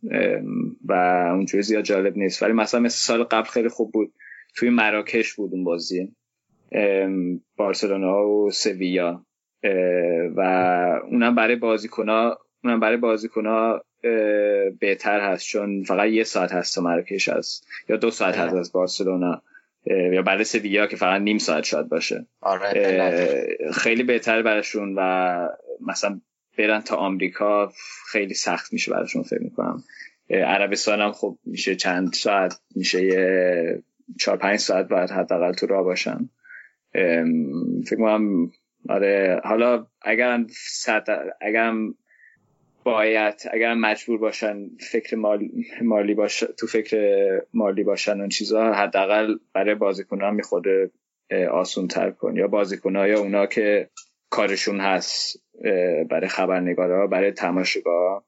و 0.85 0.93
اونجوری 1.33 1.62
زیاد 1.62 1.85
جالب 1.85 2.16
نیست. 2.16 2.43
ولی 2.43 2.53
مثلا 2.53 2.81
مثل 2.81 2.97
سال 2.97 3.22
قبل 3.22 3.49
خیلی 3.49 3.68
خوب 3.68 3.93
بود. 3.93 4.12
توی 4.57 4.70
مراکش 4.70 5.35
بود 5.35 5.53
اون 5.53 5.64
بازی. 5.64 6.09
بارسلونا 7.57 8.29
و 8.29 8.51
سویا. 8.51 9.27
و 10.37 10.41
اونم 11.11 11.35
برای 11.35 11.57
بازیکنها 11.57 12.39
اونم 12.67 12.81
برای 12.81 12.97
بازیکنها 12.97 13.85
بهتر 14.81 15.21
هست 15.21 15.47
چون 15.47 15.85
فقط 15.85 16.09
یه 16.09 16.25
ساعت 16.25 16.53
هست 16.53 16.75
تا 16.75 16.81
مراکش 16.81 17.29
هست 17.29 17.67
یا 17.89 17.97
دو 17.97 18.11
ساعت 18.11 18.37
هست 18.37 18.55
از 18.55 18.73
بارسلونا. 18.73 19.43
یا 19.87 20.23
برای 20.23 20.45
سویا 20.45 20.87
که 20.87 20.97
فقط 20.97 21.21
نیم 21.21 21.39
ساعت 21.39 21.64
شاید 21.64 21.89
باشه. 21.89 22.27
آره 22.41 23.57
خیلی 23.75 24.03
بهتر 24.03 24.43
براشون 24.43 24.95
و 24.99 25.49
مثلا 25.87 26.21
برن 26.59 26.81
تا 26.81 26.97
آمریکا 26.97 27.73
خیلی 28.12 28.35
سخت 28.35 28.73
میشه 28.73 28.93
براشون 28.93 29.23
فکر 29.23 29.43
می‌کنم. 29.43 29.85
عربستان 30.31 31.01
هم 31.01 31.12
خب 31.12 31.39
میشه 31.45 31.77
چند 31.77 32.12
ساعت 32.12 32.61
میشه 32.75 33.05
یه 33.05 33.83
چهار 34.19 34.37
پنج 34.37 34.59
ساعت 34.59 34.89
باید 34.89 35.11
حداقل 35.11 35.53
تو 35.53 35.67
راه 35.67 35.85
باشن. 35.85 36.29
فکر 37.87 37.97
کنم 37.97 38.51
آره 38.89 39.41
حالا 39.45 39.87
اگر 40.03 40.45
اگرم 41.41 41.95
باید 42.87 43.34
اگر 43.53 43.74
مجبور 43.74 44.18
باشن 44.18 44.70
فکر 44.91 45.16
مالی 45.82 46.14
باش 46.14 46.45
تو 46.59 46.66
فکر 46.66 47.43
مالی 47.55 47.84
باشن 47.84 48.20
اون 48.20 48.28
چیزا 48.28 48.72
حداقل 48.72 49.34
برای 49.53 49.74
بازیکنان 49.74 50.34
می‌خواد 50.34 50.64
آسون 51.51 51.89
تر 51.89 52.11
کن. 52.11 52.37
یا 52.37 52.49
بازیکن 52.49 52.95
یا 52.95 53.20
اونا 53.20 53.47
که 53.47 53.91
کارشون 54.30 54.80
هست 54.80 55.43
برای 56.11 56.28
خبرنگارا 56.28 57.07
برای 57.07 57.32
تماشاگاه. 57.32 58.24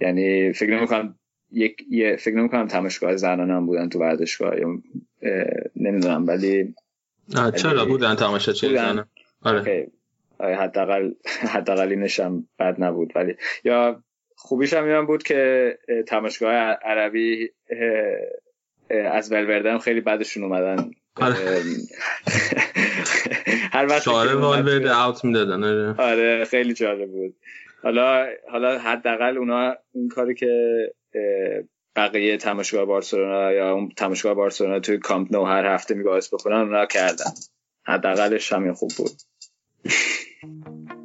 یعنی 0.00 0.52
فکر 0.52 0.76
نمی‌کنم 0.76 1.18
یک 1.52 1.76
فکر 2.18 2.36
نمی‌کنم 2.36 2.66
تماشاگاه 2.66 3.16
زنان 3.16 3.50
هم 3.50 3.66
بودن 3.66 3.88
تو 3.88 3.98
ورزشگاه. 3.98 4.60
یا 4.60 4.68
نمی‌دونم 5.76 6.26
ولی 6.26 6.74
چرا؟ 7.56 7.84
بودن 7.84 8.14
تماشاچی 8.14 8.68
زنان. 8.68 9.08
آره. 9.42 9.90
حداقل 10.40 11.12
حداقل 11.48 11.88
اینش 11.88 12.20
هم 12.20 12.48
بد 12.58 12.74
نبود. 12.78 13.12
ولی 13.16 13.36
یا 13.64 14.02
خوبیش 14.36 14.74
هم 14.74 14.84
این 14.84 15.06
بود 15.06 15.22
که 15.22 15.78
تماشگاه 16.06 16.52
عربی 16.54 17.50
از 18.90 19.32
ولورده 19.32 19.78
خیلی 19.78 20.00
بعدشون 20.00 20.42
اومدن. 20.42 20.90
آره. 21.20 21.62
هر 23.72 23.86
وقت 23.86 24.02
شعار 24.02 24.36
والورده 24.36 25.04
اوت 25.04 25.24
می‌دادن 25.24 25.64
آره. 25.64 25.94
آره 25.98 26.44
خیلی 26.44 26.74
جالب 26.74 27.10
بود. 27.10 27.36
حالا 27.82 28.26
حالا 28.50 28.78
حداقل 28.78 29.38
اونا 29.38 29.76
این 29.94 30.08
کاری 30.08 30.34
که 30.34 30.76
بقیه 31.96 32.36
تماشگاه 32.36 32.84
بارسلونا 32.84 33.52
یا 33.52 33.72
اون 33.72 33.88
تماشگاه 33.96 34.34
بارسلونا 34.34 34.80
توی 34.80 34.98
کامپ 34.98 35.32
نو 35.32 35.44
هر 35.44 35.74
هفته 35.74 35.94
میگاهس 35.94 36.34
بخونن 36.34 36.56
اونا 36.56 36.86
کردن. 36.86 37.30
حداقلش 37.86 38.52
همین 38.52 38.72
خوب 38.72 38.90
بود. 38.96 39.10
Thank 40.46 40.90
you. 40.90 40.95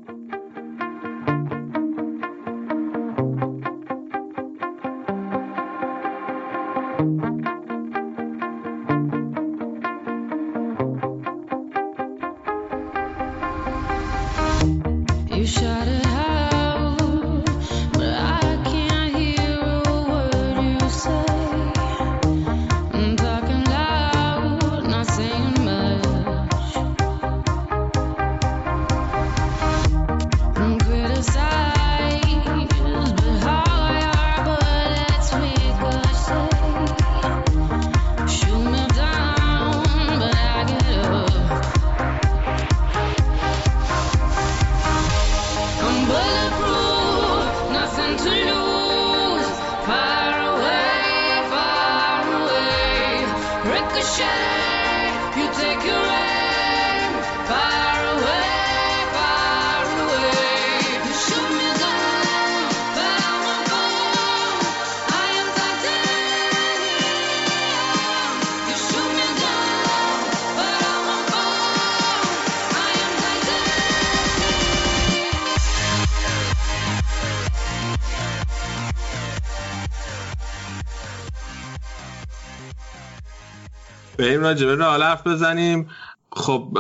بریم 84.32 84.44
راجبه 84.44 84.76
رئال 84.76 85.04
حرف 85.04 85.28
بزنیم. 85.28 85.88
خب 86.32 86.78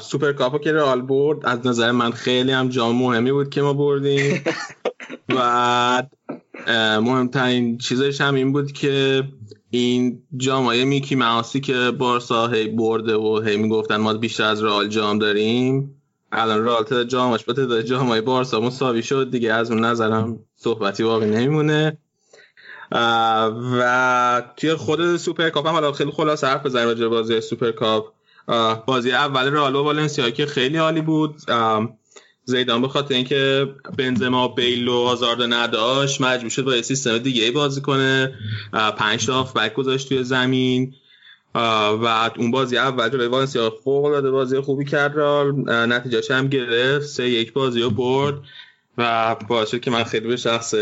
سوپر 0.00 0.32
کاپو 0.32 0.58
که 0.58 0.72
رئال 0.72 1.02
برد 1.02 1.46
از 1.46 1.66
نظر 1.66 1.92
من 1.92 2.10
خیلی 2.10 2.52
هم 2.52 2.68
جام 2.68 2.96
مهمی 2.96 3.32
بود 3.32 3.50
که 3.50 3.62
ما 3.62 3.72
بردیم. 3.72 4.44
و 5.36 6.02
مهمترین 7.00 7.78
چیزش 7.78 8.20
هم 8.20 8.34
این 8.34 8.52
بود 8.52 8.72
که 8.72 9.24
این 9.70 10.22
جامعه 10.36 10.84
میکی 10.84 11.14
معاصی 11.14 11.60
که 11.60 11.90
بارسا 11.98 12.48
هی 12.48 12.68
برده 12.68 13.16
و 13.16 13.42
هی 13.46 13.56
می‌گفتن 13.56 13.96
ما 13.96 14.14
بیشتر 14.14 14.44
از 14.44 14.64
رئال 14.64 14.88
جام 14.88 15.18
داریم 15.18 16.00
الان 16.32 16.64
رئال 16.64 16.84
تعداد 16.84 17.08
جامش 17.08 17.44
با 17.44 17.52
تعداد 17.52 17.82
جامعه 17.82 18.20
بارسا 18.20 18.60
مساوی 18.60 19.02
شد 19.02 19.30
دیگه 19.30 19.52
از 19.52 19.70
اون 19.70 19.84
نظرم 19.84 20.38
صحبتی 20.54 21.02
واقعی 21.02 21.30
نمیمونه. 21.30 21.98
و 22.92 24.42
توی 24.56 24.74
خود 24.74 25.16
سوپر 25.16 25.50
کاپ 25.50 25.66
هم 25.66 25.72
حالا 25.72 25.92
خیلی 25.92 26.10
خلاصه 26.10 26.44
حرف 26.44 26.66
بزنیم 26.66 26.86
راجع 26.86 27.06
بازی 27.06 27.40
سوپر 27.40 27.72
کاپ 27.72 28.12
بازی 28.86 29.12
اول 29.12 29.52
رئال 29.52 29.76
و 29.76 29.82
والنسیا 29.82 30.30
که 30.30 30.46
خیلی 30.46 30.76
عالی 30.76 31.00
بود. 31.00 31.36
زیدان 32.48 32.82
به 32.82 32.88
خاطر 32.88 33.14
اینکه 33.14 33.68
بنزما 33.98 34.48
بیل 34.48 34.88
و 34.88 34.94
هازارد 34.94 35.42
نداشت 35.42 36.20
مجبور 36.20 36.50
شد 36.50 36.64
با 36.64 36.76
یه 36.76 36.82
سیستم 36.82 37.18
دیگه 37.18 37.44
ای 37.44 37.50
بازی 37.50 37.80
کنه. 37.80 38.34
پنج 38.72 39.26
تا 39.26 39.42
بک 39.42 39.74
گذاشت 39.74 40.08
توی 40.08 40.24
زمین. 40.24 40.94
و 41.54 42.30
اون 42.36 42.50
بازی 42.50 42.78
اول 42.78 43.08
جلوی 43.08 43.26
والنسیا 43.26 43.70
فوق 43.84 44.04
العاده 44.04 44.30
بازی 44.30 44.60
خوبی 44.60 44.84
کرد 44.84 45.18
نتیجهش 45.68 46.30
هم 46.30 46.48
گرفت. 46.48 47.06
سه 47.06 47.28
یک 47.28 47.52
بازی 47.52 47.80
رو 47.80 47.90
برد. 47.90 48.34
و 48.98 49.36
باعث 49.48 49.74
که 49.74 49.90
من 49.90 50.04
خیلی 50.04 50.28
به 50.28 50.36
شخص 50.36 50.74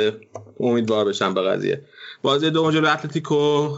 امیدوار 0.61 1.05
بشم 1.05 1.35
به 1.35 1.43
قضیه. 1.43 1.83
بازی 2.25 2.51
دوم 2.51 2.71
جلو 2.71 2.89
اتلتیکو. 2.89 3.69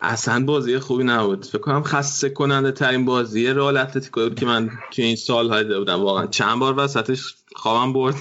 اصلا 0.00 0.44
بازی 0.44 0.78
خوبی 0.78 1.04
نبود. 1.04 1.44
فکر 1.44 1.58
کنم 1.58 1.82
خسته 1.82 2.30
کننده 2.30 2.72
ترین 2.72 3.04
بازی 3.04 3.46
رئال 3.46 3.76
اتلتیکو 3.76 4.20
بود 4.20 4.38
که 4.38 4.46
من 4.46 4.70
تو 4.90 5.02
این 5.02 5.16
سال 5.16 5.50
های 5.50 5.64
بودم. 5.64 6.02
واقعا 6.02 6.26
چند 6.26 6.58
بار 6.58 6.78
وسطش 6.78 7.34
خوابم 7.56 7.92
برد. 7.92 8.14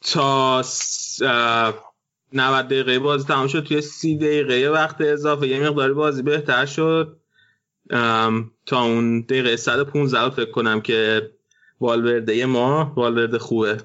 تا 0.12 0.64
90 2.32 2.66
دقیقه 2.66 2.98
بازی 2.98 3.24
تمام 3.24 3.46
شد 3.46 3.64
توی 3.64 3.80
30 3.80 4.16
دقیقه 4.16 4.68
وقت 4.68 5.00
اضافه 5.00 5.48
یه 5.48 5.68
مقداری 5.70 5.92
بازی 5.92 6.22
بهتر 6.22 6.66
شد. 6.66 7.16
تا 8.66 8.82
اون 8.82 9.20
دقیقه 9.20 9.56
115 9.56 10.30
فکر 10.30 10.50
کنم 10.50 10.80
که 10.80 11.30
والورده 11.80 12.46
ما 12.46 12.92
والورده 12.96 13.38
خوبه. 13.38 13.78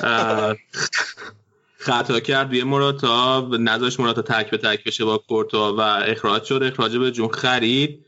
خطا 1.88 2.20
کرد 2.20 2.48
روی 2.48 2.64
مراتا 2.64 3.48
نذاش 3.60 4.00
مراتا 4.00 4.22
تک 4.22 4.50
به 4.50 4.56
تک 4.56 4.84
بشه 4.84 5.04
با 5.04 5.18
کورتوا 5.18 5.74
و 5.74 5.80
اخراج 5.80 6.44
شد. 6.44 6.62
اخراج 6.62 6.96
به 6.96 7.10
جون 7.10 7.28
خرید. 7.28 8.06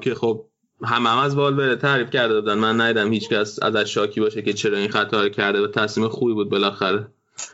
که 0.00 0.14
خب 0.14 0.44
همه 0.84 1.08
هم 1.08 1.18
از 1.18 1.34
والورده 1.34 1.76
تعریف 1.76 2.10
کرده 2.10 2.34
دادن 2.34 2.58
من 2.58 2.80
ندیدم 2.80 3.12
هیچکس 3.12 3.62
ازش 3.62 3.94
شاکی 3.94 4.20
باشه 4.20 4.42
که 4.42 4.52
چرا 4.52 4.78
این 4.78 4.88
خطا 4.88 5.28
کرده 5.28 5.60
و 5.60 5.66
تصمیم 5.66 6.08
خوبی 6.08 6.32
بود 6.32 6.50
بالاخره. 6.50 7.06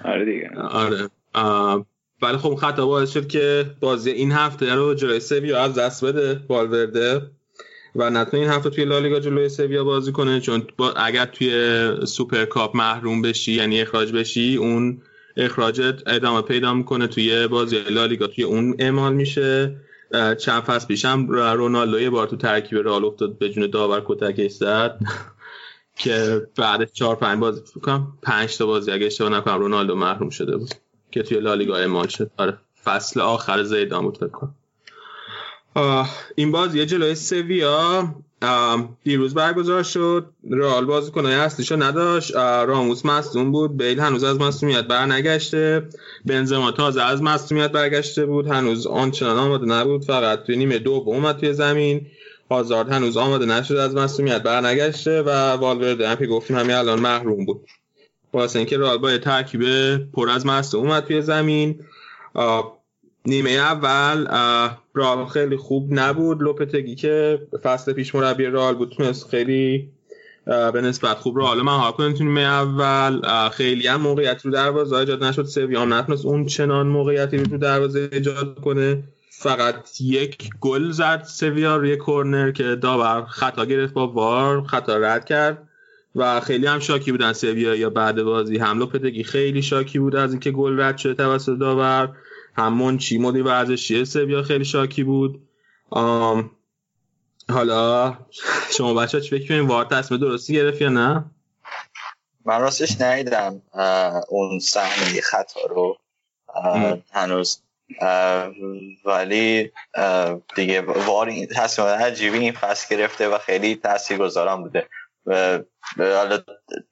آره 0.05 0.25
دیگه. 0.25 0.51
آره. 0.61 1.09
ولی 2.23 2.37
خب 2.37 2.55
خطا 2.55 2.87
باعث 2.87 3.13
شد 3.13 3.29
که 3.29 3.67
بازی 3.81 4.11
این 4.11 4.33
هفته 4.33 4.75
رو 4.75 4.95
جلوی 4.95 5.21
سویا 5.21 5.63
از 5.63 5.75
دست 5.75 6.05
بده 6.05 6.41
والورده 6.49 7.23
و 7.97 8.11
نتونه 8.11 8.43
این 8.43 8.53
هفته 8.53 8.71
توی 8.71 8.85
لالیگا 8.85 9.21
جلوی 9.21 9.49
سویا 9.49 9.85
بازی 9.85 10.13
کنه. 10.13 10.41
چون 10.41 10.67
اگر 10.97 11.25
توی 11.25 12.07
سوپر 12.07 12.45
کاپ 12.45 12.77
محروم 12.77 13.23
بشی 13.23 13.53
یعنی 13.53 13.81
اخراج 13.81 14.13
بشی 14.13 14.57
اون 14.57 15.03
اخراجت 15.39 16.03
ادامه 16.07 16.43
پیدا 16.43 16.75
می‌کنه 16.75 17.07
توی 17.07 17.49
بازی 17.49 17.81
لالیگا 17.91 18.27
توی 18.27 18.45
اون 18.45 18.75
اعمال 18.79 19.15
میشه. 19.15 19.77
چند 20.39 20.63
فصل 20.63 20.87
پیشم 20.87 21.27
رونالدو 21.29 22.01
یه 22.01 22.11
بار 22.11 22.27
تو 22.27 22.37
ترکیب 22.37 22.79
رئال 22.79 23.05
افتاد 23.05 23.39
به 23.39 23.51
جون 23.51 23.71
داور 23.71 24.03
کتک 24.07 24.49
زد. 24.49 25.01
که 26.03 26.47
بعد 26.57 26.93
چهار 26.93 27.17
پنج 27.17 27.41
بازی 27.41 27.61
فکرم 27.75 28.19
پنج 28.23 28.57
تا 28.57 28.67
بازی 28.67 28.91
اگه 28.91 29.07
اشتباه 29.07 29.31
نکنم 29.31 29.59
رونالدو 29.59 29.95
محروم 29.95 30.31
شده 30.31 30.57
بود. 30.57 30.75
که 31.11 31.23
توی 31.23 31.41
لالیگا 31.41 31.77
اعمال 31.77 32.07
شد. 32.07 32.31
آره. 32.37 32.59
فصل 32.85 33.21
آخر 33.21 33.63
زیدان 33.63 34.03
بود 34.03 34.17
فکر 34.17 34.29
کنم. 34.29 34.55
این 36.35 36.53
باز 36.53 36.75
یه 36.75 36.87
جلوی 36.87 37.15
سویا. 37.15 38.15
دیروز 39.05 39.35
برگزار 39.35 39.83
شد. 39.83 40.27
رئال 40.51 40.85
بازیکنای 40.85 41.35
اصلیشو 41.35 41.83
نداشت. 41.83 42.37
راموس 42.37 43.07
مصدوم 43.07 43.53
بود. 43.53 43.77
بیل 43.77 44.01
هنوز 44.01 44.25
از 44.25 44.41
مصدومیت 44.41 44.85
بر 44.85 45.07
نگشته 45.07 45.89
بنزما 46.25 46.71
تازه 46.71 47.03
از 47.03 47.23
مصدومیت 47.23 47.73
برگشته 47.73 48.27
بود. 48.27 48.47
هنوز 48.47 48.87
آنچنان 48.87 49.39
آماده 49.39 49.67
نبود. 49.67 50.05
فقط 50.05 50.43
توی 50.43 50.57
نیمه 50.57 50.79
دو 50.79 51.03
اومد 51.07 51.37
توی 51.37 51.53
زمین. 51.53 52.07
هازارد 52.51 52.93
هنوز 52.93 53.17
آماده 53.17 53.47
نشد 53.47 53.75
از 53.75 53.95
مصدومیت 53.95 54.43
بر 54.43 54.61
نگشته 54.61 55.23
و 55.23 55.31
والورده 55.57 56.09
هم 56.09 56.17
که 56.17 56.27
گفتیم 56.27 56.57
همین 56.57 56.77
الان 56.77 57.01
محروم 57.01 57.45
بود. 57.45 57.67
واسه 58.33 58.59
اینکه 58.59 58.79
رئال 58.79 58.99
با 58.99 59.19
ترکیب 59.19 59.63
پر 60.13 60.31
از 60.31 60.47
مصدوم 60.47 60.87
اومد 60.87 61.05
توی 61.05 61.23
زمین. 61.23 61.85
نیمه 63.27 63.51
اول 63.51 64.27
رال 64.95 65.27
خیلی 65.27 65.57
خوب 65.57 65.89
نبود. 65.91 66.43
لوپتگی 66.43 66.95
که 66.95 67.43
فصل 67.63 67.93
پیش 67.93 68.15
مربی 68.15 68.45
رال 68.45 68.75
بود 68.75 68.95
تونست 68.97 69.29
خیلی 69.29 69.89
به 70.45 70.81
نسبت 70.81 71.17
خوب 71.17 71.39
رال 71.39 71.63
من 71.63 71.91
کنه. 71.91 72.13
تو 72.13 72.25
نیمه 72.25 72.41
اول 72.41 73.49
خیلی 73.49 73.87
هم 73.87 74.01
موقعیت 74.01 74.45
رو 74.45 74.51
دروازه 74.51 74.97
ایجاد 74.97 75.25
نشد. 75.25 75.45
سویا 75.45 75.83
هم 75.83 75.95
نتونست 75.95 76.27
اون 76.27 76.47
چنان 76.47 76.87
موقعیتی 76.87 77.37
رو 77.37 77.59
دروازه 77.59 78.09
ایجاد 78.13 78.61
کنه. 78.61 79.03
فقط 79.31 80.01
یک 80.01 80.51
گل 80.61 80.91
زد 80.91 81.23
سویا 81.27 81.77
روی 81.77 81.97
کورنر 81.97 82.51
که 82.51 82.63
داور 82.63 83.27
خطا 83.27 83.65
گرفت 83.65 83.95
با 83.95 84.09
وار 84.09 84.63
خطا 84.63 84.97
رد 84.97 85.25
کرد. 85.25 85.69
و 86.17 86.41
خیلی 86.41 86.67
هم 86.67 86.79
شاکی 86.79 87.13
بودن 87.13 87.33
سویا 87.33 87.75
یا 87.75 87.91
بعد 87.91 88.23
بازی 88.23 88.59
هم. 88.59 88.79
لوپتگی 88.79 89.25
خیلی 89.25 89.63
شاکی 89.63 89.99
بود 89.99 90.17
از 90.17 90.31
اینکه 90.31 90.51
گل 90.51 90.81
رد 90.81 90.99
شده 90.99 91.15
توسط 91.15 91.59
داور. 91.59 92.09
همون 92.59 92.99
چی 92.99 93.19
مدی 93.19 93.41
ورزشی 93.41 94.05
سویا 94.05 94.43
خیلی 94.43 94.65
شاکی 94.65 95.05
بود. 95.05 95.49
آم 95.91 96.51
حالا 97.51 98.17
شما 98.77 98.95
بچه 98.95 99.21
چی 99.21 99.39
فکر 99.39 99.63
وار 99.63 99.85
تصمیم 99.85 100.21
درستی 100.21 100.53
گرفت 100.53 100.81
یا 100.81 100.89
نه؟ 100.89 101.25
من 102.45 102.61
راستش 102.61 103.01
ندیدم 103.01 103.63
اون 104.29 104.59
صحنه 104.59 105.21
خطا 105.21 105.61
رو 105.69 105.99
هنوز. 107.13 107.63
ولی 109.05 109.73
دیگه 110.57 110.81
وار 110.81 111.33
تصمیم 111.57 111.89
عجیبی 111.89 112.39
این 112.39 112.53
فصل 112.53 112.97
گرفته 112.97 113.29
و 113.29 113.39
خیلی 113.39 113.77
تاثیر 113.77 114.19
گذارم 114.19 114.63
بوده 114.63 114.87
حالا 115.99 116.39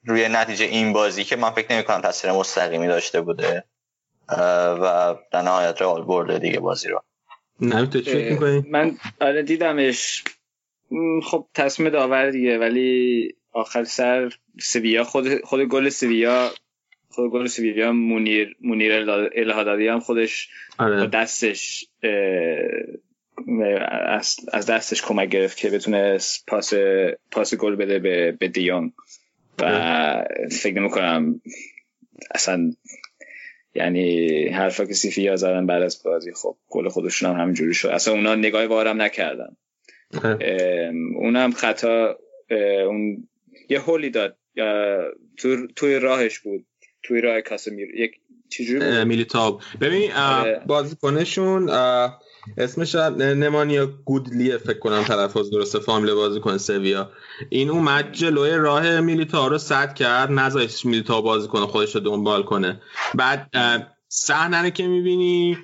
روی 0.05 0.29
نتیجه 0.29 0.65
این 0.65 0.93
بازی 0.93 1.23
که 1.23 1.35
من 1.35 1.51
فکر 1.51 1.73
نمی 1.73 1.83
کنم 1.83 2.01
تاثیر 2.01 2.31
مستقیمی 2.31 2.87
داشته 2.87 3.21
بوده. 3.21 3.63
و 4.29 5.15
در 5.31 5.41
نهایت 5.41 5.81
رئال 5.81 6.03
برده 6.03 6.39
دیگه 6.39 6.59
بازی 6.59 6.89
رو 6.89 7.03
من 8.69 8.97
آره 9.21 9.43
دیدمش 9.43 10.23
خب 11.23 11.47
تصمیم 11.53 11.89
داور 11.89 12.31
دیگه 12.31 12.57
ولی 12.57 13.35
آخر 13.53 13.83
سر 13.83 14.33
سویا 14.61 15.03
خود 15.03 15.41
خود 15.41 15.61
گل 15.61 15.89
سویا 15.89 16.51
خود 17.09 17.31
گل 17.31 17.45
سویا 17.45 17.91
مونیر 17.91 18.55
مونیر 18.61 18.93
الهادادی 19.35 19.87
هم 19.87 19.99
خودش 19.99 20.49
آره. 20.77 20.99
با 20.99 21.05
دستش 21.05 21.85
از 24.53 24.65
دستش 24.65 25.01
کمک 25.01 25.29
گرفت 25.29 25.57
که 25.57 25.69
بتونه 25.69 26.17
پاس 26.47 26.73
پاس 27.31 27.55
گل 27.55 27.75
بده 27.75 27.99
به 27.99 28.31
به 28.31 28.47
دیونگ 28.47 28.91
و 29.59 29.65
آره. 29.65 30.27
فکر 30.51 30.79
نمی 30.79 30.89
کنم 30.89 31.41
اصلا 32.35 32.73
یعنی 33.77 34.47
حرفا 34.47 34.85
که 34.85 34.93
سیفیا 34.93 35.35
زدن 35.35 35.65
بعد 35.65 35.83
از 35.83 36.03
بازی 36.03 36.31
خب 36.33 36.57
گل 36.69 36.89
خودشون 36.89 37.29
هم 37.29 37.41
همینجوری 37.41 37.73
شد. 37.73 37.87
اصلا 37.87 38.13
اونا 38.13 38.35
نگاه 38.35 38.65
وارم 38.65 39.01
نکردن. 39.01 39.55
اونم 41.15 41.51
خطا 41.51 42.17
اون 42.87 43.27
یه 43.69 43.79
هولی 43.79 44.09
داد. 44.09 44.37
تو 45.37 45.67
توی 45.75 45.99
راهش 45.99 46.39
بود. 46.39 46.65
توی 47.03 47.21
راه 47.21 47.41
کاسمیر 47.41 47.95
یک 47.95 48.11
چجوری 48.49 49.03
میلیتاب 49.03 49.61
ببین. 49.81 50.11
بازیکنشون 50.65 51.69
اسمش 52.57 52.95
نمانیا 52.95 53.89
گودلیه 54.05 54.57
فکر 54.57 54.79
کنم 54.79 55.03
تلفظ 55.03 55.49
درسته 55.49 55.79
فامیل 55.79 56.13
بازیکن 56.13 56.57
سویا. 56.57 57.09
این 57.49 57.69
اومد 57.69 58.11
جلوی 58.11 58.51
راه 58.51 58.99
میلیتا 58.99 59.47
رو 59.47 59.57
سد 59.57 59.93
کرد 59.93 60.31
نذاشت 60.31 60.85
میلیتا 60.85 61.21
بازی 61.21 61.47
کنه 61.47 61.65
خودش 61.65 61.95
رو 61.95 62.01
دنبال 62.01 62.43
کنه. 62.43 62.81
بعد 63.15 63.49
صحنه 64.09 64.71
که 64.71 64.87
می‌بینی 64.87 65.57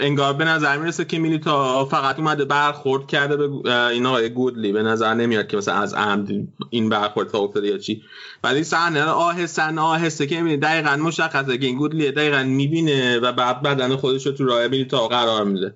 انگار 0.00 0.32
به 0.32 0.44
نظر 0.44 0.78
می‌رسه 0.78 1.04
که 1.04 1.18
میلیتا 1.18 1.84
فقط 1.84 2.18
اومده 2.18 2.44
برخورد 2.44 3.06
کرده 3.06 3.36
به 3.36 3.86
این 3.86 4.06
آقای 4.06 4.28
گودلی. 4.30 4.72
به 4.72 4.82
نظر 4.82 5.14
نمیاد 5.14 5.46
که 5.46 5.56
مثلا 5.56 5.74
از 5.74 5.94
عمد 5.94 6.28
این 6.70 6.88
برخورد 6.88 7.28
تا 7.28 7.38
افتاده 7.38 7.68
یا 7.68 7.78
چی. 7.78 8.02
ولی 8.44 8.64
صحنه 8.64 9.04
آهسته 9.04 9.80
آهسته 9.80 10.26
که 10.26 10.36
می‌بینی 10.36 10.56
دقیقا 10.56 10.96
مشخصه 10.96 11.58
که 11.58 11.66
این 11.66 11.76
گودلی 11.76 12.12
دقیقا 12.12 12.42
می‌بینه 12.42 13.18
و 13.18 13.32
بعد 13.32 13.62
بدن 13.62 13.96
خودش 13.96 14.26
رو 14.26 14.32
تو 14.32 14.44
راه 14.44 14.68
میلیتا 14.68 15.08
قرار 15.08 15.44
میده. 15.44 15.74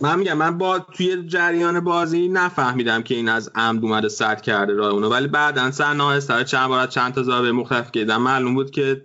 من 0.00 0.18
میگم 0.18 0.36
من 0.36 0.58
با 0.58 0.78
توی 0.78 1.22
جریان 1.26 1.80
بازی 1.80 2.28
نفهمیدم 2.28 3.02
که 3.02 3.14
این 3.14 3.28
از 3.28 3.50
عمد 3.54 3.84
اومده 3.84 4.08
سرد 4.08 4.42
کرده 4.42 4.74
راه 4.74 4.92
اونو. 4.92 5.08
ولی 5.08 5.28
بعدا 5.28 5.70
سر 5.70 6.00
آهسته 6.00 6.44
چند 6.44 6.68
بار 6.68 6.86
چند 6.86 7.14
تا 7.14 7.22
زاویه 7.22 7.52
مختلف 7.52 7.92
کردم 7.92 8.22
معلوم 8.22 8.54
بود 8.54 8.70
که 8.70 9.04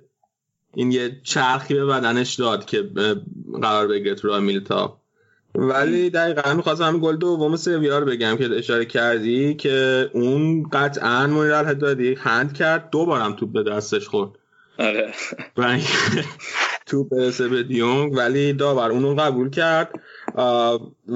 این 0.73 0.91
یه 0.91 1.21
چرخی 1.23 1.73
به 1.73 1.85
بدنش 1.85 2.33
داد 2.35 2.65
که 2.65 2.89
قرار 3.61 3.87
بگیره 3.87 4.15
تو 4.15 4.27
راه 4.27 4.39
میلتا 4.39 5.01
ولی 5.55 6.09
دقیقا 6.09 6.53
می‌خواستم 6.53 6.83
همین 6.83 7.01
گل 7.01 7.15
دوم 7.15 7.55
سویا 7.55 7.99
رو 7.99 8.05
بگم 8.05 8.37
که 8.37 8.49
اشاره 8.57 8.85
کردی 8.85 9.53
که 9.53 10.09
اون 10.13 10.63
قطعا 10.69 11.27
مونیر 11.27 11.73
دادی 11.73 12.13
هند 12.13 12.53
کرد 12.53 12.89
دو 12.89 13.05
بارم 13.05 13.33
توپ 13.33 13.51
به 13.51 13.63
دستش 13.63 14.07
خورد. 14.07 14.31
آره. 14.77 15.13
توپ 16.85 17.09
برسه 17.09 17.47
به 17.47 17.63
دیونگ 17.63 18.13
ولی 18.13 18.53
داور 18.53 18.91
اونو 18.91 19.15
قبول 19.15 19.49
کرد. 19.49 19.91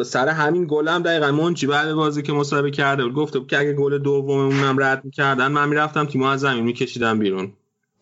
سر 0.05 0.27
همین 0.27 0.67
گل 0.69 0.87
هم 0.87 1.03
دقیقا 1.03 1.31
منچی 1.31 1.67
بعد 1.67 1.93
بازی 1.93 2.21
که 2.21 2.33
مصاحبه 2.33 2.71
کرده 2.71 3.03
بود 3.03 3.13
گفته 3.13 3.39
بود 3.39 3.47
که 3.47 3.57
اگه 3.57 3.73
گل 3.73 3.97
دوممونم 3.97 4.83
رد 4.83 5.05
می‌کردن 5.05 5.47
من 5.47 5.69
می‌رفتم 5.69 6.05
تیم 6.05 6.21
از 6.21 6.39
زمین 6.39 6.63
میکشیدم 6.63 7.19
بیرون. 7.19 7.53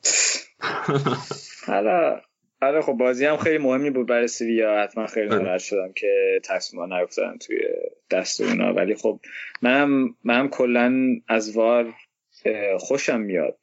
حالا 1.67 2.21
آره 2.61 2.81
خب 2.81 2.93
بازی 2.93 3.25
هم 3.25 3.37
خیلی 3.37 3.57
مهمی 3.57 3.89
بود 3.89 4.07
برای 4.07 4.27
سیویا. 4.27 4.83
حتما 4.83 5.07
خیلی 5.07 5.27
آره. 5.27 5.37
ناراحت 5.37 5.59
شدم 5.59 5.93
که 5.95 6.41
تصمیم 6.43 6.93
نیفتادن 6.93 7.37
توی 7.37 7.57
دست 8.11 8.41
اونا 8.41 8.73
ولی 8.73 8.95
خب 8.95 9.19
منم 9.61 10.15
منم 10.23 10.47
کلا 10.47 10.93
از 11.27 11.55
وار 11.55 11.93
خوشم 12.79 13.19
میاد. 13.19 13.57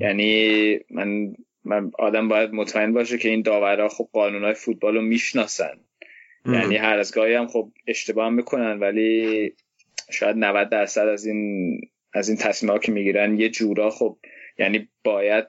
یعنی 0.00 0.78
من 0.90 1.36
من 1.66 1.90
آدم 1.98 2.28
باید 2.28 2.52
مطمئن 2.52 2.92
باشه 2.92 3.18
که 3.18 3.28
این 3.28 3.42
داورا 3.42 3.88
خب 3.88 4.08
های 4.14 4.54
فوتبال 4.54 4.94
رو 4.94 5.02
می‌شناسن. 5.02 5.80
یعنی 6.46 6.76
هر 6.76 6.98
از 6.98 7.14
گاهی 7.14 7.34
هم 7.34 7.46
خب 7.46 7.72
اشتباه 7.86 8.30
می‌کنن 8.30 8.78
ولی 8.78 9.52
شاید 10.10 10.36
90 10.36 10.68
درصد 10.68 11.08
از 11.08 11.26
این 11.26 11.80
از 12.12 12.28
این 12.28 12.38
تصمیمات 12.38 12.82
که 12.82 12.92
می‌گیرن 12.92 13.40
یه 13.40 13.48
جورا 13.48 13.90
خب 13.90 14.18
یعنی 14.58 14.88
باید 15.04 15.46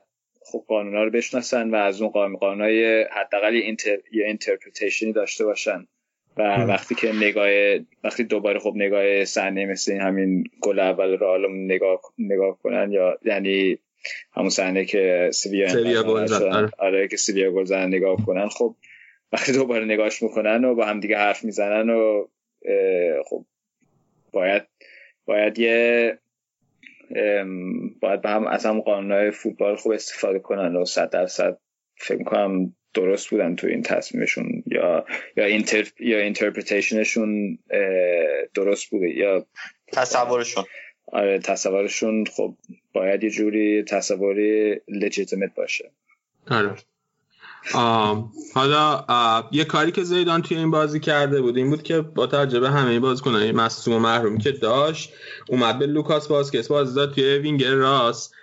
خب 0.52 0.66
قانونا 0.68 1.04
رو 1.04 1.12
بشناسن 1.12 1.70
و 1.70 1.76
از 1.76 2.02
اون 2.02 2.12
قانون 2.12 2.62
های 2.62 3.04
حداقل. 3.04 3.56
یه 3.56 4.26
interpretation 4.26 5.08
ی 5.08 5.14
داشته 5.14 5.46
باشن. 5.46 5.88
و 6.38 6.42
وقتی 6.42 6.96
که 6.96 7.12
نگاه 7.14 7.50
وقتی 8.04 8.24
دوباره 8.24 8.60
خب 8.60 8.74
نگاه 8.76 9.26
صحنه 9.26 9.66
مثل 9.66 9.92
این 9.92 10.02
همین 10.02 10.44
گل 10.62 10.80
اول 10.80 11.18
رو 11.18 11.48
نگاه 11.54 12.02
نگاه 12.18 12.60
کنن 12.60 12.92
یا 12.92 13.20
یعنی 13.26 13.80
همون 14.34 14.50
صحنه 14.50 14.86
که 14.86 15.30
گل 16.04 16.34
آره. 16.34 16.70
آره 16.78 17.08
که 17.08 17.18
سویا 17.18 17.52
گل 17.52 17.64
زدن 17.64 17.88
نگاه 17.88 18.26
کنن 18.26 18.50
خب 18.50 18.76
وقتی 19.34 19.52
دوباره 19.52 19.86
نگاهش 19.86 20.24
می‌کنن 20.24 20.66
و 20.66 20.76
با 20.76 20.86
هم 20.86 21.00
دیگه 21.00 21.18
حرف 21.18 21.44
می‌زنن 21.44 21.90
و 21.90 22.28
خب 23.30 23.46
باید 24.32 24.64
باید 25.26 25.60
یه 25.60 26.18
باید 28.02 28.22
به 28.22 28.30
هم 28.30 28.48
از 28.48 28.66
هم 28.66 28.82
قانونهای 28.82 29.32
فوتبال 29.32 29.76
خوب 29.76 29.92
استفاده 29.92 30.40
کنن 30.40 30.76
و 30.76 30.86
صد 30.86 31.10
درصد 31.10 31.58
فکر 31.98 32.24
کنم 32.24 32.76
درست 32.94 33.30
بودن 33.30 33.56
تو 33.56 33.68
این 33.68 33.82
تصمیمشون 33.82 34.64
یا 34.66 35.06
یا 35.38 35.46
inter 35.46 35.88
یا 36.00 36.20
interpretation 36.20 37.29
شون 37.29 37.60
درست 38.54 38.90
بوده 38.90 39.10
یا 39.10 39.46
تصورشون 39.94 40.64
آره 41.12 41.40
تصورشون 41.40 42.26
خب 42.26 42.54
باید 42.94 43.24
یه 43.24 43.30
جوری 43.30 43.84
تصوری 43.84 44.82
legitimate 44.88 45.56
باشه. 45.56 45.92
آره. 46.50 46.76
حالا 48.54 49.06
یه 49.52 49.66
کاری 49.66 49.92
که 49.92 50.04
زیدان 50.04 50.42
توی 50.42 50.58
این 50.58 50.72
بازی 50.72 51.00
کرده 51.00 51.42
بود 51.42 51.58
این 51.58 51.70
بود 51.70 51.84
که 51.84 52.02
با 52.02 52.28
توجه 52.28 52.60
به 52.60 52.70
همه 52.70 53.00
بازیکنان 53.00 53.52
مصدوم 53.52 53.94
و 53.94 54.00
محرومی 54.00 54.38
که 54.38 54.52
داشت 54.52 55.14
اومد 55.50 55.80
به 55.80 55.86
لوکاس 55.86 56.32
واسکس 56.32 56.68
بازی 56.68 56.96
داد 56.96 57.14
توی 57.14 57.38
وینگر 57.38 57.74
راست. 57.74 58.34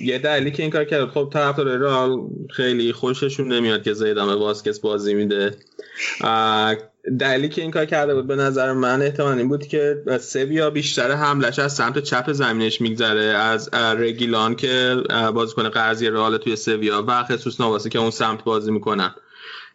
یه 0.00 0.18
دلیلی 0.18 0.50
که 0.50 0.62
این 0.62 0.72
کار 0.72 0.84
کرد. 0.84 1.08
خب 1.08 1.30
طرفدار 1.32 1.66
رئال 1.66 2.18
خیلی 2.50 2.92
خوششون 2.92 3.52
نمیاد 3.52 3.82
که 3.82 3.94
به 3.94 4.14
واسکس 4.22 4.80
بازی 4.80 5.14
میده. 5.14 5.56
دلیلی 7.20 7.48
که 7.48 7.62
این 7.62 7.70
کار 7.70 7.84
کرده 7.84 8.14
بود 8.14 8.26
به 8.26 8.36
نظر 8.36 8.72
من 8.72 9.02
احتمال 9.02 9.38
این 9.38 9.48
بود 9.48 9.66
که 9.66 10.02
سویا 10.20 10.70
بیشتر 10.70 11.12
حملش 11.12 11.58
از 11.58 11.72
سمت 11.72 11.98
چپ 11.98 12.32
زمینش 12.32 12.80
می‌گذره. 12.80 13.22
از 13.22 13.70
رگیلان 13.74 14.56
که 14.56 14.96
بازیکن 15.34 15.68
قرضی 15.68 16.06
رئال 16.06 16.36
توی 16.36 16.56
سویا 16.56 17.04
و 17.08 17.24
خسوس 17.24 17.60
ناواسی 17.60 17.88
که 17.88 17.98
اون 17.98 18.10
سمت 18.10 18.44
بازی 18.44 18.70
می‌کنن. 18.72 19.14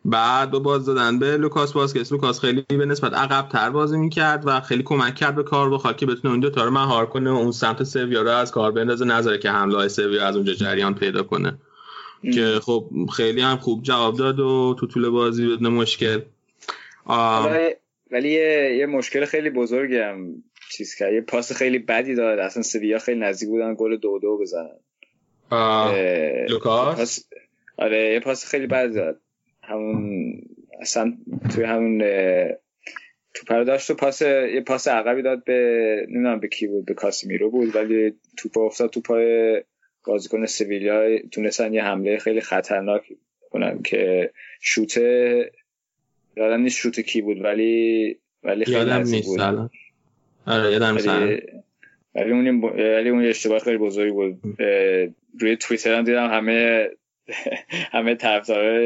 بعد 0.06 0.52
با 0.52 0.60
بازی 0.60 0.86
دادن 0.86 1.20
به 1.20 1.38
لوکاس 1.38 1.76
واسکس 1.76 2.12
لوکاس 2.12 2.40
خیلی 2.40 2.62
به 2.62 2.86
نسبت 2.86 3.14
عقب 3.14 3.50
تر 3.50 3.70
بازی 3.70 3.98
می‌کرد 3.98 4.44
و 4.46 4.60
خیلی 4.62 4.84
کمک 4.84 5.16
کرد 5.16 5.36
به 5.36 5.44
کارواخال 5.44 5.98
که 5.98 6.06
بتونه 6.06 6.32
اون 6.32 6.40
دو 6.40 6.50
تا 6.50 6.64
رو 6.64 6.72
مهار 6.72 7.06
کنه 7.06 7.32
و 7.32 7.36
اون 7.36 7.52
سمت 7.52 7.84
سویا 7.84 8.22
رو 8.22 8.30
از 8.30 8.52
کار 8.52 8.72
بندازه. 8.72 9.06
نظره 9.06 9.38
که 9.38 9.50
حمله 9.50 9.78
های 9.78 9.90
سویا 9.90 10.28
از 10.28 10.36
اونجا 10.36 10.54
جریان 10.54 10.96
پیدا 10.96 11.24
کنه. 11.24 11.58
که 12.34 12.60
خب 12.62 12.90
خیلی 13.16 13.42
هم 13.42 13.58
خوب 13.58 13.84
جواب 13.84 14.18
داد 14.18 14.40
و 14.40 14.76
تو 14.80 14.88
طول 14.88 15.10
بازی 15.10 15.48
بدون 15.48 15.74
مشکل. 15.74 16.20
ولی 18.12 18.30
یه،, 18.30 18.76
یه 18.78 18.86
مشکل 18.86 19.26
خیلی 19.26 19.50
بزرگی 19.50 19.98
هم 19.98 20.44
چیز 20.72 20.96
کرد. 20.96 21.14
یه 21.14 21.22
پاس 21.22 21.54
خیلی 21.54 21.80
بدی 21.80 22.16
داد. 22.16 22.40
اصلا 22.40 22.64
سویا 22.64 23.00
خیلی 23.00 23.20
نزدیک 23.20 23.50
بودن 23.50 23.76
گل 23.78 23.98
دو 23.98 24.20
دو 24.20 24.38
بزنن. 24.38 24.80
لوکاس؟ 26.50 27.26
آره 27.78 28.14
یه 28.14 28.20
پاس 28.20 28.46
خیلی 28.46 28.68
بد 28.68 28.94
داد. 28.94 29.22
همون 29.70 30.34
اصلا 30.82 31.14
توی 31.56 31.64
همون 31.64 32.00
تو 33.34 33.46
پرداشت 33.48 33.90
و 33.90 33.94
پاس 33.94 34.22
یه 34.22 34.64
پاس 34.68 34.88
عقبی 34.88 35.22
داد 35.22 35.44
به 35.44 36.06
نمی‌دونم 36.10 36.40
به 36.40 36.48
کی 36.48 36.68
بود 36.68 36.86
به 36.86 36.94
کاسمیرو 36.94 37.50
بود 37.50 37.76
ولی 37.76 38.14
توپ 38.38 38.58
افتاد 38.58 38.90
تو 38.90 39.02
پای 39.02 39.64
بازیکن 40.06 40.46
سویلیا 40.46 41.20
تونستن 41.32 41.74
یه 41.74 41.84
حمله 41.84 42.18
خیلی 42.18 42.42
خطرناک 42.42 43.04
کنن 43.50 43.82
که 43.82 44.32
شوت 44.62 44.98
یادم 46.38 46.62
نیست 46.62 46.78
شوت 46.78 47.00
کی 47.00 47.22
بود 47.22 47.42
ولی 47.42 48.16
ولی 48.44 48.66
خیلی 48.66 48.78
یادم 48.78 49.02
نیست 49.02 49.40
آره 50.46 50.72
یادم 50.72 50.98
ولی 52.16 52.32
اون 52.32 52.62
ولی 52.62 53.10
اون 53.10 53.26
اشتباه 53.26 53.60
خیلی 53.60 53.78
بزرگی 53.78 54.12
بود. 54.12 54.40
روی 55.40 55.56
توییتر 55.56 55.94
هم 55.94 56.04
دیدم 56.04 56.30
همه 56.30 56.90
همه 57.94 58.16
طرفدار 58.16 58.82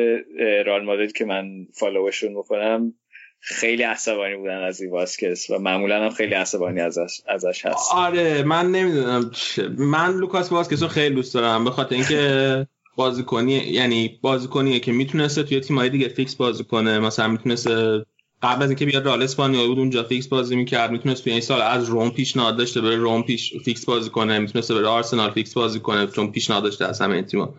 رال 0.66 0.86
مادرید 0.86 1.12
که 1.12 1.26
من 1.26 1.68
فالوشون 1.74 2.34
می‌کنم 2.34 2.94
خیلی 3.40 3.84
عصبانی 3.84 4.36
بودن 4.36 4.64
از 4.64 4.82
این 4.82 4.92
واسکس 4.92 5.50
و 5.50 5.60
معمولا 5.60 6.04
هم 6.04 6.10
خیلی 6.10 6.34
عصبانی 6.34 6.80
ازش 6.80 7.22
ازش 7.28 7.66
هست. 7.66 7.92
آره 7.94 8.44
من 8.44 8.72
نمی‌دونم 8.72 9.32
من 9.78 10.18
لوکاس 10.18 10.52
واسکس 10.52 10.82
رو 10.82 10.88
خیلی 10.88 11.16
دوست 11.16 11.34
دارم 11.34 11.64
به 11.64 11.72
خاطر 11.72 11.96
اینکه 11.96 12.68
بازیکنی 12.96 13.54
یعنی 13.54 14.20
بازیکنیه 14.22 14.80
که 14.80 14.92
می‌تونسته 14.92 15.44
توی 15.44 15.60
تیمای 15.60 15.90
دیگه 15.90 16.08
فیکس 16.08 16.36
بازی 16.36 16.64
کنه. 16.64 17.00
مثلا 17.00 17.28
می‌تونسته 17.28 18.06
قبل 18.44 18.64
از 18.64 18.70
اینکه 18.70 18.86
بیاد 18.86 19.06
رئال 19.06 19.24
اسپانیول 19.24 19.68
بود 19.68 19.80
اونجا 19.80 20.04
فیکس 20.04 20.28
بازی 20.28 20.56
می‌کرد. 20.56 20.92
می‌تونست 20.92 21.24
توی 21.24 21.32
این 21.32 21.42
سال 21.42 21.62
از 21.62 21.90
رم 21.90 22.10
پیشنهاد 22.10 22.58
داشته 22.58 22.82
بره 22.82 22.96
رم 22.96 23.24
پیش 23.24 23.54
فیکس 23.66 23.86
بازی 23.86 24.10
کنه. 24.10 24.40
می‌تونسته 24.40 24.76
بره 24.76 24.88
آرسنال 24.88 25.32
فیکس 25.32 25.54
بازی 25.54 25.80
کنه 25.80 26.08
چون 26.08 26.32
پیشنهاد 26.32 26.64
داشته 26.64 26.86
از 26.86 27.02
همه 27.02 27.22
تیم‌ها. 27.22 27.56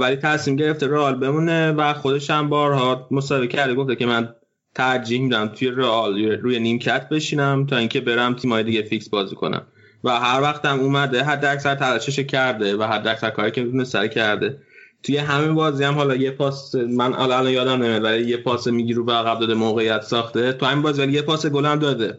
ولی 0.00 0.16
تصمیم 0.16 0.56
گرفته 0.56 0.86
رئال 0.86 1.14
بمونه 1.14 1.72
و 1.72 1.94
خودش 1.94 2.30
هم 2.30 2.48
بارها 2.48 3.08
مصاحبه 3.10 3.46
کرده 3.46 3.74
گفته 3.74 3.96
که 3.96 4.06
من 4.06 4.34
ترجیح 4.74 5.20
میدم 5.20 5.46
توی 5.46 5.70
رئال 5.70 6.22
روی 6.22 6.60
نیمکت 6.60 7.08
بشینم 7.08 7.66
تا 7.66 7.76
اینکه 7.76 8.00
برم 8.00 8.34
تیمای 8.34 8.62
دیگه 8.62 8.82
فیکس 8.82 9.08
بازی 9.08 9.34
کنم. 9.34 9.62
و 10.04 10.10
هر 10.10 10.42
وقت 10.42 10.64
هم 10.64 10.80
اومده 10.80 11.24
حد 11.24 11.44
اکثر 11.44 11.74
تلاشش 11.74 12.20
کرده 12.20 12.76
و 12.76 12.82
حد 12.82 13.08
اکثر 13.08 13.30
کاری 13.30 13.50
که 13.50 13.62
می‌تونه 13.62 13.84
سر 13.84 14.06
کرده. 14.06 14.58
توی 15.02 15.16
همین 15.16 15.54
بازی 15.54 15.84
هم 15.84 15.94
حالا 15.94 16.16
یه 16.16 16.30
پاس 16.30 16.74
من 16.74 17.14
الان 17.14 17.48
یادم 17.48 17.82
نمیاد 17.82 18.04
ولی 18.04 18.24
یه 18.24 18.36
پاس 18.36 18.66
می‌گیره 18.66 19.02
به 19.02 19.12
عقب 19.12 19.40
داده 19.40 19.54
موقعیت 19.54 20.02
ساخته. 20.02 20.52
تو 20.52 20.66
همین 20.66 20.82
بازی 20.82 21.02
ولی 21.02 21.12
یه 21.12 21.22
پاس 21.22 21.46
گل 21.46 21.78
داده. 21.78 22.18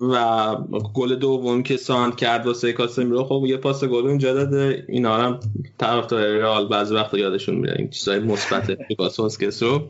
و 0.00 0.56
گل 0.94 1.14
دوم 1.14 1.62
که 1.62 1.76
سانتر 1.76 2.16
کرد 2.16 2.46
واسه 2.46 2.72
کاسمیرو 2.72 3.24
خب 3.24 3.44
یه 3.46 3.56
پاس 3.56 3.84
گل 3.84 4.06
اونجا 4.06 4.34
داده. 4.34 4.84
اینا 4.88 5.16
هم 5.16 5.40
طرفدار 5.78 6.26
رئال 6.26 6.68
بعضی 6.68 6.94
وقتا 6.94 7.18
یادشون 7.18 7.54
میره 7.54 7.74
این 7.78 7.90
چیزای 7.90 8.18
مثبت 8.18 8.76
واسکس 8.98 9.62
رو. 9.62 9.88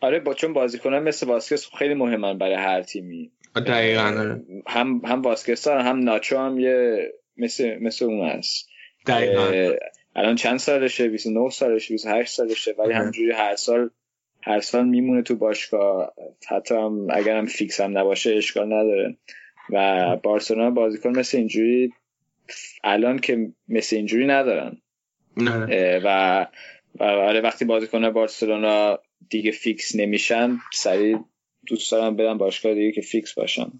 آره 0.00 0.20
با 0.20 0.34
چون 0.34 0.52
بازیکنان 0.52 1.02
مثل 1.02 1.26
واسکس 1.26 1.68
خیلی 1.78 1.94
مهمن 1.94 2.38
برای 2.38 2.54
هر 2.54 2.82
تیمی. 2.82 3.30
دقیقاً 3.56 4.02
آره. 4.02 4.42
هم 4.66 5.00
هم 5.04 5.22
واسکس 5.22 5.68
هم 5.68 5.98
ناچو 5.98 6.38
هم 6.38 6.58
یه 6.58 7.08
مثل 7.36 7.78
مثل 7.80 8.04
اون 8.04 8.28
هست. 8.28 8.68
دقیقاً. 9.06 9.74
الان 10.16 10.36
چند 10.36 10.58
سالشه؟ 10.58 11.08
29 11.08 11.50
سالشه 11.50 11.94
28 11.94 12.34
سالشه 12.34 12.74
ولی 12.78 12.92
همجوری 12.92 13.32
هر 13.32 13.56
سال 13.56 13.90
هر 14.48 14.60
سال 14.60 14.88
میمونه 14.88 15.22
تو 15.22 15.36
باشگاه. 15.36 16.12
حتی 16.48 16.74
هم 16.74 17.06
اگر 17.10 17.36
هم 17.36 17.46
فیکس 17.46 17.80
هم 17.80 17.98
نباشه 17.98 18.34
اشکال 18.34 18.66
نداره. 18.66 19.16
و 19.70 20.16
بارسلونا 20.22 20.70
بازیکن 20.70 21.18
مثل 21.18 21.38
اینجوری 21.38 21.92
الان 22.84 23.18
که 23.18 23.52
مثل 23.68 23.96
اینجوری 23.96 24.26
ندارن. 24.26 24.76
و 26.04 26.46
و 27.00 27.02
آره 27.02 27.40
وقتی 27.40 27.64
بازیکن 27.64 28.10
بارسلونا 28.10 28.98
دیگه 29.30 29.50
فیکس 29.50 29.96
نمیشن 29.96 30.58
سریع 30.72 31.18
دوست 31.66 31.92
دارم 31.92 32.16
برم 32.16 32.38
باشگاه 32.38 32.74
دیگه 32.74 32.92
که 32.92 33.00
فیکس 33.00 33.34
باشن. 33.34 33.72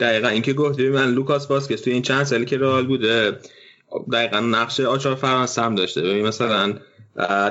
دقیقا 0.00 0.28
اینکه 0.28 0.52
گفتی 0.52 0.88
من 0.88 1.10
لوکاس 1.10 1.46
واسکس 1.46 1.80
توی 1.80 1.92
این 1.92 2.02
چند 2.02 2.24
سالی 2.24 2.44
که 2.44 2.58
رئال 2.58 2.86
بوده 2.86 3.38
دقیقا 4.12 4.40
نقش 4.40 4.80
آچار 4.80 5.14
فرانسه 5.14 5.62
هم 5.62 5.74
داشته. 5.74 6.02
ببین 6.02 6.26
مثلا 6.26 6.78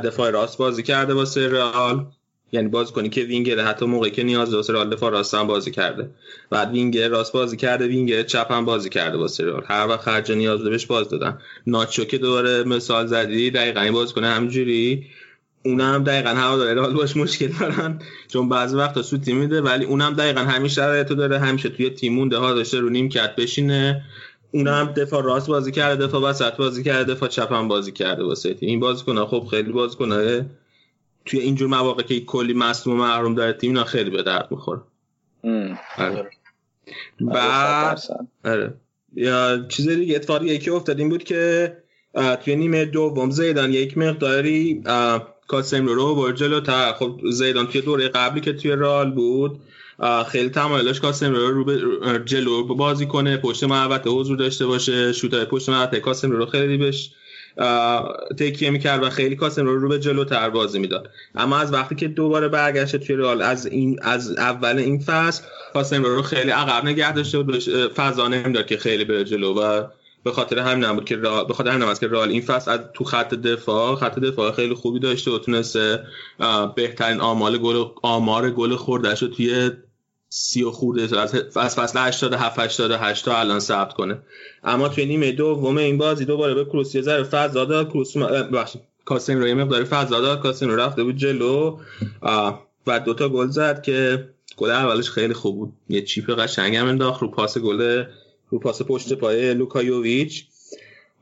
دفاع 0.04 0.30
راست 0.30 0.58
بازی 0.58 0.84
کرده 0.84 1.14
واسه 1.14 1.50
رئال. 1.50 2.06
یعنی 2.52 2.68
بازی 2.68 2.94
کنی 2.94 3.10
که 3.10 3.22
وینگر 3.22 3.60
حتی 3.60 3.86
موقعی 3.86 4.12
که 4.12 4.24
نیاز 4.24 4.54
واسه 4.54 4.74
رئال 4.74 4.90
دفاع 4.90 5.12
راست 5.12 5.34
هم 5.34 5.48
بازی 5.48 5.72
کرده. 5.72 6.10
بعد 6.50 6.72
وینگر 6.72 7.10
راست 7.10 7.34
بازی 7.34 7.58
کرده 7.58 7.88
وینگر 7.88 8.24
چپ 8.24 8.52
هم 8.52 8.66
بازی 8.66 8.90
کرده 8.90 9.18
واسه 9.18 9.46
رئال. 9.46 9.64
هر 9.68 9.88
وقت 9.88 10.02
هرجا 10.02 10.32
نیاز 10.32 10.64
بهش 10.64 10.86
بازی 10.86 11.10
دادن. 11.10 11.38
ناچو 11.68 12.06
که 12.06 12.18
دوباره 12.18 12.64
مثال 12.64 13.08
زدی 13.08 13.52
دقیقاً 13.52 13.82
این 13.82 13.94
بازی 13.94 14.14
کنه 14.14 14.28
همینجوری. 14.28 15.06
اونم 15.66 16.04
دقیقا 16.04 16.30
هوا 16.30 16.58
داره 16.58 16.74
رئال 16.74 16.94
باش 16.94 17.18
مشکل 17.18 17.48
دارن. 17.60 18.00
چون 18.28 18.50
بعضی 18.50 18.78
وقتا 18.78 19.02
سوتی 19.02 19.34
میده 19.34 19.62
ولی 19.62 19.86
اونم 19.86 20.14
دقیقا 20.14 20.42
همین 20.42 20.70
شرایط 20.70 21.08
داره. 21.08 21.40
همیشه 21.40 21.70
توی 21.70 21.90
تیمون 21.90 22.34
ها 22.34 22.54
داشته 22.54 22.80
رو 22.80 22.90
نیم 22.90 23.10
کت 23.10 23.36
بشینه. 23.36 24.04
اونم 24.52 24.94
دفاع 24.98 25.24
راست 25.24 25.48
بازی 25.48 25.72
کرده 25.72 26.08
دفاع 26.08 26.22
وسط 26.22 26.58
بازی 26.58 26.84
کرده 26.84 27.14
دفاع 27.14 27.30
چپ 27.30 27.54
هم 27.54 27.68
بازی 27.68 27.92
کرده 27.92 28.24
واسه 28.24 28.56
این 28.60 28.80
بازیکن 28.80 29.26
خب 29.26 29.48
خیلی 29.52 29.72
بازیکن 29.72 30.12
توی 31.26 31.40
اینجور 31.40 31.68
مواقع 31.68 32.04
که 32.04 32.20
کلی 32.20 32.54
مصدوم 32.54 32.94
و 32.94 32.98
محروم 32.98 33.36
داره 33.36 33.54
تیم 33.54 33.70
اینا 33.70 33.84
خیلی 33.84 34.10
به 34.10 34.24
درد 34.24 34.48
می‌خوره. 34.52 34.82
آره. 35.98 36.30
بعد 37.22 38.00
آره. 38.46 38.74
یا 39.16 39.66
چیز 39.68 39.90
دیگه 39.90 40.16
اتفاقی 40.16 40.46
یکی 40.46 40.70
افتاد 40.70 41.00
این 41.00 41.10
بود 41.10 41.24
که 41.24 41.74
توی 42.44 42.56
نیمه 42.56 42.86
دوم 42.86 43.32
زیدان 43.32 43.74
یک 43.74 43.98
مقداری 43.98 44.84
کاسم 45.48 45.86
رو 45.86 46.16
برد 46.16 46.36
جلوتر 46.36 46.94
خب 46.94 47.20
زیدان 47.32 47.68
توی 47.68 47.82
دوره 47.82 48.10
قبلی 48.10 48.42
که 48.42 48.54
توی 48.54 48.72
رال 48.72 49.12
بود 49.12 49.60
خیلی 50.28 50.50
تمایلش 50.50 51.00
کاسم 51.00 51.34
رو 51.34 51.64
رو 51.64 52.18
جلو 52.18 52.64
بازی 52.64 53.06
کنه 53.06 53.38
پشت 53.38 53.64
محوطه 53.64 54.10
حضور 54.10 54.38
داشته 54.38 54.66
باشه 54.66 55.14
شوتای 55.14 55.46
پشت 55.46 55.70
محوطه 55.70 56.00
کاسم 56.00 56.32
رو 56.32 56.46
خیلی 56.46 56.78
بهش. 56.78 57.12
تکیه 58.40 58.70
می‌کرد 58.70 59.04
و 59.04 59.10
خیلی 59.10 59.36
کاسم 59.36 59.66
رو 59.66 59.90
به 59.90 60.00
جلوتر 60.00 60.50
بازی 60.50 60.80
می‌داد. 60.80 61.10
اما 61.36 61.58
از 61.58 61.74
وقتی 61.74 61.96
که 61.96 62.08
دوباره 62.08 62.48
برگشت 62.48 62.96
توی 62.96 63.16
رئال 63.16 63.42
از 63.42 63.66
این 63.66 64.00
از 64.02 64.38
اول 64.38 64.78
این 64.78 65.00
فصل 65.00 65.44
کاسم 65.74 66.04
رو 66.04 66.22
خیلی 66.22 66.52
عقب 66.52 66.86
نگه 66.86 67.14
داشته 67.14 67.40
بود 67.40 67.64
فضا 67.90 68.28
نمی‌داد 68.28 68.66
که 68.66 68.78
خیلی 68.78 69.06
به 69.06 69.24
جلو 69.24 69.54
و 69.54 69.84
به 70.24 70.32
خاطر 70.32 70.60
همین 70.60 70.94
بود 70.94 71.06
که 71.06 71.16
به 71.18 71.54
خاطر 71.54 71.70
همین 71.70 71.94
که 71.94 72.08
رئال 72.08 72.30
این 72.30 72.42
فصل 72.42 72.72
از 72.72 72.80
تو 72.94 73.04
خط 73.04 73.34
دفاع 73.34 73.96
خط 73.96 74.20
دفاع 74.20 74.52
خیلی 74.52 74.74
خوبی 74.74 75.00
داشته 75.00 75.32
و 75.32 75.40
تونسته 75.40 76.04
بهترین 76.76 77.20
آمار 77.20 77.58
گل 77.58 77.84
آمار 78.02 78.52
گل 78.52 78.76
خوردهش 78.76 79.22
رو 79.22 79.28
توی 79.28 79.72
سی 80.38 80.64
و 80.64 80.72
خورده 80.72 81.20
از 81.56 81.76
فصل 81.76 82.00
87 82.00 82.60
88 82.60 83.26
تا 83.26 83.38
الان 83.38 83.60
ثبت 83.60 83.94
کنه. 83.94 84.18
اما 84.64 84.90
توی 84.90 85.06
نیمه 85.06 85.32
دوم 85.32 85.78
این 85.78 85.98
بازی 85.98 86.26
دوباره 86.26 86.54
به 86.54 86.66
کروس 86.66 86.96
یه 86.96 87.02
ذره 87.02 87.24
فضا 87.24 87.66
داد 87.66 87.90
کروس 87.90 88.18
بخشید 88.18 88.82
کاسم 89.06 89.40
رو 89.40 89.48
یه 89.48 89.54
مقدار 89.54 89.84
فضا 89.84 90.22
داد 90.22 90.42
کاسم 90.42 90.70
رو 90.70 90.76
رفته 90.76 91.04
بود 91.04 91.16
جلو. 91.16 91.78
و 92.88 93.00
دوتا 93.06 93.30
گل 93.30 93.48
زد 93.48 93.82
که 93.82 94.30
گل 94.58 94.70
اولش 94.70 95.10
خیلی 95.10 95.34
خوب 95.34 95.56
بود. 95.56 95.74
یه 95.90 96.02
chip 96.02 96.30
قشنگ 96.30 96.76
هم 96.76 96.88
انداخت 96.88 97.22
رو 97.22 97.32
پاس 97.32 97.58
گل 97.58 98.04
رو 98.50 98.60
پاس 98.60 98.82
پشت 98.82 99.14
پای 99.14 99.54
لوکا 99.54 99.87
یوویچ. 99.87 100.46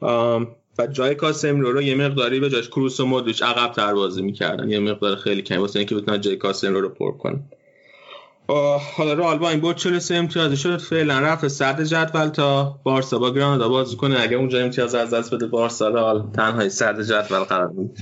و 0.02 0.88
جای 0.92 1.16
کاسمیرو 1.16 1.82
یه 1.82 1.96
مقداری 1.96 2.40
به 2.40 2.50
جاش 2.50 2.68
کروس 2.68 3.00
و 3.00 3.06
مودریچ 3.06 3.44
عقب 3.44 3.72
تر 3.72 3.94
بازی 3.94 4.22
می‌کردن. 4.22 4.70
یه 4.70 4.80
مقدار 4.80 5.16
خیلی 5.16 5.42
کمی 5.42 5.58
واسه 5.58 5.80
اینکه 5.80 5.96
بتونن 5.96 6.22
جای 6.22 6.36
کاسمیرو 6.36 6.90
پر 6.90 7.12
کنن. 7.18 7.44
حالا 8.98 9.14
رئال 9.14 9.38
با 9.38 9.50
این 9.50 9.60
بود 9.60 9.76
43 9.76 10.16
امتیازی 10.16 10.58
شد؟ 10.58 10.78
فعلا 10.78 11.20
رفت 11.20 11.48
صدر 11.48 11.84
جدول 11.84 12.28
تا 12.28 12.80
بارسا 12.84 13.20
با 13.20 13.34
گرانادا 13.34 13.70
بازی 13.70 13.98
کنه. 13.98 14.22
اگه 14.22 14.38
اونجا 14.38 14.60
امتیاز 14.60 14.96
از 14.96 15.14
دست 15.14 15.36
بده 15.36 15.48
بارسا 15.48 15.90
رئال 15.90 16.32
تنهایی 16.36 16.70
صدر 16.70 17.04
جدول 17.04 17.40
قرار 17.40 17.68
بود 17.68 17.98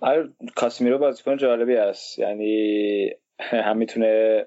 آره 0.00 0.28
کاسمیرو 0.56 0.98
بازیکن 0.98 1.36
جالبی 1.36 1.76
است. 1.76 2.18
یعنی 2.18 3.10
هم 3.38 3.76
می‌تونه 3.76 4.44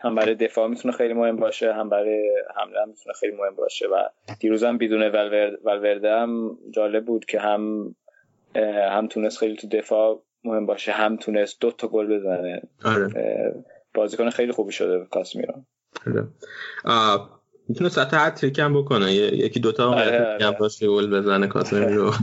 هم 0.00 0.14
برای 0.14 0.34
دفاع 0.34 0.68
می‌تونه 0.68 0.94
خیلی 0.94 1.14
مهم 1.14 1.36
باشه 1.36 1.72
هم 1.72 1.88
برای 1.88 2.30
حمله 2.56 2.82
هم 2.82 2.88
می‌تونه 2.88 3.14
خیلی 3.20 3.36
مهم 3.36 3.54
باشه 3.56 3.86
و 3.86 4.08
دیروز 4.40 4.64
هم 4.64 4.78
بدون 4.78 5.02
ولورده 5.64 6.12
هم 6.12 6.58
جالب 6.70 7.04
بود 7.04 7.24
که 7.24 7.40
هم 7.40 7.94
هم 8.92 9.08
تونست 9.08 9.38
خیلی 9.38 9.56
تو 9.56 9.68
دفاع 9.68 10.22
مهم 10.44 10.66
باشه. 10.66 10.92
هم 10.92 11.16
تونست 11.16 11.60
دو 11.60 11.70
تا 11.70 11.88
گل 11.88 12.18
بزنه. 12.18 12.62
آره. 12.84 13.08
بازیکن 13.94 14.30
خیلی 14.30 14.52
خوبی 14.52 14.72
شده 14.72 15.06
کاسمیرو. 15.10 15.54
آره. 16.06 16.28
می‌تونه 17.68 17.90
سطح 17.90 18.26
هتریک 18.26 18.58
هم 18.58 18.80
بکنه. 18.80 19.12
یکی 19.14 19.60
دوتا 19.60 19.90
آره 19.90 20.26
آره. 20.26 20.50
باشه 20.50 20.88
گل 20.88 21.10
بزنه 21.10 21.46
کاسمیرو. 21.46 22.12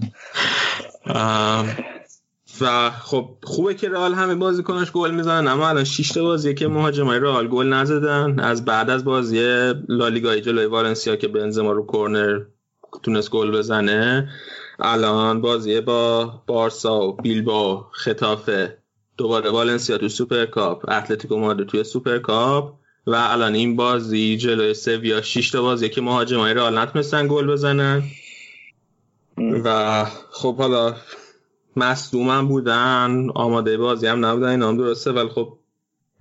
و 2.61 2.89
خب 2.89 3.29
خوبه 3.43 3.73
که 3.73 3.89
رئال 3.89 4.13
همه 4.13 4.35
بازیکناش 4.35 4.91
گل 4.91 5.11
می‌زنن 5.11 5.47
اما 5.47 5.69
الان 5.69 5.83
6 5.83 6.09
تا 6.11 6.23
بازیه 6.23 6.53
که 6.53 6.67
مهاجمای 6.67 7.19
رئال 7.19 7.47
گل 7.47 7.67
نزدن. 7.67 8.39
از 8.39 8.65
بعد 8.65 8.89
از 8.89 9.05
بازی 9.05 9.39
لالیگا 9.87 10.35
جلوی 10.35 10.65
والنسیا 10.65 11.15
که 11.15 11.27
بنزما 11.27 11.71
رو 11.71 11.85
کورنر 11.85 12.41
تونست 13.03 13.29
گل 13.31 13.51
بزنه. 13.51 14.29
الان 14.79 15.41
بازی 15.41 15.81
با 15.81 16.33
بارسا 16.47 17.07
و 17.07 17.13
بیلبائو 17.13 17.87
ختافه 17.91 18.77
دوباره 19.17 19.49
والنسیا 19.49 19.97
تو 19.97 20.09
سوپرکاپ 20.09 20.89
اتلتیکو 20.89 21.37
مادرید 21.37 21.67
توی 21.67 21.83
سوپرکاپ 21.83 22.73
و 23.07 23.15
الان 23.15 23.55
این 23.55 23.75
بازی 23.75 24.37
جلوی 24.37 24.73
سویا 24.73 25.21
6 25.21 25.51
تا 25.51 25.61
بازی 25.61 25.89
که 25.89 26.01
مهاجمای 26.01 26.53
رئال 26.53 26.77
نتونستن 26.77 27.27
گل 27.27 27.47
بزنن. 27.47 28.03
و 29.37 30.05
خب 30.31 30.57
حالا 30.57 30.95
مصدومم 31.75 32.47
بودن 32.47 33.29
آماده 33.35 33.77
بازی 33.77 34.07
هم 34.07 34.25
نبودن 34.25 34.47
این 34.47 34.61
هم 34.61 34.77
درسته 34.77 35.11
ولی 35.11 35.29
خب 35.29 35.57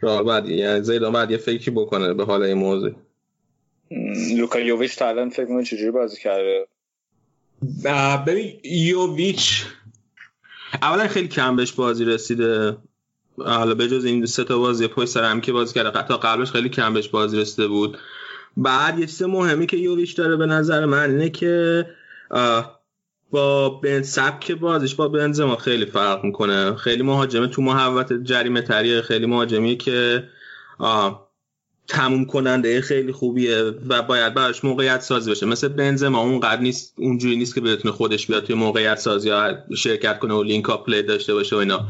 رئال 0.02 0.24
بعد 0.24 0.48
یعنی 0.48 0.82
زیدان 0.82 1.12
بعد 1.12 1.30
یه 1.30 1.36
فکری 1.36 1.70
بکنه 1.70 2.14
به 2.14 2.24
حال 2.24 2.42
این 2.42 2.58
موضوع. 2.58 2.92
لوکا 4.36 4.58
یوویچ 4.58 4.96
تا 4.96 5.08
الان 5.08 5.30
فکر 5.30 5.62
چجوری 5.62 5.90
بازی 5.90 6.20
کرده؟ 6.20 6.66
ببین 8.26 8.60
یوویچ 8.64 9.64
اولا 10.82 11.08
خیلی 11.08 11.28
کم 11.28 11.56
بهش 11.56 11.72
بازی 11.72 12.04
رسیده. 12.04 12.76
حالا 13.38 13.74
به 13.74 13.88
جز 13.88 14.04
این 14.04 14.26
سه 14.26 14.44
تا 14.44 14.58
بازی 14.58 14.88
پشت 14.88 15.08
سر 15.08 15.24
هم 15.24 15.40
که 15.40 15.52
بازی 15.52 15.74
کرده 15.74 16.02
تا 16.02 16.16
قبلش 16.16 16.50
خیلی 16.50 16.68
کم 16.68 16.94
بهش 16.94 17.08
بازی 17.08 17.38
رسیده 17.40 17.68
بود. 17.68 17.98
بعد 18.56 18.98
یه 18.98 19.06
چیز 19.06 19.22
مهمی 19.22 19.66
که 19.66 19.76
یوویچ 19.76 20.16
داره 20.16 20.36
به 20.36 20.46
نظر 20.46 20.84
من 20.84 21.10
اینه 21.10 21.30
که 21.30 21.86
با 23.30 23.68
بن 23.68 24.02
سبک 24.02 24.52
بازیش 24.52 24.94
با 24.94 25.08
بنزما 25.08 25.56
خیلی 25.56 25.86
فرق 25.86 26.24
می‌کنه. 26.24 26.74
خیلی 26.76 27.02
مهاجمه 27.02 27.46
تو 27.46 27.62
محوت 27.62 28.12
جریمه 28.12 28.62
تریه 28.62 29.02
خیلی 29.02 29.26
مهاجمی 29.26 29.76
که 29.76 30.28
تموم 31.88 32.24
کننده 32.24 32.80
خیلی 32.80 33.12
خوبیه 33.12 33.62
و 33.88 34.02
باید 34.02 34.34
براش 34.34 34.64
موقعیت 34.64 35.00
سازی 35.00 35.30
بشه 35.30 35.46
مثل 35.46 35.68
بنزما 35.68 36.20
اونقدر 36.20 36.60
نیست 36.60 36.94
اونجوری 36.98 37.36
نیست 37.36 37.54
که 37.54 37.60
بتونه 37.60 37.94
خودش 37.94 38.26
بیاد 38.26 38.44
توی 38.44 38.56
موقعیت 38.56 38.98
سازی 38.98 39.28
یا 39.28 39.58
شرکت 39.76 40.18
کنه 40.18 40.34
و 40.34 40.42
لینک 40.42 40.70
اپ 40.70 40.86
پلی 40.86 41.02
داشته 41.02 41.34
باشه 41.34 41.56
و 41.56 41.58
اینا. 41.58 41.86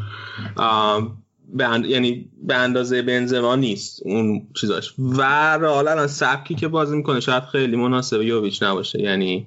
یعنی 1.84 2.28
به 2.42 2.54
اندازه 2.54 3.02
بنزما 3.02 3.56
نیست 3.56 4.02
اون 4.04 4.46
چیزاش. 4.60 4.94
و 4.98 5.58
حالا 5.62 6.06
سبکی 6.06 6.54
که 6.54 6.68
بازی 6.68 6.96
می‌کنه 6.96 7.20
شاید 7.20 7.42
خیلی 7.42 7.76
مناسب 7.76 8.22
یوویچ 8.22 8.62
نباشه. 8.62 9.02
یعنی 9.02 9.46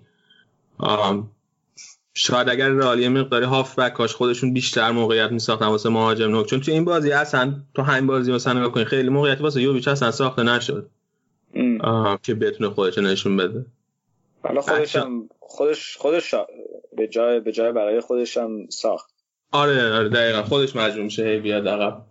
شاید 2.22 2.50
اگر 2.50 2.70
رئال 2.70 3.00
یه 3.00 3.10
مقداری 3.10 3.46
هافبک 3.46 4.06
خودشون 4.06 4.54
بیشتر 4.54 4.92
موقعیت 4.92 5.32
میساختن 5.32 5.66
واسه 5.66 5.90
مهاجم 5.90 6.32
نوک 6.32 6.48
چون 6.48 6.60
تو 6.60 6.72
این 6.72 6.86
بازی 6.86 7.12
اصلا 7.12 7.54
تو 7.76 7.82
همین 7.82 8.08
بازی 8.08 8.32
مثلا 8.32 8.66
نگاه 8.66 8.84
خیلی 8.84 9.10
موقعیت 9.10 9.42
واسه 9.42 9.62
یوویچ 9.62 9.88
اصلا 9.88 10.12
ساخته 10.12 10.44
نشد. 10.44 10.90
که 12.24 12.36
بتونه 12.36 12.70
خودش 12.70 12.98
نشون 12.98 13.38
بده. 13.38 13.66
حالا 14.44 14.62
خودش 14.62 14.96
هم 14.96 15.30
خودش 15.40 15.98
خودش 15.98 16.36
به 16.98 17.08
جای 17.08 17.40
به 17.40 17.52
جای 17.52 17.72
برای 17.72 18.00
خودش 18.00 18.38
هم 18.38 18.70
ساخت. 18.70 19.10
آره 19.52 19.94
آره 19.94 20.10
دقیقا. 20.10 20.44
خودش 20.44 20.76
مجبور 20.76 21.04
میشه 21.04 21.26
هی 21.26 21.40
بیاد 21.40 21.68
عقب. 21.68 22.02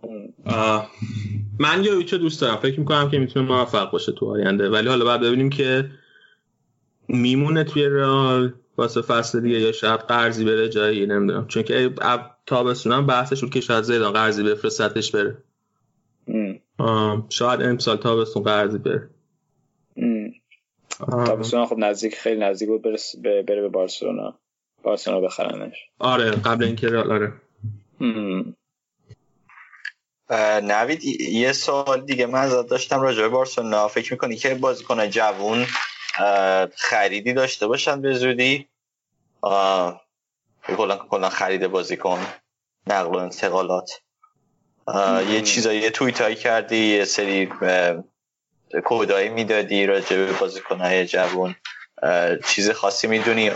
من 1.59 1.85
یوویچو 1.85 2.19
دوست 2.19 2.41
دارم. 2.41 2.57
فکر 2.57 2.81
می‌کنم 2.81 3.11
که 3.11 3.19
می‌تونه 3.19 3.49
موفق 3.49 3.91
باشه 3.91 4.13
تو 4.13 4.27
آینده. 4.27 4.69
ولی 4.69 4.89
حالا 4.89 5.05
بعد 5.05 5.21
ببینیم 5.21 5.51
که 5.51 5.91
میمونه 7.09 7.65
توی 7.65 7.87
رئال. 7.87 8.53
واسه 8.79 9.03
فصل 9.03 9.41
دیگه 9.41 9.61
یا 9.61 9.73
شاید 9.73 10.01
قرضی 10.01 10.45
بره 10.45 10.69
جایی 10.69 11.07
نمی‌دونم. 11.07 11.47
چون 11.47 11.63
که 11.63 11.95
تابستون 12.47 13.07
بحثش 13.07 13.41
بود 13.41 13.53
که 13.53 13.61
شاید 13.61 13.85
زیدان 13.85 14.13
قرضی 14.13 14.43
بفرستتش 14.43 15.11
بره. 15.11 15.37
شاید 17.29 17.63
امسال 17.63 17.97
تابستون 17.97 18.43
قرضی 18.43 18.79
بره. 18.79 19.11
تابستون 20.99 21.67
خب 21.67 21.79
نزدیک 21.79 22.15
خیلی 22.15 22.41
نزدیک 22.41 22.69
بود 22.69 22.83
بره, 22.83 22.99
بره 23.43 23.61
به 23.61 23.69
بارسلونا. 23.69 24.35
بارسلونا 24.83 25.21
بخرنش. 25.21 25.77
آره 25.99 26.31
قبل 26.31 26.65
اینکه 26.65 26.97
آره. 26.97 27.33
نوید 30.63 31.05
یه 31.21 31.53
سوال 31.53 32.01
دیگه 32.01 32.27
من 32.27 32.41
ازت 32.41 32.69
داشتم 32.69 33.01
راجع 33.01 33.23
به 33.23 33.29
بارسلونا. 33.29 33.89
فکر 33.89 34.13
می‌کنی 34.13 34.37
که 34.37 34.55
بازیکن 34.55 35.11
جوون 35.11 35.67
خریدی 36.77 37.33
داشته 37.33 37.67
باشن 37.67 38.01
به 38.01 38.13
زودی. 38.13 38.69
کلا 41.11 41.29
خرید 41.29 41.67
بازیکن 41.67 42.27
نقل 42.87 43.15
و 43.15 43.19
انتقالات. 43.19 44.03
یه 45.31 45.43
چیزایی 45.43 45.81
یه 45.81 45.91
کردی 46.35 46.97
یه 46.97 47.05
سری 47.05 47.49
کودایی 48.85 49.29
می‌دادی 49.29 49.87
راجع 49.87 50.17
به 50.17 50.33
بازیکن 50.33 51.05
جوون 51.05 51.55
چیز 52.49 52.71
خاصی 52.71 53.07
می‌دونی؟ 53.07 53.51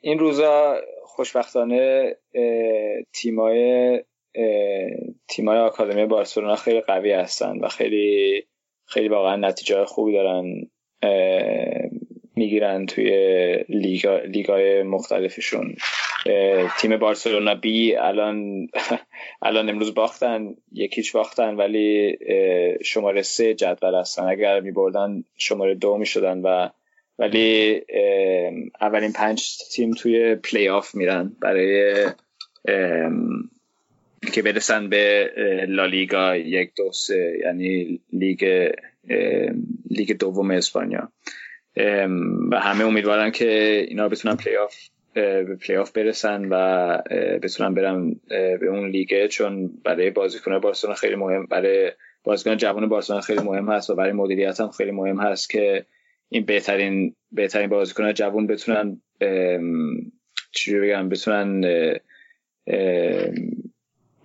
این 0.00 0.18
روزا 0.18 0.80
خوشبختانه 1.04 2.16
تیمای 3.12 4.04
تیمای 5.28 5.58
آکادمی 5.58 6.06
بارسلونا 6.06 6.56
خیلی 6.56 6.80
قوی 6.80 7.12
هستن 7.12 7.58
و 7.58 7.68
خیلی 7.68 8.46
خیلی 8.94 9.08
واقعا 9.08 9.36
نتیجه 9.36 9.84
خوبی 9.84 10.12
دارن 10.12 10.70
می‌گیرن 12.36 12.86
توی 12.86 13.10
لیگا 13.68 14.18
لیگای 14.18 14.82
مختلفشون. 14.82 15.74
تیم 16.80 16.96
بارسلونا 16.96 17.54
بی 17.54 17.96
الان 17.96 18.66
الان 19.46 19.68
امروز 19.68 19.94
باختن 19.94 20.56
یکیچ 20.72 21.12
باختن 21.12 21.54
ولی 21.54 22.18
شماره 22.84 23.22
سه 23.22 23.54
جدول 23.54 23.94
هستن. 23.94 24.22
اگر 24.22 24.60
می 24.60 24.72
بردن 24.72 25.24
شماره 25.36 25.74
دو 25.74 25.96
می 25.98 26.06
شدن 26.06 26.38
و 26.38 26.68
ولی 27.18 27.80
اولین 28.80 29.12
پنج 29.12 29.58
تیم 29.72 29.90
توی 29.90 30.34
پلی 30.34 30.68
آف 30.68 30.94
میرن. 30.94 31.36
برای 31.40 32.06
که 34.32 34.42
برسن 34.42 34.88
به 34.88 35.30
لالیگا 35.68 36.36
یک 36.36 36.70
دو 36.76 36.92
سه 36.92 37.38
یعنی 37.44 38.00
لیگ 38.12 38.70
لیگ 39.90 40.12
دوم 40.18 40.50
اسپانیا. 40.50 41.12
و 42.50 42.60
همه 42.60 42.84
امیدوارن 42.84 43.30
که 43.30 43.48
اینا 43.88 44.08
بتونن 44.08 44.36
پلی 44.36 44.56
آف 44.56 44.74
به 45.14 45.56
پلی 45.56 45.76
آف 45.76 45.92
برسن 45.92 46.48
و 46.50 46.98
بتونن 47.42 47.74
برن 47.74 48.20
به 48.28 48.66
اون 48.66 48.88
لیگه 48.88 49.28
چون 49.28 49.70
برای 49.84 50.10
بازیکن 50.10 50.58
بارسلونا 50.58 50.94
خیلی 50.96 51.14
مهم 51.14 51.46
برای 51.46 51.92
بازیکن 52.24 52.56
جوان 52.56 52.88
بارسلونا 52.88 53.20
خیلی 53.20 53.40
مهم 53.40 53.68
هست 53.68 53.90
و 53.90 53.94
برای 53.94 54.12
مدیریت 54.12 54.60
هم 54.60 54.68
خیلی 54.68 54.90
مهم 54.90 55.20
هست 55.20 55.50
که 55.50 55.86
این 56.28 56.44
بهترین 56.44 57.14
بهترین 57.32 57.68
بازیکن 57.68 58.12
جوان 58.12 58.46
بتونن 58.46 59.00
چجوری 60.52 60.88
بگم 60.88 61.08
بتونن 61.08 61.64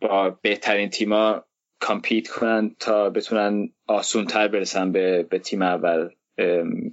با 0.02 0.40
بهترین 0.42 0.90
تیما 0.90 1.46
کامپیت 1.80 2.28
کنن 2.28 2.76
تا 2.80 3.10
بتونن 3.10 3.70
آسون 3.88 4.26
تر 4.26 4.48
برسن 4.48 4.92
به, 4.92 5.24
به 5.24 5.40
تیم 5.40 5.62
اول 5.62 6.10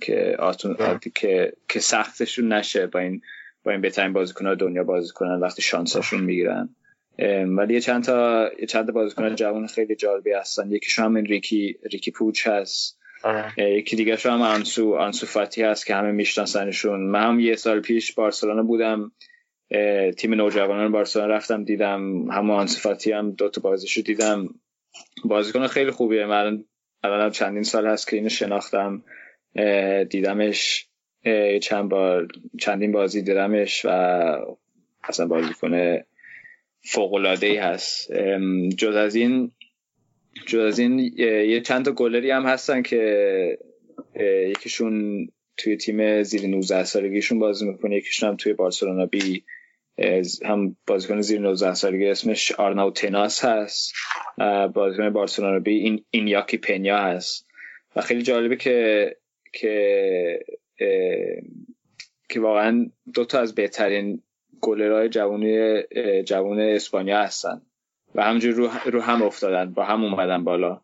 که 0.01 0.37
آسون 0.39 0.77
که 1.15 1.53
که 1.69 1.81
سختشون 1.81 2.53
نشه 2.53 2.87
با 2.87 3.01
این 3.01 3.23
با 3.65 3.73
این 3.73 3.81
بهترین 3.81 4.13
بازیکن‌ها 4.13 4.55
دنیا 4.55 4.85
بازی 4.85 5.13
کنن 5.13 5.41
وقتی 5.41 5.63
شانسشون 5.63 6.21
می‌گیرن. 6.21 6.69
ولی 7.47 7.75
یه 7.75 7.81
چند 7.81 8.05
تا 8.05 8.51
یه 8.61 8.67
چند 8.67 8.93
بازیکن 8.93 9.35
جوان 9.35 9.67
خیلی 9.67 9.95
جالبی 9.95 10.33
هستن. 10.33 10.71
یکیشون 10.71 11.05
هم 11.05 11.17
این 11.17 11.27
ریکی 11.27 11.79
ریکی 11.93 12.11
پوچ 12.11 12.47
هست. 12.47 12.99
آره. 13.23 13.53
یکی 13.59 13.97
دیگه 13.97 14.17
هم 14.17 14.43
انسو 14.43 14.89
انسو 14.91 15.27
فاتی 15.27 15.63
هست 15.63 15.87
که 15.87 15.95
همه 15.95 16.13
میشناسنشون. 16.13 17.01
من 17.01 17.29
هم 17.29 17.41
یه 17.41 17.57
سال 17.57 17.81
پیش 17.81 18.13
بارسلونا 18.13 18.63
بودم. 18.63 19.13
تیم 20.17 20.35
نوجوانان 20.35 20.93
بارسلونا 20.93 21.35
رفتم 21.35 21.65
دیدم 21.65 22.31
همون 22.31 22.57
آنسفاتی 22.57 23.13
هم 23.13 23.31
دو 23.31 23.49
تا 23.49 23.61
بازیشو 23.61 24.01
دیدم. 24.01 24.49
بازیکن 25.25 25.67
خیلی 25.67 25.91
خوبیه. 25.91 26.27
من 26.27 26.65
الان 27.03 27.31
چندین 27.31 27.63
سال 27.63 27.87
هست 27.87 28.09
که 28.09 28.17
اینو 28.17 28.29
شناختم. 28.29 29.05
دیدمش 30.11 30.89
چند 31.63 31.89
بار 31.89 32.29
چندین 32.61 32.93
بازی 32.93 33.23
دیدمش 33.23 33.85
و 33.85 33.89
اصلا 35.05 35.27
بازیکن 35.27 35.99
فوق 36.85 37.15
العاده 37.15 37.47
ای 37.47 37.57
هست 37.57 38.13
جز 38.77 38.97
از 38.97 39.15
این 39.15 39.53
جز 40.47 40.61
از 40.61 40.79
این 40.79 40.99
یه 41.19 41.61
چند 41.61 41.85
تا 41.85 41.93
گلری 41.93 42.31
هم 42.31 42.47
هستن 42.47 42.83
که 42.83 43.59
یکیشون 44.51 45.27
توی 45.57 45.77
تیم 45.77 46.23
زیر 46.23 46.47
19 46.47 46.85
سالگیشون 46.85 47.39
بازی 47.39 47.67
می‌کنه 47.67 47.97
یکیشون 47.97 48.29
هم 48.29 48.37
توی 48.37 48.53
بارسلونا 48.53 49.07
بی 49.07 49.45
هم 50.45 50.77
بازیکن 50.87 51.21
زیر 51.21 51.41
19 51.41 51.75
سالگی 51.75 52.07
اسمش 52.07 52.53
آرناو 52.53 52.91
تناس 52.91 53.45
هست. 53.45 53.93
بازیکن 54.75 55.11
بارسلونا 55.11 55.59
بی 55.59 55.79
این 55.79 56.05
اینیاکی 56.11 56.57
پنیا 56.57 56.99
هست. 56.99 57.47
و 57.97 58.01
خیلی 58.01 58.23
جالبه 58.23 58.57
که 58.57 59.17
که 59.53 60.45
که 62.29 62.41
واقعا 62.41 62.91
دو 63.15 63.25
تا 63.25 63.41
از 63.41 63.55
بهترین 63.55 64.23
گلرهای 64.61 65.09
جوانی 65.09 65.83
جوان 66.23 66.61
اسپانیا 66.61 67.23
هستن. 67.23 67.63
و 68.15 68.23
همجور 68.23 68.55
رو, 68.55 68.71
رو 68.85 69.01
هم 69.01 69.23
افتادن 69.23 69.73
با 69.73 69.85
هم 69.85 70.05
اومدن 70.05 70.45
بالا. 70.45 70.81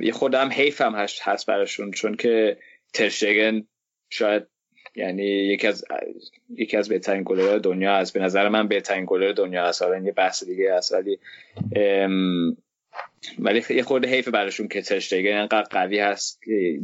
یه 0.00 0.12
خودم 0.12 0.48
حیف 0.48 0.80
هم 0.80 0.94
هست 0.94 1.46
براشون 1.46 1.90
چون 1.90 2.16
که 2.16 2.58
ترشگن 2.92 3.66
شاید 4.10 4.46
یعنی 4.98 5.26
یکی 5.26 5.66
از 5.66 5.84
یکی 6.56 6.76
از 6.76 6.88
بهترین 6.88 7.22
گلر 7.26 7.58
دنیا 7.58 7.96
هست. 7.96 8.12
به 8.12 8.20
نظر 8.20 8.48
من 8.48 8.68
بهترین 8.68 9.04
گلر 9.06 9.32
دنیا 9.32 9.66
هست. 9.66 9.82
حالا 9.82 9.98
یه 9.98 10.12
بحث 10.12 10.44
دیگه 10.44 10.76
هست 10.76 10.92
ولی 10.92 11.18
ولی 13.38 13.64
یه 13.70 13.82
خورده 13.82 14.08
حیف 14.08 14.28
براشون 14.28 14.68
که 14.68 14.82
ترشتگن 14.82 15.36
انقدر 15.36 15.68
قوی 15.70 16.00
هست 16.00 16.40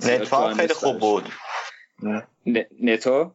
نتو 0.06 0.54
خیلی 0.54 0.74
خوب 0.74 0.98
بود. 0.98 1.24
نتو؟ 2.80 3.32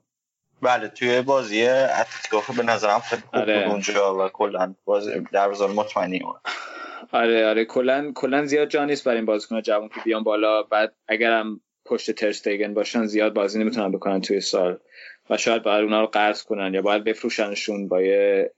بله 0.62 0.88
توی 0.88 1.22
بازی 1.22 1.68
اتلتیکو 1.68 2.54
به 2.54 2.64
نظرم 2.64 3.00
خیلی 3.00 3.22
خوب 3.22 3.36
آره. 3.36 3.64
بود 3.64 3.72
اونجا 3.72 4.26
و 4.26 4.30
کلا 4.30 4.76
بازی 4.86 5.12
در 5.32 5.48
مطمئنی 5.48 6.22
آره 7.12 7.48
آره. 7.48 7.66
کلا 7.66 8.12
کلا 8.16 8.46
زیاد 8.46 8.70
جا 8.70 8.86
نیست 8.86 9.04
برای 9.04 9.18
این 9.18 9.26
بازیکن 9.26 9.62
جوان 9.62 9.90
که 9.90 10.02
بیان 10.06 10.24
بالا. 10.24 10.64
بعد 10.64 10.96
اگرم 11.08 11.62
پشت 11.90 12.12
ترستیگن 12.12 12.74
باشن 12.74 13.06
زیاد 13.06 13.34
بازی 13.34 13.60
نمی‌تونن 13.60 13.92
بکنن 13.92 14.22
توی 14.22 14.42
سال. 14.42 14.78
و 15.30 15.38
شاید 15.38 15.64
باید 15.64 15.84
اونا 15.84 16.02
رو 16.02 16.08
قرض 16.08 16.44
کنن 16.44 16.74
یا 16.74 16.82
باید 16.82 17.04
بفروشنشون 17.04 17.88
با 17.88 18.02
یه 18.02 18.52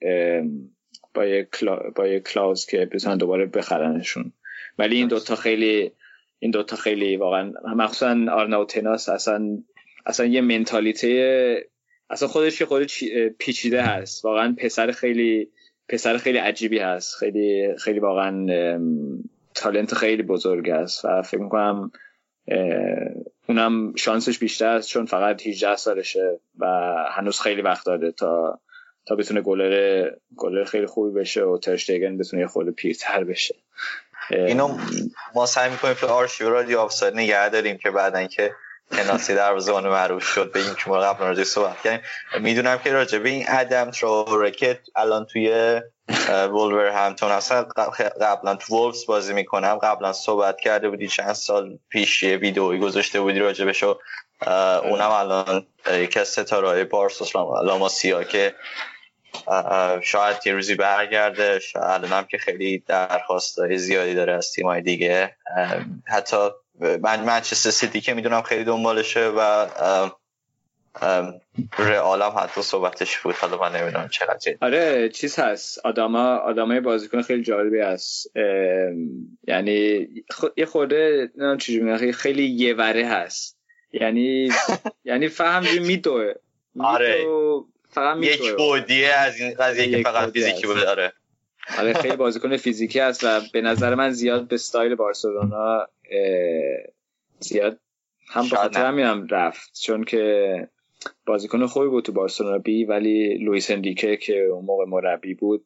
با 1.14 1.26
یه, 1.26 1.48
کلا... 1.54 1.76
با 1.96 2.08
یه 2.08 2.20
کلاوز 2.20 2.66
که 2.66 2.86
بتونن 2.86 3.18
دوباره 3.18 3.46
بخرنشون. 3.46 4.32
ولی 4.78 4.96
این 4.96 5.08
دوتا 5.08 5.36
خیلی 5.36 5.92
این 6.40 6.52
دوتا 6.52 6.76
خیلی 6.76 7.18
واقعا 7.18 7.54
مخصوصا 7.76 8.26
آرناوتناس 8.32 9.10
اصلا 9.10 9.58
اصلا 10.06 10.26
یه 10.26 10.42
منتالیته 10.42 11.68
اصلا 12.10 12.28
خودش 12.28 12.62
یه 12.62 12.68
خود 12.68 12.92
پیچیده 13.40 13.82
هست. 13.82 14.26
واقعا 14.26 14.56
پسر 14.58 14.92
خیلی 14.92 15.50
پسر 15.90 16.18
خیلی 16.18 16.38
عجیبی 16.38 16.80
هست. 16.80 17.16
خیلی 17.16 17.76
خیلی 17.78 18.00
واقعا 18.00 18.48
تالنت 19.56 19.94
خیلی 19.94 20.24
بزرگ 20.24 20.70
است 20.70 21.06
و 21.06 21.22
فکر 21.22 21.42
می‌کنم 21.42 21.92
اونم 23.52 23.96
شانسش 23.96 24.40
بیشتر 24.40 24.76
است 24.76 24.90
چون 24.90 25.06
فقط 25.06 25.48
18 25.48 25.76
سالشه 25.76 26.40
و 26.60 26.66
هنوز 27.12 27.42
خیلی 27.42 27.62
وقت 27.62 27.86
داره 27.86 28.12
تا 28.12 28.60
تا 29.06 29.16
بتونه 29.16 29.42
گلر 29.42 30.10
گلر 30.36 30.64
خیلی 30.64 30.86
خوبی 30.86 31.20
بشه 31.20 31.44
و 31.44 31.58
ترشتگن 31.58 32.18
بتونه 32.18 32.42
یه 32.42 32.48
خود 32.48 32.70
پیرتر 32.70 33.24
بشه. 33.24 33.56
اینو 34.30 34.78
ما 35.36 35.46
سعی 35.46 35.72
می‌کنیم 35.72 35.94
تو 35.94 36.08
آرشیو 36.08 36.50
رادیو 36.50 36.80
آفساید 36.80 37.14
نگه 37.14 37.50
داریم 37.50 37.78
که 37.78 37.92
بعدا 37.92 38.28
که 38.28 38.52
کناسی 38.92 39.36
در 39.36 39.60
زمان 39.60 39.90
معروف 39.90 40.24
شد 40.24 40.52
به 40.52 40.60
این 40.60 40.74
که 40.74 40.90
ما 40.90 41.00
قبل 41.00 41.26
راجع 41.26 41.44
صحبت 41.44 41.82
کردیم. 41.82 42.02
می‌دونم 42.40 42.78
که 42.78 42.92
راجع 42.94 43.20
به 43.20 43.30
این 43.30 43.46
ادم 43.48 43.92
تراورکت 43.92 44.80
الان 44.96 45.26
توی 45.26 45.82
وولور 46.30 46.88
همتون 46.88 47.32
اصلا 47.32 47.64
قبلا 48.22 48.56
تو 48.56 48.76
وولفز 48.76 49.06
بازی 49.06 49.34
می‌کنم. 49.34 49.80
قبلا 49.84 50.14
صحبت 50.14 50.62
کرده 50.62 50.90
بودی 50.90 51.08
چند 51.08 51.34
سال 51.34 51.78
پیش 51.90 52.24
یه 52.24 52.38
ویدئویی 52.38 52.80
گذاشته 52.80 53.22
بودی 53.22 53.40
راجع 53.40 53.66
بشو 53.66 54.00
اونم 54.84 55.12
الان 55.12 55.68
یکی 55.92 56.20
از 56.20 56.28
ستاره 56.28 56.84
بارس 56.84 57.36
لاماسیا 57.36 58.24
که 58.24 58.56
شاید 60.04 60.38
یه 60.46 60.54
روزی 60.54 60.76
برگرده. 60.76 61.60
الان 61.76 62.12
هم 62.12 62.24
که 62.24 62.38
خیلی 62.38 62.84
درخواست 62.88 63.76
زیادی 63.76 64.16
داره 64.16 64.34
از 64.34 64.52
تیمای 64.52 64.82
دیگه. 64.82 65.36
حتی 66.08 66.38
من 66.80 67.20
منچستر 67.24 67.70
سیتی 67.70 68.02
که 68.02 68.14
می‌دونم 68.14 68.42
خیلی 68.42 68.64
دنبالشه 68.64 69.32
و 69.38 69.68
رئال 71.80 72.22
هم 72.22 72.34
حتی 72.38 72.62
صحبتش 72.62 73.18
بود. 73.18 73.36
حالا 73.36 73.58
من 73.58 73.76
نمی‌دونم 73.76 74.08
چقدر 74.08 74.56
آره 74.62 75.10
چیز 75.10 75.40
هست. 75.40 75.86
آدما 75.86 76.36
آدمای 76.36 76.80
بازیکن 76.80 77.22
خیلی 77.22 77.44
جالبی 77.44 77.80
هست. 77.80 78.32
یعنی 79.48 80.08
یه 80.58 80.66
خورده 80.66 81.30
چجوری 81.60 82.12
خیلی 82.12 82.44
یه 82.44 82.74
وره 82.74 83.08
هست. 83.08 83.58
یعنی 83.94 84.50
یعنی 85.06 85.28
فهم 85.28 85.64
میدوه. 85.82 86.34
آره. 86.80 87.26
فقط 87.90 88.18
یک 88.24 88.52
بودیه 88.58 89.14
از 89.14 89.40
این 89.40 89.54
قضیه 89.54 89.90
که 89.90 90.04
فقط 90.04 90.32
فیزیکی 90.32 90.68
بود 90.68 90.78
آره. 90.78 91.14
آره 91.80 91.94
خیلی 91.94 92.16
بازیکن 92.16 92.58
فیزیکی 92.58 93.00
هست 93.00 93.24
و 93.24 93.42
به 93.54 93.62
نظر 93.62 93.96
من 93.96 94.12
زیاد 94.12 94.48
به 94.48 94.58
ستایل 94.58 94.96
بارسلونا 94.96 95.88
زیاد 97.40 97.80
هم 98.30 98.50
به 98.50 98.56
خاطر 98.56 98.86
همین 98.86 99.30
رفت. 99.30 99.82
چون 99.82 100.04
که 100.04 100.68
بازیکن 101.26 101.66
خوبی 101.66 101.88
بود 101.88 102.06
تو 102.06 102.12
بارسلونا 102.12 102.58
بی 102.58 102.86
ولی 102.86 103.38
لوئیس 103.38 103.72
اندیکه 103.72 104.18
که 104.18 104.40
اون 104.40 104.66
موقع 104.66 104.86
مربی 104.86 105.34
بود 105.34 105.66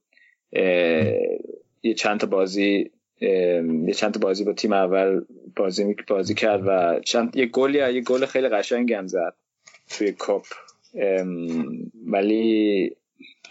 یه 1.84 1.94
چند 1.98 2.20
تا 2.20 2.28
بازی 2.28 2.92
یه 3.22 3.94
چند 3.96 4.14
تا 4.14 4.20
بازی 4.20 4.44
با 4.44 4.54
تیم 4.54 4.74
اول 4.74 5.26
بازی 5.56 5.96
بازی 6.08 6.34
کرد 6.34 6.64
و 6.68 7.00
چند 7.00 7.36
یه 7.36 7.46
گل 7.46 7.76
یه 7.76 8.02
گل 8.02 8.26
خیلی 8.26 8.50
قشنگی 8.50 8.94
هم 8.94 9.08
زد 9.08 9.34
توی 9.90 10.12
کاپ 10.12 10.46
ولی 12.06 12.92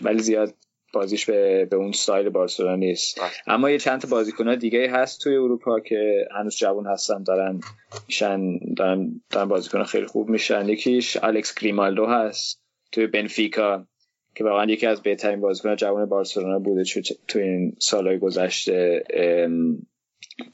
ولی 0.01 0.19
زیاد 0.19 0.55
بازیش 0.95 1.27
به, 1.27 1.65
به 1.65 1.77
اون 1.77 1.93
ستایل 1.93 2.29
بارسلونا 2.29 2.77
نیست. 2.77 3.21
اما 3.47 3.71
یه 3.71 3.79
چند 3.79 4.01
تا 4.01 4.09
بازیکن 4.09 4.55
دیگه 4.55 4.91
هست 4.91 5.21
توی 5.21 5.37
اروپا 5.37 5.81
که 5.81 6.29
هنوز 6.35 6.57
جوان 6.57 6.87
هستن 6.87 7.23
دارن 7.23 7.61
میشن 8.07 8.59
دارن, 8.77 9.21
دارن 9.31 9.49
بازیکن 9.49 9.85
خیلی 9.85 10.07
خوب 10.07 10.29
میشن. 10.29 10.69
یکیش 10.69 11.17
الکس 11.23 11.55
گریمالدو 11.55 12.07
هست 12.07 12.63
توی 12.93 13.07
بنفیکا 13.07 13.87
که 14.35 14.45
واقعا 14.45 14.65
یکی 14.65 14.87
از 14.87 15.03
بهترین 15.03 15.41
بازیکن 15.41 15.77
جوان 15.77 16.07
بارسلونا 16.07 16.59
بوده 16.59 16.85
تو 17.29 17.39
این 17.39 17.77
سالهای 17.79 18.19
گذشته. 18.19 19.05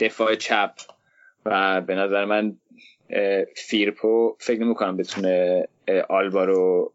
دفاع 0.01 0.35
چپ 0.35 0.73
و 1.47 1.81
به 1.81 1.95
نظر 1.95 2.25
من 2.25 2.57
فیرپو 3.57 4.37
فکر 4.39 4.61
نمی 4.61 4.75
کنم 4.75 4.97
بتونه 4.97 5.69
آلبا 6.09 6.45
رو 6.45 6.95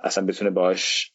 اصلا 0.00 0.26
بتونه 0.26 0.50
باش 0.50 1.12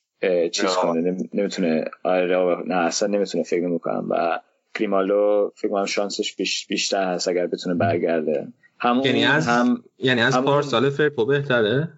چیز 0.51 0.69
کنه 0.69 1.17
نمی‌تونه 1.33 1.85
آره 2.03 2.63
نه 2.65 2.75
اصلا 2.75 3.07
نمی‌تونه 3.07 3.43
فکر 3.43 3.67
نمی‌کنم. 3.67 4.07
و 4.09 4.39
کریمالو 4.75 5.51
فکر 5.55 5.67
کنم 5.67 5.85
شانسش 5.85 6.35
بیش 6.35 6.67
بیشتر 6.67 7.13
هست 7.13 7.27
اگر 7.27 7.47
بتونه 7.47 7.75
برگرده. 7.75 8.47
همون 8.79 9.05
یعنی 9.05 9.25
از 9.25 9.47
هم 9.47 9.83
یعنی 9.97 10.21
از 10.21 10.37
پارسال 10.37 10.89
فرپو 10.89 11.25
بهتره؟ 11.25 11.89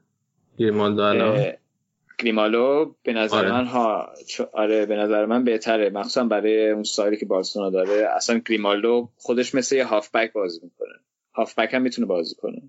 گریمالدو 0.58 1.02
الان؟ 1.02 1.54
گریمالو 2.20 2.94
به 3.04 3.14
نظر 3.14 3.38
آره. 3.38 3.52
من 3.52 3.66
ها 3.66 4.14
آره 4.54 4.86
به 4.86 4.96
نظر 4.96 5.26
من 5.26 5.44
بهتره. 5.44 5.90
مخصوصا 5.90 6.24
برای 6.24 6.70
اون 6.70 6.84
سایلی 6.84 7.18
که 7.18 7.26
بارسلونا 7.26 7.70
داره. 7.70 8.08
اصلا 8.16 8.42
گریمالدو 8.50 9.10
خودش 9.18 9.56
مثل 9.56 9.76
یه 9.76 9.86
هافبک 9.86 10.34
بازی 10.34 10.60
می‌کنه. 10.64 10.94
هافبک 11.34 11.74
هم 11.74 11.82
می‌تونه 11.82 12.08
بازی 12.08 12.36
کنه. 12.36 12.62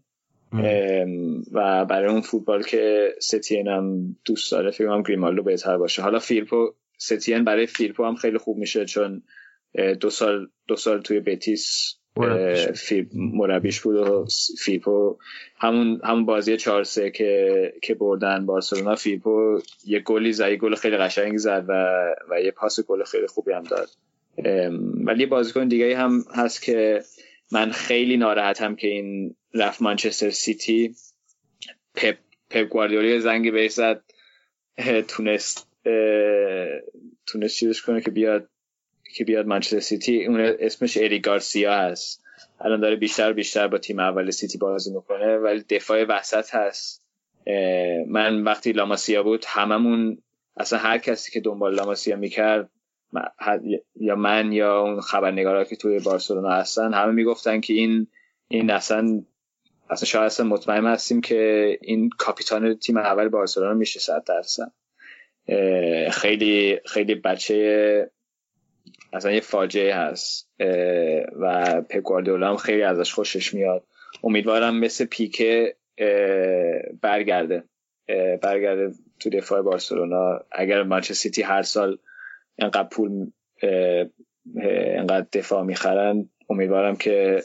و 1.53 1.85
برای 1.85 2.11
اون 2.11 2.21
فوتبال 2.21 2.63
که 2.63 3.15
ستین 3.21 3.69
هم 3.69 4.17
دوست 4.25 4.53
داره 4.53 4.71
فکر 4.71 4.87
کنم 4.87 5.03
گریمالدو 5.03 5.43
بهتر 5.43 5.77
باشه. 5.77 6.03
حالا 6.03 6.19
فیرپو 6.19 6.75
ستین 6.99 7.45
برای 7.45 7.67
فیرپو 7.67 8.05
هم 8.05 8.15
خیلی 8.15 8.39
خوب 8.39 8.59
میشه 8.59 8.85
چون 8.85 9.23
دو 10.01 10.11
سال 10.11 10.49
دو 10.69 10.77
سال 10.77 11.03
توی 11.03 11.21
بتیس 11.21 11.95
مربیش. 13.15 13.81
بود 13.81 13.97
و 13.97 14.27
فیرپو 14.59 15.19
همون 15.57 16.01
همون 16.05 16.27
بازی 16.27 16.57
4 16.57 16.85
3 16.85 17.11
که 17.11 17.73
که 17.83 17.95
بردن 17.95 18.47
بارسلونا 18.47 18.95
فیرپو 18.95 19.59
یه 19.87 20.01
گلی 20.01 20.33
زد 20.33 20.53
گل 20.53 20.75
خیلی 20.75 20.97
قشنگی 20.97 21.39
زد 21.39 21.65
و 21.69 21.73
و 22.31 22.41
یه 22.41 22.51
پاس 22.51 22.81
گل 22.81 23.05
خیلی 23.05 23.27
خوبی 23.27 23.53
هم 23.53 23.63
داد. 23.63 23.89
ولی 25.05 25.27
بازیکن 25.27 25.69
دیگه 25.69 25.97
هم 25.97 26.25
هست 26.35 26.63
که 26.63 27.01
من 27.53 27.71
خیلی 27.71 28.17
ناراحتم 28.17 28.77
که 28.77 28.89
این 28.89 29.37
رفت 29.55 29.83
مانچستر 29.83 30.31
سیتی. 30.31 30.95
پپ 31.95 32.17
پپ 32.51 32.69
گواردیولا 32.69 33.19
زنگی 33.19 33.51
بهش 33.51 33.71
زد 33.71 34.03
تونست 35.09 35.69
تونست 37.27 37.57
چیزش 37.57 37.83
کنه 37.83 38.01
که 38.01 38.11
بیاد 38.11 38.49
که 39.17 39.25
بیاد 39.25 39.47
منچستر 39.47 39.81
سیتی. 39.81 40.25
اون 40.27 40.41
اسمش 40.41 40.97
اری 40.97 41.21
گارسیا 41.21 41.75
هست. 41.75 42.23
الان 42.61 42.81
داره 42.81 42.97
بیشتر 42.97 43.33
بیشتر 43.33 43.69
با 43.69 43.79
تیم 43.79 43.99
اول 43.99 44.31
سیتی 44.31 44.59
بازی 44.59 44.95
می‌کنه 44.95 45.37
ولی 45.37 45.61
دفاع 45.61 46.05
وسط 46.05 46.55
هست. 46.55 47.03
من 48.07 48.43
وقتی 48.43 48.73
لاماسیا 48.73 49.23
بود 49.23 49.45
هممون 49.49 50.23
اصلا 50.57 50.79
هر 50.79 50.99
کسی 50.99 51.31
که 51.31 51.41
دنبال 51.41 51.75
لاماسیا 51.75 52.17
می‌کرد 52.17 52.71
یا 54.01 54.17
من 54.17 54.53
یا 54.53 54.81
اون 54.81 55.01
خبرنگارا 55.01 55.65
که 55.65 55.77
توی 55.77 55.99
بارسلونا 55.99 56.51
هستن 56.51 56.95
همه 56.95 57.13
می‌گفتن 57.13 57.61
که 57.61 57.73
این 57.73 58.07
این 58.49 58.71
اصلا 58.71 59.23
اصلا 59.91 60.07
شاید 60.07 60.25
اصلا 60.25 60.47
مطمئن 60.47 60.87
هستیم 60.87 61.21
که 61.21 61.79
این 61.83 62.11
کاپیتان 62.19 62.75
تیم 62.75 62.97
اول 62.97 63.29
بارسلونا 63.29 63.75
میشه 63.75 64.01
صد 64.01 64.25
درصد. 64.27 64.73
خیلی 66.11 66.81
خیلی 66.87 67.15
بچه 67.15 68.11
اصلا 69.13 69.33
یه 69.33 69.41
فاجعه 69.41 69.95
هست. 69.95 70.51
و 71.41 71.83
پپ 71.91 72.01
گواردیولا 72.01 72.51
هم 72.51 72.57
خیلی 72.57 72.83
ازش 72.83 73.13
خوشش 73.13 73.55
میاد. 73.55 73.87
امیدوارم 74.25 74.79
مثل 74.79 75.05
پیکه 75.05 75.77
برگرده. 77.03 77.65
برگرده 78.43 78.93
تو 79.21 79.31
دفاع 79.31 79.63
بارسلونا. 79.63 80.41
اگر 80.53 80.83
منچستر 80.83 81.15
سیتی 81.15 81.43
هر 81.43 81.63
سال 81.63 81.99
انقدر 82.59 82.89
پول 82.89 83.31
انقدر 84.97 85.27
دفاع 85.33 85.63
می‌خرن. 85.63 86.29
امیدوارم 86.51 86.97
که 86.97 87.43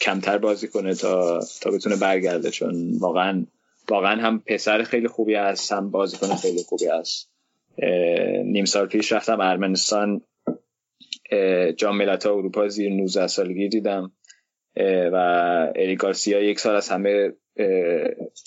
کمتر 0.00 0.38
بازی 0.38 0.68
کنه 0.68 0.94
تا 0.94 1.40
تا 1.60 1.70
بتونه 1.70 1.96
برگرده. 1.96 2.50
چون 2.50 2.98
واقعا 2.98 3.46
واقعا 3.88 4.20
هم 4.20 4.40
پسر 4.46 4.82
خیلی 4.82 5.08
خوبی 5.08 5.34
هست 5.34 5.72
هم 5.72 5.90
بازیکن 5.90 6.34
خیلی 6.34 6.62
خوبی 6.62 6.86
هست. 6.86 7.30
نیم 8.44 8.64
سال 8.64 8.86
پیش 8.86 9.12
رفتم 9.12 9.40
ارمنستان. 9.40 10.20
جام 11.76 11.96
ملت 11.96 12.26
اروپا 12.26 12.68
زیر 12.68 12.92
19 12.92 13.26
سالگی 13.26 13.68
دیدم. 13.68 14.12
و 15.12 15.16
اری 15.76 15.96
گارسیا 15.96 16.40
یک 16.42 16.60
سال 16.60 16.76
از 16.76 16.88
همه 16.88 17.32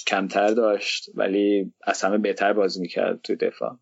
کمتر 0.07 0.47
داشت 0.47 1.09
ولی 1.15 1.73
از 1.83 2.01
همه 2.01 2.17
بهتر 2.17 2.53
بازی 2.53 2.81
می‌کرد 2.81 3.21
تو 3.21 3.35
دفاع. 3.35 3.77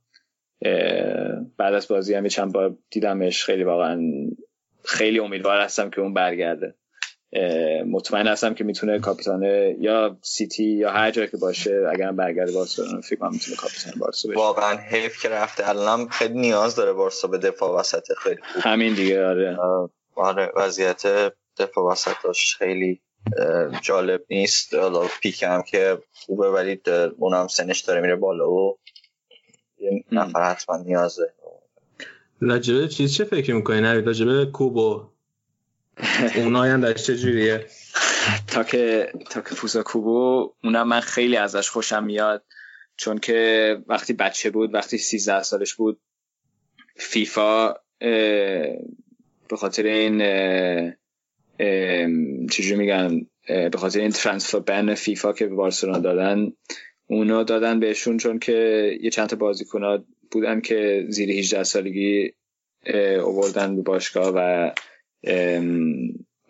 بعد 1.58 1.74
از 1.74 1.88
بازی 1.88 2.14
هم 2.14 2.28
چند 2.28 2.54
بار 2.54 2.78
دیدمش. 2.90 3.44
خیلی 3.46 3.64
واقعا 3.64 4.02
خیلی 4.84 5.20
امیدوار 5.20 5.62
هستم 5.62 5.90
که 5.90 6.02
اون 6.02 6.14
برگرده. 6.14 6.76
مطمئن 7.88 8.28
هستم 8.28 8.54
که 8.54 8.64
می‌تونه 8.64 9.00
کاپیتان 9.00 9.44
یا 9.80 10.18
سیتی 10.22 10.64
یا 10.64 10.92
هر 10.92 11.12
جایی 11.12 11.28
که 11.28 11.38
باشه 11.38 11.88
اگر 11.92 12.12
برگرده 12.12 12.52
بارسلونا 12.52 13.02
فکر 13.02 13.16
کنم 13.16 13.32
می‌تونه 13.32 13.58
کاپیتان 13.58 13.94
بارسا 14.00 14.30
بشه. 14.30 14.40
واقعا 14.40 14.78
حیف 14.78 15.22
که 15.22 15.30
رفته. 15.30 15.70
الان 15.70 16.08
خیلی 16.08 16.40
نیاز 16.40 16.76
داره 16.76 16.94
بارسا 16.94 17.28
به 17.28 17.38
دفاع 17.38 17.80
وسط 17.80 18.14
خیلی 18.18 18.42
خوب. 18.42 18.64
همین 18.66 18.94
دیگه 18.94 19.26
آره. 19.26 19.58
آره 20.16 20.52
وضعیت 20.56 21.04
دفاع 21.58 21.92
وسطش 21.92 22.56
خیلی 22.56 23.02
جالب 23.82 24.22
نیست. 24.30 24.74
حالا 24.74 25.08
پیک 25.22 25.44
هم 25.44 25.62
که 25.62 25.98
خوبه 26.14 26.50
ولی 26.50 26.82
اونم 27.18 27.48
سنش 27.48 27.82
داره 27.82 28.02
میره 28.02 28.16
بالا 28.16 28.52
و 28.52 28.78
یه 29.82 30.04
نفر 30.12 30.52
حتما 30.52 30.78
نیازه 30.78 31.34
راجبه 32.40 32.88
چیز 32.88 33.14
چه 33.14 33.24
فکر 33.24 33.54
می‌کنی؟ 33.54 33.82
نوید 33.82 34.08
راجبه 34.08 34.46
کوبو 34.46 35.04
اون 36.36 36.56
آیندهش 36.56 37.04
چجوریه 37.04 37.66
تا 38.48 38.64
که 38.64 39.12
تا 39.30 39.42
که 39.42 39.56
فوزا 39.56 39.84
کوبو 39.84 40.54
اونم 40.64 40.88
من 40.88 41.00
خیلی 41.00 41.38
ازش 41.38 41.70
خوشم 41.70 42.04
میاد. 42.04 42.44
چون 42.98 43.18
که 43.18 43.78
وقتی 43.88 44.14
بچه 44.14 44.50
بود 44.50 44.74
وقتی 44.74 44.98
13 44.98 45.44
سالش 45.44 45.74
بود 45.74 46.00
فیفا 46.96 47.74
به 49.50 49.58
خاطر 49.58 49.84
این 49.84 50.18
چجوری 52.48 52.76
میگن؟ 52.76 53.28
به 53.48 53.78
خاطر 53.78 54.00
این 54.00 54.12
ترانسفر 54.12 54.60
بن 54.60 54.96
فیفا 54.96 55.34
که 55.34 55.48
به 55.48 55.56
بارسلونا 55.56 56.00
دادن 56.00 56.52
اونو 57.12 57.44
دادن 57.44 57.80
بهشون 57.80 58.18
چون 58.18 58.40
که 58.40 58.90
یه 59.02 59.10
چند 59.10 59.30
تا 59.30 59.36
بازیکن 59.36 60.04
بودن 60.32 60.62
که 60.62 61.06
زیر 61.10 61.32
18 61.32 61.64
سالگی 61.64 62.34
اووردن 63.24 63.76
به 63.76 63.82
باشگاه 63.82 64.34
و 64.36 64.72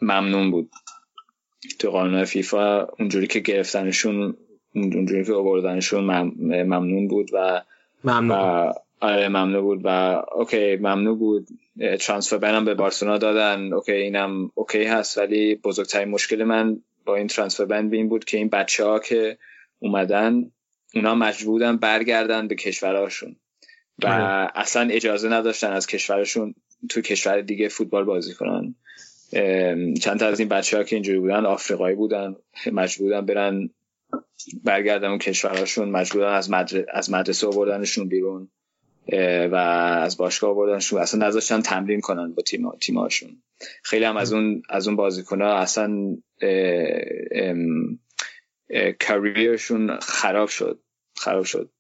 ممنوع 0.02 0.52
بود. 0.52 0.70
تو 1.80 1.92
قانون 1.92 2.24
فیفا 2.24 2.88
اونجوری 3.00 3.28
که 3.28 3.40
گرفتنشون 3.40 4.38
اونجوری 4.76 5.26
که 5.26 5.34
آوردنشون 5.34 6.04
ممنوع 6.64 7.08
بود 7.08 7.30
و 7.34 7.62
ممنوع 8.04 8.32
و 8.32 8.74
آره 9.00 9.28
ممنوع 9.28 9.62
بود 9.62 9.82
و 9.84 10.22
okay 10.36 10.76
ممنوع 10.76 11.20
بود. 11.20 11.48
transfer 12.00 12.38
ban 12.38 12.55
هم 12.55 12.66
به 12.66 12.74
بارسلونا 12.74 13.18
دادن. 13.18 13.74
okay 13.74 13.92
اینم 13.92 14.52
okay 14.56 14.84
هست 14.84 15.18
ولی 15.18 15.56
بزرگترین 15.56 16.10
مشکل 16.10 16.44
من 16.44 16.82
با 17.06 17.16
این 17.16 17.28
transfer 17.28 17.66
ban 17.66 17.94
این 17.94 18.10
بود 18.10 18.26
که 18.26 18.38
این 18.38 18.50
بچه 18.50 18.86
ها 18.86 19.00
که 19.00 19.38
اومدن 19.82 20.52
اونا 20.96 21.16
مجبور 21.16 21.52
بودن 21.54 21.78
برگردن 21.78 22.48
به 22.48 22.56
کشورهاشون. 22.56 23.36
و 24.04 24.08
اصلا 24.56 24.90
اجازه 24.90 25.30
نداشتن 25.30 25.72
از 25.72 25.88
کشورشون 25.88 26.56
تو 26.90 27.02
کشور 27.02 27.42
دیگه 27.42 27.68
فوتبال 27.68 28.04
بازی 28.04 28.34
کنن. 28.34 28.76
چند 30.02 30.20
تا 30.20 30.28
از 30.28 30.40
این 30.40 30.50
بچه 30.50 30.78
ها 30.78 30.84
که 30.84 30.96
اینجوری 30.96 31.20
بودن 31.20 31.46
آفریقایی 31.46 31.96
بودن 31.96 32.36
مجبور 32.72 33.08
بودن 33.08 33.26
برن 33.26 33.70
برگردن 34.64 35.08
اون 35.08 35.18
کشورهاشون 35.18 35.90
مجبور 35.90 36.24
از, 36.24 36.52
مدر... 36.52 36.86
از 36.94 37.12
مدرسه 37.12 37.48
آوردنشون 37.48 38.08
بیرون 38.08 38.48
و 39.52 39.56
از 39.56 40.18
باشگاه 40.18 40.50
آوردنشون. 40.50 41.02
اصلا 41.02 41.28
نذاشتن 41.28 41.62
تمرین 41.62 42.02
کنن 42.02 42.34
با 42.34 42.44
تیم 42.44 42.72
تیماشون 42.72 43.30
خیلی 43.84 44.06
هم 44.06 44.18
از 44.18 44.34
اون 44.34 44.62
از 44.70 44.88
اون 44.88 44.96
بازیکن‌ها 44.96 45.58
اصلا 45.58 46.18
career 49.08 49.63
شون 49.63 50.00
خراب 50.00 50.50
شد 50.50 50.80
خراب 51.18 51.44
شد. 51.44 51.72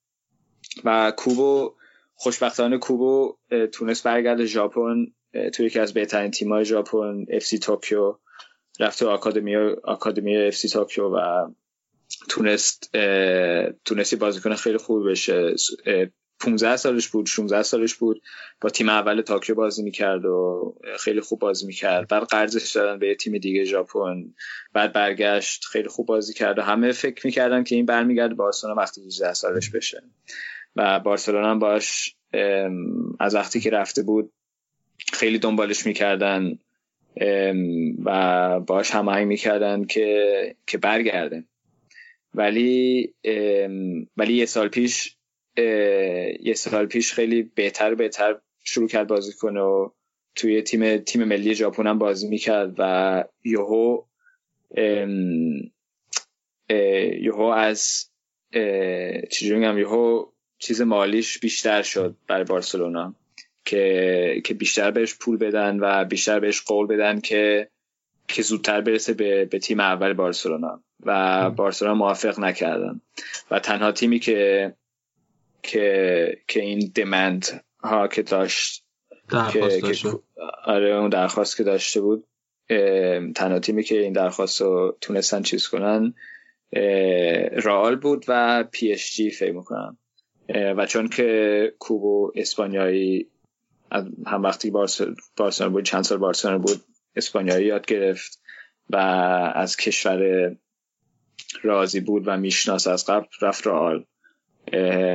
و 0.83 1.13
کوبو 1.17 1.75
خوشبختانه 2.13 2.77
کوبو 2.77 3.37
تونست 3.71 4.03
برگرد 4.03 4.45
ژاپن 4.45 5.05
توی 5.53 5.65
یکی 5.65 5.79
از 5.79 5.93
بهترین 5.93 6.31
تیم‌های 6.31 6.65
ژاپن 6.65 7.25
اف 7.29 7.43
سی 7.43 7.59
توکیو 7.59 8.17
رفت 8.79 8.99
تو 8.99 9.09
آکادمی 9.09 9.55
آکادمی 9.83 10.37
اف 10.37 10.55
سی 10.55 10.69
توکیو 10.69 11.05
و 11.05 11.47
تونست 12.29 12.97
تونست 13.85 14.07
یه 14.07 14.15
بازیکن 14.15 14.55
خیلی 14.55 14.77
خوب 14.77 15.09
بشه. 15.09 15.55
15 16.41 16.75
سالش 16.77 17.07
بود 17.07 17.25
16 17.25 17.63
سالش 17.63 17.95
بود. 17.95 18.21
با 18.61 18.69
تیم 18.69 18.89
اول 18.89 19.21
توکیو 19.21 19.55
بازی 19.55 19.83
می‌کرد 19.83 20.25
و 20.25 20.75
خیلی 20.99 21.21
خوب 21.21 21.39
بازی 21.39 21.67
می‌کرد. 21.67 22.07
بعد 22.07 22.23
قرضش 22.23 22.71
دادن 22.71 22.99
به 22.99 23.15
تیم 23.15 23.37
دیگه 23.37 23.63
ژاپن. 23.63 24.33
بعد 24.73 24.93
برگشت 24.93 25.65
خیلی 25.65 25.87
خوب 25.87 26.07
بازی 26.07 26.33
کرد 26.33 26.59
و 26.59 26.61
همه 26.61 26.91
فکر 26.91 27.25
می‌کردن 27.25 27.63
که 27.63 27.75
این 27.75 27.85
برمیگرده 27.85 28.33
بارسلونا 28.33 28.75
وقتی 28.75 29.05
18 29.05 29.33
سالش 29.33 29.69
بشه. 29.69 30.03
و 30.75 30.99
بارسلونا 30.99 31.51
هم 31.51 31.59
باش 31.59 32.15
از 33.19 33.35
وقتی 33.35 33.59
که 33.59 33.69
رفته 33.69 34.03
بود 34.03 34.31
خیلی 35.13 35.39
دنبالش 35.39 35.85
می‌کردن 35.85 36.59
و 38.05 38.59
باش 38.59 38.91
هماهنگ 38.91 39.27
می‌کردن 39.27 39.83
که 39.83 40.55
که 40.67 40.77
برگرده. 40.77 41.43
ولی 42.33 43.13
ولی 44.17 44.33
یه 44.33 44.45
سال 44.45 44.67
پیش 44.67 45.15
یه 45.57 46.53
سال 46.55 46.85
پیش 46.85 47.13
خیلی 47.13 47.43
بهتر 47.43 47.95
بهتر 47.95 48.37
شروع 48.63 48.87
کرد 48.87 49.07
بازی 49.07 49.33
کنه 49.33 49.61
و 49.61 49.89
توی 50.35 50.61
تیم 50.61 50.97
تیم 50.97 51.23
ملی 51.23 51.55
ژاپن 51.55 51.87
هم 51.87 51.99
بازی 51.99 52.27
می‌کرد 52.27 52.75
و 52.77 53.23
یهو 53.43 54.03
یهو 57.21 57.41
از 57.41 58.09
چجوری 59.31 59.59
میگم 59.59 59.77
یهو 59.77 60.25
چیز 60.59 60.81
مالیش 60.81 61.39
بیشتر 61.39 61.81
شد 61.81 62.15
برای 62.27 62.43
بارسلونا 62.43 63.15
که 63.65 64.41
که 64.45 64.53
بیشتر 64.53 64.91
بهش 64.91 65.15
پول 65.15 65.37
بدن 65.37 65.79
و 65.79 66.05
بیشتر 66.05 66.39
بهش 66.39 66.61
قول 66.61 66.87
بدن 66.87 67.19
که 67.19 67.69
که 68.27 68.41
زودتر 68.41 68.81
برسه 68.81 69.13
به, 69.13 69.45
به 69.45 69.59
تیم 69.59 69.79
اول 69.79 70.13
بارسلونا 70.13 70.83
و 71.05 71.49
بارسلونا 71.49 71.95
موافق 71.95 72.39
نکردن. 72.39 73.01
و 73.51 73.59
تنها 73.59 73.91
تیمی 73.91 74.19
که 74.19 74.73
که 75.63 76.37
که 76.47 76.61
این 76.61 76.91
دمند 76.95 77.63
ها 77.83 78.07
که 78.07 78.21
داشت 78.21 78.85
که, 79.53 79.81
که 79.81 80.09
آره 80.65 80.95
اون 80.95 81.09
درخواست 81.09 81.57
که 81.57 81.63
داشته 81.63 82.01
بود 82.01 82.27
تنها 83.35 83.59
تیمی 83.59 83.83
که 83.83 83.99
این 83.99 84.13
درخواست 84.13 84.61
رو 84.61 84.97
تونستن 85.01 85.41
چیز 85.41 85.67
کنن 85.67 86.13
رئال 87.51 87.95
بود 87.95 88.25
و 88.27 88.63
پی 88.71 88.91
اس 88.91 89.11
جی 89.15 89.31
فکر 89.31 89.51
می‌کنم. 89.51 89.97
و 90.49 90.85
چون 90.85 91.07
که 91.07 91.73
کوبو 91.79 92.31
اسپانیایی 92.35 93.27
هم 94.25 94.43
وقتی 94.43 94.71
بارسلونا 94.71 95.69
بود 95.69 95.85
چند 95.85 96.03
سال 96.03 96.17
بارسلونا 96.17 96.57
بود 96.57 96.81
اسپانیایی 97.15 97.65
یاد 97.65 97.85
گرفت 97.85 98.41
و 98.89 98.97
از 99.55 99.77
کشور 99.77 100.51
راضی 101.63 101.99
بود 101.99 102.23
و 102.25 102.37
میشناس 102.37 102.87
از 102.87 103.05
قبل 103.05 103.25
رفت 103.41 103.67
رئال. 103.67 104.05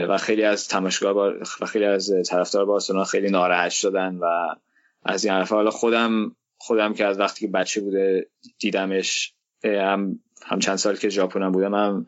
و 0.09 0.19
خیلی 0.19 0.43
از 0.45 0.69
تماشاگر 0.69 1.13
و 1.61 1.67
خیلی 1.67 1.85
از 1.85 2.13
طرفدار 2.29 2.65
بارسلونا 2.65 3.05
خیلی 3.05 3.31
ناراحت 3.31 3.71
شدن 3.71 4.17
و 4.17 4.55
از 5.05 5.25
این 5.25 5.35
حرفا. 5.35 5.57
حالا 5.57 5.71
خودم 5.71 6.37
خودم 6.59 6.95
که 6.95 7.05
از 7.05 7.21
وقتی 7.21 7.47
که 7.47 7.53
بچه 7.53 7.81
بوده 7.81 8.27
دیدمش 8.59 9.35
هم 9.65 10.19
هم 10.47 10.59
چند 10.59 10.77
سال 10.77 10.97
که 10.97 11.09
ژاپنم 11.09 11.53
بودم 11.53 11.75
هم 11.75 12.07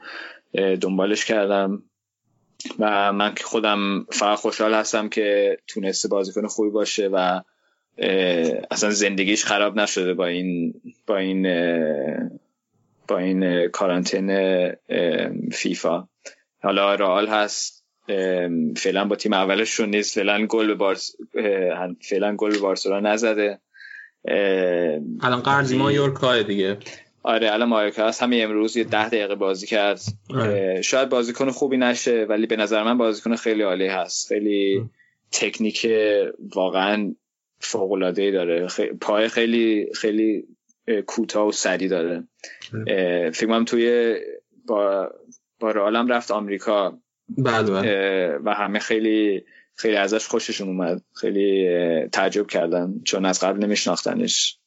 دنبالش 0.76 1.24
کردم. 1.24 1.82
و 2.78 3.12
من 3.12 3.34
که 3.34 3.44
خودم 3.44 4.06
فقط 4.12 4.38
خوشحال 4.38 4.74
هستم 4.74 5.08
که 5.08 5.58
تونسته 5.66 6.08
بازیکن 6.08 6.46
خوبی 6.46 6.70
باشه 6.70 7.08
و 7.12 7.40
اصلا 8.70 8.90
زندگیش 8.90 9.44
خراب 9.44 9.76
نشده 9.76 10.14
با 10.14 10.26
این 10.26 10.74
با 11.06 11.16
این 11.16 11.42
با 13.08 13.18
این 13.18 13.68
کارانتین 13.68 14.32
فیفا. 15.52 16.08
حالا 16.62 16.94
رئال 16.94 17.28
هست. 17.28 17.84
فعلا 18.76 19.04
با 19.04 19.16
تیم 19.16 19.32
اولشون 19.32 19.90
نیست. 19.90 20.14
فعلا 20.14 20.46
گل 20.46 20.66
به 20.66 20.74
بارس 20.74 21.16
فعلا 22.00 22.36
گل 22.36 22.50
به 22.50 22.58
بارسلونا 22.58 23.12
نزده. 23.12 23.58
الان 25.22 25.40
قرضی 25.40 25.76
مایورکا 25.76 26.42
دیگه. 26.42 26.76
آره 27.22 27.52
الان 27.52 27.68
مایورکا 27.68 28.08
هست. 28.08 28.22
همین 28.22 28.44
امروز 28.44 28.76
یه 28.76 28.84
ده 28.84 29.08
دقیقه 29.08 29.34
بازی 29.34 29.66
کرد. 29.66 30.00
آره. 30.34 30.82
شاید 30.82 31.08
بازیکن 31.08 31.50
خوبی 31.50 31.76
نشه 31.76 32.26
ولی 32.28 32.46
به 32.46 32.56
نظر 32.56 32.82
من 32.82 32.98
بازیکن 32.98 33.36
خیلی 33.36 33.62
عالی 33.62 33.86
هست. 33.86 34.28
خیلی 34.28 34.90
تکنیک 35.32 35.86
واقعا 36.54 37.14
فوق 37.60 37.92
العاده 37.92 38.30
داره 38.30 38.66
پای 39.00 39.28
خیلی 39.28 39.88
خیلی 39.94 40.44
کوتاه 41.06 41.46
و 41.46 41.52
سری 41.52 41.88
داره. 41.88 42.24
فکر 43.32 43.46
کنم 43.46 43.64
توی 43.64 44.16
با 44.66 45.10
با 45.60 45.70
رئالم 45.70 46.12
رفت 46.12 46.30
آمریکا. 46.30 46.98
بله, 47.38 47.70
بله. 47.70 48.38
و 48.44 48.54
همه 48.54 48.78
خیلی 48.78 49.44
خیلی 49.74 49.96
ازش 49.96 50.28
خوششون 50.28 50.68
اومد. 50.68 51.02
خیلی 51.14 51.68
تعجب 52.08 52.46
کردن 52.46 52.94
چون 53.04 53.24
از 53.24 53.40
قبل 53.40 53.64
نمیشناختنش 53.64 54.58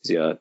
زیاد. 0.00 0.40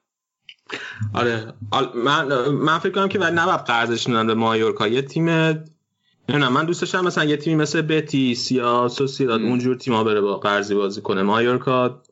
آره. 1.13 1.53
من 1.95 2.49
من 2.49 2.79
فکر 2.79 2.91
کنم 2.91 3.07
که 3.09 3.19
بعد 3.19 3.39
نباید 3.39 3.59
قرضش 3.59 4.07
به 4.07 4.33
مایورکا. 4.33 4.87
یه 4.87 5.01
تیم 5.01 5.29
نمی‌دونم 5.29 6.53
من 6.53 6.65
دوست 6.65 6.81
داشتم 6.81 7.05
مثلا 7.05 7.25
یه 7.25 7.37
تیمی 7.37 7.55
مثل 7.55 7.81
بتیس 7.81 8.51
یا 8.51 8.87
سوسیداد 8.87 9.41
اونجور 9.41 9.75
تیما 9.75 10.03
بره 10.03 10.21
با 10.21 10.37
قرضی 10.37 10.75
بازی 10.75 11.01
کنه. 11.01 11.21
مایورکا 11.21 12.03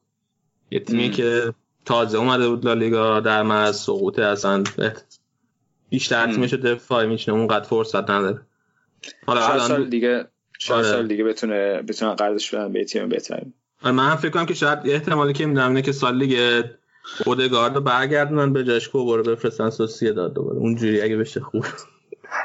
یه 0.71 0.79
تیمی 0.79 1.11
که 1.11 1.53
تازه 1.85 2.17
اومده 2.17 2.49
بود 2.49 2.65
لالیگا 2.65 3.19
در 3.19 3.43
مرز 3.43 3.79
سقوط 3.79 4.19
اصلا 4.19 4.63
بیشتر 5.89 6.33
تیمش 6.33 6.53
دفاعی 6.53 7.07
میشنه 7.07 7.35
اونقدر 7.35 7.65
فرصت 7.65 8.09
نداره. 8.09 8.41
حالا 9.25 9.59
سال 9.59 9.89
دیگه 9.89 10.27
چهار 10.59 10.79
آره. 10.79 10.91
سال 10.91 11.07
دیگه 11.07 11.23
بتونه 11.23 11.81
بتونه 11.81 12.15
قرضش 12.15 12.53
بدن 12.53 12.73
به 12.73 12.83
تیم 12.83 13.09
بهتری 13.09 13.53
آره 13.83 13.95
من 13.95 14.15
فکر 14.15 14.29
کنم 14.31 14.45
که 14.45 14.53
شاید 14.53 14.79
احتمالی 14.85 15.33
که 15.33 15.45
می‌دونم 15.45 15.67
اینه 15.67 15.81
که 15.81 15.91
سال 15.91 16.19
دیگه 16.19 16.63
اودگارد 17.25 17.75
رو 17.75 17.81
برگردونن 17.81 18.53
به 18.53 18.63
جاش 18.63 18.89
کوبو 18.89 19.17
رو 19.17 19.23
بفرستن 19.23 19.69
سوسیه 19.69 20.11
داد 20.11 20.33
دوباره. 20.33 20.57
اونجوری 20.57 21.01
اگه 21.01 21.17
بشه 21.17 21.39
خوب. 21.39 21.65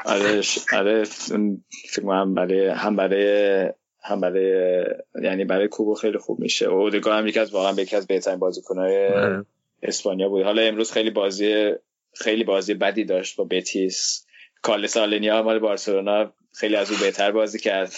آره 0.05 0.41
آره 0.73 1.03
فکر 1.03 2.01
کنم 2.03 2.33
برای 2.33 2.67
هم 2.67 2.95
برای 2.95 3.69
هم 4.03 4.21
برای 4.21 4.83
یعنی 5.23 5.45
برای 5.45 5.67
کوبو 5.67 5.95
خیلی 5.95 6.17
خوب 6.17 6.39
میشه. 6.39 6.65
اودگارد 6.65 7.19
هم 7.19 7.27
یکی 7.27 7.39
از 7.39 7.53
واقعا 7.53 7.81
یکی 7.81 7.95
از 7.95 8.07
بهترین 8.07 8.39
بازیکن‌های 8.39 9.07
آره. 9.07 9.45
اسپانیا 9.83 10.29
بود. 10.29 10.43
حالا 10.43 10.61
امروز 10.61 10.91
خیلی 10.91 11.09
بازی 11.09 11.73
خیلی 12.15 12.43
بازی 12.43 12.73
بدی 12.73 13.03
داشت 13.03 13.35
با 13.35 13.43
بتیس. 13.43 14.25
کالس 14.61 14.97
آلنیا 14.97 15.43
مال 15.43 15.59
بارسلونا 15.59 16.33
خیلی 16.53 16.75
از 16.75 16.91
او 16.91 16.97
بهتر 16.97 17.31
بازی 17.31 17.59
کرد. 17.59 17.93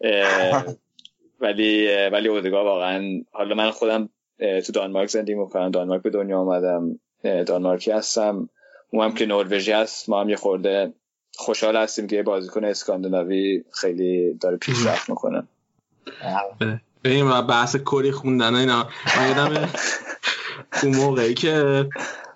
ولی 1.40 1.88
ولی 2.12 2.28
اودگار 2.28 2.64
واقعا 2.64 3.22
حالا 3.32 3.54
من 3.54 3.70
خودم 3.70 4.08
تو 4.38 4.72
دانمارک 4.72 5.08
زندگی 5.08 5.34
می‌کنم. 5.34 5.70
دانمارک 5.70 6.02
به 6.02 6.10
دنیا 6.10 6.38
آمدم. 6.38 7.00
دانمارکی 7.22 7.90
هستم. 7.90 8.48
اون 8.90 9.04
هم 9.04 9.14
که 9.14 9.26
نروژی 9.26 9.72
هست. 9.72 10.08
ما 10.08 10.20
هم 10.20 10.28
یه 10.28 10.36
خورده 10.36 10.92
خوشحال 11.36 11.76
هستیم 11.76 12.06
که 12.06 12.16
یه 12.16 12.22
بازیکن 12.22 12.64
اسکاندیناوی 12.64 13.64
خیلی 13.72 14.34
داره 14.34 14.56
پیشرفت 14.56 15.10
می‌کنه. 15.10 15.42
بریم 17.04 17.40
بحث 17.46 17.76
کلی 17.76 18.12
خوندن 18.12 18.54
اینا 18.54 18.88
من 19.16 19.28
یادم 19.28 19.68
اون 20.82 20.96
موقعی 20.96 21.34
که 21.34 21.86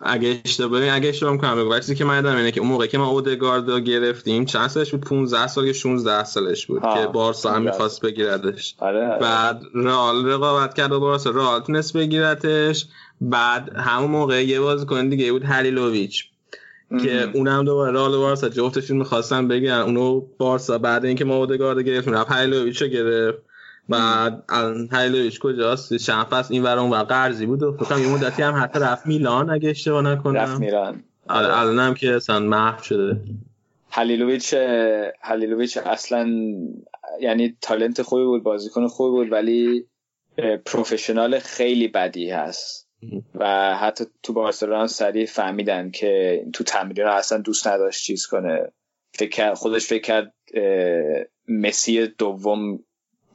اگه 0.00 0.40
اشتباه 0.44 0.94
اگه 0.94 1.08
اشتباه 1.08 1.36
کنم 1.36 1.56
بگو 1.56 1.72
وقتی 1.72 1.94
که 1.94 2.04
من 2.04 2.14
یادم 2.14 2.36
اینه 2.36 2.50
که 2.50 2.60
اون 2.60 2.68
موقعی 2.68 2.88
که 2.88 2.98
ما 2.98 3.08
اودگارد 3.08 3.70
رو 3.70 3.80
گرفتیم 3.80 4.44
چند 4.44 4.68
سالش 4.68 4.90
بود؟ 4.90 5.00
15 5.00 5.46
سال 5.46 5.66
یا 5.66 5.72
16 5.72 6.24
سالش 6.24 6.66
بود 6.66 6.82
که 6.82 7.06
بارسا 7.06 7.52
هم 7.52 7.62
می‌خواست 7.62 8.00
بگیردش. 8.00 8.74
آره، 8.78 9.08
آره. 9.08 9.18
بعد 9.18 9.62
رئال 9.74 10.26
رقابت 10.26 10.74
کرد 10.74 10.92
و 10.92 11.00
بارسا. 11.00 11.30
رئال 11.30 11.60
تونست 11.60 11.96
بگیرتش 11.96 12.86
بعد 13.20 13.72
همون 13.76 14.10
موقع 14.10 14.44
یه 14.44 14.60
بازیکن 14.60 15.08
دیگه 15.08 15.32
بود 15.32 15.44
هلیلوویچ 15.44 16.24
که 17.02 17.30
اونم 17.34 17.64
دوباره 17.64 17.92
رئال 17.92 18.14
و 18.14 18.18
بارسا 18.18 18.48
جفتشون 18.48 18.96
می‌خواستن 18.96 19.48
بگیرن. 19.48 19.80
اونو 19.80 20.20
بارسا 20.38 20.78
بعد 20.78 21.04
اینکه 21.04 21.24
ما 21.24 21.36
اودگارد 21.36 21.78
گرفتیم 21.78 22.14
رفت 22.14 22.32
هلیلوویچ 22.32 22.82
رو 22.82 22.88
گرفت. 22.88 23.38
بعد 23.88 24.44
الان 24.48 24.88
هایلویچ 24.92 25.40
کجاست؟ 25.40 25.94
چند 25.94 26.26
فصل 26.26 26.54
این 26.54 26.62
ورون 26.62 26.90
و 26.90 27.04
قرضی 27.04 27.46
بود 27.46 27.62
و 27.62 27.76
فکر 27.76 27.98
یه 27.98 28.08
مدتی 28.08 28.42
هم 28.42 28.62
حتی 28.62 28.78
رفت 28.78 29.06
میلان 29.06 29.50
اگه 29.50 29.70
اشتباه 29.70 30.02
نکنم. 30.02 30.36
رفت 30.36 30.60
میلان. 30.60 31.04
آره 31.28 31.58
الان 31.58 31.78
هم 31.78 31.94
که 31.94 32.14
اصلا 32.14 32.38
محو 32.38 32.82
شده. 32.82 33.20
هلیلویچ 33.90 34.54
هلیلویچ 35.20 35.76
اصلا 35.76 36.28
یعنی 37.20 37.56
تالنت 37.60 38.02
خوبی 38.02 38.24
بود 38.24 38.42
بازیکن 38.42 38.86
خوبی 38.86 39.10
بود 39.10 39.32
ولی 39.32 39.86
پروفشنال 40.66 41.38
خیلی 41.38 41.88
بدی 41.88 42.30
هست. 42.30 42.88
و 43.34 43.74
حتی 43.76 44.04
تو 44.22 44.32
بارسلونا 44.32 44.86
سریع 44.86 45.26
فهمیدن 45.26 45.90
که 45.90 46.44
تو 46.52 46.64
تمرین 46.64 47.06
اصلا 47.06 47.38
دوست 47.38 47.66
نداشت 47.66 48.04
چیز 48.04 48.26
کنه. 48.26 48.72
فکر 49.12 49.54
خودش 49.54 49.86
فکر 49.86 50.02
کرد 50.02 50.34
مسی 51.48 52.06
دوم 52.06 52.84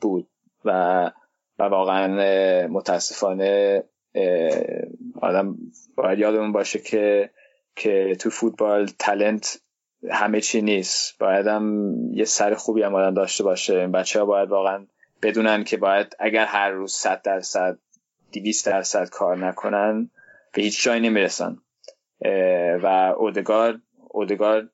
بود. 0.01 0.27
و 0.65 1.11
و 1.59 1.63
واقعا 1.63 2.07
متاسفانه 2.67 3.83
آدم 5.21 5.57
باید 5.95 6.19
یادمون 6.19 6.51
باشه 6.51 6.79
که 6.79 7.29
که 7.75 8.15
تو 8.19 8.29
فوتبال 8.29 8.89
تلنت 8.99 9.61
همه 10.09 10.41
چی 10.41 10.61
نیست. 10.61 11.19
باید 11.19 11.47
هم 11.47 11.93
یه 12.11 12.25
سر 12.25 12.53
خوبی 12.53 12.83
هم 12.83 12.95
آدم 12.95 13.13
داشته 13.13 13.43
باشه. 13.43 13.87
بچه 13.87 14.19
ها 14.19 14.25
باید 14.25 14.49
واقعا 14.49 14.87
بدونن 15.21 15.63
که 15.63 15.77
باید 15.77 16.15
اگر 16.19 16.45
هر 16.45 16.69
روز 16.69 16.93
صد 16.93 17.21
درصد 17.21 17.77
دیویست 18.31 18.65
درصد 18.65 19.09
کار 19.09 19.37
نکنن 19.37 20.09
به 20.53 20.61
هیچ 20.61 20.83
جایی 20.83 21.01
نمی‌رسن. 21.01 21.57
و 22.83 23.13
اودگار 23.17 23.79
اودگار 24.09 24.69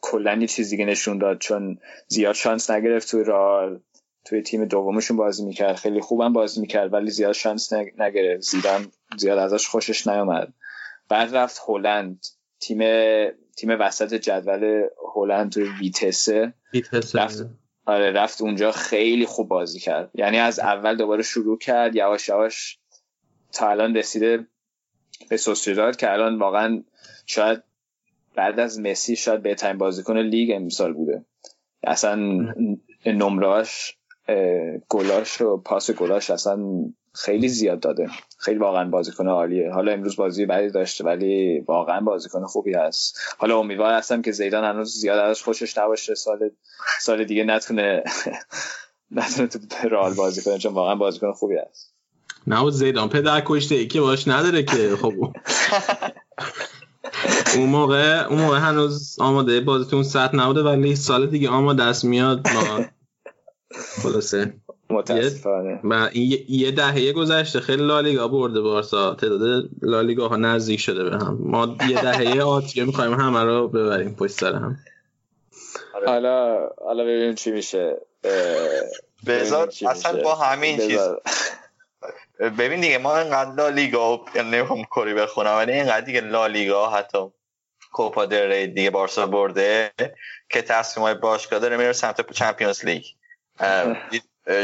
کلا 0.00 0.34
یه 0.34 0.46
چیز 0.46 0.70
دیگه 0.70 0.84
نشون 0.84 1.18
داد 1.18 1.38
چون 1.38 1.78
زیاد 2.08 2.34
شانس 2.34 2.70
نگرفت 2.70 3.10
توی 3.10 3.24
رال 3.24 3.80
توی 4.24 4.42
تیم 4.42 4.64
دومشون 4.64 5.16
بازی 5.16 5.44
می‌کرد. 5.44 5.76
خیلی 5.76 6.00
خوبم 6.00 6.32
بازی 6.32 6.60
می‌کرد 6.60 6.92
ولی 6.92 7.10
زیاد 7.10 7.32
شانس 7.32 7.72
نگرفت. 7.72 8.42
زیدان 8.42 8.92
زیاد 9.16 9.38
ازش 9.38 9.68
خوشش 9.68 10.06
نیامد 10.06 10.52
بعد 11.08 11.36
رفت 11.36 11.62
هلند. 11.68 12.26
تیم 12.60 12.78
تیم 13.56 13.70
وسط 13.80 14.14
جدول 14.14 14.82
هلند 15.14 15.52
توی 15.52 15.68
ویتسه. 15.80 16.54
رفت 17.14 17.46
آره 17.86 18.10
رفت 18.12 18.42
اونجا 18.42 18.72
خیلی 18.72 19.26
خوب 19.26 19.48
بازی 19.48 19.80
کرد. 19.80 20.10
یعنی 20.14 20.38
از 20.38 20.58
اول 20.58 20.96
دوباره 20.96 21.22
شروع 21.22 21.58
کرد. 21.58 21.96
یواش 21.96 22.28
یواش 22.28 22.78
تا 23.52 23.68
الان 23.68 23.96
رسیده 23.96 24.46
به 25.28 25.36
سوسیداد 25.36 25.96
که 25.96 26.12
الان 26.12 26.38
واقعا 26.38 26.84
شاید 27.26 27.62
بعد 28.34 28.60
از 28.60 28.80
مسی 28.80 29.16
شاید 29.16 29.42
بهترین 29.42 29.78
بازیکن 29.78 30.18
لیگ 30.18 30.52
امسال 30.54 30.92
بوده. 30.92 31.24
اصلا 31.82 32.14
نمراش 33.06 33.96
گلاش 34.88 35.40
و 35.40 35.56
پاس 35.56 35.90
گلاش 35.90 36.30
اصلا 36.30 36.58
خیلی 37.14 37.48
زیاد 37.48 37.80
داده. 37.80 38.08
خیلی 38.38 38.58
واقعا 38.58 38.90
بازیکن 38.90 39.28
عالیه. 39.28 39.70
حالا 39.70 39.92
امروز 39.92 40.16
بازی 40.16 40.46
بعدی 40.46 40.70
داشته 40.70 41.04
ولی 41.04 41.60
واقعا 41.60 42.00
بازیکن 42.00 42.44
خوبی 42.44 42.74
هست. 42.74 43.18
حالا 43.38 43.58
امیدوار 43.58 43.92
هستم 43.92 44.22
که 44.22 44.32
زیدان 44.32 44.64
هنوز 44.64 44.94
زیاد 44.94 45.18
ازش 45.18 45.42
خوشش 45.42 45.78
نباشه. 45.78 46.14
سال 46.14 46.50
سال 47.00 47.24
دیگه 47.24 47.44
نتونه 47.44 48.02
نتونه 49.10 49.48
تو 49.48 49.88
رئال 49.88 50.14
بازی 50.14 50.42
کنه 50.42 50.58
چون 50.58 50.74
واقعا 50.74 50.94
بازیکن 50.94 51.32
خوبی 51.32 51.56
هست. 51.56 51.94
نه 52.46 52.70
زیدان 52.70 53.08
پدر 53.08 53.42
کشته 53.46 53.74
ای 53.74 53.86
که 53.86 54.00
باش 54.00 54.28
نداره 54.28 54.62
که. 54.62 54.96
خب. 54.96 55.12
اون 57.56 57.68
موقع 57.68 58.26
اون 58.26 58.40
موقع 58.40 58.58
هنوز 58.58 59.16
آماده 59.20 59.60
بازیتون 59.60 60.02
ساعت 60.02 60.34
نبوده 60.34 60.62
ولی 60.62 60.96
سال 60.96 61.26
دیگه 61.26 61.48
آماده 61.48 61.88
دست 61.88 62.04
میاد 62.04 62.48
ما 62.48 62.84
خلاصه. 64.02 64.54
متاسفانه. 64.90 65.80
و 65.84 66.08
این 66.12 66.44
یه 66.48 66.70
دهه 66.70 67.12
گذشته 67.12 67.60
خیلی 67.60 67.86
لالیگا 67.86 68.28
برده 68.28 68.60
بارسا. 68.60 69.14
تعداد 69.14 69.64
لالیگا 69.82 70.28
ها 70.28 70.36
نزدیک 70.36 70.80
شده 70.80 71.04
به 71.04 71.16
هم. 71.16 71.38
ما 71.40 71.76
یه 71.88 72.02
دهه 72.02 72.42
آتیه 72.42 72.84
می‌خوایم 72.84 73.12
همه 73.12 73.44
رو 73.44 73.68
ببریم 73.68 74.14
پشت 74.14 74.32
سر 74.32 74.54
هم. 74.54 74.76
آره. 75.94 76.06
حالا 76.08 76.68
حالا 76.84 77.04
ببینیم 77.04 77.34
چی 77.34 77.50
میشه. 77.50 77.96
بذار 79.26 79.68
اصلا 79.88 80.22
با 80.22 80.34
همین 80.34 80.78
چیز 80.78 81.00
ببین 82.58 82.80
دیگه 82.80 82.98
ما 82.98 83.18
اینقدر 83.18 83.54
لالیگا 83.54 84.24
نمی‌خوام 84.36 84.84
کری 84.96 85.14
بخونم 85.14 85.56
ولی 85.56 85.72
اینقدر 85.72 86.00
دیگه 86.00 86.20
لالیگا 86.20 86.90
حتی 86.90 87.18
کوپا 87.92 88.26
دل 88.26 88.46
ری 88.46 88.66
دیگه 88.66 88.90
بارسا 88.90 89.26
برده 89.26 89.92
که 90.48 90.62
تصمیم 90.62 91.04
های 91.04 91.14
باشگاه 91.14 91.58
داره 91.58 91.76
میره 91.76 91.92
سمت 91.92 92.32
چمپیونز 92.32 92.84
لیگ. 92.84 93.04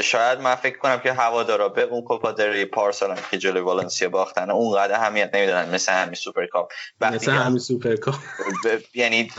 شاید 0.02 0.40
من 0.40 0.54
فکر 0.54 0.78
کنم 0.78 1.00
که 1.00 1.12
هوادارا 1.12 1.68
به 1.68 1.82
اون 1.82 2.02
کوپا 2.02 2.32
دل 2.32 2.48
ری 2.48 2.64
پارسال 2.64 3.20
که 3.30 3.38
جلوی 3.38 3.62
والنسیا 3.62 4.08
باختن 4.08 4.50
اونقدر 4.50 4.94
اهمیت 4.94 5.34
نمی‌دادن 5.34 5.74
مثل 5.74 5.92
همین 5.92 6.14
سوپرکاپ 6.14 6.72
مثل 7.00 7.32
همین 7.32 7.58
سوپرکاپ 7.58 8.14
یعنی 8.94 9.30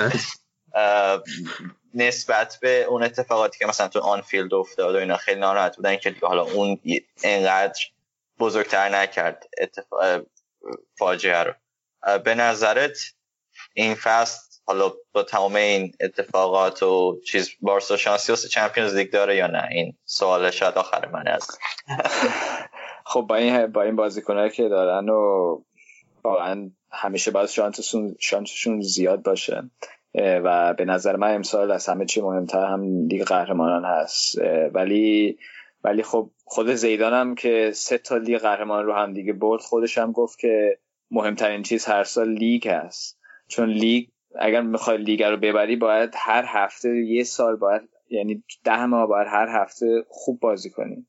نسبت 1.94 2.57
به 2.61 2.84
اون 2.84 3.03
اتفاقاتی 3.03 3.60
که 3.60 3.65
مثلا 3.65 3.88
تو 3.88 3.99
آنفیلد 3.99 4.53
افتاد 4.53 4.95
و 4.95 4.98
اینا 4.98 5.18
خیلی 5.18 5.40
ناراحت 5.40 5.76
بودن 5.76 5.98
که 5.98 6.15
حالا 6.22 6.44
اون 6.44 6.80
اینقدر 7.23 7.80
بزرگتر 8.40 8.90
نکرد 8.90 9.48
اتفاق 9.57 10.22
فاجعه 10.98 11.44
رو. 11.44 11.53
به 12.23 12.36
نظرت 12.36 12.98
این 13.73 13.95
فصل 13.95 14.51
حالا 14.72 14.91
با 15.14 15.23
تمام 15.23 15.56
این 15.56 15.91
اتفاقات 15.99 16.84
و 16.84 17.19
چیز 17.26 17.49
بارسا 17.61 17.98
شانسی 17.98 18.31
واسه 18.31 18.48
Champions 18.48 18.95
League 18.95 19.12
داره 19.11 19.35
یا 19.35 19.48
نه؟ 19.48 19.68
این 19.72 19.93
سوال 20.06 20.52
شاید 20.52 20.76
آخر 20.76 21.07
من 21.07 21.27
است. 21.27 21.60
خب 23.11 23.22
با 23.22 23.35
این 23.35 23.68
با 23.68 23.81
این 23.81 23.95
بازیکنایی 23.95 24.49
که 24.49 24.69
دارن 24.69 25.10
و 25.10 25.57
واقعا 26.23 26.69
همیشه 26.91 27.31
باید 27.31 27.49
شانسشون 27.49 28.15
شانسشون 28.19 28.81
زیاد 28.81 29.23
باشه 29.23 29.64
و 30.15 30.73
به 30.73 30.85
نظر 30.85 31.15
من 31.15 31.35
امسال 31.35 31.72
از 31.72 31.88
همه 31.88 32.06
چی 32.06 32.22
مهمتر 32.22 32.65
هم 32.65 33.07
لیگ 33.07 33.23
قهرمانان 33.23 33.85
هست. 33.85 34.38
ولی 34.73 35.38
ولی 35.84 36.03
خب 36.03 36.30
خود 36.45 36.73
زیدانم 36.73 37.35
که 37.35 37.72
سه 37.73 37.98
تا 37.98 38.18
لیگ 38.18 38.38
قهرمان 38.38 38.85
رو 38.85 38.93
هم 38.93 39.14
دیگه 39.14 39.34
برد 39.34 39.61
خودش 39.61 39.98
هم 39.98 40.11
گفت 40.11 40.39
که 40.39 40.80
مهمترین 41.11 41.64
چیز 41.64 41.85
هر 41.85 42.03
سال 42.03 42.30
لیگ 42.30 42.68
هست. 42.68 43.22
چون 43.48 43.69
لیگ 43.69 44.07
اگر 44.40 44.62
می‌خوای 44.62 44.98
لیگ 44.98 45.24
رو 45.24 45.38
ببری 45.38 45.76
باید 45.76 46.14
هر 46.16 46.45
هفته 46.48 46.90
یه 46.90 47.24
سال 47.24 47.56
باید 47.56 47.82
یعنی 48.10 48.44
ده 48.64 48.86
ماه 48.86 49.08
باید 49.08 49.28
هر 49.28 49.48
هفته 49.62 50.06
خوب 50.10 50.40
بازی 50.40 50.70
کنی. 50.70 51.06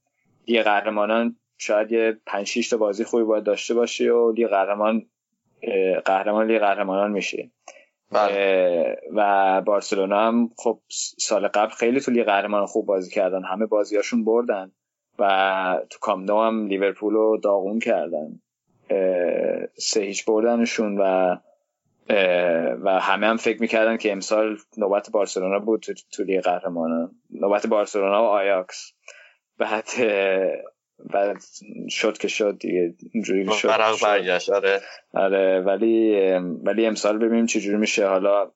لیگ 0.46 0.62
قهرمانان 0.62 1.36
شاید 1.58 1.92
یه 1.92 2.20
5 2.26 2.46
6 2.46 2.68
تا 2.68 2.76
بازی 2.76 3.04
خوبی 3.04 3.24
باید 3.24 3.44
داشته 3.44 3.74
باشی 3.74 4.08
و 4.08 4.32
لیگ 4.32 4.48
قهرمان 4.48 5.06
قهرمان 6.04 6.46
لیگ 6.46 6.60
قهرمانان 6.60 7.12
میشه 7.12 7.50
بله. 8.10 8.96
و 9.14 9.62
بارسلونا 9.66 10.26
هم 10.26 10.50
خب 10.56 10.80
سال 11.18 11.48
قبل 11.48 11.70
خیلی 11.70 12.00
تو 12.00 12.10
لیگ 12.10 12.24
قهرمان 12.24 12.66
خوب 12.66 12.86
بازی 12.86 13.10
کردن. 13.10 13.44
همه 13.44 13.66
بازیاشون 13.66 14.24
بردن 14.24 14.72
و 15.18 15.80
تو 15.90 15.98
کامنو 15.98 16.42
هم 16.42 16.66
لیورپول 16.66 17.14
رو 17.14 17.40
داغون 17.42 17.78
کردن. 17.78 18.40
سه 19.74 20.00
هیچ 20.00 20.24
بردنشون 20.24 20.98
و 20.98 21.36
و 22.82 23.00
همه 23.00 23.26
هم 23.26 23.36
فکر 23.36 23.60
می‌کردن 23.60 23.96
که 23.96 24.12
امسال 24.12 24.58
نوبت 24.76 25.10
بارسلونا 25.10 25.58
بود 25.58 25.80
تو, 25.80 25.92
تو 26.12 26.22
لیگ 26.22 26.40
قهرمانان 26.40 27.10
نوبت 27.30 27.66
بارسلونا 27.66 28.22
و 28.22 28.26
آیاکس. 28.26 28.92
بعد 29.58 29.88
بعد 31.12 31.36
شد 31.88 32.18
که 32.18 32.28
شد 32.28 32.58
دیگه. 32.58 32.94
اینجوری 33.12 33.52
شد 33.52 33.68
برگشت 34.02 34.50
آره. 34.50 34.80
آره 35.14 35.60
ولی 35.60 36.32
ولی 36.64 36.86
امسال 36.86 37.18
ببینیم 37.18 37.46
چجوری 37.46 37.76
میشه. 37.76 38.06
حالا 38.06 38.50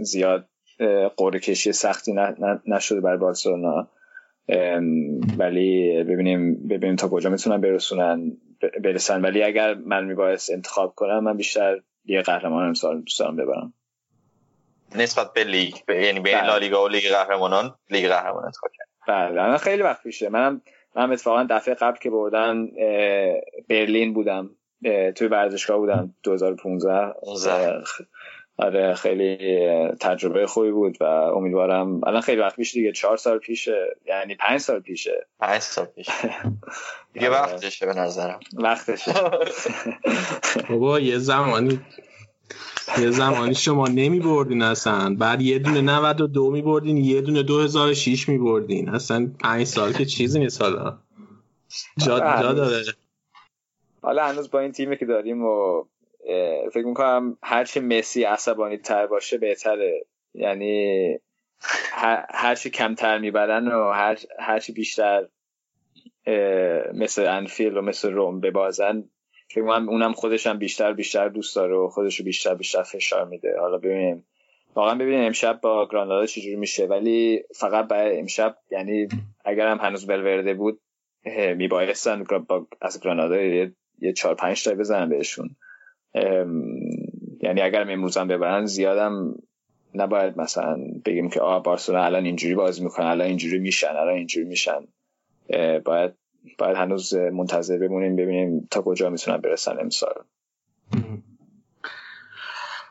زیاد 0.00 0.48
قرعه 1.16 1.40
کشی 1.40 1.72
سختی 1.72 2.14
نشده 2.66 3.00
بر 3.00 3.16
بارسلونا. 3.16 3.88
ولی 5.38 6.04
ببینیم 6.04 6.68
ببینیم 6.68 6.96
تا 6.96 7.08
کجا 7.08 7.30
می‌تونن 7.30 7.60
برسونن 7.60 8.36
برسن. 8.82 9.22
ولی 9.22 9.42
اگر 9.42 9.74
من 9.74 10.04
میبایست 10.04 10.50
انتخاب 10.50 10.94
کنم 10.94 11.24
من 11.24 11.36
بیشتر 11.36 11.80
یه 12.04 12.22
قهرمان 12.22 12.66
امسال 12.66 13.00
دوست 13.00 13.20
دارم 13.20 13.36
ببرم. 13.36 13.74
نسبت 14.96 15.32
به 15.32 15.44
لیگ 15.44 15.74
یعنی 15.88 16.20
بین 16.20 16.40
لالیگا 16.40 16.84
و 16.84 16.88
لیگ 16.88 17.08
قهرمانان 17.08 17.74
لیگ 17.90 18.08
قهرمان 18.08 18.44
انتخاب 18.44 18.70
کردم. 18.78 18.90
بله. 19.36 19.56
خیلی 19.56 19.82
وقت 19.82 20.02
پیشه. 20.02 20.28
منم 20.28 20.62
من 20.96 21.12
اتفاقا 21.12 21.46
دفعه 21.50 21.74
قبل 21.74 21.98
که 21.98 22.10
بردن 22.10 22.68
برلین 23.68 24.14
بودم. 24.14 24.50
توی 25.16 25.28
ورزشگاه 25.28 25.78
بودم. 25.78 26.14
2015 26.22 27.14
آره 28.62 28.94
خیلی 28.94 29.36
تجربه 30.00 30.46
خوبی 30.46 30.70
بود 30.70 30.96
و 31.00 31.04
امیدوارم 31.04 32.00
الان 32.06 32.20
خیلی 32.20 32.40
وقت 32.40 32.56
پیش 32.56 32.72
دیگه 32.72 32.92
چهار 32.92 33.16
سال 33.16 33.38
پیشه 33.38 33.96
یعنی 34.06 34.34
پنج 34.34 34.60
سال 34.60 34.80
پیشه. 34.80 35.26
پنج 35.40 35.60
سال 35.60 35.84
پیشه. 35.84 36.12
دیگه 37.12 37.28
آره. 37.28 37.40
وقتشه 37.40 37.86
به 37.86 37.94
نظرم. 37.94 38.40
وقتشه. 38.52 39.12
بابا 40.70 41.00
یه 41.00 41.18
زمانی 41.18 41.80
یه 43.00 43.10
زمانی 43.10 43.54
شما 43.54 43.88
نمی 43.88 44.20
بردین 44.20 44.62
اصلا. 44.62 45.14
بعد 45.18 45.42
یه 45.42 45.58
دونه 45.58 45.80
92 45.80 46.50
می 46.50 46.62
بردین 46.62 46.96
یه 46.96 47.20
دونه 47.20 47.42
2006 47.42 48.28
می 48.28 48.38
بردین 48.38 48.88
اصلا 48.88 49.30
5 49.40 49.64
سال 49.64 49.92
که 49.92 50.04
چیزی 50.04 50.38
نیست 50.38 50.62
حالا. 50.62 50.98
جا, 52.06 52.18
جا 52.18 52.52
داره. 52.52 52.82
حالا 54.02 54.24
هنوز 54.24 54.50
با 54.50 54.60
این 54.60 54.72
تیمی 54.72 54.96
که 54.96 55.06
داریم 55.06 55.44
و 55.44 55.84
فکر 56.72 56.86
می‌کنم 56.86 57.38
هرچی 57.42 57.80
مسی 57.80 58.24
عصبانی 58.24 58.76
تر 58.76 59.06
باشه 59.06 59.38
بهتره. 59.38 60.06
یعنی 60.34 61.18
هرچی 62.30 62.70
کمتر 62.70 63.18
می‌برن 63.18 63.68
و 63.68 63.90
هر 63.90 64.18
هرچی 64.38 64.72
بیشتر 64.72 65.28
مثل 66.94 67.26
انفیل 67.26 67.76
و 67.76 67.82
مثل 67.82 68.12
روم 68.12 68.40
ببازن 68.40 69.04
فکر 69.48 69.64
کنم 69.64 69.88
اونم 69.88 70.12
خودش 70.12 70.46
هم 70.46 70.58
بیشتر 70.58 70.92
بیشتر 70.92 71.28
دوست 71.28 71.56
داره 71.56 71.76
و 71.76 71.88
خودش 71.88 72.22
بیشتر 72.22 72.54
بیشتر 72.54 72.82
فشار 72.82 73.24
میده. 73.24 73.60
حالا 73.60 73.78
ببینیم. 73.78 74.26
واقعا 74.74 74.94
ببینیم 74.94 75.26
امشب 75.26 75.60
با 75.60 75.88
گرانادا 75.88 76.26
چجوری 76.26 76.56
میشه. 76.56 76.86
ولی 76.86 77.42
فقط 77.54 77.88
برای 77.88 78.18
امشب 78.18 78.56
یعنی 78.70 79.08
اگر 79.44 79.66
هم 79.68 79.78
هنوز 79.78 80.06
بلورده 80.06 80.54
بود 80.54 80.80
میبایستن 81.56 82.24
با 82.48 82.66
از 82.80 83.00
گرانادا 83.00 83.36
یه, 83.36 83.72
یه 83.98 84.12
چهار 84.12 84.34
پنج 84.34 84.64
تا 84.64 84.74
بزنن 84.74 85.08
بهشون. 85.08 85.56
یعنی 87.42 87.60
اگر 87.60 87.90
امروز 87.90 88.16
هم 88.16 88.28
ببرن 88.28 88.66
زیادم 88.66 89.34
نباید 89.94 90.38
مثلا 90.38 90.78
بگیم 91.04 91.30
که 91.30 91.40
آه 91.40 91.62
بارسلونا 91.62 92.04
الان 92.04 92.24
اینجوری 92.24 92.54
بازی 92.54 92.84
می‌کنن 92.84 93.06
الان 93.06 93.26
اینجوری 93.26 93.58
میشن 93.58 93.88
الان 93.88 94.14
اینجوری 94.14 94.46
میشن. 94.46 94.80
باید 95.84 96.12
باید 96.58 96.76
هنوز 96.76 97.14
منتظر 97.14 97.78
بمونیم 97.78 98.16
ببینیم 98.16 98.68
تا 98.70 98.82
کجا 98.82 99.10
می‌تونن 99.10 99.36
برسن 99.36 99.76
امسال. 99.80 100.14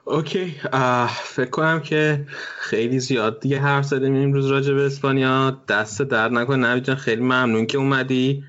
اوکی. 0.05 0.55
فکر 1.23 1.49
کنم 1.49 1.79
که 1.79 2.25
خیلی 2.59 2.99
زیاد 2.99 3.39
دیگه 3.39 3.59
حرف 3.59 3.85
زدیم 3.85 4.15
امروز 4.15 4.51
راجع 4.51 4.73
به 4.73 4.85
اسپانیا. 4.85 5.57
دست 5.69 6.01
درد 6.01 6.31
نکن 6.31 6.65
نوید 6.65 6.93
خیلی 6.93 7.21
ممنون 7.21 7.65
که 7.65 7.77
اومدی. 7.77 8.43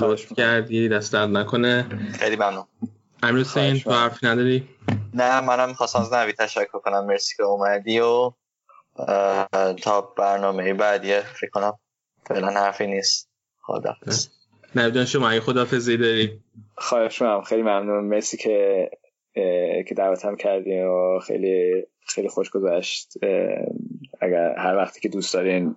لطف 0.00 0.32
کردی 0.36 0.88
دست 0.88 1.12
درد 1.12 1.28
نکنه. 1.30 1.86
خیلی 2.18 2.36
ممنون. 2.36 2.64
امیر 3.22 3.40
حسین 3.40 3.78
تو 3.78 3.90
حرفی 3.90 4.26
نداری؟ 4.26 4.68
نه 5.14 5.40
منم 5.40 5.72
خواستم 5.72 6.00
از 6.00 6.12
نوید 6.12 6.36
تشکر 6.36 6.78
کنم. 6.78 7.06
مرسی 7.06 7.36
که 7.36 7.42
اومدی 7.42 8.00
و 8.00 8.32
تا 9.82 10.00
برنامه 10.00 10.74
بعدی 10.74 11.20
فکر 11.20 11.50
کنم 11.50 11.78
فعلا 12.26 12.48
حرفی 12.48 12.86
نیست. 12.86 13.30
خدافز 13.62 14.28
نوید 14.76 15.04
شما 15.04 15.30
این 15.30 15.40
خدافزی 15.40 15.96
داری؟ 15.96 16.40
خواهش 16.76 17.22
می‌کنم. 17.22 17.42
خیلی 17.42 17.62
ممنون. 17.62 18.04
مرسی 18.04 18.36
که 18.36 18.90
که 19.88 19.94
دعوتم 19.96 20.36
کردی 20.36 20.80
و 20.80 21.18
خیلی 21.26 21.86
خیلی 22.06 22.28
خوش 22.28 22.50
گذشت. 22.50 23.12
اگر 24.20 24.54
هر 24.58 24.76
وقتی 24.76 25.00
که 25.00 25.08
دوست 25.08 25.34
دارین 25.34 25.76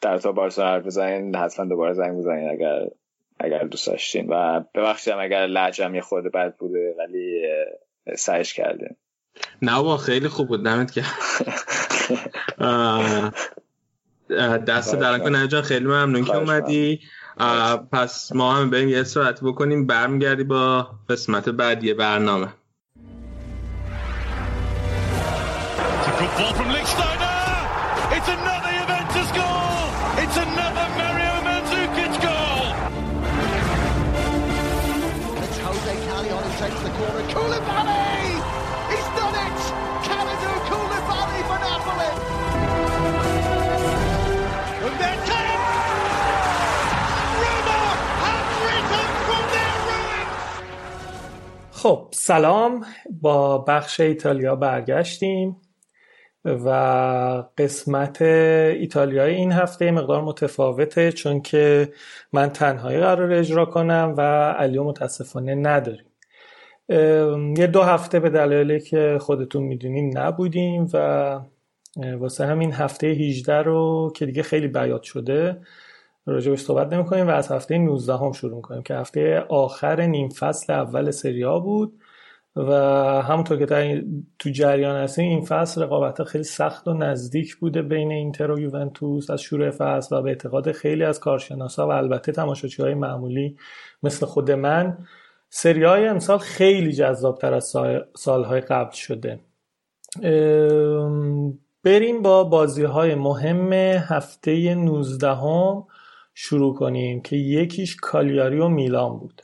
در 0.00 0.18
تا 0.18 0.32
بارسلونا 0.32 0.70
حرف 0.70 0.86
بزنین 0.86 1.36
حتما 1.36 1.66
دوباره 1.66 1.92
زنگ 1.92 2.18
بزنین 2.18 2.50
اگر 2.50 2.88
اگر 3.40 3.64
دوست 3.64 3.86
داشتین. 3.86 4.26
و 4.28 4.64
ببخشید 4.74 5.12
اگر 5.12 5.46
لجم 5.46 5.94
یه 5.94 6.00
خورده 6.00 6.28
بد 6.28 6.56
بوده 6.56 6.94
ولی 6.98 7.42
سعیش 8.16 8.54
کردیم. 8.54 8.96
نه 9.62 9.82
با 9.82 9.96
خیلی 9.96 10.28
خوب 10.28 10.48
بود. 10.48 10.64
دمت 10.64 10.92
که 10.92 11.02
دست 14.68 14.94
در 14.94 15.12
نکن 15.12 15.62
خیلی 15.62 15.84
ممنون 15.86 16.24
که 16.24 16.36
اومدی. 16.36 17.00
پس 17.92 18.32
ما 18.32 18.54
هم 18.54 18.70
بریم 18.70 18.88
یه 18.88 19.02
ساعت 19.02 19.40
بکنیم. 19.40 19.86
برمیگردی 19.86 20.44
با 20.44 20.88
قسمت 21.08 21.48
بعدی 21.48 21.94
برنامه. 21.94 22.48
خب 51.76 52.08
سلام. 52.12 52.84
با 53.20 53.58
بخش 53.58 54.00
ایتالیا 54.00 54.56
برگشتیم 54.56 55.56
و 56.44 56.70
قسمت 57.58 58.22
ایتالیای 58.22 59.34
این 59.34 59.52
هفته 59.52 59.90
مقدار 59.90 60.22
متفاوته 60.22 61.12
چون 61.12 61.40
که 61.40 61.92
من 62.32 62.50
تنهایی 62.50 62.98
قرار 62.98 63.32
اجرا 63.32 63.64
کنم 63.64 64.14
و 64.16 64.20
علیو 64.50 64.84
متاسفانه 64.84 65.54
نداریم. 65.54 66.06
یه 67.58 67.66
دو 67.72 67.82
هفته 67.82 68.20
به 68.20 68.30
دلایلی 68.30 68.80
که 68.80 69.18
خودتون 69.20 69.62
می‌دونیم 69.62 70.18
نبودیم 70.18 70.88
و 70.92 71.40
واسه 71.96 72.46
همین 72.46 72.72
هفته 72.72 73.06
18 73.06 73.62
رو 73.62 74.12
که 74.16 74.26
دیگه 74.26 74.42
خیلی 74.42 74.68
بیاد 74.68 75.02
شده 75.02 75.60
راجبش 76.26 76.60
صحبت 76.60 76.92
نمی 76.92 77.04
کنیم 77.04 77.26
و 77.26 77.30
از 77.30 77.52
هفته 77.52 77.78
19 77.78 78.16
هم 78.16 78.32
شروع 78.32 78.60
کنیم 78.60 78.82
که 78.82 78.94
هفته 78.94 79.44
آخر 79.48 80.06
نیم 80.06 80.28
فصل 80.28 80.72
اول 80.72 81.10
سریا 81.10 81.58
بود 81.58 82.00
و 82.56 82.72
همونطور 83.22 83.58
که 83.58 83.66
در 83.66 84.02
تو 84.38 84.50
جریان 84.50 84.96
هستیم 84.96 85.28
این 85.28 85.44
فصل 85.44 85.82
رقابت 85.82 86.22
خیلی 86.22 86.44
سخت 86.44 86.88
و 86.88 86.94
نزدیک 86.94 87.56
بوده 87.56 87.82
بین 87.82 88.12
اینتر 88.12 88.50
و 88.50 88.60
یوونتوس 88.60 89.30
از 89.30 89.40
شروع 89.40 89.70
فصل 89.70 90.16
و 90.16 90.22
به 90.22 90.28
اعتقاد 90.28 90.72
خیلی 90.72 91.04
از 91.04 91.20
کارشناسا 91.20 91.88
و 91.88 91.90
البته 91.90 92.32
تماشاچی 92.32 92.82
های 92.82 92.94
معمولی 92.94 93.56
مثل 94.02 94.26
خود 94.26 94.50
من 94.50 94.98
سری 95.48 95.84
های 95.84 96.08
امسال 96.08 96.38
خیلی 96.38 96.92
جذابتر 96.92 97.54
از 97.54 97.74
سالهای 98.16 98.60
قبل 98.60 98.94
شده. 98.94 99.40
بریم 101.84 102.22
با 102.22 102.44
بازی 102.44 102.84
های 102.84 103.14
مهم 103.14 103.72
هفته 103.72 104.74
19 104.74 105.34
هم 105.34 105.84
شروع 106.38 106.74
کنیم 106.74 107.20
که 107.20 107.36
یکیش 107.36 107.96
کالیاری 107.96 108.58
و 108.58 108.68
میلان 108.68 109.18
بود. 109.18 109.42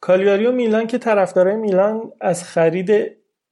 کالیاری 0.00 0.46
و 0.46 0.52
میلان 0.52 0.86
که 0.86 0.98
طرفدارای 0.98 1.56
میلان 1.56 2.12
از 2.20 2.44
خرید 2.44 2.90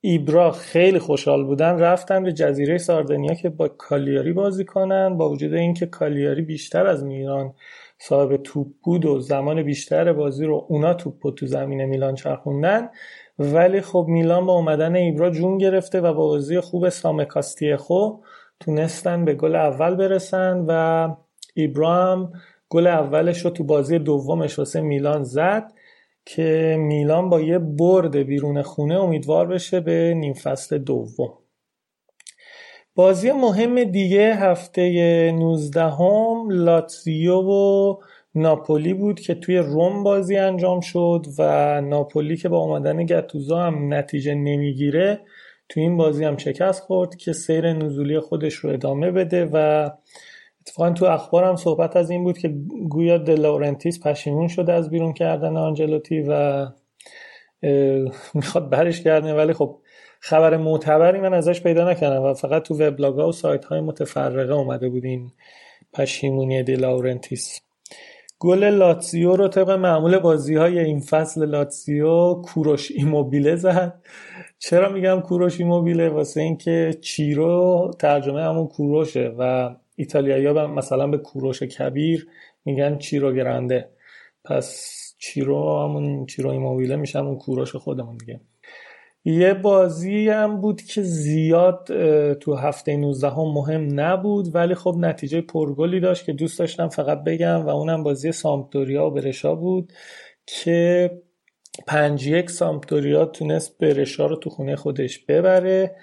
ایبرا 0.00 0.50
خیلی 0.50 0.98
خوشحال 0.98 1.44
بودن 1.44 1.78
رفتن 1.78 2.22
به 2.22 2.32
جزیره 2.32 2.78
ساردنیا 2.78 3.34
که 3.34 3.48
با 3.48 3.68
کالیاری 3.68 4.32
بازی 4.32 4.64
کنن 4.64 5.16
با 5.16 5.30
وجود 5.30 5.54
اینکه 5.54 5.86
کالیاری 5.86 6.42
بیشتر 6.42 6.86
از 6.86 7.04
میلان 7.04 7.54
صاحب 7.98 8.36
توپ 8.36 8.66
بود 8.82 9.04
و 9.04 9.20
زمان 9.20 9.62
بیشتر 9.62 10.12
بازی 10.12 10.46
رو 10.46 10.66
اونا 10.68 10.94
توپ 10.94 11.34
تو 11.34 11.46
زمین 11.46 11.84
میلان 11.84 12.14
چرخوندن 12.14 12.88
ولی 13.38 13.80
خب 13.80 14.06
میلان 14.08 14.46
با 14.46 14.52
اومدن 14.52 14.96
ایبرا 14.96 15.30
جون 15.30 15.58
گرفته 15.58 16.00
و 16.00 16.14
با 16.14 16.26
بازی 16.26 16.60
خوب 16.60 16.88
سام 16.88 17.26
خو 17.78 18.10
تونستن 18.60 19.24
به 19.24 19.34
گل 19.34 19.56
اول 19.56 19.94
برسن 19.94 20.64
و 20.68 21.08
ایبرا 21.54 21.94
هم 21.94 22.32
گل 22.72 22.86
اولش 22.86 23.38
رو 23.44 23.50
تو 23.50 23.64
بازی 23.64 23.98
دومش 23.98 24.58
واسه 24.58 24.80
میلان 24.80 25.24
زد 25.24 25.72
که 26.24 26.76
میلان 26.78 27.30
با 27.30 27.40
یه 27.40 27.58
برد 27.58 28.16
بیرون 28.16 28.62
خونه 28.62 28.94
امیدوار 28.94 29.46
بشه 29.46 29.80
به 29.80 30.14
نیم 30.16 30.32
فصل 30.32 30.78
دوم. 30.78 31.32
بازی 32.94 33.32
مهم 33.32 33.84
دیگه 33.84 34.34
هفته 34.34 35.32
19 35.32 35.82
هم 35.82 36.50
لاتزیو 36.50 37.40
و 37.40 37.96
ناپولی 38.34 38.94
بود 38.94 39.20
که 39.20 39.34
توی 39.34 39.56
روم 39.58 40.02
بازی 40.02 40.36
انجام 40.36 40.80
شد 40.80 41.26
و 41.38 41.80
ناپولی 41.80 42.36
که 42.36 42.48
با 42.48 42.58
اومدن 42.58 43.06
گتوزا 43.06 43.58
هم 43.58 43.94
نتیجه 43.94 44.34
نمی‌گیره 44.34 45.20
توی 45.68 45.82
این 45.82 45.96
بازی 45.96 46.24
هم 46.24 46.36
شکست 46.36 46.82
خورد 46.82 47.16
که 47.16 47.32
سیر 47.32 47.72
نزولی 47.72 48.20
خودش 48.20 48.54
رو 48.54 48.70
ادامه 48.70 49.10
بده 49.10 49.48
و 49.52 49.90
اتفاقا 50.66 50.90
تو 50.90 51.04
اخبارم 51.04 51.56
صحبت 51.56 51.96
از 51.96 52.10
این 52.10 52.24
بود 52.24 52.38
که 52.38 52.48
گویا 52.88 53.18
دلائورنتیس 53.18 54.00
پشیمون 54.00 54.48
شده 54.48 54.72
از 54.72 54.90
بیرون 54.90 55.12
کردن 55.12 55.56
آنجلوتی 55.56 56.24
و 56.28 56.66
می‌خواد 58.34 58.70
برش 58.70 59.02
گردونه 59.02 59.34
ولی 59.34 59.52
خب 59.52 59.78
خبر 60.20 60.56
معتبری 60.56 61.20
من 61.20 61.34
ازش 61.34 61.62
پیدا 61.62 61.90
نکردم 61.90 62.22
و 62.22 62.34
فقط 62.34 62.62
تو 62.62 62.74
وبلاگ 62.74 63.18
ها 63.18 63.28
و 63.28 63.32
سایت 63.32 63.64
های 63.64 63.80
متفرقه 63.80 64.52
اومده 64.54 64.88
بود 64.88 65.04
این 65.04 65.30
پشیمونی 65.92 66.62
دلائورنتیس 66.62 67.60
گل 68.38 68.64
لاتزیو 68.64 69.36
رو 69.36 69.48
طبق 69.48 69.70
معمول 69.70 70.18
بازی 70.18 70.54
های 70.54 70.78
این 70.78 71.00
فصل 71.00 71.46
لاتزیو 71.46 72.34
کوروش 72.34 72.90
ایموبیله 72.90 73.56
زد. 73.56 74.02
چرا 74.58 74.88
میگم 74.88 75.20
کوروش 75.20 75.60
ایموبیله؟ 75.60 76.08
واسه 76.08 76.40
اینکه 76.40 76.98
چیرو 77.00 77.90
ترجمه 77.98 78.42
همون 78.42 78.66
کوروشه 78.66 79.34
و 79.38 79.74
ایتالیایی 79.96 80.46
ها 80.46 80.66
مثلا 80.66 81.06
به 81.06 81.18
کوروش 81.18 81.62
کبیر 81.62 82.28
میگن 82.64 82.98
چیرو 82.98 83.32
گرنده 83.32 83.88
پس 84.44 84.98
چیرو 85.18 85.84
همون 85.84 86.26
چیرو 86.26 86.50
ایموبیله 86.50 86.96
میشه 86.96 87.18
همون 87.18 87.38
کوروش 87.38 87.76
خودمون 87.76 88.16
دیگه. 88.16 88.40
یه 89.24 89.54
بازی 89.54 90.28
هم 90.28 90.60
بود 90.60 90.82
که 90.82 91.02
زیاد 91.02 91.86
تو 92.34 92.54
هفته 92.54 92.96
19 92.96 93.28
هم 93.30 93.52
مهم 93.54 94.00
نبود 94.00 94.54
ولی 94.54 94.74
خب 94.74 94.96
نتیجه 94.98 95.40
پرگلی 95.40 96.00
داشت 96.00 96.24
که 96.24 96.32
دوست 96.32 96.58
داشتم 96.58 96.88
فقط 96.88 97.24
بگم 97.24 97.66
و 97.66 97.68
اونم 97.68 98.02
بازی 98.02 98.32
سامپدوریا 98.32 99.06
و 99.06 99.10
برشا 99.10 99.54
بود 99.54 99.92
که 100.46 101.10
پنج 101.86 102.26
یک 102.26 102.50
سامپدوریا 102.50 103.24
تونست 103.24 103.78
برشا 103.78 104.26
رو 104.26 104.36
تو 104.36 104.50
خونه 104.50 104.76
خودش 104.76 105.18
ببره. 105.18 105.96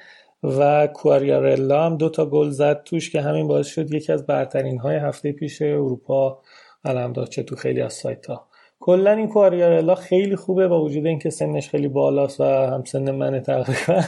و 0.43 0.87
کواریارلا 0.87 1.85
هم 1.85 1.97
دو 1.97 2.09
تا 2.09 2.25
گل 2.25 2.49
زد 2.49 2.83
توش 2.83 3.09
که 3.09 3.21
همین 3.21 3.47
باعث 3.47 3.67
شد 3.67 3.93
یکی 3.93 4.11
از 4.11 4.25
برترین 4.25 4.77
های 4.77 4.95
هفته 4.95 5.31
پیش 5.31 5.61
اروپا 5.61 6.41
علم 6.85 7.13
داشت 7.13 7.31
چه 7.31 7.43
تو 7.43 7.55
خیلی 7.55 7.81
از 7.81 7.93
سایت 7.93 8.25
ها 8.25 8.49
کلا 8.79 9.11
این 9.11 9.27
کواریارلا 9.27 9.95
خیلی 9.95 10.35
خوبه 10.35 10.67
با 10.67 10.83
وجود 10.83 11.05
اینکه 11.05 11.29
سنش 11.29 11.69
خیلی 11.69 11.87
بالاست 11.87 12.41
و 12.41 12.43
همسن 12.43 13.11
من 13.11 13.39
تقریبا. 13.39 14.01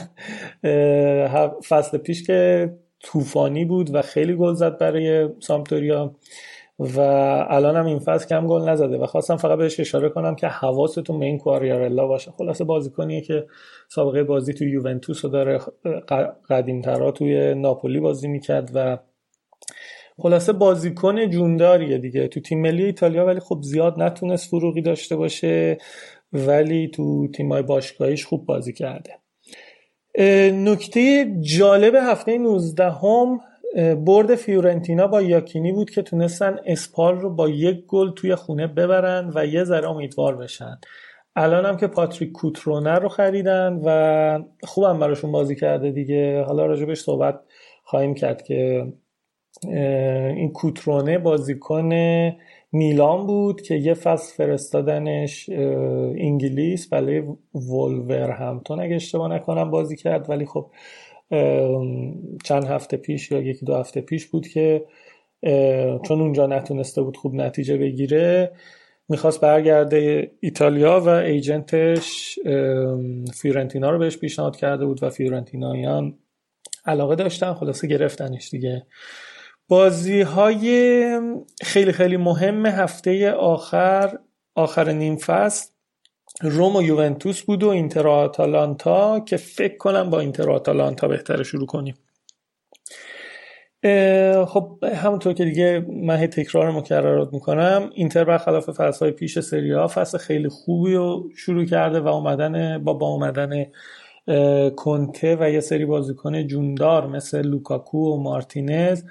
فصل 1.68 1.98
پیش 1.98 2.26
که 2.26 2.70
طوفانی 3.00 3.64
بود 3.64 3.94
و 3.94 4.02
خیلی 4.02 4.34
گل 4.34 4.54
زد 4.54 4.78
برای 4.78 5.28
سامپدوریا. 5.40 6.14
و 6.82 7.00
الان 7.48 7.76
هم 7.76 7.86
این 7.86 7.98
فصل 7.98 8.28
کم 8.28 8.46
گل 8.46 8.68
نزده 8.68 8.98
و 8.98 9.06
خواستم 9.06 9.36
فقط 9.36 9.58
بهش 9.58 9.80
اشاره 9.80 10.08
کنم 10.08 10.34
که 10.34 10.46
حواستون 10.46 11.18
به 11.18 11.24
این 11.26 11.38
کواریارلا 11.38 12.06
باشه. 12.06 12.30
خلاصه 12.30 12.64
بازیکنیه 12.64 13.20
که 13.20 13.46
سابقه 13.88 14.22
بازی 14.22 14.54
توی 14.54 14.70
یوونتوس 14.70 15.24
رو 15.24 15.30
داره 15.30 15.60
قدیمترها 16.50 17.10
توی 17.10 17.54
ناپولی 17.54 18.00
بازی 18.00 18.28
می‌کرد 18.28 18.70
و 18.74 18.98
خلاصه 20.18 20.52
بازیکن 20.52 21.30
جونداریه 21.30 21.98
دیگه. 21.98 22.28
تو 22.28 22.40
تیم 22.40 22.60
ملی 22.60 22.84
ایتالیا 22.84 23.26
ولی 23.26 23.40
خب 23.40 23.58
زیاد 23.62 24.02
نتونست 24.02 24.48
فروغی 24.48 24.82
داشته 24.82 25.16
باشه 25.16 25.78
ولی 26.32 26.88
تو 26.88 27.28
تیمای 27.28 27.62
باشگاهیش 27.62 28.26
خوب 28.26 28.46
بازی 28.46 28.72
کرده. 28.72 29.18
نکته 30.52 31.32
جالب 31.40 31.94
هفته 31.94 32.38
19 32.38 32.90
هم 32.90 33.40
برد 34.06 34.34
فیورنتینا 34.34 35.06
با 35.06 35.22
یاکینی 35.22 35.72
بود 35.72 35.90
که 35.90 36.02
تونستن 36.02 36.56
اسپال 36.66 37.20
رو 37.20 37.30
با 37.30 37.48
یک 37.48 37.86
گل 37.86 38.10
توی 38.10 38.34
خونه 38.34 38.66
ببرن 38.66 39.32
و 39.34 39.46
یه 39.46 39.64
ذره 39.64 39.90
امیدوار 39.90 40.36
بشن. 40.36 40.78
الان 41.36 41.66
هم 41.66 41.76
که 41.76 41.86
پاتریک 41.86 42.32
کوترونه 42.32 42.94
رو 42.94 43.08
خریدن 43.08 43.80
و 43.84 44.38
خوبم 44.62 44.98
براشون 44.98 45.32
بازی 45.32 45.56
کرده 45.56 45.90
دیگه. 45.90 46.42
حالا 46.42 46.66
راجبش 46.66 47.00
صحبت 47.00 47.40
خواهیم 47.84 48.14
کرد 48.14 48.42
که 48.42 48.92
این 50.36 50.52
کوترونه 50.52 51.18
بازیکن 51.18 51.92
میلان 52.72 53.26
بود 53.26 53.60
که 53.60 53.74
یه 53.74 53.94
فصل 53.94 54.36
فرستادنش 54.36 55.50
انگلیس 56.18 56.88
برای 56.88 57.22
وولور 57.54 58.30
همتون 58.30 58.80
اگه 58.80 58.94
اشتباه 58.94 59.34
نکنم 59.34 59.70
بازی 59.70 59.96
کرد. 59.96 60.30
ولی 60.30 60.46
خب 60.46 60.66
چند 62.44 62.64
هفته 62.64 62.96
پیش 62.96 63.30
یا 63.30 63.40
یکی 63.40 63.66
دو 63.66 63.74
هفته 63.74 64.00
پیش 64.00 64.26
بود 64.26 64.48
که 64.48 64.84
چون 66.04 66.20
اونجا 66.20 66.46
نتونسته 66.46 67.02
بود 67.02 67.16
خوب 67.16 67.34
نتیجه 67.34 67.76
بگیره 67.76 68.52
می‌خواست 69.08 69.40
برگرده 69.40 70.30
ایتالیا 70.40 71.00
و 71.00 71.08
ایجنتش 71.08 72.38
فیورنتینا 73.34 73.90
رو 73.90 73.98
بهش 73.98 74.18
پیشنهاد 74.18 74.56
کرده 74.56 74.86
بود 74.86 75.02
و 75.02 75.10
فیورنتینایان 75.10 76.18
علاقه 76.86 77.14
داشتن 77.14 77.54
خلاصه 77.54 77.86
گرفتنش 77.86 78.50
دیگه. 78.50 78.86
بازی 79.68 80.20
های 80.20 81.20
خیلی 81.62 81.92
خیلی 81.92 82.16
مهم 82.16 82.66
هفته 82.66 83.30
آخر 83.30 84.18
آخر 84.54 84.92
نیم 84.92 85.16
فصل 85.16 85.71
روم 86.40 86.76
و 86.76 86.82
یوونتوس 86.82 87.42
بود 87.42 87.62
و 87.62 87.68
اینتر 87.68 88.08
آتالانتا 88.08 89.20
که 89.20 89.36
فکر 89.36 89.76
کنم 89.76 90.10
با 90.10 90.20
اینتر 90.20 90.50
آتالانتا 90.50 91.08
بهتر 91.08 91.42
شروع 91.42 91.66
کنیم. 91.66 91.94
خب 94.46 94.84
همونطور 94.94 95.32
که 95.32 95.44
دیگه 95.44 95.86
من 95.88 96.26
تکرار 96.26 96.70
مکررات 96.70 97.32
می‌کنم 97.32 97.90
اینتر 97.94 98.24
برخلاف 98.24 98.70
فصل 98.70 99.10
پیش 99.10 99.38
سری 99.38 99.72
ها 99.72 99.88
فصل 99.88 100.18
خیلی 100.18 100.48
خوبی 100.48 100.94
رو 100.94 101.28
شروع 101.36 101.64
کرده 101.64 102.00
و 102.00 102.08
اومدن 102.08 102.84
با 102.84 102.92
با 102.92 103.06
اومدن 103.06 103.66
کنته 104.76 105.36
و 105.40 105.50
یه 105.50 105.60
سری 105.60 105.84
بازیکن 105.84 106.46
جوندار 106.46 107.06
مثل 107.06 107.42
لوکاکو 107.42 107.98
و 107.98 108.22
مارتینز 108.22 109.04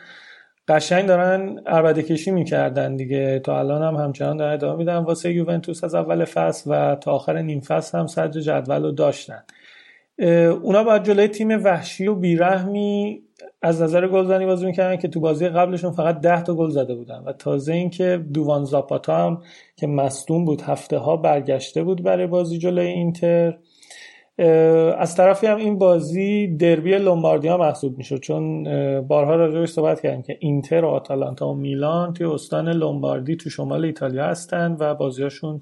قشنگ 0.72 1.06
دارن 1.06 1.60
عربده 1.65 2.03
کشی 2.03 2.31
می‌کردن 2.31 2.95
دیگه. 2.95 3.39
تا 3.39 3.60
الان 3.60 3.84
هم 3.84 4.03
همچنان 4.03 4.38
دارن 4.38 4.53
ادامه 4.53 4.77
میدن. 4.77 4.98
واسه 4.98 5.34
یوونتوس 5.34 5.84
از 5.84 5.95
اول 5.95 6.26
فصل 6.26 6.72
و 6.72 6.95
تا 6.95 7.11
آخر 7.11 7.41
نیم 7.41 7.60
فصل 7.60 7.98
هم 7.98 8.07
صدر 8.07 8.39
جدول 8.41 8.84
رو 8.84 8.91
داشتن. 8.91 9.43
اونا 10.61 10.84
باید 10.84 11.03
جلوی 11.03 11.27
تیم 11.27 11.64
وحشی 11.64 12.07
و 12.07 12.15
بیرحمی 12.15 13.22
از 13.61 13.81
نظر 13.81 14.07
گلزنی 14.07 14.45
بازی 14.45 14.65
می‌کردن 14.65 14.98
که 14.98 15.07
تو 15.07 15.19
بازی 15.19 15.49
قبلشون 15.49 15.91
فقط 15.91 16.19
ده 16.19 16.43
تا 16.43 16.53
گل 16.56 16.69
زده 16.69 16.95
بودن. 16.95 17.23
و 17.26 17.34
تازه 17.34 17.73
اینکه 17.73 18.26
دووان 18.34 18.65
زاپاتا 18.65 19.26
هم 19.26 19.41
که 19.76 19.88
مصدوم 19.88 20.45
بود 20.45 20.61
هفته 20.61 20.98
ها 20.98 21.18
برگشته 21.18 21.84
بود 21.84 22.03
برای 22.03 22.27
بازی 22.27 22.57
جلوی 22.57 22.88
اینتر. 22.88 23.57
از 24.98 25.16
طرفی 25.16 25.48
هم 25.48 25.58
این 25.58 25.78
بازی 25.78 26.48
دربی 26.48 26.98
لومباردیا 26.98 27.58
محسوب 27.58 27.98
می‌شد 27.98 28.20
چون 28.20 28.64
بارها 29.02 29.36
راجعش 29.36 29.70
صحبت 29.70 30.02
کردیم 30.02 30.22
که 30.22 30.38
اینتر 30.40 30.86
و 30.86 30.88
آتالانتا 30.88 31.49
و 31.49 31.56
میلان 31.56 32.14
توی 32.14 32.28
استان 32.28 32.70
لومباردی 32.70 33.36
تو 33.36 33.49
شمال 33.49 33.86
ایتالیا 33.86 34.26
هستن 34.26 34.78
و 34.80 34.95
بازیاشون 34.95 35.60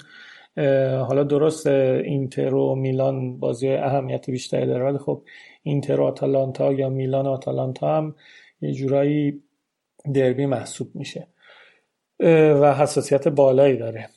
حالا 1.07 1.23
درست 1.23 1.67
اینتر 1.67 2.53
و 2.53 2.75
میلان 2.75 3.39
بازی 3.39 3.69
اهمیت 3.69 4.29
بیشتری 4.29 4.65
داره 4.65 4.85
ولی 4.85 4.97
خب 4.97 5.23
اینتر 5.63 5.99
و 5.99 6.03
آتالانتا 6.03 6.73
یا 6.73 6.89
میلان 6.89 7.25
و 7.25 7.29
آتالانتا 7.29 7.97
هم 7.97 8.15
یه 8.61 8.73
جورایی 8.73 9.43
دربی 10.13 10.45
محسوب 10.45 10.87
میشه 10.93 11.27
و 12.61 12.73
حساسیت 12.73 13.27
بالایی 13.27 13.77
داره. 13.77 14.09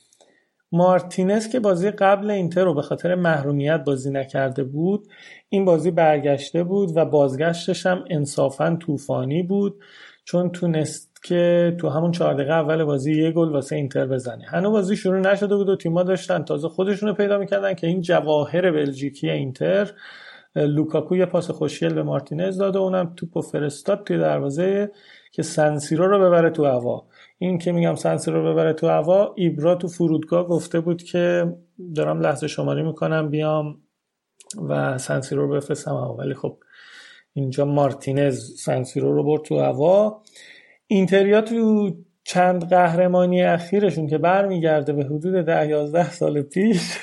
مارتینز 0.73 1.49
که 1.49 1.59
بازی 1.59 1.91
قبل 1.91 2.31
اینتر 2.31 2.63
رو 2.63 2.73
به 2.73 2.81
خاطر 2.81 3.15
محرومیت 3.15 3.83
بازی 3.85 4.11
نکرده 4.11 4.63
بود 4.63 5.07
این 5.49 5.65
بازی 5.65 5.91
برگشته 5.91 6.63
بود 6.63 6.97
و 6.97 7.05
بازگشتش 7.05 7.85
هم 7.85 8.05
انصافا 8.09 8.77
طوفانی 8.79 9.43
بود 9.43 9.83
چون 10.25 10.49
تونست 10.49 11.21
که 11.23 11.75
تو 11.79 11.89
همون 11.89 12.11
چهار 12.11 12.33
دقیقه 12.33 12.53
اول 12.53 12.83
بازی 12.83 13.21
یه 13.21 13.31
گل 13.31 13.49
واسه 13.49 13.75
اینتر 13.75 14.05
بزنه. 14.05 14.45
هنوز 14.45 14.71
بازی 14.71 14.95
شروع 14.95 15.19
نشده 15.19 15.55
بود 15.55 15.69
و 15.69 15.75
تیم‌ها 15.75 16.03
داشتن 16.03 16.43
تازه 16.43 16.67
خودشون 16.67 17.09
رو 17.09 17.15
پیدا 17.15 17.37
می‌کردن 17.37 17.73
که 17.73 17.87
این 17.87 18.01
جواهر 18.01 18.71
بلژیکی 18.71 19.29
اینتر 19.29 19.91
لوکاکو 20.55 21.15
یه 21.15 21.25
پاس 21.25 21.51
خوشگل 21.51 21.93
به 21.93 22.03
مارتینز 22.03 22.57
داد 22.57 22.75
و 22.75 22.79
اونم 22.79 23.13
توپو 23.15 23.41
فرستاد 23.41 24.03
توی 24.03 24.17
دروازه 24.17 24.91
که 25.31 25.43
سنسیرو 25.43 26.07
رو 26.07 26.19
ببره 26.19 26.49
تو 26.49 26.65
هوا. 26.65 27.05
این 27.37 27.57
که 27.57 27.71
میگم 27.71 27.95
سنسیرو 27.95 28.41
رو 28.41 28.53
ببره 28.53 28.73
تو 28.73 28.87
هوا 28.87 29.33
ایبرا 29.37 29.75
تو 29.75 29.87
فرودگاه 29.87 30.47
گفته 30.47 30.79
بود 30.79 31.03
که 31.03 31.53
دارم 31.95 32.19
لحظه 32.19 32.47
شماری 32.47 32.83
می‌کنم 32.83 33.29
بیام 33.29 33.81
و 34.69 34.97
سنسیرو 34.97 35.47
رو 35.47 35.55
بفرستم 35.55 35.95
ولی 35.95 36.33
خب 36.33 36.57
اینجا 37.33 37.65
مارتینز 37.65 38.59
سنسیرو 38.59 39.13
رو 39.13 39.23
برد 39.23 39.41
تو 39.41 39.59
هوا. 39.59 40.21
اینتریا 40.87 41.41
تو 41.41 41.91
چند 42.23 42.69
قهرمانی 42.69 43.43
اخیرشون 43.43 44.07
که 44.07 44.17
برمیگرده 44.17 44.93
به 44.93 45.03
حدود 45.03 45.45
ده 45.45 45.67
یازده 45.67 46.11
سال 46.11 46.41
پیش 46.41 46.97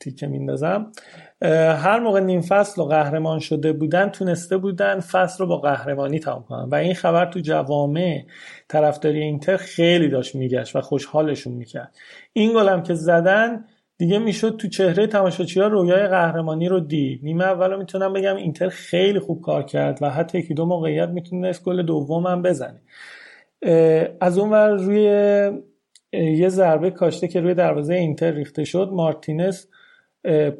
تیکه 0.00 0.26
میندازم. 0.26 0.92
هر 1.42 2.00
موقع 2.00 2.20
نیم 2.20 2.40
فصل 2.40 2.82
و 2.82 2.84
قهرمان 2.84 3.38
شده 3.38 3.72
بودن 3.72 4.08
تونسته 4.08 4.56
بودن 4.56 5.00
فصل 5.00 5.38
رو 5.38 5.46
با 5.46 5.58
قهرمانی 5.58 6.18
تمام 6.18 6.42
کنن. 6.42 6.68
و 6.68 6.74
این 6.74 6.94
خبر 6.94 7.26
تو 7.26 7.40
جوامع 7.40 8.24
طرفداری 8.68 9.22
اینتر 9.22 9.56
خیلی 9.56 10.08
داشت 10.08 10.34
میگشت 10.34 10.76
و 10.76 10.80
خوشحالشون 10.80 11.52
می‌کرد. 11.52 11.96
این 12.32 12.52
گل 12.52 12.68
هم 12.68 12.82
که 12.82 12.94
زدن 12.94 13.64
دیگه 13.98 14.18
می‌شد 14.18 14.56
تو 14.56 14.68
چهره 14.68 15.06
تماشاچی 15.06 15.60
ها 15.60 15.66
رویای 15.66 16.06
قهرمانی 16.06 16.68
رو 16.68 16.80
دید. 16.80 17.20
نیمه 17.22 17.44
اول 17.44 17.78
می‌تونم 17.78 18.12
بگم 18.12 18.36
اینتر 18.36 18.68
خیلی 18.68 19.18
خوب 19.18 19.40
کار 19.40 19.62
کرد 19.62 19.98
و 20.02 20.10
حتی 20.10 20.38
یکی 20.38 20.54
دو 20.54 20.66
موقعیت 20.66 21.08
می‌تونست 21.08 21.64
گل 21.64 21.82
دوم 21.82 22.26
هم 22.26 22.42
بزنه. 22.42 22.82
از 24.20 24.38
اون 24.38 24.50
ور 24.50 24.68
روی 24.68 25.02
یه 26.12 26.48
ضربه 26.48 26.90
کاشته 26.90 27.28
که 27.28 27.40
روی 27.40 27.54
دروازه 27.54 27.94
اینتر 27.94 28.30
ریخته 28.30 28.64
شد 28.64 28.88
مارتینز 28.92 29.66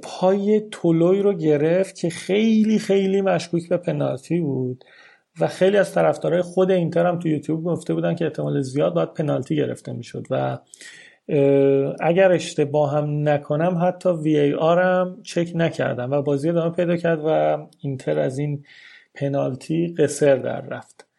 پای 0.03 0.61
تولوی 0.71 1.23
رو 1.23 1.33
گرفت 1.33 1.97
که 1.97 2.11
خیلی 2.11 2.79
خیلی 2.79 3.21
مشکوک 3.21 3.69
به 3.69 3.77
پنالتی 3.77 4.41
بود 4.41 4.85
و 5.41 5.47
خیلی 5.47 5.77
از 5.77 5.95
طرفدارای 5.95 6.43
خود 6.43 6.71
اینتر 6.71 7.07
هم 7.07 7.19
تو 7.19 7.29
یوتیوب 7.29 7.65
گفته 7.65 7.95
بودن 7.95 8.15
که 8.15 8.25
احتمال 8.25 8.63
زیاد 8.63 8.95
باید 8.95 9.15
پنالتی 9.15 9.57
گرفته 9.57 9.93
می‌شد 9.93 10.27
و 10.31 10.59
اگر 12.01 12.33
اشتباه 12.33 12.93
هم 12.93 13.29
نکنم 13.29 13.79
حتی 13.83 14.09
وی 14.09 14.39
ای 14.39 14.53
هم 14.53 15.23
چک 15.23 15.53
نکردم 15.55 16.11
و 16.11 16.23
بازی 16.23 16.49
ادامه 16.49 16.71
پیدا 16.71 16.97
کرد 16.97 17.21
و 17.25 17.59
اینتر 17.81 18.19
از 18.19 18.39
این 18.39 18.65
پنالتی 19.15 19.95
قصر 19.99 20.37
در 20.37 20.61
رفت. 20.61 21.10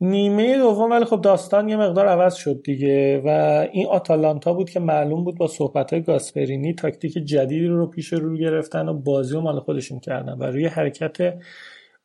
نیمه 0.00 0.58
دوم 0.58 0.90
ولی 0.90 1.04
خب 1.04 1.20
داستان 1.20 1.68
یه 1.68 1.76
مقدار 1.76 2.06
عوض 2.06 2.34
شد 2.34 2.62
دیگه 2.62 3.22
و 3.24 3.28
این 3.72 3.86
آتالانتا 3.86 4.52
بود 4.52 4.70
که 4.70 4.80
معلوم 4.80 5.24
بود 5.24 5.38
با 5.38 5.46
صحبت 5.46 6.06
گاسپرینی 6.06 6.74
تاکتیک 6.74 7.12
جدیدی 7.12 7.66
رو 7.66 7.86
پیش 7.86 8.12
رو 8.12 8.36
گرفتن 8.36 8.88
و 8.88 8.94
بازی 8.94 9.34
رو 9.34 9.40
مال 9.40 9.60
خودشون 9.60 10.00
کردن 10.00 10.32
و 10.32 10.44
روی 10.44 10.66
حرکت 10.66 11.34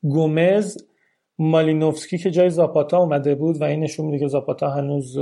گومز 0.03 0.77
مالینوفسکی 1.39 2.17
که 2.17 2.31
جای 2.31 2.49
زاپاتا 2.49 2.97
اومده 2.97 3.35
بود 3.35 3.61
و 3.61 3.63
این 3.63 3.79
نشون 3.79 4.05
میده 4.05 4.19
که 4.19 4.27
زاپاتا 4.27 4.69
هنوز 4.69 5.17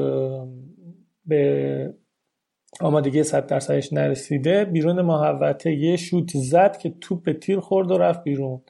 به 1.26 1.94
آمادگی 2.80 3.24
100 3.24 3.48
درصدش 3.48 3.94
نرسیده 3.94 4.66
بیرون 4.66 5.02
محوطه 5.02 5.74
یه 5.74 5.98
شوت 5.98 6.32
زد 6.34 6.78
که 6.78 6.94
توپ 7.02 7.24
به 7.24 7.34
تیر 7.34 7.60
خورد 7.60 7.92
و 7.92 7.98
رفت 7.98 8.24
بیرون. 8.24 8.62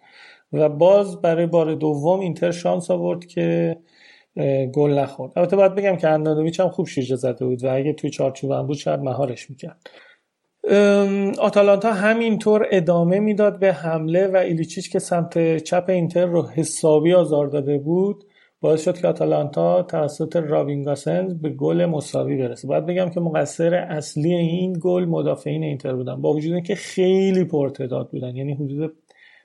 و 0.54 0.70
باز 0.70 1.22
برای 1.22 1.46
بار 1.46 1.76
دوم 1.76 2.20
اینتر 2.20 2.52
شانس 2.52 2.92
آورد 2.92 3.26
که 3.26 3.78
گل 4.74 5.00
نخورد. 5.00 5.32
البته 5.36 5.56
باید 5.56 5.76
بگم 5.76 5.96
که 5.96 6.10
اندانویچ 6.10 6.60
هم 6.60 6.70
خوب 6.70 6.88
شیرجه 6.88 7.16
زده 7.16 7.46
بود 7.46 7.64
و 7.64 7.76
اگه 7.76 7.94
توی 7.94 8.10
چارچوب 8.10 8.52
هم 8.52 8.68
بود 8.68 8.78
شاید 8.78 9.00
مهارش 9.00 9.50
می‌کرد. 9.50 9.90
آتالانتا 11.40 11.94
همینطور 11.94 12.68
ادامه 12.72 13.20
می‌داد 13.20 13.60
به 13.60 13.74
حمله 13.74 14.28
و 14.28 14.38
ایلیچیچ 14.38 14.92
که 14.92 15.00
سمت 15.00 15.58
چپ 15.58 15.86
اینتر 15.90 16.26
رو 16.26 16.48
حسابی 16.48 17.14
آزار 17.14 17.48
داده 17.48 17.78
بود 17.78 18.24
باعث 18.62 18.84
شد 18.84 18.98
که 18.98 19.08
آتالانتا 19.08 19.84
توسط 19.84 20.36
راوینگاسنز 20.36 21.42
به 21.42 21.50
گل 21.50 21.86
مساوی 21.86 22.38
برسه. 22.38 22.68
باید 22.68 22.86
بگم 22.86 23.10
که 23.10 23.20
مقصر 23.20 23.74
اصلی 23.74 24.34
این 24.34 24.78
گل 24.82 25.06
مدافعین 25.06 25.64
اینتر 25.64 25.94
بودن 25.94 26.22
با 26.22 26.34
وجود 26.34 26.54
اینکه 26.54 26.76
خیلی 26.76 27.44
پرتداد 27.44 28.10
بودن 28.10 28.36
یعنی 28.36 28.54
حدود 28.54 28.94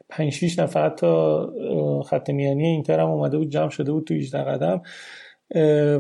5 0.09 0.33
6 0.33 0.59
نفر 0.59 0.89
تا 0.89 2.03
خط 2.07 2.31
میانی 2.31 2.67
اینتر 2.67 3.01
هم 3.01 3.11
اومده 3.11 3.39
بود 3.39 3.51
جمع 3.51 3.71
شده 3.71 3.93
بود 3.93 4.05
تو 4.05 4.15
18 4.15 4.39
قدم. 4.39 4.83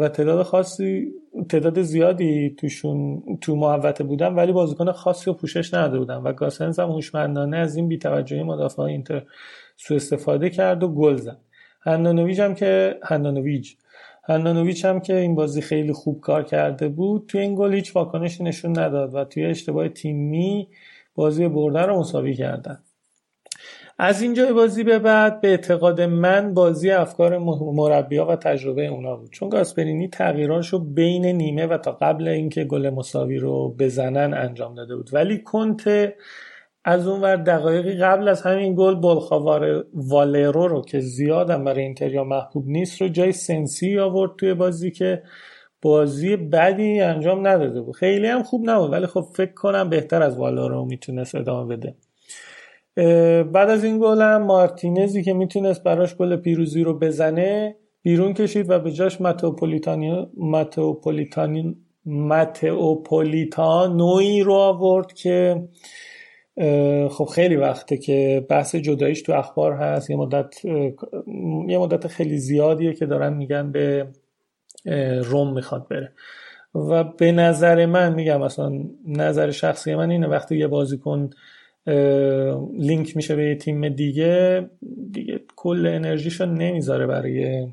و 0.00 0.08
تعداد 0.08 0.42
خاصی 0.42 1.12
تعداد 1.48 1.82
زیادی 1.82 2.50
توشون 2.58 3.22
تو 3.40 3.56
محوطه 3.56 4.04
بودن 4.04 4.34
ولی 4.34 4.52
بازیکن 4.52 4.92
خاصی 4.92 5.30
رو 5.30 5.36
پوشش 5.36 5.74
نداده 5.74 5.98
بودن. 5.98 6.16
و 6.16 6.32
گاسنز 6.32 6.80
هم 6.80 6.90
هوشمندانه 6.90 7.56
از 7.56 7.76
این 7.76 7.88
بی‌توجهی 7.88 8.42
مدافع 8.42 8.82
اینتر 8.82 9.22
سوء 9.76 9.96
استفاده 9.96 10.50
کرد 10.50 10.82
و 10.82 10.88
گل 10.88 11.16
زد. 11.16 11.38
هندانویچ 11.80 12.40
هم 12.40 12.54
که 12.54 12.98
هندانویچ. 13.02 13.76
هندانویچ 14.24 14.84
هم 14.84 15.00
که 15.00 15.16
این 15.16 15.34
بازی 15.34 15.60
خیلی 15.60 15.92
خوب 15.92 16.20
کار 16.20 16.42
کرده 16.42 16.88
بود 16.88 17.24
توی 17.28 17.40
این 17.40 17.54
گل 17.54 17.74
هیچ 17.74 17.96
واکنشی 17.96 18.44
نشون 18.44 18.78
نداد 18.78 19.14
و 19.14 19.24
توی 19.24 19.44
اشتباه 19.44 19.88
تیمی 19.88 20.68
بازی 21.14 21.48
برده 21.48 21.80
رو 21.80 21.98
مساوی 21.98 22.34
کردن. 22.34 22.78
از 23.98 24.22
اینجا 24.22 24.52
بازی 24.52 24.84
به 24.84 24.98
بعد 24.98 25.40
به 25.40 25.48
اعتقاد 25.48 26.00
من 26.00 26.54
بازی 26.54 26.90
افکار 26.90 27.38
مربیا 27.74 28.26
و 28.26 28.36
تجربه 28.36 28.86
اونا 28.86 29.16
بود. 29.16 29.30
چون 29.30 29.48
گاسپرینی 29.48 30.08
تغییراش 30.08 30.68
رو 30.68 30.78
بین 30.78 31.26
نیمه 31.26 31.66
و 31.66 31.78
تا 31.78 31.92
قبل 31.92 32.28
اینکه 32.28 32.64
گل 32.64 32.90
مساوی 32.90 33.38
رو 33.38 33.74
بزنن 33.78 34.34
انجام 34.34 34.74
داده 34.74 34.96
بود. 34.96 35.10
ولی 35.12 35.42
کنته 35.42 36.16
از 36.84 37.06
اون 37.06 37.20
ور 37.20 37.36
دقایقی 37.36 37.94
قبل 37.94 38.28
از 38.28 38.42
همین 38.42 38.74
گل 38.74 38.94
بلخاوار 38.94 39.86
والرو 39.94 40.68
رو 40.68 40.82
که 40.82 41.00
زیادم 41.00 41.64
برای 41.64 41.82
اینتریا 41.82 42.24
محبوب 42.24 42.68
نیست 42.68 43.00
رو 43.00 43.08
جای 43.08 43.32
سنسی 43.32 43.98
آورد 43.98 44.30
توی 44.38 44.54
بازی 44.54 44.90
که 44.90 45.22
بازی 45.82 46.36
بدی 46.36 47.00
انجام 47.00 47.46
نداده 47.46 47.80
بود. 47.80 47.96
خیلی 47.96 48.26
هم 48.26 48.42
خوب 48.42 48.70
نبود 48.70 48.92
ولی 48.92 49.06
خب 49.06 49.26
فکر 49.36 49.52
کنم 49.52 49.88
بهتر 49.88 50.22
از 50.22 50.38
والرو 50.38 50.84
می‌تونست 50.84 51.34
ادامه 51.34 51.76
بده. 51.76 51.94
بعد 53.52 53.70
از 53.70 53.84
این 53.84 53.98
گل 53.98 54.22
هم 54.22 54.42
مارتینزی 54.42 55.22
که 55.22 55.32
می‌تونست 55.32 55.82
براش 55.82 56.16
گل 56.16 56.36
پیروزی 56.36 56.82
رو 56.82 56.98
بزنه 56.98 57.76
بیرون 58.02 58.34
کشید 58.34 58.70
و 58.70 58.78
به 58.78 58.92
جاش 58.92 59.20
متوپولیتانی 59.20 60.26
متوپولیتانی 60.36 61.76
متوپولیتانوی 62.06 64.42
رو 64.42 64.52
آورد 64.52 65.12
که 65.12 65.68
خب 67.10 67.24
خیلی 67.24 67.56
وقته 67.56 67.96
که 67.96 68.46
بحث 68.48 68.74
جداییش 68.74 69.22
تو 69.22 69.32
اخبار 69.32 69.72
هست. 69.72 70.10
یه 70.10 70.16
مدت 70.16 70.64
یه 71.68 71.78
مدت 71.78 72.06
خیلی 72.06 72.38
زیادیه 72.38 72.92
که 72.92 73.06
دارن 73.06 73.34
میگن 73.34 73.72
به 73.72 74.08
روم 75.22 75.54
می‌خواد 75.54 75.88
بره. 75.88 76.12
و 76.74 77.04
به 77.04 77.32
نظر 77.32 77.86
من 77.86 78.14
میگم 78.14 78.42
اصلا 78.42 78.72
نظر 79.06 79.50
شخصی 79.50 79.94
من 79.94 80.10
اینه 80.10 80.26
وقتی 80.26 80.56
یه 80.56 80.66
بازیکن 80.66 81.30
لینک 82.78 83.16
میشه 83.16 83.36
به 83.36 83.48
یه 83.48 83.54
تیم 83.54 83.88
دیگه. 83.88 84.70
دیگه 85.12 85.40
کل 85.56 85.86
انرژیشو 85.86 86.46
نمی‌ذاره 86.46 87.06
برای 87.06 87.66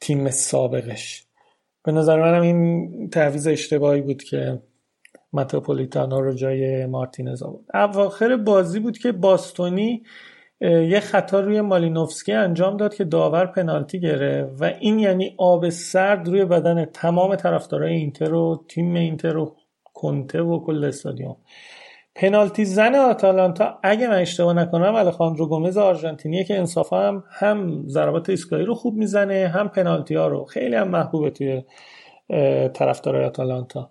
تیم 0.00 0.30
سابقش. 0.30 1.24
به 1.84 1.92
نظر 1.92 2.20
منم 2.20 2.42
این 2.42 3.10
تعویض 3.10 3.46
اشتباهی 3.46 4.00
بود 4.00 4.22
که 4.22 4.62
متاپولیتانو 5.32 6.20
رو 6.20 6.34
جای 6.34 6.86
مارتینز 6.86 7.42
آورد. 7.42 7.64
اواخر 7.74 8.36
بازی 8.36 8.80
بود 8.80 8.98
که 8.98 9.12
باستونی 9.12 10.02
یه 10.60 11.00
خطا 11.00 11.40
روی 11.40 11.60
مالینوفسکی 11.60 12.32
انجام 12.32 12.76
داد 12.76 12.94
که 12.94 13.04
داور 13.04 13.46
پنالتی 13.46 14.00
گرفت 14.00 14.62
و 14.62 14.64
این 14.80 14.98
یعنی 14.98 15.34
آب 15.38 15.68
سرد 15.68 16.28
روی 16.28 16.44
بدن 16.44 16.84
تمام 16.84 17.36
طرفدارای 17.36 17.94
اینتر 17.94 18.34
و 18.34 18.64
تیم 18.68 18.94
اینتر 18.94 19.36
و 19.36 19.56
کنته 19.94 20.42
و 20.42 20.64
کل 20.64 20.84
استادیوم. 20.84 21.36
پنالتی 22.14 22.64
زن 22.64 22.94
آتالانتا 22.94 23.78
اگه 23.82 24.08
من 24.08 24.18
اشتباه 24.18 24.54
نکنم 24.54 24.94
الخاندرو 24.94 25.46
گومز 25.46 25.78
آرژانتینیه 25.78 26.44
که 26.44 26.58
انصافا 26.58 27.08
هم 27.08 27.24
هم 27.30 27.84
ضربات 27.88 28.30
ایستگاهی 28.30 28.64
رو 28.64 28.74
خوب 28.74 28.94
می‌زنه 28.94 29.48
هم 29.54 29.68
پنالتی 29.68 30.14
ها 30.14 30.28
رو 30.28 30.44
خیلی 30.44 30.76
هم 30.76 30.88
محبوبه 30.88 31.30
توی 31.30 31.62
طرفدارای 32.68 33.24
آتالانتا. 33.24 33.90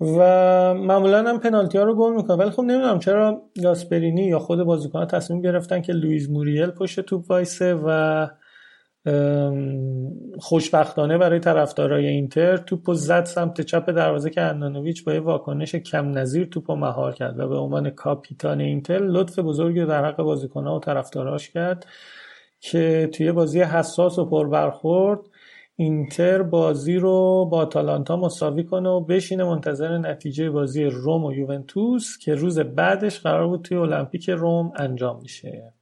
و 0.00 0.74
معمولا 0.74 1.22
هم 1.22 1.40
پنالتی 1.40 1.78
ها 1.78 1.84
رو 1.84 1.94
گل 1.94 2.12
می‌کنه. 2.12 2.36
ولی 2.36 2.50
خب 2.50 2.62
نمی‌دونم 2.62 2.98
چرا 2.98 3.42
گاسپرینی 3.62 4.24
یا 4.24 4.38
خود 4.38 4.62
بازیکن 4.62 5.06
تصمیم 5.06 5.40
گرفتن 5.42 5.80
که 5.80 5.92
لویز 5.92 6.30
موریل 6.30 6.70
پشت 6.70 7.00
توپ 7.00 7.30
وایسه 7.30 7.74
و 7.74 8.26
خوشبختانه 10.38 11.18
برای 11.18 11.40
طرفدارای 11.40 12.06
اینتر 12.06 12.56
توپو 12.56 12.94
زد 12.94 13.24
سمت 13.24 13.60
چپ 13.60 13.90
دروازه 13.90 14.30
که 14.30 14.40
اندانویچ 14.40 15.04
با 15.04 15.12
یه 15.12 15.20
واکنش 15.20 15.74
کم 15.74 16.18
نظیر 16.18 16.46
توپو 16.46 16.76
مهار 16.76 17.14
کرد 17.14 17.38
و 17.38 17.48
به 17.48 17.56
عنوان 17.56 17.90
کاپیتان 17.90 18.60
اینتر 18.60 18.98
لطف 18.98 19.38
بزرگی 19.38 19.84
در 19.84 20.04
حق 20.04 20.16
بازیکنها 20.16 20.76
و 20.76 20.80
طرفداراش 20.80 21.50
کرد 21.50 21.86
که 22.60 23.10
توی 23.12 23.32
بازی 23.32 23.60
حساس 23.60 24.18
و 24.18 24.24
پربرخورد 24.24 25.20
اینتر 25.76 26.42
بازی 26.42 26.96
رو 26.96 27.48
با 27.52 27.58
آتالانتا 27.58 28.16
مساوی 28.16 28.64
کنه 28.64 28.88
و 28.88 29.00
بشینه 29.00 29.44
منتظر 29.44 29.98
نتیجه 29.98 30.50
بازی 30.50 30.84
روم 30.84 31.24
و 31.24 31.32
یوونتوس 31.32 32.18
که 32.18 32.34
روز 32.34 32.58
بعدش 32.58 33.20
قرار 33.20 33.46
بود 33.46 33.62
توی 33.62 33.76
المپیک 33.76 34.30
روم 34.30 34.72
انجام 34.76 35.20
میشه. 35.22 35.73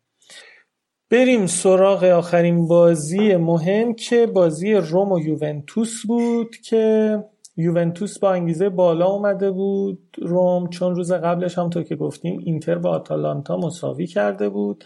بریم 1.12 1.47
سراغ 1.47 2.05
آخرین 2.05 2.68
بازی 2.68 3.36
مهم 3.36 3.94
که 3.94 4.26
بازی 4.26 4.74
روم 4.74 5.12
و 5.12 5.20
یوونتوس 5.20 6.06
بود 6.06 6.56
که 6.56 7.18
یوونتوس 7.56 8.18
با 8.18 8.32
انگیزه 8.32 8.68
بالا 8.68 9.06
اومده 9.06 9.51
بود. 9.51 9.98
روم 10.22 10.68
چون 10.68 10.94
روز 10.94 11.12
قبلش 11.12 11.59
هم 11.59 11.70
تو 11.70 11.82
که 11.82 11.97
گفتیم 11.97 12.40
اینتر 12.44 12.78
با 12.78 12.90
آتالانتا 12.90 13.56
مساوی 13.56 14.06
کرده 14.06 14.48
بود 14.48 14.84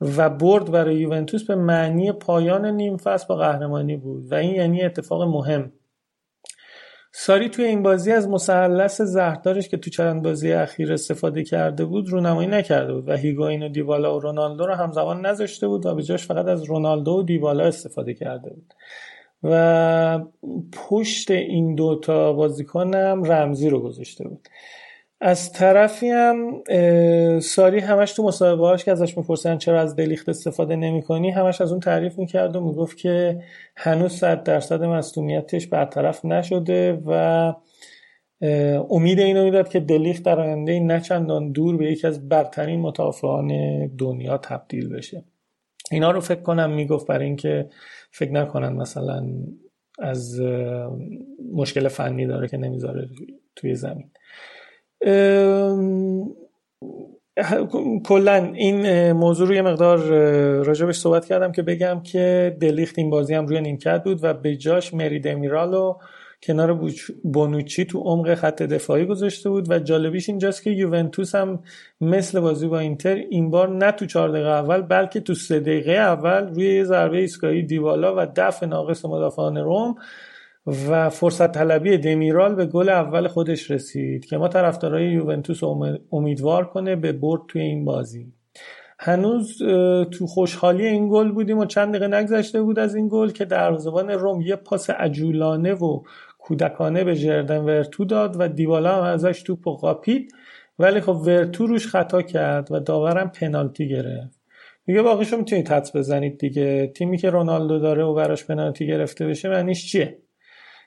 و 0.00 0.30
برد 0.30 0.70
برای 0.70 0.96
یوونتوس 0.96 1.44
به 1.44 1.54
معنی 1.54 2.12
پایان 2.12 2.66
نیم 2.66 2.96
فصل 2.96 3.26
با 3.28 3.36
قهرمانی 3.36 3.96
بود. 3.96 4.32
و 4.32 4.34
این 4.34 4.54
یعنی 4.54 4.82
اتفاق 4.82 5.22
مهم. 5.22 5.72
ساری 7.12 7.48
توی 7.48 7.64
این 7.64 7.82
بازی 7.82 8.12
از 8.12 8.28
مثلث 8.28 9.00
زهردارش 9.00 9.68
که 9.68 9.76
تو 9.76 9.90
چند 9.90 10.22
بازی 10.22 10.52
اخیر 10.52 10.92
استفاده 10.92 11.44
کرده 11.44 11.84
بود 11.84 12.08
رونمایی 12.08 12.48
نکرده 12.48 12.94
بود 12.94 13.08
و 13.08 13.16
هیگوین 13.16 13.62
و 13.62 13.68
دیوالا 13.68 14.16
و 14.16 14.20
رونالدو 14.20 14.66
رو 14.66 14.74
همزمان 14.74 15.26
نذاشته 15.26 15.68
بود 15.68 15.86
و 15.86 15.94
به 15.94 16.02
جاش 16.02 16.26
فقط 16.26 16.46
از 16.46 16.62
رونالدو 16.62 17.10
و 17.10 17.22
دیوالا 17.22 17.64
استفاده 17.64 18.14
کرده 18.14 18.50
بود. 18.50 18.74
و 19.42 20.20
پشت 20.72 21.30
این 21.30 21.74
دوتا 21.74 22.32
بازیکن 22.32 22.94
هم 22.94 23.24
رمزی 23.24 23.68
رو 23.68 23.80
گذاشته 23.80 24.28
بود. 24.28 24.48
از 25.22 25.52
طرفی 25.52 26.08
هم 26.08 26.62
ساری 27.40 27.78
همش 27.78 28.12
تو 28.12 28.22
مصاحبه 28.22 28.66
هاش 28.66 28.84
که 28.84 28.92
ازش 28.92 29.16
می‌پرسن 29.16 29.58
چرا 29.58 29.80
از 29.80 29.96
دلیخت 29.96 30.28
استفاده 30.28 30.76
نمی 30.76 31.02
کنی 31.02 31.30
همش 31.30 31.60
از 31.60 31.70
اون 31.70 31.80
تعریف 31.80 32.18
می‌کرد 32.18 32.56
و 32.56 32.60
می‌گفت 32.60 32.96
که 32.96 33.42
هنوز 33.76 34.12
صد 34.12 34.42
درصد 34.42 34.82
مصدومیتش 34.82 35.66
برطرف 35.66 36.24
نشده 36.24 37.02
و 37.06 37.54
امید 38.90 39.20
اینو 39.20 39.44
می‌داد 39.44 39.68
که 39.68 39.80
دلیخت 39.80 40.22
در 40.22 40.40
آینده 40.40 40.80
نه 40.80 41.00
چندان 41.00 41.52
دور 41.52 41.76
به 41.76 41.92
یکی 41.92 42.06
از 42.06 42.28
برترین 42.28 42.80
متافعان 42.80 43.50
دنیا 43.86 44.38
تبدیل 44.38 44.88
بشه. 44.88 45.24
اینا 45.90 46.10
رو 46.10 46.20
فکر 46.20 46.40
کنم 46.40 46.72
می‌گفت 46.72 47.06
برای 47.06 47.26
اینکه 47.26 47.68
فکر 48.12 48.32
نکنن 48.32 48.72
مثلا 48.72 49.26
از 49.98 50.40
مشکل 51.52 51.88
فنی 51.88 52.26
داره 52.26 52.48
که 52.48 52.56
نمی‌ذاره 52.56 53.08
توی 53.56 53.74
زمین. 53.74 54.10
کلا 58.04 58.52
این 58.54 59.12
موضوع 59.12 59.48
رو 59.48 59.54
یه 59.54 59.62
مقدار 59.62 59.98
راجبش 60.62 60.98
صحبت 60.98 61.26
کردم 61.26 61.52
که 61.52 61.62
بگم 61.62 62.02
که 62.02 62.56
دلیخت 62.60 62.98
این 62.98 63.10
بازی 63.10 63.34
هم 63.34 63.46
روی 63.46 63.60
نیمکت 63.60 64.04
بود 64.04 64.24
و 64.24 64.34
به 64.34 64.56
جاش 64.56 64.94
مری 64.94 65.20
دمیرالو 65.20 65.94
کنار 66.42 66.80
بونوچی 67.24 67.84
تو 67.84 67.98
عمق 68.00 68.34
خط 68.34 68.62
دفاعی 68.62 69.06
گذاشته 69.06 69.50
بود 69.50 69.70
و 69.70 69.78
جالبیش 69.78 70.28
اینجاست 70.28 70.62
که 70.62 70.70
یوونتوس 70.70 71.34
هم 71.34 71.62
مثل 72.00 72.40
بازی 72.40 72.66
با 72.66 72.78
اینتر 72.78 73.14
این 73.14 73.50
بار 73.50 73.68
نه 73.68 73.92
تو 73.92 74.06
چهار 74.06 74.28
دقیقه 74.28 74.48
اول 74.48 74.82
بلکه 74.82 75.20
تو 75.20 75.34
سه 75.34 75.60
دقیقه 75.60 75.92
اول 75.92 76.48
روی 76.48 76.76
یه 76.76 76.84
ضربه 76.84 77.18
ایستگاهی 77.18 77.62
دیوالا 77.62 78.14
و 78.16 78.26
دفع 78.36 78.66
ناقص 78.66 79.04
مدافعان 79.04 79.56
روم 79.56 79.94
و 80.66 81.10
فرصت 81.10 81.52
طلبی 81.52 81.98
دمیرال 81.98 82.54
به 82.54 82.66
گل 82.66 82.88
اول 82.88 83.28
خودش 83.28 83.70
رسید 83.70 84.24
که 84.24 84.36
ما 84.36 84.48
طرفدارای 84.48 85.06
یوونتوس 85.06 85.60
امیدوار 86.12 86.66
کنه 86.66 86.96
به 86.96 87.12
برد 87.12 87.42
توی 87.48 87.62
این 87.62 87.84
بازی. 87.84 88.32
هنوز 88.98 89.58
تو 90.10 90.26
خوشحالی 90.26 90.86
این 90.86 91.08
گل 91.08 91.32
بودیم 91.32 91.58
و 91.58 91.64
چند 91.64 91.94
دقیقه 91.94 92.16
نگذشته 92.16 92.62
بود 92.62 92.78
از 92.78 92.94
این 92.94 93.08
گل 93.08 93.30
که 93.30 93.44
دروازه‌بان 93.44 94.10
روم 94.10 94.40
یه 94.40 94.56
پاس 94.56 94.90
عجولانه 94.90 95.74
و 95.74 96.02
کودکانه 96.38 97.04
به 97.04 97.16
جردن 97.16 97.58
ورتو 97.58 98.04
داد 98.04 98.36
و 98.38 98.48
دیوالا 98.48 98.96
هم 98.96 99.02
ازش 99.02 99.42
توپ 99.42 99.66
و 99.66 99.76
قاپید. 99.76 100.32
ولی 100.78 101.00
خب 101.00 101.16
ورتو 101.16 101.66
روش 101.66 101.86
خطا 101.86 102.22
کرد 102.22 102.72
و 102.72 102.80
داورم 102.80 103.30
پنالتی 103.30 103.88
گرفت. 103.88 104.40
دیگه 104.84 105.02
باقیشو 105.02 105.36
می‌تونید 105.36 105.68
حدس 105.68 105.96
بزنید 105.96 106.38
دیگه. 106.38 106.86
تیمی 106.86 107.18
که 107.18 107.30
رونالدو 107.30 107.78
داره 107.78 108.04
و 108.04 108.14
براش 108.14 108.44
پنالتی 108.44 108.86
گرفته 108.86 109.26
بشه 109.26 109.48
معنیش 109.48 109.92
چیه؟ 109.92 110.18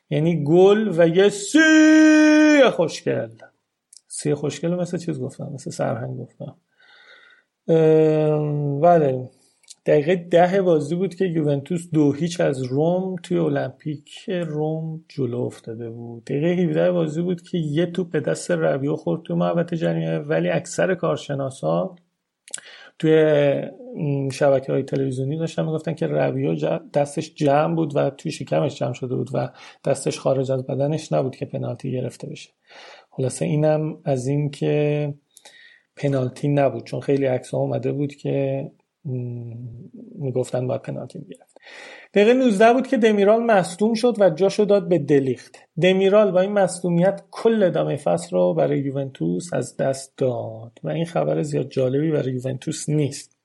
یعنی 0.09 0.43
گل 0.43 0.93
و 0.97 1.07
یه 1.07 1.29
سی 1.29 2.69
خوشگل. 2.71 3.29
سی 4.07 4.33
خوشگل 4.33 4.75
مثل 4.75 4.97
چیز 4.97 5.19
گفتم؟ 5.19 5.51
مثل 5.53 5.71
سرهنگ 5.71 6.17
گفتم. 6.17 6.55
بله. 8.81 9.29
دقیقه 9.85 10.15
ده 10.15 10.61
بازی 10.61 10.95
بود 10.95 11.15
که 11.15 11.25
یوونتوس 11.25 11.89
دو 11.93 12.11
هیچ 12.11 12.41
از 12.41 12.63
روم 12.63 13.15
توی 13.23 13.37
المپیک 13.37 14.29
روم 14.29 15.05
جلو 15.09 15.41
افتاده 15.41 15.89
بود. 15.89 16.25
دقیقه 16.25 16.61
17 16.61 16.91
بازی 16.91 17.21
بود 17.21 17.41
که 17.41 17.57
یه 17.57 17.85
توپ 17.85 18.11
به 18.11 18.19
دست 18.19 18.51
رویو 18.51 18.95
خورد 18.95 19.23
تو 19.23 19.35
محوطه 19.35 19.77
جریمه 19.77 20.17
ولی 20.19 20.49
اکثر 20.49 20.95
کارشناسا 20.95 21.95
توی 23.03 24.31
شبکه 24.31 24.71
های 24.71 24.83
تلویزیونی 24.83 25.37
داشتن 25.37 25.65
می‌گفتن 25.65 25.93
که 25.93 26.07
رویو 26.07 26.55
دستش 26.93 27.33
جمع 27.35 27.75
بود 27.75 27.95
و 27.95 28.09
توی 28.09 28.31
شکمش 28.31 28.75
جمع 28.75 28.93
شده 28.93 29.15
بود 29.15 29.29
و 29.33 29.49
دستش 29.85 30.19
خارج 30.19 30.51
از 30.51 30.65
بدنش 30.65 31.11
نبود 31.11 31.35
که 31.35 31.45
پنالتی 31.45 31.91
گرفته 31.91 32.27
بشه. 32.27 32.49
خلاصه 33.11 33.45
اینم 33.45 33.97
از 34.05 34.27
این 34.27 34.49
که 34.49 35.13
پنالتی 35.95 36.47
نبود 36.47 36.83
چون 36.83 36.99
خیلی 36.99 37.25
عکس 37.25 37.53
اومده 37.53 37.91
بود 37.91 38.15
که 38.15 38.71
می‌گفتن 40.15 40.67
باید 40.67 40.81
پنالتی 40.81 41.19
می‌گرفت. 41.19 41.57
دقیقه 42.13 42.33
19 42.33 42.73
بود 42.73 42.87
که 42.87 42.97
دمیرال 42.97 43.43
مصدوم 43.43 43.93
شد 43.93 44.15
و 44.19 44.29
جاشو 44.29 44.65
داد 44.65 44.89
به 44.89 44.99
دلیخت. 44.99 45.55
دمیرال 45.81 46.31
با 46.31 46.41
این 46.41 46.51
مصدومیت 46.51 47.21
کل 47.31 47.63
ادامه 47.63 47.95
فصل 47.95 48.37
رو 48.37 48.53
برای 48.53 48.79
یوونتوس 48.79 49.53
از 49.53 49.77
دست 49.77 50.17
داد 50.17 50.79
و 50.83 50.89
این 50.89 51.05
خبر 51.05 51.41
زیاد 51.41 51.69
جالبی 51.69 52.11
برای 52.11 52.33
یوونتوس 52.33 52.89
نیست. 52.89 53.37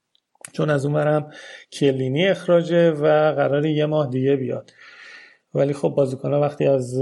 چون 0.52 0.70
از 0.70 0.86
اونورم 0.86 1.30
کلینی 1.72 2.26
اخراجه 2.26 2.90
و 2.90 3.32
قرار 3.32 3.66
یه 3.66 3.86
ماه 3.86 4.10
دیگه 4.10 4.36
بیاد. 4.36 4.70
ولی 5.54 5.72
خب 5.72 5.88
بازیکنها 5.88 6.40
وقتی 6.40 6.66
از 6.66 7.00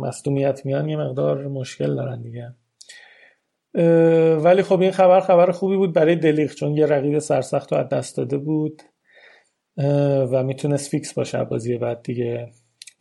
مصدومیت 0.00 0.66
میان 0.66 0.88
یه 0.88 0.96
مقدار 0.96 1.48
مشکل 1.48 1.94
دارن 1.94 2.22
دیگه. 2.22 2.54
ولی 4.44 4.62
خب 4.62 4.80
این 4.80 4.90
خبر 4.90 5.20
خبر 5.20 5.50
خوبی 5.50 5.76
بود 5.76 5.92
برای 5.92 6.16
دلیخ 6.16 6.54
چون 6.54 6.76
یه 6.76 6.86
رقیب 6.86 7.18
سرسخت 7.18 7.72
رو 7.72 7.78
از 7.78 7.88
دست 7.88 8.16
داده 8.16 8.38
بود. 8.38 8.82
و 10.32 10.42
می‌تونست 10.42 10.90
فیکس 10.90 11.14
باشه 11.14 11.44
بازی 11.44 11.78
بعد 11.78 12.02
دیگه. 12.02 12.48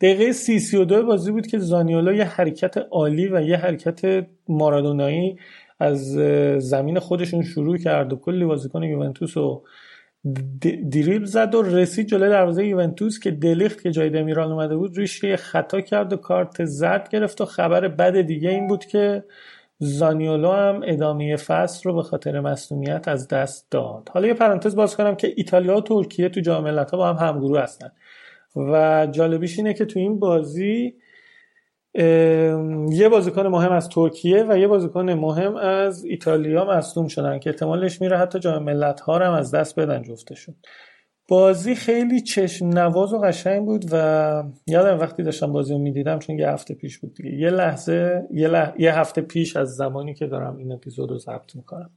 دقیقه 0.02 0.32
سی 0.32 0.60
سی 0.60 0.78
و 0.78 0.86
دو 0.86 1.06
بازی 1.06 1.32
بود 1.32 1.48
که 1.48 1.60
زانیولا 1.60 2.14
یه 2.14 2.24
حرکت 2.24 2.78
عالی 2.92 3.28
و 3.28 3.42
یه 3.42 3.58
حرکت 3.58 4.28
مارادونایی 4.48 5.36
از 5.80 6.12
زمین 6.58 7.00
خودشون 7.00 7.44
شروع 7.44 7.78
کرد 7.78 8.14
و 8.14 8.16
کلی 8.16 8.46
بازیکن 8.46 8.84
یوونتوس 8.84 9.38
رو 9.38 9.64
دریبل 10.92 11.24
زد 11.24 11.56
و 11.56 11.62
رسید 11.62 12.08
جلوی 12.08 12.30
دروازه 12.30 12.66
یوونتوس 12.66 13.20
که 13.20 13.32
دلیخت 13.32 13.84
که 13.84 13.92
جای 13.92 14.10
دمیران 14.10 14.52
اومده 14.52 14.76
بود 14.76 14.98
روش 14.98 15.24
یه 15.24 15.36
خطا 15.36 15.82
کرد 15.82 16.14
و 16.14 16.18
کارت 16.18 16.66
زرد 16.66 17.10
گرفت 17.10 17.42
و 17.42 17.46
خبر 17.46 17.88
بد 17.88 18.22
دیگه 18.22 18.50
این 18.50 18.68
بود 18.68 18.86
که 18.86 19.24
زانیولو 19.80 20.52
هم 20.52 20.82
ادامه 20.84 21.36
فصل 21.36 21.90
رو 21.90 21.96
به 21.96 22.04
خاطر 22.04 22.40
مصومیت 22.40 23.08
از 23.08 23.28
دست 23.28 23.72
داد. 23.72 24.10
حالا 24.14 24.28
یه 24.28 24.34
پرانتز 24.34 24.76
باز 24.76 24.98
کنم 24.98 25.16
که 25.16 25.34
ایتالیا 25.38 25.78
و 25.78 25.82
ترکیه 25.82 26.30
تو 26.30 26.40
جام 26.40 26.68
ها 26.68 26.98
با 26.98 27.14
هم 27.14 27.28
همگروه 27.28 27.62
هستن. 27.62 27.92
و 28.56 29.08
جالبیش 29.12 29.58
اینه 29.58 29.74
که 29.74 29.86
تو 29.86 30.00
این 30.00 30.20
بازی 30.20 30.96
یه 32.90 33.10
بازیکن 33.12 33.48
مهم 33.48 33.72
از 33.72 33.90
ترکیه 33.90 34.46
و 34.50 34.58
یه 34.58 34.68
بازیکن 34.68 35.10
مهم 35.10 35.56
از 35.56 36.06
ایتالیا 36.06 36.66
مصدوم 36.66 37.08
شدن 37.08 37.40
که 37.40 37.50
احتمالش 37.50 38.02
میره 38.02 38.18
حتی 38.18 38.40
جام 38.40 38.64
ملت 38.64 39.00
ها 39.00 39.20
هم 39.20 39.34
از 39.34 39.56
دست 39.56 39.80
بدن 39.80 40.02
جفتشون. 40.02 40.56
بازی 41.30 41.76
خیلی 41.76 42.22
چشم 42.22 42.68
نواز 42.68 43.14
و 43.14 43.20
قشنگ 43.20 43.66
بود 43.66 43.86
و 43.92 44.44
یادم 44.68 45.00
وقتی 45.00 45.24
داشتم 45.24 45.52
بازی 45.52 45.74
رو 45.74 45.80
می‌دیدم 45.80 46.20
چون 46.20 46.40
یه 46.40 46.50
هفته 46.50 46.74
پیش 46.74 46.98
بود 46.98 47.14
دیگه. 47.14 47.30
یه 47.30 47.50
لحظه 47.50 48.28
یه, 48.32 48.74
یه 48.78 49.00
هفته 49.00 49.22
پیش 49.22 49.56
از 49.56 49.76
زمانی 49.76 50.14
که 50.14 50.28
دارم 50.28 50.58
این 50.58 50.72
اپیزود 50.72 51.10
رو 51.10 51.18
ضبط 51.18 51.56
می‌کنم. 51.56 51.90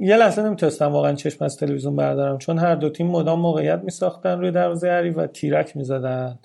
یه 0.00 0.16
لحظه 0.16 0.42
نمی‌تونستم 0.42 0.92
واقعا 0.92 1.12
چشم 1.12 1.44
از 1.44 1.56
تلویزیون 1.56 1.96
بردارم 1.96 2.38
چون 2.38 2.58
هر 2.58 2.74
دو 2.74 2.90
تیم 2.90 3.06
مدام 3.06 3.40
موقعیت 3.40 3.80
میساختن 3.84 4.38
روی 4.38 4.50
دروازه 4.50 4.88
حریف 4.88 5.18
و 5.18 5.26
تیرک 5.26 5.76
می‌زدن. 5.76 6.38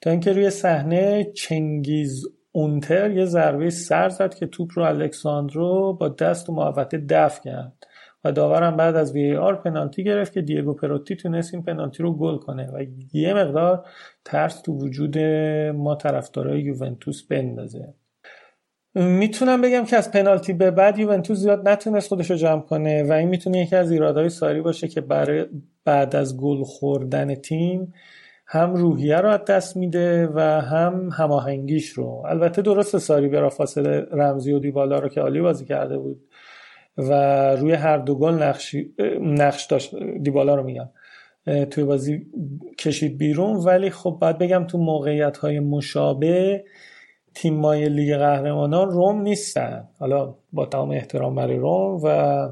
تا 0.00 0.10
اینکه 0.10 0.32
روی 0.32 0.50
صحنه 0.50 1.24
چنگیز 1.24 2.24
اونتر 2.52 3.10
یه 3.10 3.24
ضربه 3.24 3.70
سر 3.70 4.08
زد 4.08 4.34
که 4.34 4.46
توپ 4.46 4.70
رو 4.74 4.82
الکساندرو 4.82 5.92
با 5.92 6.08
دست 6.08 6.50
و 6.50 6.54
محوطه 6.54 6.98
دفع 7.08 7.42
کرد. 7.42 7.86
و 8.24 8.32
داورم 8.32 8.76
بعد 8.76 8.96
از 8.96 9.12
وی 9.12 9.36
آر 9.36 9.54
پنالتی 9.54 10.04
گرفت 10.04 10.32
که 10.32 10.40
دیگو 10.40 10.74
پروتی 10.74 11.16
تونست 11.16 11.54
این 11.54 11.62
پنالتی 11.62 12.02
رو 12.02 12.16
گل 12.16 12.36
کنه 12.36 12.70
و 12.72 12.84
یه 13.12 13.34
مقدار 13.34 13.86
ترس 14.24 14.60
تو 14.60 14.72
وجود 14.72 15.18
ما 15.74 15.94
طرفدارای 15.94 16.60
یوونتوس 16.60 17.22
بندازه. 17.22 17.94
می‌تونم 18.94 19.60
بگم 19.60 19.84
که 19.84 19.96
از 19.96 20.10
پنالتی 20.10 20.52
به 20.52 20.70
بعد 20.70 20.98
یوونتوس 20.98 21.38
زیاد 21.38 21.68
نتونست 21.68 22.08
خودش 22.08 22.30
رو 22.30 22.36
جمع 22.36 22.60
کنه 22.60 23.02
و 23.02 23.12
این 23.12 23.28
می‌تونه 23.28 23.58
یکی 23.58 23.76
از 23.76 23.90
ایرادهای 23.90 24.28
ساری 24.28 24.60
باشه 24.60 24.88
که 24.88 25.00
برای 25.00 25.46
بعد 25.84 26.16
از 26.16 26.36
گل 26.36 26.62
خوردن 26.62 27.34
تیم 27.34 27.94
هم 28.46 28.74
روحیه 28.74 29.16
رو 29.16 29.28
از 29.28 29.44
دست 29.44 29.76
میده 29.76 30.26
و 30.26 30.40
هم 30.40 31.08
هماهنگیش 31.12 31.88
رو. 31.88 32.22
البته 32.26 32.62
درست 32.62 32.98
ساری 32.98 33.28
برا 33.28 33.50
فاصله 33.50 34.06
رمزی 34.12 34.52
و 34.52 34.58
دیبالا 34.58 34.98
رو 34.98 35.08
که 35.08 35.20
عالی 35.20 35.40
بازی 35.40 35.64
کرده 35.64 35.98
بود. 35.98 36.20
و 36.96 37.12
روی 37.56 37.72
هر 37.72 37.98
دو 37.98 38.14
گل 38.14 38.34
نقش 38.34 38.76
نقش 39.20 39.66
داشت 39.66 39.94
دیبالا 40.22 40.54
رو 40.54 40.62
میگم 40.62 40.88
توی 41.70 41.84
بازی 41.84 42.26
کشید 42.78 43.18
بیرون. 43.18 43.56
ولی 43.56 43.90
خب 43.90 44.18
باید 44.20 44.38
بگم 44.38 44.64
تو 44.66 44.78
موقعیت 44.78 45.36
های 45.36 45.60
مشابه 45.60 46.64
تیمای 47.34 47.88
لیگ 47.88 48.16
قهرمانان 48.16 48.90
روم 48.90 49.22
نیستن. 49.22 49.88
حالا 49.98 50.34
با 50.52 50.66
تمام 50.66 50.90
احترام 50.90 51.34
برای 51.34 51.56
روم 51.56 52.00
و 52.04 52.48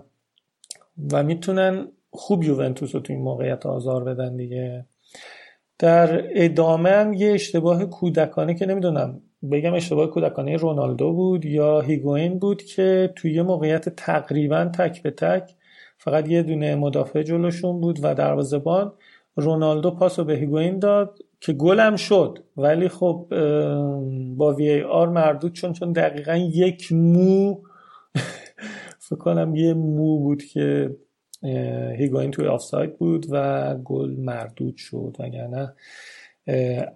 و 1.12 1.22
می‌تونن 1.22 1.88
خوب 2.10 2.44
یوونتوس 2.44 2.94
رو 2.94 3.00
تو 3.00 3.12
این 3.12 3.22
موقعیت 3.22 3.66
آزار 3.66 4.04
بدن 4.04 4.36
دیگه. 4.36 4.86
در 5.78 6.24
ادامه 6.34 6.90
هم 6.90 7.12
یه 7.12 7.32
اشتباه 7.32 7.84
کودکانه 7.84 8.54
که 8.54 8.66
نمی‌دونم 8.66 9.20
بگم 9.50 9.74
اشتباه 9.74 10.10
کودکانه 10.10 10.56
رونالدو 10.56 11.12
بود 11.12 11.44
یا 11.44 11.80
هیگوین 11.80 12.38
بود 12.38 12.62
که 12.62 13.12
توی 13.16 13.32
یه 13.32 13.42
موقعیت 13.42 13.88
تقریبا 13.88 14.64
تک 14.64 15.02
به 15.02 15.10
تک 15.10 15.54
فقط 15.98 16.28
یه 16.28 16.42
دونه 16.42 16.74
مدافع 16.74 17.22
جلوشون 17.22 17.80
بود 17.80 17.98
و 18.02 18.14
دروازه‌بان 18.14 18.92
رونالدو 19.36 19.90
پاس 19.90 20.18
رو 20.18 20.24
به 20.24 20.34
هیگوین 20.34 20.78
داد 20.78 21.18
که 21.40 21.52
گلم 21.52 21.96
شد. 21.96 22.38
ولی 22.56 22.88
خب 22.88 23.26
با 24.36 24.54
وی 24.54 24.82
آر 24.82 25.08
مردود 25.08 25.52
چون 25.52 25.72
چون 25.72 25.92
دقیقا 25.92 26.36
یک 26.36 26.92
مو 26.92 27.56
فکر 29.08 29.18
کنم 29.18 29.54
یه 29.56 29.74
مو 29.74 30.18
بود 30.18 30.42
که 30.42 30.96
هیگوین 31.98 32.30
توی 32.30 32.46
آفساید 32.46 32.98
بود 32.98 33.26
و 33.30 33.74
گل 33.84 34.10
مردود 34.10 34.76
شد. 34.76 35.16
وگرنه 35.18 35.74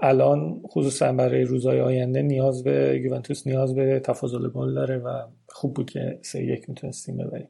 الان 0.01 0.63
خصوصا 0.69 1.13
برای 1.13 1.45
روزهای 1.45 1.81
آینده 1.81 2.23
نیاز 2.23 2.65
به 2.65 3.01
یوونتوس 3.05 3.47
نیاز 3.47 3.75
به 3.75 4.01
تفاضل 4.01 4.49
گل 4.49 4.75
داره 4.75 4.99
و 4.99 5.09
خوب 5.49 5.75
بود 5.75 5.91
که 5.91 6.19
سه 6.23 6.45
یک 6.45 6.69
می‌تونستیم 6.69 7.17
ببریم. 7.17 7.49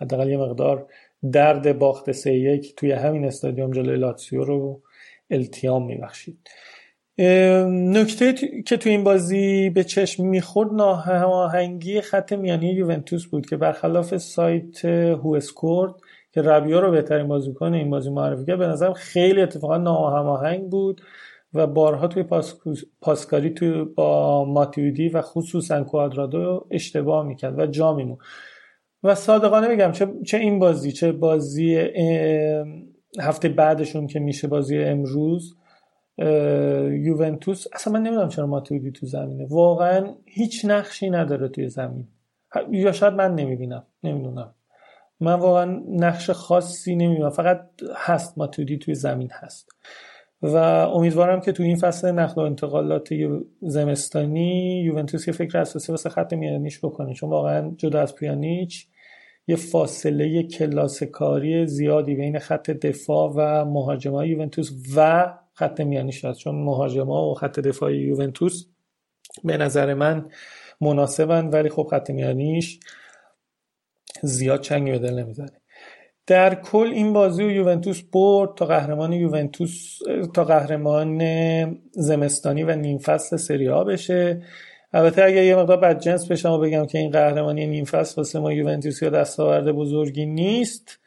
حداقل 0.00 0.28
یه 0.28 0.36
مقدار 0.36 0.86
درد 1.32 1.78
باخت 1.78 2.12
سه 2.12 2.34
یک 2.34 2.76
توی 2.76 2.92
همین 2.92 3.24
استادیوم 3.24 3.70
جلوی 3.70 3.96
لاتسیو 3.96 4.44
رو 4.44 4.80
التیام 5.30 5.86
میبخشید. 5.86 6.38
نکته 7.68 8.34
که 8.66 8.76
تو 8.76 8.90
این 8.90 9.04
بازی 9.04 9.70
به 9.70 9.84
چشم 9.84 10.26
می‌خورد 10.26 10.72
ناهماهنگی 10.72 12.00
خط 12.00 12.32
میانی 12.32 12.66
یوونتوس 12.66 13.26
بود 13.26 13.46
که 13.46 13.56
برخلاف 13.56 14.16
سایت 14.16 14.84
هو 14.84 15.34
اسکورد 15.34 15.94
که 16.32 16.42
ربیا 16.42 16.80
رو 16.80 16.90
بهترین 16.90 17.28
بازیکن 17.28 17.74
این 17.74 17.90
بازی 17.90 18.10
معرفی 18.10 18.44
کرد 18.44 18.58
به 18.58 18.66
نظرم 18.66 18.92
خیلی 18.92 19.42
اتفاقا 19.42 19.76
ناهماهنگ 19.76 20.70
بود. 20.70 21.00
و 21.56 21.66
بارها 21.66 22.08
توی 22.08 22.24
پاسکاری 23.00 23.50
توی 23.50 23.84
با 23.84 24.44
ماتیودی 24.44 25.08
و 25.08 25.22
خصوصا 25.22 25.84
کوادرادو 25.84 26.66
اشتباه 26.70 27.26
می‌کرد 27.26 27.58
و 27.58 27.66
جا 27.66 27.94
میمون 27.94 28.18
و 29.02 29.14
صادقانه 29.14 29.68
بگم 29.68 29.92
چه, 29.92 30.08
چه 30.26 30.36
این 30.36 30.58
بازی 30.58 30.92
چه 30.92 31.12
بازی 31.12 31.88
هفته 33.20 33.48
بعدشون 33.48 34.06
که 34.06 34.20
میشه 34.20 34.48
بازی 34.48 34.78
امروز 34.78 35.56
یوونتوس. 36.92 37.66
اصلا 37.72 37.92
من 37.92 38.02
نمی‌دونم 38.02 38.28
چرا 38.28 38.46
ماتیودی 38.46 38.92
تو 38.92 39.06
زمینه. 39.06 39.46
واقعا 39.50 40.14
هیچ 40.24 40.64
نقشی 40.64 41.10
نداره 41.10 41.48
توی 41.48 41.68
زمین. 41.68 42.08
یا 42.70 42.92
شاید 42.92 43.14
من 43.14 43.34
نمی‌بینم. 43.34 43.86
نمی‌دونم. 44.02 44.54
من 45.20 45.34
واقعا 45.34 45.82
نقش 45.88 46.30
خاصی 46.30 46.96
نمی‌بینم. 46.96 47.30
فقط 47.30 47.68
هست 47.96 48.38
ماتودی 48.38 48.78
توی 48.78 48.94
زمین 48.94 49.28
هست. 49.32 49.68
و 50.42 50.56
امیدوارم 50.56 51.40
که 51.40 51.52
تو 51.52 51.62
این 51.62 51.76
فصل 51.76 52.12
نقل 52.12 52.42
و 52.42 52.44
انتقالات 52.44 53.08
زمستانی 53.60 54.82
یوونتوس 54.84 55.28
یه 55.28 55.34
فکر 55.34 55.58
اساسی 55.58 55.92
واسه 55.92 56.08
خط 56.10 56.32
میانیش 56.32 56.78
بکنه. 56.78 57.14
چون 57.14 57.30
واقعا 57.30 57.74
جدا 57.76 58.00
از 58.00 58.14
پیانیچ 58.14 58.86
یه 59.46 59.56
فاصله 59.56 60.42
کلاس 60.42 61.02
کاری 61.02 61.66
زیادی 61.66 62.14
بین 62.14 62.38
خط 62.38 62.70
دفاع 62.70 63.32
و 63.36 63.64
مهاجمای 63.64 64.28
یوونتوس 64.28 64.70
و 64.96 65.32
خط 65.52 65.80
میانیش 65.80 66.24
هست. 66.24 66.38
چون 66.38 66.54
مهاجما 66.54 67.30
و 67.30 67.34
خط 67.34 67.60
دفاع 67.60 67.96
یوونتوس 67.96 68.66
به 69.44 69.56
نظر 69.56 69.94
من 69.94 70.28
مناسبن 70.80 71.46
ولی 71.46 71.68
خب 71.68 71.88
خط 71.90 72.10
میانیش 72.10 72.80
زیاد 74.22 74.60
چنگی 74.60 74.92
به 74.92 74.98
دل 74.98 75.14
نمی‌زنه. 75.14 75.60
در 76.26 76.54
کل 76.54 76.90
این 76.94 77.12
بازی 77.12 77.44
و 77.44 77.50
یوونتوس 77.50 78.02
برد 78.12 78.54
تا 78.54 78.66
قهرمان 78.66 79.12
یوونتوس 79.12 79.98
تا 80.34 80.44
قهرمان 80.44 81.22
زمستانی 81.90 82.62
و 82.62 82.76
نیم 82.76 82.98
فصل 82.98 83.36
سری 83.36 83.66
ها 83.66 83.84
بشه. 83.84 84.42
البته 84.92 85.24
اگر 85.24 85.44
یه 85.44 85.56
مقدار 85.56 85.76
بد 85.76 85.98
جنس 85.98 86.30
بشم 86.30 86.50
و 86.52 86.58
بگم 86.58 86.86
که 86.86 86.98
این 86.98 87.10
قهرمانی 87.10 87.66
نیم 87.66 87.84
فصل 87.84 88.14
واسه 88.16 88.38
ما 88.38 88.52
یوونتوس 88.52 89.02
یا 89.02 89.10
دستاورد 89.10 89.72
بزرگی 89.72 90.26
نیست 90.26 90.98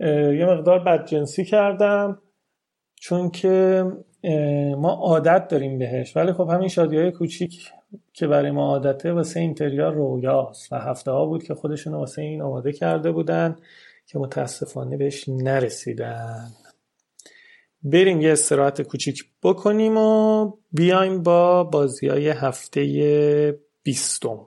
یه 0.00 0.46
مقدار 0.48 0.78
بد 0.78 1.06
جنسی 1.06 1.44
کردم 1.44 2.18
چون 2.94 3.30
که 3.30 3.84
ما 4.76 4.90
عادت 4.92 5.48
داریم 5.48 5.78
بهش. 5.78 6.16
ولی 6.16 6.32
خب 6.32 6.48
همین 6.50 6.68
شادی 6.68 6.96
های 6.96 7.10
کوچیک 7.10 7.72
که 8.12 8.26
برای 8.26 8.50
ما 8.50 8.66
عادته 8.66 9.12
واسه 9.12 9.40
اینتریا 9.40 9.88
رویاست 9.88 10.72
و 10.72 10.76
هفته 10.76 11.10
ها 11.10 11.26
بود 11.26 11.42
که 11.42 11.54
خودشون 11.54 11.94
واسه 11.94 12.22
این 12.22 12.42
آماده 12.42 12.72
کرده 12.72 13.12
بودن. 13.12 13.56
که 14.06 14.18
متاسفانه 14.18 14.96
بهش 14.96 15.24
نرسیدن. 15.28 16.52
بریم 17.82 18.20
یه 18.20 18.32
استراحت 18.32 18.82
کوچیک 18.82 19.24
بکنیم 19.42 19.96
و 19.96 20.52
بیایم 20.72 21.22
با 21.22 21.64
بازی 21.64 22.08
های 22.08 22.28
هفته 22.28 23.58
بیستم. 23.82 24.46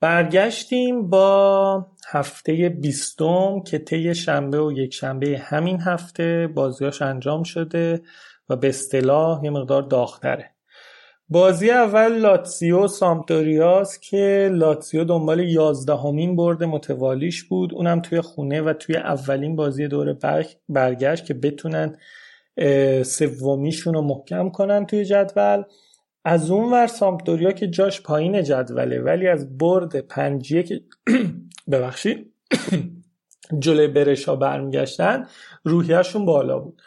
برگشتیم 0.00 1.10
با 1.10 1.86
هفته 2.08 2.68
بیستم 2.68 3.60
که 3.66 3.78
طی 3.78 4.14
شنبه 4.14 4.60
و 4.60 4.72
یک 4.72 4.94
شنبه 4.94 5.38
همین 5.38 5.80
هفته 5.80 6.48
بازیاش 6.54 7.02
انجام 7.02 7.42
شده 7.42 8.02
و 8.48 8.56
به 8.56 8.68
اصطلاح 8.68 9.44
یه 9.44 9.50
مقدار 9.50 9.82
داغتره. 9.82 10.50
بازی 11.28 11.70
اول 11.70 12.18
لاتسیو 12.18 12.88
سامپدوریاس 12.88 13.98
که 14.00 14.50
لاتسیو 14.52 15.04
دنبال 15.04 15.40
یازدهمین 15.40 16.36
برد 16.36 16.64
متوالیش 16.64 17.44
بود. 17.44 17.74
اونم 17.74 18.00
توی 18.00 18.20
خونه 18.20 18.62
و 18.62 18.72
توی 18.72 18.96
اولین 18.96 19.56
بازی 19.56 19.88
دور 19.88 20.16
برگشت 20.68 21.24
که 21.24 21.34
بتونن 21.34 21.96
سومیشون 23.02 23.94
رو 23.94 24.02
محکم 24.02 24.50
کنن 24.50 24.86
توی 24.86 25.04
جدول. 25.04 25.62
از 26.24 26.50
اون 26.50 26.72
ور 26.72 26.86
سامپدوریا 26.86 27.52
که 27.52 27.68
جاش 27.68 28.02
پایین 28.02 28.42
جدوله 28.42 29.00
ولی 29.00 29.28
از 29.28 29.58
برد 29.58 30.00
پنجیه 30.00 30.62
که 30.62 30.80
ببخشید 31.72 32.34
جلوی 33.58 33.88
برشا 33.88 34.36
برمیگشتن 34.36 35.26
روحیهشون 35.64 36.24
بالا 36.24 36.58
بود. 36.58 36.82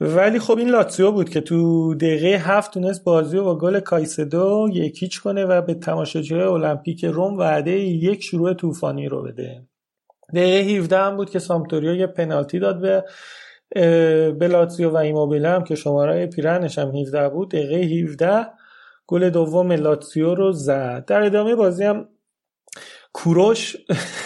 ولی 0.00 0.38
خب 0.38 0.58
این 0.58 0.68
لاتسیو 0.68 1.12
بود 1.12 1.28
که 1.28 1.40
تو 1.40 1.94
دقیقه 1.94 2.28
هفت 2.28 2.74
تونست 2.74 3.04
بازی 3.04 3.36
رو 3.36 3.44
با 3.44 3.58
گل 3.58 3.80
کایسدو 3.80 4.68
یکیچ 4.72 5.20
کنه 5.20 5.44
و 5.44 5.62
به 5.62 5.74
تماشاچیهای 5.74 6.44
المپیک 6.44 7.04
روم 7.04 7.38
وعده 7.38 7.70
یک 7.80 8.22
شروع 8.22 8.54
طوفانی 8.54 9.08
رو 9.08 9.22
بده. 9.22 9.62
دقیقه 10.34 10.70
17 10.70 10.98
هم 10.98 11.16
بود 11.16 11.30
که 11.30 11.38
سامپدوریا 11.38 11.94
یه 11.94 12.06
پنالتی 12.06 12.58
داد 12.58 12.80
به 12.80 13.04
به 14.32 14.48
لاتسیو 14.48 14.90
و 14.90 14.96
ایموبیله 14.96 15.48
هم 15.48 15.64
که 15.64 15.74
شماره 15.74 16.26
پیرنش 16.26 16.78
هم 16.78 16.96
17 16.96 17.28
بود. 17.28 17.50
دقیقه 17.50 17.76
17 17.76 18.46
گل 19.08 19.30
دوم 19.30 19.72
لاتسیو 19.72 20.34
رو 20.34 20.52
زد. 20.52 21.04
در 21.04 21.22
ادامه 21.22 21.54
بازی 21.54 21.84
هم 21.84 22.08
کوروش 23.12 23.76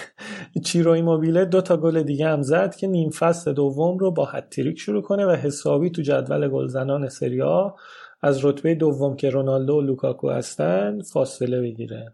چیرو 0.67 0.91
ایموبیله 0.91 1.45
دو 1.45 1.61
تا 1.61 1.77
گل 1.77 2.03
دیگه 2.03 2.29
هم 2.29 2.43
زد 2.43 2.75
که 2.75 2.87
نیم 2.87 3.11
فصل 3.11 3.53
دوم 3.53 3.99
رو 3.99 4.11
با 4.11 4.25
هتریک 4.25 4.79
شروع 4.79 5.03
کنه 5.03 5.27
و 5.27 5.31
حسابی 5.31 5.91
تو 5.91 6.03
جدول 6.03 6.49
گلزنان 6.49 7.09
سریا 7.09 7.77
از 8.23 8.45
رتبه 8.45 8.75
دوم 8.75 9.17
که 9.17 9.31
رونالدو 9.31 9.75
و 9.75 9.81
لوکاکو 9.81 10.31
هستن 10.31 11.01
فاصله 11.03 11.61
بگیره. 11.61 12.13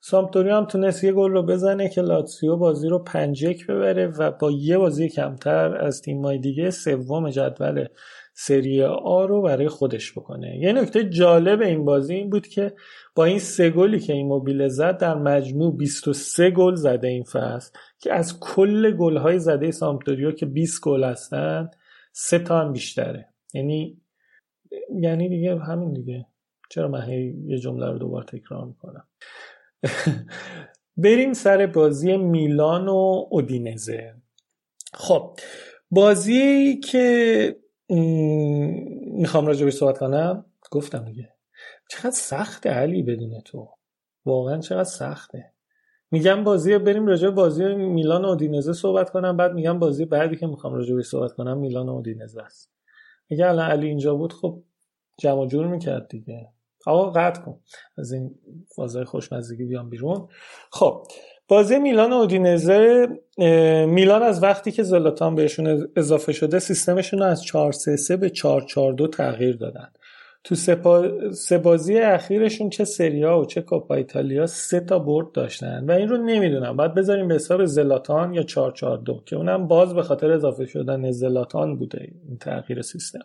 سامپدوریا 0.00 0.56
هم 0.56 0.64
تونست 0.64 1.04
یه 1.04 1.12
گل 1.12 1.30
رو 1.30 1.42
بزنه 1.42 1.88
که 1.88 2.00
لاتسیو 2.00 2.56
بازی 2.56 2.88
رو 2.88 2.98
پنج 2.98 3.42
یک 3.42 3.66
ببره 3.66 4.06
و 4.06 4.30
با 4.30 4.50
یه 4.50 4.78
بازی 4.78 5.08
کمتر 5.08 5.76
از 5.76 6.02
تیمای 6.02 6.38
دیگه 6.38 6.70
سوم 6.70 7.30
جدول 7.30 7.86
سری 8.40 8.82
آ 8.82 9.26
رو 9.26 9.42
برای 9.42 9.68
خودش 9.68 10.12
بکنه. 10.12 10.58
یه 10.58 10.72
نکته 10.72 11.08
جالب 11.08 11.60
این 11.60 11.84
بازی 11.84 12.14
این 12.14 12.30
بود 12.30 12.46
که 12.46 12.74
با 13.14 13.24
این 13.24 13.38
سه 13.38 13.70
گلی 13.70 14.00
که 14.00 14.12
این 14.12 14.26
موبیل 14.26 14.68
زد 14.68 14.98
در 14.98 15.14
مجموع 15.14 15.76
23 15.76 16.50
گل 16.50 16.74
زده 16.74 17.08
این 17.08 17.24
فصل 17.24 17.78
که 17.98 18.12
از 18.12 18.40
کل 18.40 18.96
گل‌های 18.96 19.38
زده 19.38 19.70
سامپدوریا 19.70 20.32
که 20.32 20.46
20 20.46 20.80
گل 20.82 21.04
هستن 21.04 21.70
سه 22.12 22.38
تا 22.38 22.60
هم 22.60 22.72
بیشتره. 22.72 23.28
یعنی 23.54 24.00
یعنی 25.00 25.28
دیگه 25.28 25.58
همین 25.58 25.92
دیگه. 25.92 26.26
چرا 26.70 26.88
من 26.88 27.10
یه 27.46 27.58
جمله 27.58 27.86
رو 27.86 27.98
دوبار 27.98 28.22
تکرار 28.22 28.64
می‌کنم؟ 28.64 29.08
بریم 31.04 31.32
سر 31.32 31.66
بازی 31.66 32.16
میلان 32.16 32.88
و 32.88 33.26
اودینزه. 33.30 34.14
خب 34.94 35.38
بازی 35.90 36.80
که 36.80 37.56
می‌خوام 37.88 39.46
راجع 39.46 39.70
صحبت 39.70 39.98
کنم؟ 39.98 40.44
گفتم 40.70 41.04
دیگه. 41.04 41.34
چقدر 41.90 42.10
سخته 42.10 42.70
علی 42.70 43.02
بدون 43.02 43.40
تو. 43.40 43.68
واقعا 44.24 44.58
چقدر 44.58 44.84
سخته. 44.84 45.52
میگم 46.10 46.44
بازی 46.44 46.78
بریم 46.78 47.06
راجع 47.06 47.30
بازی 47.30 47.64
میلان 47.74 48.24
و 48.24 48.28
اودینزه 48.28 48.72
صحبت 48.72 49.10
کنم 49.10 49.36
بعد 49.36 49.52
میگم 49.52 49.78
بازی 49.78 50.04
بعدی 50.04 50.36
که 50.36 50.46
می‌خوام 50.46 50.74
راجع 50.74 51.00
صحبت 51.00 51.32
کنم 51.32 51.58
میلان 51.58 51.88
و 51.88 51.92
اودینزه 51.92 52.42
است. 52.42 52.70
میگه 53.30 53.46
الان 53.46 53.70
علی 53.70 53.86
اینجا 53.86 54.14
بود 54.14 54.32
خب 54.32 54.62
جمع 55.18 55.46
جور 55.46 55.66
می‌کرد 55.66 56.08
دیگه. 56.08 56.48
آقا 56.86 57.10
قطع 57.10 57.42
کن. 57.42 57.60
از 57.98 58.12
این 58.12 58.34
فازای 58.76 59.04
خوشمزگی 59.04 59.64
بیام 59.64 59.90
بیرون. 59.90 60.28
خب 60.72 61.06
بازی 61.48 61.78
میلان 61.78 62.12
و 62.12 62.16
اودینزه 62.16 63.08
میلان 63.86 64.22
از 64.22 64.42
وقتی 64.42 64.72
که 64.72 64.82
زلاتان 64.82 65.34
بهشون 65.34 65.88
اضافه 65.96 66.32
شده 66.32 66.58
سیستمشون 66.58 67.18
رو 67.18 67.24
از 67.24 67.44
4 67.44 67.72
3 67.72 67.96
3 67.96 68.16
به 68.16 68.30
4 68.30 68.62
4 68.62 68.92
2 68.92 69.06
تغییر 69.06 69.56
دادن. 69.56 69.88
تو 70.44 70.54
سه 71.32 71.58
بازی 71.58 71.98
اخیرشون 71.98 72.70
چه 72.70 72.84
سریا 72.84 73.38
و 73.38 73.44
چه 73.44 73.60
کوپا 73.60 73.94
ایتالیا 73.94 74.46
سه 74.46 74.80
تا 74.80 74.98
برد 74.98 75.32
داشتن. 75.32 75.84
و 75.88 75.92
این 75.92 76.08
رو 76.08 76.16
نمی‌دونم. 76.16 76.76
باید 76.76 76.94
بذاریم 76.94 77.28
به 77.28 77.34
حساب 77.34 77.64
زلاتان 77.64 78.34
یا 78.34 78.42
442 78.42 79.22
که 79.26 79.36
اونم 79.36 79.68
باز 79.68 79.94
به 79.94 80.02
خاطر 80.02 80.30
اضافه 80.30 80.66
شدن 80.66 81.10
زلاتان 81.10 81.78
بوده 81.78 82.08
این 82.28 82.38
تغییر 82.38 82.82
سیستم. 82.82 83.20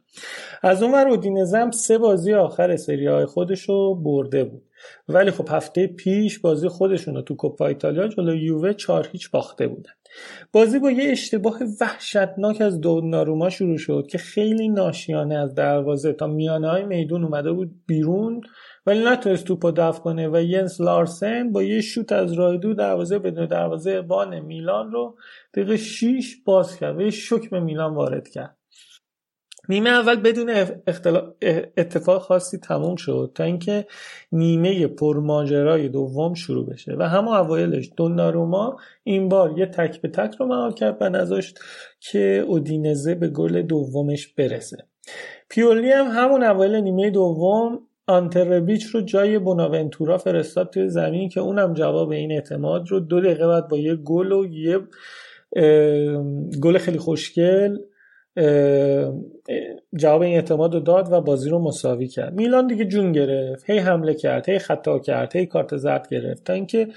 از 0.62 0.84
اون 0.84 0.92
ور 0.94 1.08
اودینزه 1.08 1.58
هم 1.58 1.72
سه 1.72 1.98
بازی 1.98 2.34
آخر 2.34 2.76
سری 2.76 3.08
های 3.08 3.26
خودش 3.26 3.70
رو 3.70 3.96
برده 3.96 4.44
بود. 4.44 4.64
ولی 5.08 5.32
خب 5.32 5.48
هفته 5.50 5.88
پیش 5.88 6.40
بازی 6.40 6.68
خودشون 6.68 7.16
رو 7.16 7.22
تو 7.22 7.36
کوپا 7.36 7.68
ایتالیا 7.68 8.08
جلو 8.08 8.36
یووه 8.36 8.74
4 8.74 9.08
هیچ 9.12 9.32
باخته 9.32 9.68
بودن. 9.68 9.92
بازی 10.52 10.80
با 10.80 10.92
یه 10.92 11.12
اشتباه 11.12 11.60
وحشتناک 11.82 12.62
از 12.62 12.82
دوناروما 12.82 13.50
شروع 13.50 13.78
شد 13.78 14.08
که 14.10 14.18
خیلی 14.18 14.70
ناشیانه 14.70 15.36
از 15.36 15.56
دروازه 15.56 16.14
تا 16.14 16.28
میانه 16.28 16.70
های 16.70 16.84
میدون 16.84 17.24
اومده 17.24 17.52
بود 17.52 17.72
بیرون 17.88 18.42
ولی 18.86 19.06
نتونست 19.06 19.46
توپو 19.46 19.72
دفع 19.72 20.00
کنه 20.00 20.30
و 20.30 20.42
ینس 20.42 20.82
لارسن 20.82 21.52
با 21.52 21.64
یه 21.64 21.82
شوت 21.82 22.12
از 22.12 22.34
راه 22.34 22.58
دور 22.58 22.76
دروازه 22.76 23.20
بدون 23.20 23.46
دروازه 23.46 24.02
بان 24.02 24.40
میلان 24.40 24.92
رو 24.92 25.18
دقیقه 25.54 25.78
6 25.78 26.36
باز 26.46 26.80
کرد 26.80 26.98
و 26.98 27.02
یه 27.02 27.10
شک 27.10 27.50
به 27.50 27.60
میلان 27.60 27.94
وارد 27.94 28.28
کرد. 28.30 28.58
نیمه 29.70 29.90
اول 29.90 30.16
بدون 30.16 30.50
اتفاق 31.78 32.22
خاصی 32.22 32.58
تموم 32.58 32.96
شد 32.96 33.32
تا 33.36 33.44
اینکه 33.44 33.86
نیمه 34.32 34.88
پرماجرای 34.88 35.90
دوم 35.90 36.34
شروع 36.34 36.66
بشه 36.66 36.96
و 37.00 37.10
همه 37.10 37.32
اوایلش 37.32 37.90
دوناروما 37.98 38.78
این 39.04 39.30
بار 39.30 39.60
یه 39.60 39.66
تک 39.66 40.02
به 40.02 40.08
تک 40.08 40.36
رو 40.40 40.46
مهار 40.46 40.74
کرد 40.74 40.98
و 41.02 41.10
نذاشت 41.10 41.60
که 42.00 42.46
اودینزه 42.48 43.16
به 43.16 43.28
گل 43.28 43.62
دومش 43.62 44.28
برسه. 44.28 44.78
پیولی 45.50 45.92
هم 45.92 46.06
همون 46.08 46.44
اوایل 46.44 46.76
نیمه 46.76 47.10
دوم 47.10 47.80
آنتربیچ 48.08 48.86
رو 48.86 49.02
جای 49.02 49.40
بوناونتورا 49.40 50.18
فرستاد 50.18 50.70
توی 50.70 50.90
زمین 50.90 51.30
که 51.30 51.40
اونم 51.40 51.74
جواب 51.74 52.10
این 52.10 52.32
اعتماد 52.32 52.88
رو 52.92 53.00
دو 53.00 53.22
دقیقه 53.22 53.48
بعد 53.48 53.68
با 53.68 53.78
یه 53.78 53.96
گل 53.96 54.32
و 54.32 54.46
یه 54.46 54.80
گل 56.62 56.78
خیلی 56.78 56.98
خوشگل 56.98 57.78
جواب 59.96 60.22
این 60.22 60.36
اعتماد 60.36 60.74
رو 60.74 60.80
داد 60.80 61.12
و 61.12 61.22
بازی 61.22 61.50
رو 61.50 61.60
مساوی 61.60 62.08
کرد. 62.08 62.34
میلان 62.34 62.68
دیگه 62.68 62.86
جون 62.86 63.12
گرفت 63.12 63.70
هی 63.70 63.78
حمله 63.78 64.14
کرد 64.14 64.50
هی 64.50 64.60
خطا 64.60 65.00
کرد 65.00 65.36
هی 65.36 65.46
کارت 65.46 65.78
زرد 65.78 66.08
گرفت 66.10 66.44
تا 66.44 66.54
اینکه 66.54 66.88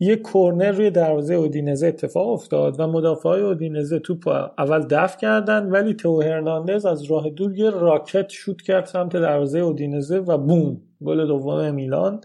یه 0.00 0.16
کورنر 0.16 0.70
روی 0.70 0.90
دروازه 0.90 1.34
اودینزه 1.34 1.86
اتفاق 1.86 2.28
افتاد 2.28 2.80
و 2.80 2.86
مدافع 2.86 3.28
های 3.28 3.40
اودینزه 3.40 3.98
توپ 3.98 4.28
اول 4.58 4.86
دفع 4.90 5.18
کردن 5.18 5.70
ولی 5.70 5.94
تو 5.94 6.22
هرناندز 6.22 6.86
از 6.86 7.02
راه 7.02 7.30
دور 7.30 7.58
یه 7.58 7.70
راکت 7.70 8.28
شوت 8.28 8.62
کرد 8.62 8.84
سمت 8.86 9.12
دروازه 9.12 9.58
اودینزه 9.58 10.18
و 10.18 10.38
بوم 10.38 10.80
گل 11.04 11.26
دوم 11.26 11.74
میلان 11.74 12.20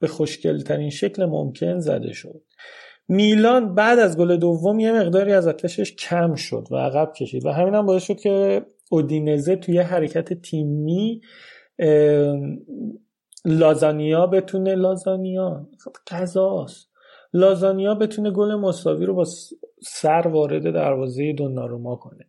به 0.00 0.06
خوشگل 0.06 0.62
ترین 0.62 0.90
شکل 0.90 1.24
ممکن 1.24 1.78
زده 1.78 2.12
شد. 2.12 2.42
میلان 3.08 3.74
بعد 3.74 3.98
از 3.98 4.18
گل 4.18 4.36
دوم 4.36 4.80
یه 4.80 4.92
مقداری 4.92 5.32
از 5.32 5.48
آتشش 5.48 5.94
کم 5.94 6.34
شد 6.34 6.68
و 6.70 6.76
عقب 6.76 7.12
کشید 7.12 7.46
و 7.46 7.50
همین 7.50 7.74
هم 7.74 7.86
باعث 7.86 8.02
شد 8.02 8.16
که 8.16 8.66
اودینزه 8.90 9.56
توی 9.56 9.78
حرکت 9.78 10.32
تیمی 10.32 11.20
لازانیا 13.44 14.26
بتونه 14.26 14.74
لازانیا 14.74 15.68
قضاست. 16.10 16.88
لازانیا 17.32 17.94
بتونه 17.94 18.30
گل 18.30 18.54
مساوی 18.54 19.06
رو 19.06 19.14
با 19.14 19.24
سر 19.82 20.28
وارد 20.28 20.74
دروازه 20.74 21.32
دوناروما 21.32 21.96
کنه. 21.96 22.28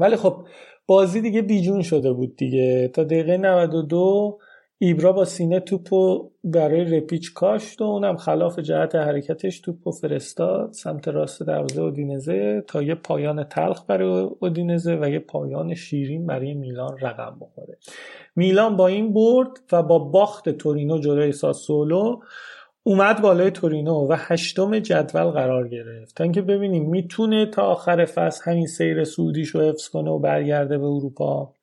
ولی 0.00 0.16
خب 0.16 0.46
بازی 0.86 1.20
دیگه 1.20 1.42
بیجون 1.42 1.82
شده 1.82 2.12
بود 2.12 2.36
دیگه. 2.36 2.88
تا 2.88 3.04
دقیقه 3.04 3.36
92 3.36 4.38
ایبرا 4.80 5.12
با 5.12 5.24
سینه 5.24 5.60
توپو 5.60 6.30
برای 6.44 6.84
رپیچ 6.84 7.32
کاشت 7.32 7.80
و 7.80 7.84
اونم 7.84 8.16
خلاف 8.16 8.58
جهت 8.58 8.94
حرکتش 8.94 9.60
توپو 9.60 9.90
فرستاد. 9.90 10.72
سمت 10.72 11.08
راست 11.08 11.42
دروازه 11.42 11.82
اودینزه 11.82 12.64
تا 12.66 12.82
یه 12.82 12.94
پایان 12.94 13.44
تلخ 13.44 13.84
برای 13.86 14.28
اودینزه 14.40 14.98
و 15.00 15.08
یه 15.08 15.18
پایان 15.18 15.74
شیرین 15.74 16.26
برای 16.26 16.54
میلان 16.54 16.98
رقم 17.00 17.36
بخوره. 17.40 17.78
میلان 18.36 18.76
با 18.76 18.86
این 18.86 19.12
برد 19.12 19.50
و 19.72 19.82
با 19.82 19.98
باخت 19.98 20.48
تورینو 20.48 20.98
جلوی 20.98 21.32
ساسولو 21.32 22.20
اومد 22.82 23.22
بالای 23.22 23.50
تورینو 23.50 24.06
و 24.08 24.16
هشتم 24.18 24.78
جدول 24.78 25.30
قرار 25.30 25.68
گرفت. 25.68 26.16
تا 26.16 26.24
اینکه 26.24 26.42
ببینیم 26.42 26.90
می‌تونه 26.90 27.46
تا 27.46 27.62
آخر 27.62 28.04
فصل 28.04 28.50
همین 28.50 28.66
سیر 28.66 29.04
سعودیش 29.04 29.48
رو 29.48 29.60
حفظ 29.60 29.88
کنه 29.88 30.10
و 30.10 30.18
برگرده 30.18 30.78
به 30.78 30.86
اروپا. 30.86 31.54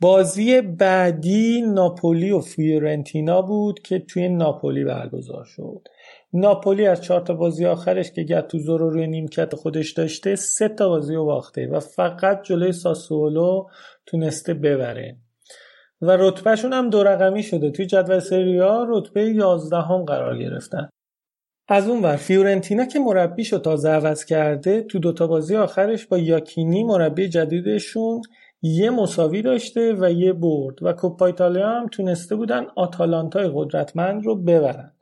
بازی 0.00 0.60
بعدی 0.60 1.62
ناپولی 1.62 2.30
و 2.30 2.40
فیورنتینا 2.40 3.42
بود 3.42 3.82
که 3.82 3.98
توی 3.98 4.28
ناپولی 4.28 4.84
برگزار 4.84 5.44
شد. 5.44 5.88
ناپولی 6.32 6.86
از 6.86 7.02
چهار 7.02 7.20
تا 7.20 7.34
بازی 7.34 7.66
آخرش 7.66 8.12
که 8.12 8.22
گتوزو 8.22 8.78
رو 8.78 8.90
روی 8.90 9.06
نیمکت 9.06 9.54
خودش 9.54 9.92
داشته 9.92 10.36
سه 10.36 10.68
تا 10.68 10.88
بازی 10.88 11.14
رو 11.14 11.24
باخته 11.24 11.66
و 11.66 11.80
فقط 11.80 12.42
جلوی 12.42 12.72
ساسولو 12.72 13.66
تونسته 14.06 14.54
ببره. 14.54 15.16
و 16.00 16.16
رتبهشون 16.16 16.72
هم 16.72 16.90
دو 16.90 17.02
رقمی 17.02 17.42
شده. 17.42 17.70
توی 17.70 17.86
جدول 17.86 18.18
سریا 18.18 18.86
رتبه 18.88 19.24
11 19.24 19.76
هم 19.76 20.04
قرار 20.04 20.38
گرفتن. 20.38 20.88
از 21.68 21.88
اون 21.88 22.02
ور 22.02 22.16
فیورنتینا 22.16 22.84
که 22.84 22.98
مربیش 22.98 23.52
رو 23.52 23.58
تازه 23.58 23.88
عوض 23.88 24.24
کرده 24.24 24.82
تو 24.82 24.98
دوتا 24.98 25.26
بازی 25.26 25.56
آخرش 25.56 26.06
با 26.06 26.18
یاکینی 26.18 26.84
مربی 26.84 27.28
جدیدشون 27.28 28.22
یه 28.62 28.90
مساوی 28.90 29.42
داشته 29.42 29.94
و 29.98 30.12
یه 30.12 30.32
برد 30.32 30.82
و 30.82 30.92
کوپا 30.92 31.26
ایتالیا 31.26 31.68
هم 31.68 31.88
تونسته 31.88 32.36
بودن 32.36 32.66
آتالانتای 32.76 33.50
قدرتمند 33.54 34.26
رو 34.26 34.36
ببرن. 34.42 34.92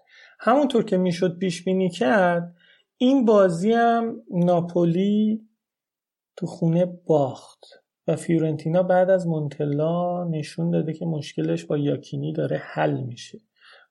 همونطور 0.40 0.84
که 0.84 0.96
می‌شد 0.96 1.38
پیش 1.38 1.64
بینی 1.64 1.90
کرد 1.90 2.54
این 2.96 3.24
بازی 3.24 3.72
هم 3.72 4.22
ناپولی 4.30 5.48
تو 6.36 6.46
خونه 6.46 6.86
باخت 7.06 7.64
و 8.06 8.16
فیورنتینا 8.16 8.82
بعد 8.82 9.10
از 9.10 9.26
مونتلا 9.26 10.24
نشون 10.24 10.70
داده 10.70 10.92
که 10.92 11.06
مشکلش 11.06 11.64
با 11.64 11.78
یاکینی 11.78 12.32
داره 12.32 12.56
حل 12.56 13.00
میشه 13.00 13.40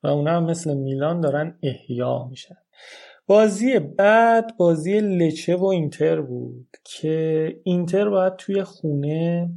و 0.03 0.07
اونا 0.07 0.31
هم 0.31 0.45
مثل 0.45 0.73
میلان 0.73 1.21
دارن 1.21 1.59
احیا 1.63 2.27
میشن. 2.29 2.57
بازی 3.27 3.79
بعد 3.79 4.57
بازی 4.57 4.99
لچه 4.99 5.55
و 5.55 5.65
اینتر 5.65 6.21
بود 6.21 6.67
که 6.83 7.47
اینتر 7.63 8.09
باید 8.09 8.35
توی 8.35 8.63
خونه 8.63 9.49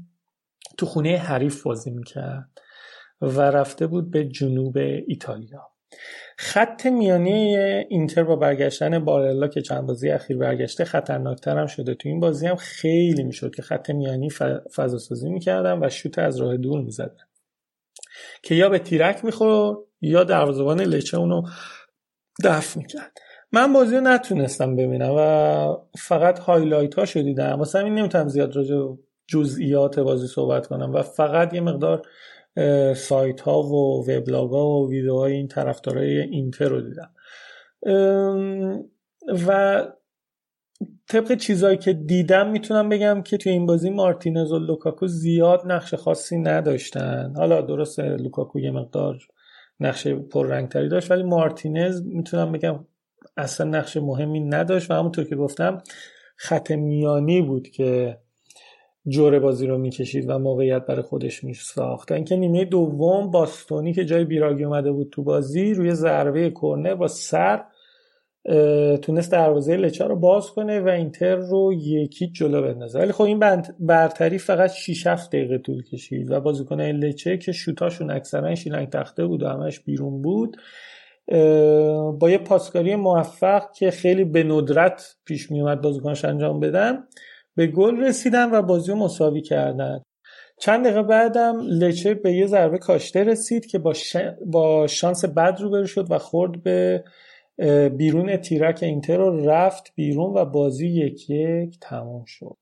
تو 0.79 0.87
خونه 0.87 1.17
حریف 1.17 1.63
بازی 1.63 1.91
می‌کرد 1.91 2.49
و 3.21 3.41
رفته 3.41 3.87
بود 3.87 4.11
به 4.11 4.25
جنوب 4.25 4.77
ایتالیا. 5.07 5.69
خط 6.39 6.87
میانی 6.87 7.57
اینتر 7.57 8.25
با 8.25 8.37
برگشتن 8.37 9.05
بارلا 9.05 9.49
که 9.49 9.63
چند 9.63 9.87
بازی 9.87 10.11
اخیر 10.11 10.37
برگشته 10.39 10.85
خطرناکتر 10.85 11.59
هم 11.59 11.67
شده. 11.67 11.95
تو 11.95 12.09
این 12.09 12.21
بازی 12.21 12.47
هم 12.47 12.57
خیلی 12.57 13.25
می‌شد 13.25 13.55
که 13.55 13.63
خط 13.63 13.91
میانی 13.91 14.31
فضا 14.77 14.99
سازی 14.99 15.31
می‌کردن 15.31 15.85
و 15.85 15.91
شوت 15.91 16.19
از 16.19 16.37
راه 16.41 16.57
دور 16.57 16.81
می‌زدن. 16.81 17.27
که 18.43 18.55
یا 18.55 18.69
به 18.69 18.79
تیرک 18.79 19.25
می‌خورد 19.25 19.79
یا 20.01 20.25
دروازه‌بان 20.25 20.81
لچه 20.81 21.19
اونو 21.19 21.43
دفع 22.45 22.79
می‌کرد. 22.79 23.19
من 23.53 23.73
بازی 23.73 23.97
رو 23.97 24.01
نتونستم 24.01 24.77
ببینم 24.77 25.15
و 25.19 25.77
فقط 25.99 26.39
highlight 26.39 26.95
هاشو 26.95 27.05
دیدم 27.05 27.59
واسه 27.59 27.79
همین 27.79 27.95
نمی‌تونم 27.95 28.29
زیاد 28.29 28.57
راجع 28.57 28.77
جزئیات 29.27 29.99
بازی 29.99 30.27
صحبت 30.27 30.67
کنم 30.67 30.93
و 30.95 31.03
فقط 31.03 31.55
یه 31.55 31.61
مقدار 31.61 32.03
سایت 32.95 33.41
ها 33.41 33.63
و 33.63 34.05
وبلاگ 34.11 34.51
ها 34.51 34.69
و 34.69 34.91
ویدیوهای 34.91 35.33
این 35.33 35.49
طرفدارای 35.49 36.21
اینتر 36.21 36.69
رو 36.69 36.81
دیدم. 36.81 37.11
و 39.49 39.83
طبق 41.09 41.35
چیزهایی 41.35 41.77
که 41.77 41.93
دیدم 41.93 42.51
می‌تونم 42.51 42.89
بگم 42.89 43.23
که 43.23 43.37
توی 43.37 43.53
این 43.53 43.67
بازی 43.67 43.91
مارتینز 43.91 44.53
و 44.53 44.59
لوکاکو 44.59 45.07
زیاد 45.07 45.63
نقش 45.65 45.95
خاصی 45.95 46.39
نداشتن. 46.39 47.33
حالا 47.37 47.61
درست 47.61 48.01
لوکاکو 48.01 48.61
یه 48.61 48.71
مقدار 48.71 49.19
نقش 49.81 50.07
پررنگتری 50.07 50.89
داشت 50.89 51.11
ولی 51.11 51.23
مارتینز 51.23 52.03
می‌تونم 52.03 52.53
بگم 52.53 52.85
اصلا 53.37 53.71
نقش 53.71 53.97
مهمی 53.97 54.41
نداشت 54.41 54.91
و 54.91 54.95
همونطور 54.95 55.25
که 55.25 55.37
گفتم 55.37 55.83
خط 56.37 56.71
میانی 56.71 57.43
بود 57.43 57.69
که 57.69 58.19
جور 59.09 59.39
بازی 59.39 59.67
رو 59.67 59.79
می‌کشید 59.79 60.31
و 60.31 60.39
موقعیت 60.39 60.87
برای 60.87 61.03
خودش 61.03 61.45
میساخت. 61.45 62.13
اینکه 62.13 62.37
نیمه 62.37 62.65
دوم 62.65 63.31
باستونی 63.31 63.93
که 63.93 64.05
جای 64.05 64.25
بیراگی 64.25 64.65
اومده 64.65 64.93
بود 64.93 65.09
تو 65.11 65.23
بازی 65.23 65.75
روی 65.75 65.95
ضربه 65.95 66.51
کرنر 66.51 66.95
با 66.95 67.09
سر 67.09 67.65
تونست 69.03 69.33
دروازه 69.33 69.77
لچه 69.77 70.05
رو 70.05 70.17
باز 70.17 70.51
کنه 70.51 70.81
و 70.81 70.89
اینتر 70.89 71.37
رو 71.37 71.73
یکی 71.73 72.27
جلو 72.27 72.63
بندازه. 72.63 72.99
ولی 72.99 73.13
خب 73.13 73.25
این 73.25 73.63
برتری 73.81 74.39
فقط 74.39 74.71
6 74.71 75.07
7 75.07 75.31
دقیقه 75.31 75.59
طول 75.59 75.83
کشید 75.83 76.31
و 76.31 76.41
بازیکن 76.41 76.81
لچه 76.81 77.37
که 77.37 77.53
شوتاشون 77.53 78.11
اکثرا 78.11 78.55
شیلنگ 78.55 78.89
تخته 78.89 79.27
بود 79.27 79.43
و 79.43 79.49
همش 79.49 79.81
بیرون 79.81 80.23
بود 80.23 80.57
با 82.19 82.31
یه 82.31 82.39
پاسکاری 82.39 82.97
موفق 82.97 83.73
که 83.73 83.91
خیلی 83.91 84.25
به 84.25 84.43
ندرت 84.43 85.17
پیش 85.25 85.51
می 85.51 85.61
اومد 85.61 85.81
بازیکنش 85.81 86.25
انجام 86.25 86.61
بدن 86.61 87.05
به 87.55 87.67
گل 87.67 88.01
رسیدن 88.01 88.51
و 88.51 88.63
بازی 88.63 88.93
رو 88.93 88.99
مساوی 88.99 89.43
کردن. 89.43 90.03
چند 90.59 90.85
دقیقه 90.85 91.03
بعدم 91.03 91.61
لچه 91.61 92.15
به 92.15 92.33
یه 92.33 92.47
ضربه 92.47 92.79
کاشته 92.79 93.25
رسید 93.25 93.67
که 93.67 93.79
با, 93.79 93.93
با 94.47 94.87
شانس 94.87 95.25
بد 95.25 95.59
رو 95.61 95.87
شد 95.87 96.11
و 96.11 96.19
خورد 96.19 96.63
به 96.63 97.05
بیرون 97.97 98.37
تیرک 98.37 98.83
اینتر 98.83 99.17
رو 99.17 99.51
رفت 99.51 99.93
بیرون 99.95 100.39
و 100.39 100.45
بازی 100.45 100.89
یک 100.89 101.31
یک 101.31 101.79
تمام 101.81 102.25
شد. 102.27 102.57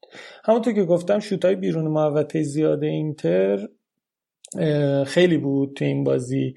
همونطور 0.45 0.73
که 0.73 0.85
گفتم 0.85 1.19
شوتای 1.19 1.55
بیرون 1.55 1.89
محوطه 1.89 2.43
زیاد 2.43 2.82
اینتر 2.85 3.69
خیلی 5.07 5.39
بود 5.39 5.74
تو 5.77 5.85
این 5.85 6.05
بازی. 6.05 6.55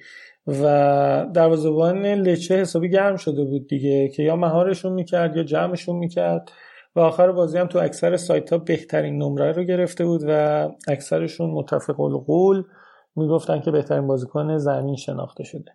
و 0.48 1.26
دروازه‌بان 1.34 2.06
لچه 2.06 2.56
حسابی 2.56 2.90
گرم 2.90 3.16
شده 3.16 3.44
بود 3.44 3.68
دیگه 3.68 4.08
که 4.08 4.24
یا 4.24 4.36
مهارشون 4.36 4.94
می‌کرد 4.94 5.38
یا 5.38 5.44
جمعشون 5.44 5.96
می‌کرد 5.96 6.52
و 6.96 7.00
آخر 7.00 7.32
بازی 7.32 7.58
هم 7.58 7.68
تو 7.68 7.80
اکثر 7.80 8.18
سایت 8.18 8.54
ها 8.54 8.58
بهترین 8.58 9.18
نمره 9.18 9.52
رو 9.52 9.64
گرفته 9.64 10.06
بود 10.06 10.22
و 10.28 10.70
اکثرشون 10.88 11.50
متفق 11.50 12.00
القول 12.00 12.64
می‌گفتن 13.16 13.60
که 13.60 13.72
بهترین 13.72 14.08
بازیکن 14.08 14.58
زمین 14.58 14.96
شناخته 14.96 15.44
شده. 15.44 15.72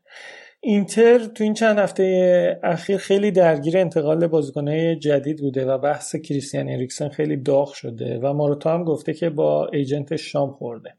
اینتر 0.60 1.18
تو 1.18 1.44
این 1.44 1.54
چند 1.54 1.78
هفته 1.78 2.60
اخیر 2.62 2.96
خیلی 2.96 3.30
درگیر 3.30 3.78
انتقال 3.78 4.26
بازیکنهای 4.26 4.96
جدید 4.96 5.40
بوده 5.40 5.66
و 5.66 5.78
بحث 5.78 6.16
کریستیان 6.16 6.68
اریکسن 6.68 7.08
خیلی 7.08 7.36
داغ 7.36 7.72
شده 7.72 8.20
و 8.22 8.32
ماروتا 8.32 8.74
هم 8.74 8.84
گفته 8.84 9.14
که 9.14 9.30
با 9.30 9.66
ایجنت 9.72 10.16
شام 10.16 10.50
خورده. 10.50 10.94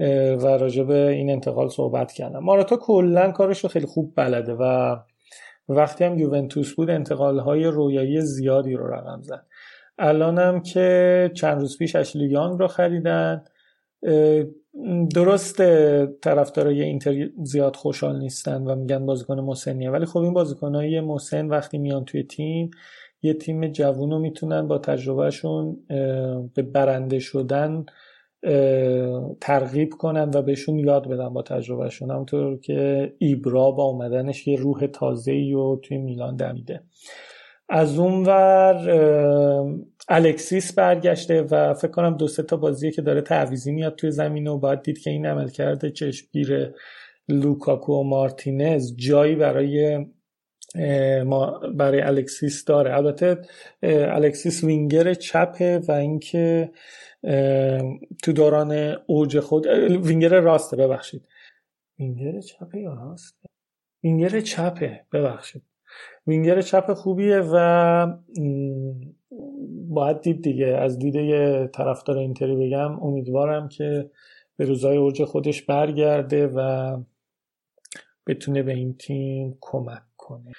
و 0.00 0.46
راجع 0.46 0.90
این 0.90 1.30
انتقال 1.30 1.68
صحبت 1.68 2.12
کردم. 2.12 2.38
ماراتا 2.38 2.76
کلا 2.76 3.32
کارش 3.32 3.64
رو 3.64 3.68
خیلی 3.68 3.86
خوب 3.86 4.12
بلده 4.16 4.54
و 4.54 4.96
وقتی 5.68 6.04
هم 6.04 6.18
یوونتوس 6.18 6.74
بود 6.74 6.90
انتقال 6.90 7.38
های 7.38 7.64
رویایی 7.64 8.20
زیادی 8.20 8.74
رو 8.74 8.94
رقم 8.94 9.22
زد. 9.22 9.46
الانم 9.98 10.60
که 10.60 11.30
چند 11.34 11.60
روز 11.60 11.78
پیش 11.78 11.96
اشلی 11.96 12.28
یانگ 12.28 12.58
رو 12.58 12.66
خریدن 12.66 13.44
درست 15.14 15.62
طرفدارای 16.20 16.82
اینتر 16.82 17.28
زیاد 17.42 17.76
خوشحال 17.76 18.18
نیستن 18.18 18.62
و 18.62 18.74
میگن 18.74 19.06
بازیکن 19.06 19.40
مسنیه 19.40 19.90
ولی 19.90 20.06
خب 20.06 20.18
این 20.18 20.32
بازیکنهای 20.32 21.00
مسن 21.00 21.46
وقتی 21.46 21.78
میان 21.78 22.04
توی 22.04 22.22
تیم 22.22 22.70
یه 23.22 23.34
تیم 23.34 23.66
جوون 23.66 24.10
رو 24.10 24.18
می‌تونن 24.18 24.68
با 24.68 24.78
تجربهشون 24.78 25.76
به 26.54 26.62
برنده 26.62 27.18
شدن 27.18 27.86
ترغیب 29.40 29.90
کنن 29.98 30.30
و 30.34 30.42
بهشون 30.42 30.78
یاد 30.78 31.08
بدن 31.08 31.28
با 31.28 31.42
تجربهشون. 31.42 32.10
همونطور 32.10 32.60
که 32.60 33.12
ایبرا 33.18 33.70
با 33.70 33.84
اومدنش 33.84 34.46
یه 34.46 34.56
روح 34.56 34.86
تازه 34.86 35.32
ای 35.32 35.52
رو 35.52 35.80
توی 35.82 35.98
میلان 35.98 36.36
دمیده. 36.36 36.82
از 37.68 37.98
اونور 37.98 38.76
الکسیس 40.08 40.72
برگشته 40.72 41.42
و 41.42 41.74
فکر 41.74 41.90
کنم 41.90 42.16
دو 42.16 42.28
سه 42.28 42.42
تا 42.42 42.56
بازیه 42.56 42.90
که 42.90 43.02
داره 43.02 43.20
تعویزی 43.20 43.72
میاد 43.72 43.94
توی 43.94 44.10
زمین 44.10 44.46
و 44.46 44.58
باید 44.58 44.82
دید 44.82 44.98
که 44.98 45.10
این 45.10 45.26
عمل 45.26 45.48
کرده 45.48 45.90
چشمگیر 45.90 46.74
لوکاکو 47.28 47.92
و 47.92 48.02
مارتینز 48.02 48.96
جایی 48.96 49.34
برای 49.34 50.06
ما 51.24 51.60
برای 51.74 52.00
الکسیس 52.00 52.64
داره. 52.64 52.96
البته 52.96 53.38
الکسیس 53.82 54.64
وینگر 54.64 55.14
چپه 55.14 55.78
و 55.88 55.92
اینکه 55.92 56.70
تو 58.22 58.32
دوران 58.34 58.72
اوج 59.06 59.40
خود 59.40 59.66
وینگر 59.66 60.40
راسته 60.40 60.76
ببخشید. 60.76 61.28
وینگر 61.98 62.40
چپه 62.40 62.80
یا 62.80 62.94
راسته 62.94 63.48
وینگر 64.04 64.40
چپه 64.40 65.04
ببخشید. 65.12 65.62
وینگر 66.26 66.60
چپ 66.60 66.94
خوبیه 66.94 67.40
و 67.52 68.06
باید 69.88 70.20
دید 70.20 70.42
دیگه. 70.42 70.66
از 70.66 70.98
دید 70.98 71.14
یه 71.14 71.70
طرفدار 71.74 72.18
اینتری 72.18 72.56
بگم 72.56 73.00
امیدوارم 73.00 73.68
که 73.68 74.10
به 74.56 74.64
روزای 74.64 74.96
اوج 74.96 75.24
خودش 75.24 75.62
برگرده 75.62 76.46
و 76.46 76.96
بتونه 78.26 78.62
به 78.62 78.72
این 78.72 78.96
تیم 78.96 79.58
کمک 79.60 80.02
کنه. 80.16 80.52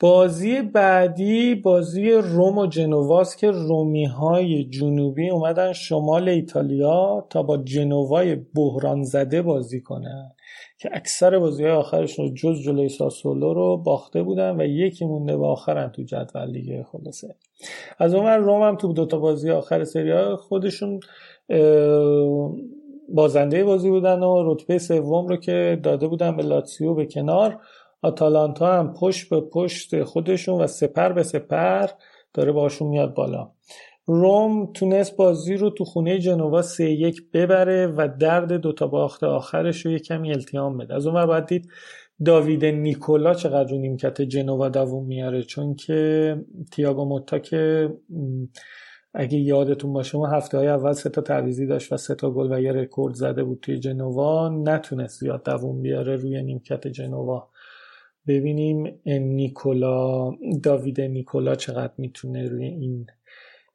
بازی 0.00 0.62
بعدی 0.62 1.54
بازی 1.54 2.10
روم 2.10 2.58
و 2.58 2.66
جنواست 2.66 3.38
که 3.38 3.50
رومی 3.50 4.04
های 4.04 4.64
جنوبی 4.64 5.30
اومدن 5.30 5.72
شمال 5.72 6.28
ایتالیا 6.28 7.26
تا 7.30 7.42
با 7.42 7.56
جنوای 7.56 8.34
بحران 8.34 9.02
زده 9.02 9.42
بازی 9.42 9.80
کنن 9.80 10.32
که 10.78 10.90
اکثر 10.92 11.38
بازی 11.38 11.64
های 11.64 11.72
آخرش 11.72 12.18
رو 12.18 12.28
جز 12.34 12.62
جلوی 12.62 12.88
ساسولو 12.88 13.54
رو 13.54 13.76
باخته 13.76 14.22
بودن 14.22 14.60
و 14.60 14.64
یکی 14.64 15.04
مونده 15.04 15.36
به 15.36 15.46
آخرن 15.46 15.88
تو 15.88 16.02
جدول 16.02 16.50
لیگ 16.50 16.82
خلاصه. 16.82 17.34
از 17.98 18.14
اون 18.14 18.26
روم 18.26 18.62
هم 18.62 18.76
تو 18.76 18.92
دوتا 18.92 19.18
بازی 19.18 19.50
آخر 19.50 19.84
سری 19.84 20.34
خودشون 20.34 21.00
بازنده 23.08 23.64
بازی 23.64 23.90
بودن 23.90 24.20
و 24.22 24.52
رتبه 24.52 24.78
سوم 24.78 25.26
رو 25.26 25.36
که 25.36 25.80
داده 25.82 26.08
بودن 26.08 26.36
به 26.36 26.42
لاتسیو 26.42 26.94
به 26.94 27.06
کنار. 27.06 27.60
آتالانتا 28.04 28.78
هم 28.78 28.92
پشت 28.92 29.28
به 29.28 29.40
پشت 29.40 30.02
خودشون 30.02 30.60
و 30.60 30.66
سپر 30.66 31.12
به 31.12 31.22
سپر 31.22 31.86
داره 32.34 32.52
باشون 32.52 32.88
میاد 32.88 33.14
بالا. 33.14 33.50
روم 34.06 34.72
تونست 34.72 35.16
بازی 35.16 35.56
رو 35.56 35.70
تو 35.70 35.84
خونه 35.84 36.18
جنوا 36.18 36.62
سه 36.62 36.90
یک 36.90 37.30
ببره 37.32 37.86
و 37.86 38.08
درد 38.20 38.52
دوتا 38.52 38.86
باخت 38.86 39.24
آخرش 39.24 39.86
رو 39.86 39.92
یه 39.92 39.98
کمی 39.98 40.32
التیام 40.32 40.78
بده. 40.78 40.94
از 40.94 41.06
اون 41.06 41.26
باید 41.26 41.46
دید 41.46 41.70
داوید 42.24 42.64
نیکولا 42.64 43.34
چقدر 43.34 43.70
رو 43.70 43.78
نیمکت 43.78 44.22
جنوا 44.22 44.68
دووم 44.68 45.06
میاره؟ 45.06 45.42
چون 45.42 45.74
که 45.74 46.36
تیاگو 46.72 47.04
موتا 47.04 47.38
که 47.38 47.90
اگه 49.14 49.38
یادتون 49.38 49.92
باشه 49.92 50.18
ما 50.18 50.26
هفته 50.26 50.58
های 50.58 50.68
اول 50.68 50.92
سه 50.92 51.10
تا 51.10 51.20
تعویزی 51.20 51.66
داشت 51.66 51.92
و 51.92 51.96
سه 51.96 52.14
تا 52.14 52.30
گل 52.30 52.52
و 52.52 52.60
یه 52.60 52.72
رکورد 52.72 53.14
زده 53.14 53.44
بود 53.44 53.58
توی 53.62 53.78
جنوا 53.78 54.48
نتونست 54.48 55.20
زیاد 55.20 55.44
دووم 55.44 55.82
بیاره 55.82 56.16
روی 56.16 56.42
نیمکت 56.42 56.88
جنوا. 56.88 57.48
ببینیم 58.26 59.00
نیکولا 59.06 60.30
داوید 60.62 61.00
نیکولا 61.00 61.54
چقدر 61.54 61.92
می‌تونه 61.98 62.48
روی 62.48 62.64
این 62.64 63.06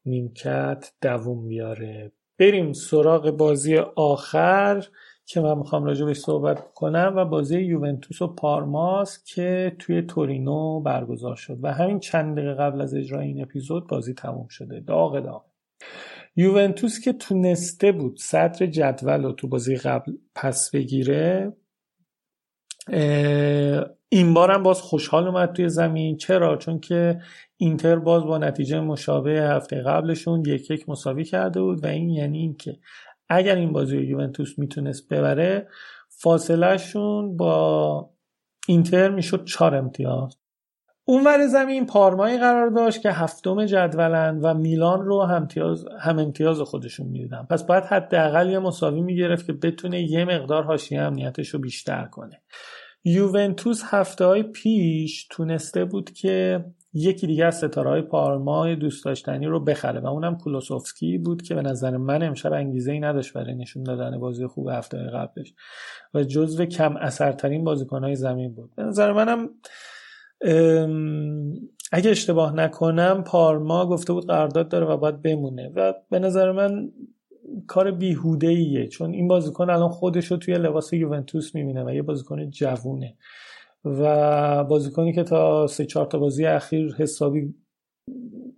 نیمکت 0.06 0.92
دووم 1.02 1.48
بیاره. 1.48 2.12
بریم 2.38 2.72
سراغ 2.72 3.30
بازی 3.30 3.76
آخر 3.96 4.86
که 5.26 5.40
من 5.40 5.58
می‌خوام 5.58 5.84
راجع 5.84 6.04
بهش 6.04 6.18
صحبت 6.18 6.72
کنم 6.74 7.12
و 7.16 7.24
بازی 7.24 7.60
یوونتوس 7.60 8.22
و 8.22 8.26
پارماس 8.26 9.24
که 9.24 9.76
توی 9.78 10.02
تورینو 10.02 10.80
برگزار 10.80 11.36
شد. 11.36 11.58
و 11.62 11.72
همین 11.72 11.98
چند 11.98 12.36
دقیقه 12.36 12.54
قبل 12.54 12.80
از 12.80 12.94
اجرای 12.94 13.26
این 13.26 13.42
اپیزود 13.42 13.88
بازی 13.88 14.14
تموم 14.14 14.48
شده. 14.48 14.80
داغ 14.80 15.20
داغ. 15.20 15.44
یوونتوس 16.36 17.00
که 17.00 17.12
تونسته 17.12 17.92
بود 17.92 18.18
صدر 18.18 18.66
جدول 18.66 19.22
رو 19.22 19.32
تو 19.32 19.48
بازی 19.48 19.76
قبل 19.76 20.12
پس 20.34 20.70
بگیره 20.70 21.52
این 24.08 24.34
بارم 24.34 24.62
باز 24.62 24.80
خوشحال 24.80 25.26
اومد 25.26 25.52
توی 25.52 25.68
زمین. 25.68 26.16
چرا؟ 26.16 26.56
چون 26.56 26.80
که 26.80 27.20
اینتر 27.56 27.96
باز 27.96 28.24
با 28.24 28.38
نتیجه 28.38 28.80
مشابه 28.80 29.30
هفته 29.30 29.82
قبلشون 29.82 30.44
یک 30.46 30.70
یک 30.70 30.88
مساوی 30.88 31.24
کرده 31.24 31.60
بود 31.60 31.84
و 31.84 31.86
این 31.86 32.10
یعنی 32.10 32.38
اینکه 32.38 32.76
اگر 33.28 33.56
این 33.56 33.72
بازی 33.72 33.98
یوونتوس 33.98 34.58
می‌تونست 34.58 35.08
ببره 35.08 35.68
فاصلهشون 36.08 37.36
با 37.36 38.10
اینتر 38.68 39.08
می‌شد 39.08 39.44
چهار 39.44 39.74
امتیاز. 39.74 40.36
اونور 41.04 41.46
زمین 41.46 41.86
پارمایی 41.86 42.38
قرار 42.38 42.68
داشت 42.70 43.02
که 43.02 43.10
هفتم 43.10 43.64
جدولن 43.64 44.40
و 44.42 44.54
میلان 44.54 45.04
رو 45.04 45.22
هم 45.22 45.34
امتیاز, 45.34 45.84
هم 46.00 46.18
امتیاز 46.18 46.60
خودشون 46.60 47.06
می‌دیدن 47.06 47.46
پس 47.50 47.66
باید 47.66 47.84
حداقل 47.84 48.50
یه 48.50 48.58
مساوی 48.58 49.00
می‌گرفت 49.00 49.46
که 49.46 49.52
بتونه 49.52 50.02
یه 50.02 50.24
مقدار 50.24 50.64
حاشیه 50.64 51.00
امنیتش 51.00 51.48
رو 51.48 51.60
بیشتر 51.60 52.04
کنه. 52.04 52.42
یوونتوس 53.04 53.82
هفته 53.84 54.24
های 54.24 54.42
پیش 54.42 55.26
تونسته 55.30 55.84
بود 55.84 56.10
که 56.10 56.64
یکی 56.92 57.26
دیگه 57.26 57.44
از 57.44 57.58
ستاره 57.58 57.90
های 57.90 58.02
پارما 58.02 58.74
دوست 58.74 59.04
داشتنی 59.04 59.46
رو 59.46 59.60
بخره 59.60 60.00
و 60.00 60.06
اونم 60.06 60.38
کولوسوفسکی 60.38 61.18
بود 61.18 61.42
که 61.42 61.54
به 61.54 61.62
نظر 61.62 61.96
من 61.96 62.22
امشب 62.22 62.52
انگیزه 62.52 62.92
ای 62.92 63.00
نداشت 63.00 63.32
برای 63.32 63.54
نشون 63.54 63.82
دادن 63.82 64.18
بازی 64.18 64.46
خوب 64.46 64.68
هفته 64.68 64.98
قبلش. 64.98 65.54
و 66.14 66.22
جزو 66.22 66.64
کم 66.64 66.96
اثرترین 66.96 67.64
بازیکن 67.64 68.04
های 68.04 68.16
زمین 68.16 68.54
بود. 68.54 68.70
به 68.76 68.82
نظر 68.82 69.12
منم 69.12 69.50
اگه 71.92 72.10
اشتباه 72.10 72.54
نکنم 72.54 73.24
پارما 73.26 73.86
گفته 73.86 74.12
بود 74.12 74.26
قرارداد 74.26 74.68
داره 74.68 74.86
و 74.86 74.96
باید 74.96 75.22
بمونه. 75.22 75.72
و 75.76 75.94
به 76.10 76.18
نظر 76.18 76.52
من 76.52 76.92
کار 77.66 77.90
بیهوده 77.90 78.46
ایه 78.46 78.86
چون 78.86 79.12
این 79.12 79.28
بازیکن 79.28 79.70
الان 79.70 79.88
خودش 79.88 80.26
رو 80.26 80.36
توی 80.36 80.54
لباس 80.54 80.92
یوونتوس 80.92 81.54
می‌بینه 81.54 81.84
و 81.84 81.94
یه 81.94 82.02
بازیکن 82.02 82.50
جوونه. 82.50 83.16
و 83.84 84.64
بازیکنی 84.64 85.12
که 85.12 85.22
تا 85.22 85.66
سه 85.66 85.86
چهار 85.86 86.06
تا 86.06 86.18
بازی 86.18 86.46
اخیر 86.46 86.94
حسابی 86.98 87.54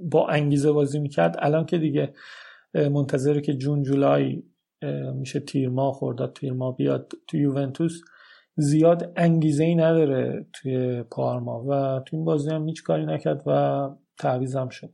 با 0.00 0.28
انگیزه 0.28 0.72
بازی 0.72 0.98
می‌کرد 0.98 1.36
الان 1.38 1.66
که 1.66 1.78
دیگه 1.78 2.12
منتظره 2.74 3.40
که 3.40 3.54
جون 3.54 3.82
جولای 3.82 4.42
میشه 5.14 5.40
تیرما 5.40 5.92
خورداد 5.92 6.32
تیرما 6.32 6.72
بیاد 6.72 7.12
تو 7.28 7.36
یوونتوس 7.36 8.00
زیاد 8.56 9.12
انگیزه 9.16 9.64
ای 9.64 9.74
نداره 9.74 10.46
توی 10.52 11.02
پارما 11.02 11.64
و 11.68 12.00
تو 12.06 12.16
این 12.16 12.24
بازی 12.24 12.50
هم 12.50 12.68
هیچ 12.68 12.82
کاری 12.82 13.06
نکرد 13.06 13.42
و 13.46 13.88
تعویزم 14.18 14.68
شد. 14.68 14.90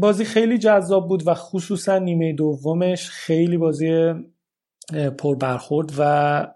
بازی 0.00 0.24
خیلی 0.24 0.58
جذاب 0.58 1.08
بود 1.08 1.22
و 1.26 1.34
خصوصا 1.34 1.98
نیمه 1.98 2.32
دومش 2.32 3.10
خیلی 3.10 3.56
بازی 3.56 4.14
پر 5.18 5.36
برخورد 5.36 5.92
و 5.98 6.46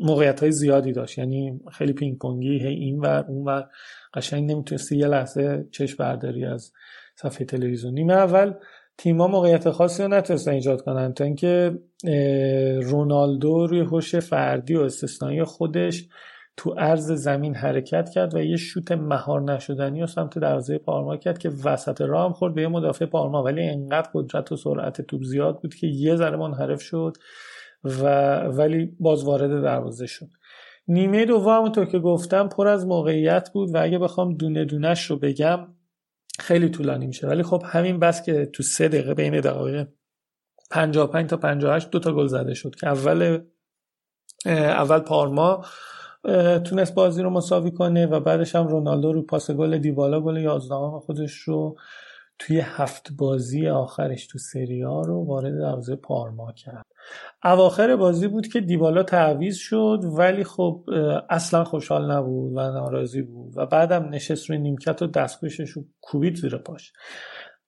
موقعیت 0.00 0.40
های 0.40 0.52
زیادی 0.52 0.92
داشت. 0.92 1.18
یعنی 1.18 1.60
خیلی 1.72 1.92
پینگ 1.92 2.18
پونگی 2.18 2.58
هی 2.58 2.74
این 2.74 2.98
و 2.98 3.22
اون 3.28 3.44
و 3.48 3.62
قشنگ 4.14 4.50
نمی‌تونستی 4.50 4.96
یه 4.96 5.06
لحظه 5.06 5.66
چشم 5.70 5.96
برداری 5.98 6.44
از 6.44 6.72
صفحه 7.16 7.44
تلویزیون. 7.44 7.94
نیمه 7.94 8.12
اول 8.12 8.54
تیما 8.98 9.28
موقعیت 9.28 9.70
خاصی 9.70 10.02
رو 10.02 10.08
نتونستن 10.08 10.50
ایجاد 10.50 10.82
کنن 10.82 11.12
تا 11.12 11.24
اینکه 11.24 11.78
رونالدو 12.82 13.66
روی 13.66 13.80
هوش 13.80 14.14
فردی 14.14 14.74
و 14.74 14.80
استثنایی 14.80 15.44
خودش 15.44 16.08
تو 16.56 16.70
عرض 16.70 17.12
زمین 17.12 17.54
حرکت 17.54 18.10
کرد 18.10 18.34
و 18.34 18.42
یه 18.42 18.56
شوت 18.56 18.92
مهار 18.92 19.42
نشدنی 19.42 20.02
و 20.02 20.06
سمت 20.06 20.38
دروازه 20.38 20.78
پارما 20.78 21.16
کرد 21.16 21.38
که 21.38 21.50
وسط 21.64 22.00
راه 22.00 22.24
هم 22.24 22.32
خورد 22.32 22.54
به 22.54 22.62
یه 22.62 22.68
مدافع 22.68 23.06
پارما. 23.06 23.42
ولی 23.42 23.68
انقدر 23.68 24.10
قدرت 24.14 24.52
و 24.52 24.56
سرعت 24.56 25.00
توپ 25.00 25.22
زیاد 25.22 25.60
بود 25.60 25.74
که 25.74 25.86
یه 25.86 26.16
ذره 26.16 26.36
منحرف 26.36 26.82
شد 26.82 27.16
و 27.84 28.36
ولی 28.40 28.96
باز 29.00 29.24
وارد 29.24 29.62
دروازه 29.62 30.06
شد. 30.06 30.28
نیمه 30.88 31.24
دوم 31.24 31.56
همونطور 31.56 31.84
که 31.84 31.98
گفتم 31.98 32.48
پر 32.48 32.68
از 32.68 32.86
موقعیت 32.86 33.50
بود 33.52 33.74
و 33.74 33.82
اگه 33.82 33.98
بخوام 33.98 34.34
دونه 34.34 34.64
دونش 34.64 35.10
رو 35.10 35.16
بگم 35.16 35.68
خیلی 36.40 36.68
طولانی 36.68 37.06
میشه. 37.06 37.26
ولی 37.26 37.42
خب 37.42 37.62
همین 37.66 37.98
بس 37.98 38.22
که 38.22 38.46
تو 38.46 38.62
سه 38.62 38.88
دقیقه 38.88 39.14
بین 39.14 39.40
دقایق 39.40 39.88
55 40.70 41.30
تا 41.30 41.36
58 41.36 41.90
دو 41.90 41.98
تا 41.98 42.12
گل 42.14 42.26
زده 42.26 42.54
شد 42.54 42.74
که 42.74 42.86
اول 42.86 43.40
اول 44.46 44.98
پارما 44.98 45.64
تونست 46.64 46.94
بازی 46.94 47.22
رو 47.22 47.30
مساوی 47.30 47.70
کنه 47.70 48.06
و 48.06 48.20
بعدش 48.20 48.56
هم 48.56 48.68
رونالدو 48.68 49.12
رو 49.12 49.22
پاس 49.22 49.50
گل 49.50 49.78
دیوالا 49.78 50.20
گل 50.20 50.36
11 50.36 50.74
خودش 50.74 51.34
رو 51.34 51.76
توی 52.38 52.60
هفت 52.60 53.12
بازی 53.18 53.68
آخرش 53.68 54.26
تو 54.26 54.38
سریا 54.38 55.00
رو 55.00 55.24
وارد 55.24 55.58
دروازه 55.58 55.96
پارما 55.96 56.52
کرد. 56.52 56.86
اواخر 57.44 57.96
بازی 57.96 58.28
بود 58.28 58.46
که 58.46 58.60
دیبالا 58.60 59.02
تعویز 59.02 59.56
شد 59.56 60.00
ولی 60.18 60.44
خب 60.44 60.84
اصلا 61.30 61.64
خوشحال 61.64 62.10
نبود 62.10 62.52
و 62.52 62.60
ناراضی 62.60 63.22
بود 63.22 63.52
و 63.56 63.66
بعدم 63.66 64.08
نشست 64.08 64.50
روی 64.50 64.58
نیمکت 64.58 65.02
و 65.02 65.06
دستکشش 65.06 65.70
رو 65.70 65.84
کوبید 66.00 66.36
زیر 66.36 66.56
پاش. 66.56 66.92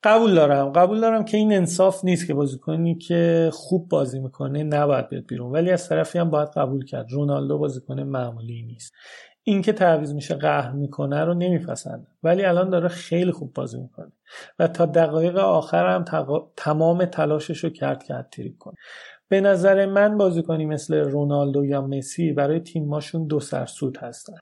قبول 0.04 0.34
دارم 0.34 0.72
قبول 0.72 1.00
دارم 1.00 1.24
که 1.24 1.36
این 1.36 1.52
انصاف 1.52 2.04
نیست 2.04 2.26
که 2.26 2.34
بازیکنی 2.34 2.94
که 2.94 3.50
خوب 3.52 3.88
بازی 3.88 4.20
می‌کنه 4.20 4.62
نباید 4.62 5.08
بیاد 5.08 5.26
بیرون. 5.26 5.52
ولی 5.52 5.70
از 5.70 5.88
طرفی 5.88 6.18
هم 6.18 6.30
باید 6.30 6.48
قبول 6.48 6.84
کرد 6.84 7.06
رونالدو 7.10 7.58
بازیکن 7.58 8.00
معمولی 8.00 8.62
نیست. 8.62 8.92
اینکه 9.42 9.72
تعویض 9.72 10.14
میشه 10.14 10.34
قهر 10.34 10.72
می‌کنه 10.72 11.24
رو 11.24 11.34
نمیپسنده. 11.34 12.06
ولی 12.22 12.44
الان 12.44 12.70
داره 12.70 12.88
خیلی 12.88 13.32
خوب 13.32 13.52
بازی 13.52 13.80
می‌کنه. 13.80 14.12
و 14.58 14.68
تا 14.68 14.86
دقایق 14.86 15.36
آخر 15.36 15.94
هم 15.94 16.04
تمام 16.56 17.04
تلاشش 17.04 17.64
رو 17.64 17.70
کرد 17.70 18.02
که 18.02 18.14
هتریک 18.14 18.58
کنه. 18.58 18.74
به 19.28 19.40
نظر 19.40 19.86
من 19.86 20.18
بازیکنی 20.18 20.66
مثل 20.66 20.94
رونالدو 20.94 21.64
یا 21.64 21.82
مسی 21.82 22.32
برای 22.32 22.60
تیماشون 22.60 23.26
دو 23.26 23.40
سرسود 23.40 23.96
هستن. 23.96 24.36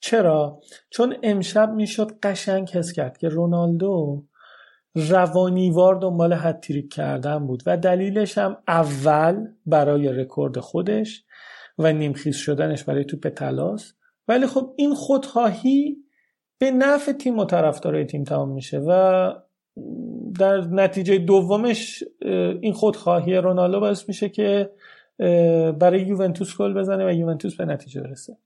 چرا؟ 0.00 0.60
چون 0.90 1.16
امشب 1.22 1.72
می‌شد 1.72 2.18
قشنگ 2.22 2.68
حس 2.68 2.92
کرد 2.92 3.18
که 3.18 3.28
رونالدو 3.28 4.24
روانیوار 4.94 5.94
دنبال 5.94 6.32
هتریک 6.32 6.92
کردن 6.92 7.46
بود 7.46 7.62
و 7.66 7.76
دلیلش 7.76 8.38
هم 8.38 8.56
اول 8.68 9.46
برای 9.66 10.08
رکورد 10.08 10.58
خودش 10.58 11.24
و 11.78 11.92
نیمخیز 11.92 12.36
شدنش 12.36 12.84
برای 12.84 13.04
توپ 13.04 13.28
تلاس. 13.28 13.92
ولی 14.28 14.46
خب 14.46 14.74
این 14.76 14.94
خودخواهی 14.94 15.96
به 16.58 16.70
نفع 16.70 17.12
تیم 17.12 17.38
و 17.38 17.44
طرفدارای 17.44 18.04
تیم 18.04 18.24
تمام 18.24 18.52
میشه 18.52 18.78
و 18.78 19.32
در 20.38 20.60
نتیجه 20.60 21.18
دومش 21.18 22.04
این 22.60 22.72
خودخواهی 22.72 23.34
رونالدو 23.34 23.80
باعث 23.80 24.08
میشه 24.08 24.28
که 24.28 24.70
برای 25.78 26.00
یوونتوس 26.00 26.56
گل 26.56 26.74
بزنه 26.74 27.06
و 27.06 27.12
یوونتوس 27.12 27.56
به 27.56 27.64
نتیجه 27.64 28.00
برسه. 28.00 28.36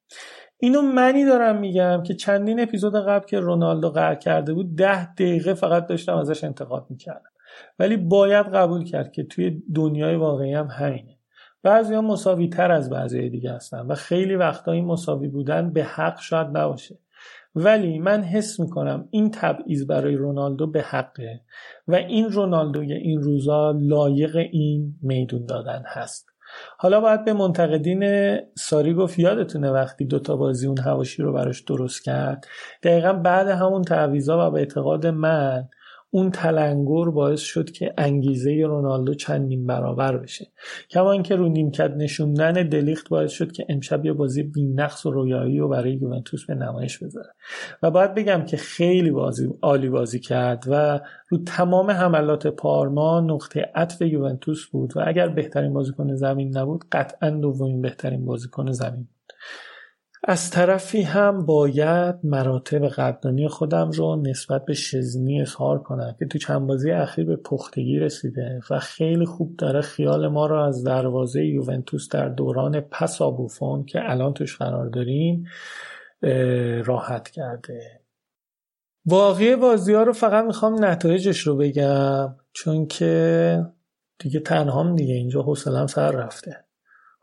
اینو 0.58 0.82
منی 0.82 1.24
دارم 1.24 1.58
میگم 1.58 2.02
که 2.02 2.14
چندین 2.14 2.60
اپیزود 2.60 2.94
قبل 2.94 3.26
که 3.26 3.40
رونالدو 3.40 3.90
قهر 3.90 4.14
کرده 4.14 4.54
بود 4.54 4.76
ده 4.76 5.14
دقیقه 5.14 5.54
فقط 5.54 5.86
داشتم 5.86 6.16
ازش 6.16 6.44
انتقاد 6.44 6.86
می‌کردم. 6.90 7.30
ولی 7.78 7.96
باید 7.96 8.46
قبول 8.46 8.84
کرد 8.84 9.12
که 9.12 9.22
توی 9.22 9.62
دنیای 9.74 10.16
واقعی 10.16 10.54
هم 10.54 10.66
همینه. 10.66 11.18
بعضی 11.62 11.94
ها 11.94 12.00
مساوی 12.00 12.48
تر 12.48 12.72
از 12.72 12.90
بعضی 12.90 13.30
دیگه 13.30 13.52
هستن 13.52 13.86
و 13.86 13.94
خیلی 13.94 14.34
وقتا 14.34 14.72
این 14.72 14.84
مساوی 14.84 15.28
بودن 15.28 15.72
به 15.72 15.84
حق 15.84 16.20
شاید 16.20 16.46
نباشه. 16.46 16.98
ولی 17.54 17.98
من 17.98 18.22
حس 18.22 18.60
می‌کنم 18.60 19.08
این 19.10 19.30
تبعیض 19.30 19.86
برای 19.86 20.14
رونالدو 20.14 20.66
به 20.66 20.82
حقه 20.82 21.40
و 21.88 21.94
این 21.94 22.30
رونالدوی 22.30 22.92
این 22.92 23.22
روزا 23.22 23.70
لایق 23.70 24.36
این 24.36 24.94
میدون 25.02 25.46
دادن 25.46 25.82
هست. 25.86 26.31
حالا 26.78 27.00
باید 27.00 27.24
به 27.24 27.32
منتقدین 27.32 28.36
ساری 28.54 28.94
گفت 28.94 29.18
یادتونه 29.18 29.70
وقتی 29.70 30.04
دوتا 30.04 30.36
بازی 30.36 30.66
اون 30.66 30.78
هواشی 30.78 31.22
رو 31.22 31.32
براش 31.32 31.60
درست 31.60 32.04
کرد؟ 32.04 32.46
دقیقا 32.82 33.12
بعد 33.12 33.48
همون 33.48 33.82
تعویضا 33.82 34.48
و 34.48 34.50
به 34.50 34.58
اعتقاد 34.58 35.06
من 35.06 35.68
اون 36.14 36.30
تلنگر 36.30 37.10
باعث 37.10 37.40
شد 37.40 37.70
که 37.70 37.94
انگیزه 37.98 38.64
رونالدو 38.66 39.14
چندین 39.14 39.66
برابر 39.66 40.16
بشه. 40.16 40.46
کما 40.90 41.12
اینکه 41.12 41.36
رو 41.36 41.48
نیمکت 41.48 41.90
نشوندن 41.96 42.52
دلیخت 42.52 43.08
باعث 43.08 43.32
شد 43.32 43.52
که 43.52 43.66
امشب 43.68 44.04
یه 44.04 44.12
بازی 44.12 44.42
بی‌نقص 44.42 45.06
و 45.06 45.10
رویایی 45.10 45.58
رو 45.58 45.68
برای 45.68 45.92
یوونتوس 45.92 46.46
به 46.46 46.54
نمایش 46.54 46.98
بذاره. 46.98 47.34
و 47.82 47.90
باید 47.90 48.14
بگم 48.14 48.44
که 48.44 48.56
خیلی 48.56 49.10
بازی 49.10 49.48
عالی 49.62 49.88
بازی 49.88 50.20
کرد 50.20 50.64
و 50.68 51.00
رو 51.28 51.38
تمام 51.38 51.90
حملات 51.90 52.46
پارما 52.46 53.20
نقطه 53.20 53.70
عطف 53.74 54.02
یوونتوس 54.02 54.66
بود 54.66 54.96
و 54.96 55.00
اگر 55.06 55.28
بهترین 55.28 55.72
بازیکن 55.72 56.14
زمین 56.14 56.56
نبود 56.58 56.84
قطعا 56.92 57.30
دومین 57.30 57.82
بهترین 57.82 58.24
بازیکن 58.24 58.72
زمین 58.72 59.08
از 60.24 60.50
طرفی 60.50 61.02
هم 61.02 61.46
باید 61.46 62.14
مراتب 62.24 62.88
قدردانی 62.88 63.48
خودم 63.48 63.90
رو 63.90 64.16
نسبت 64.16 64.64
به 64.64 64.74
شزنی 64.74 65.42
اظهار 65.42 65.82
کنم 65.82 66.16
که 66.18 66.26
تو 66.26 66.38
چند 66.38 66.66
بازی 66.66 66.90
اخیر 66.90 67.26
به 67.26 67.36
پختگی 67.36 67.98
رسیده 67.98 68.60
و 68.70 68.78
خیلی 68.78 69.24
خوب 69.24 69.56
داره 69.56 69.80
خیال 69.80 70.28
ما 70.28 70.46
رو 70.46 70.56
از 70.56 70.84
دروازه 70.84 71.44
یوونتوس 71.44 72.08
در 72.08 72.28
دوران 72.28 72.80
پس 72.80 73.22
آبوفون 73.22 73.84
که 73.84 74.10
الان 74.10 74.34
توش 74.34 74.56
قرار 74.56 74.88
داریم 74.88 75.46
راحت 76.84 77.28
کرده. 77.28 78.00
واقعی 79.06 79.56
بازی 79.56 79.94
ها 79.94 80.02
رو 80.02 80.12
فقط 80.12 80.44
می‌خوام 80.44 80.84
نتایجش 80.84 81.40
رو 81.40 81.56
بگم 81.56 82.34
چون 82.52 82.86
که 82.86 83.66
دیگه 84.18 84.40
تنهام 84.40 84.96
دیگه 84.96 85.14
اینجا 85.14 85.42
حوصلم 85.42 85.86
سر 85.86 86.10
رفته. 86.10 86.61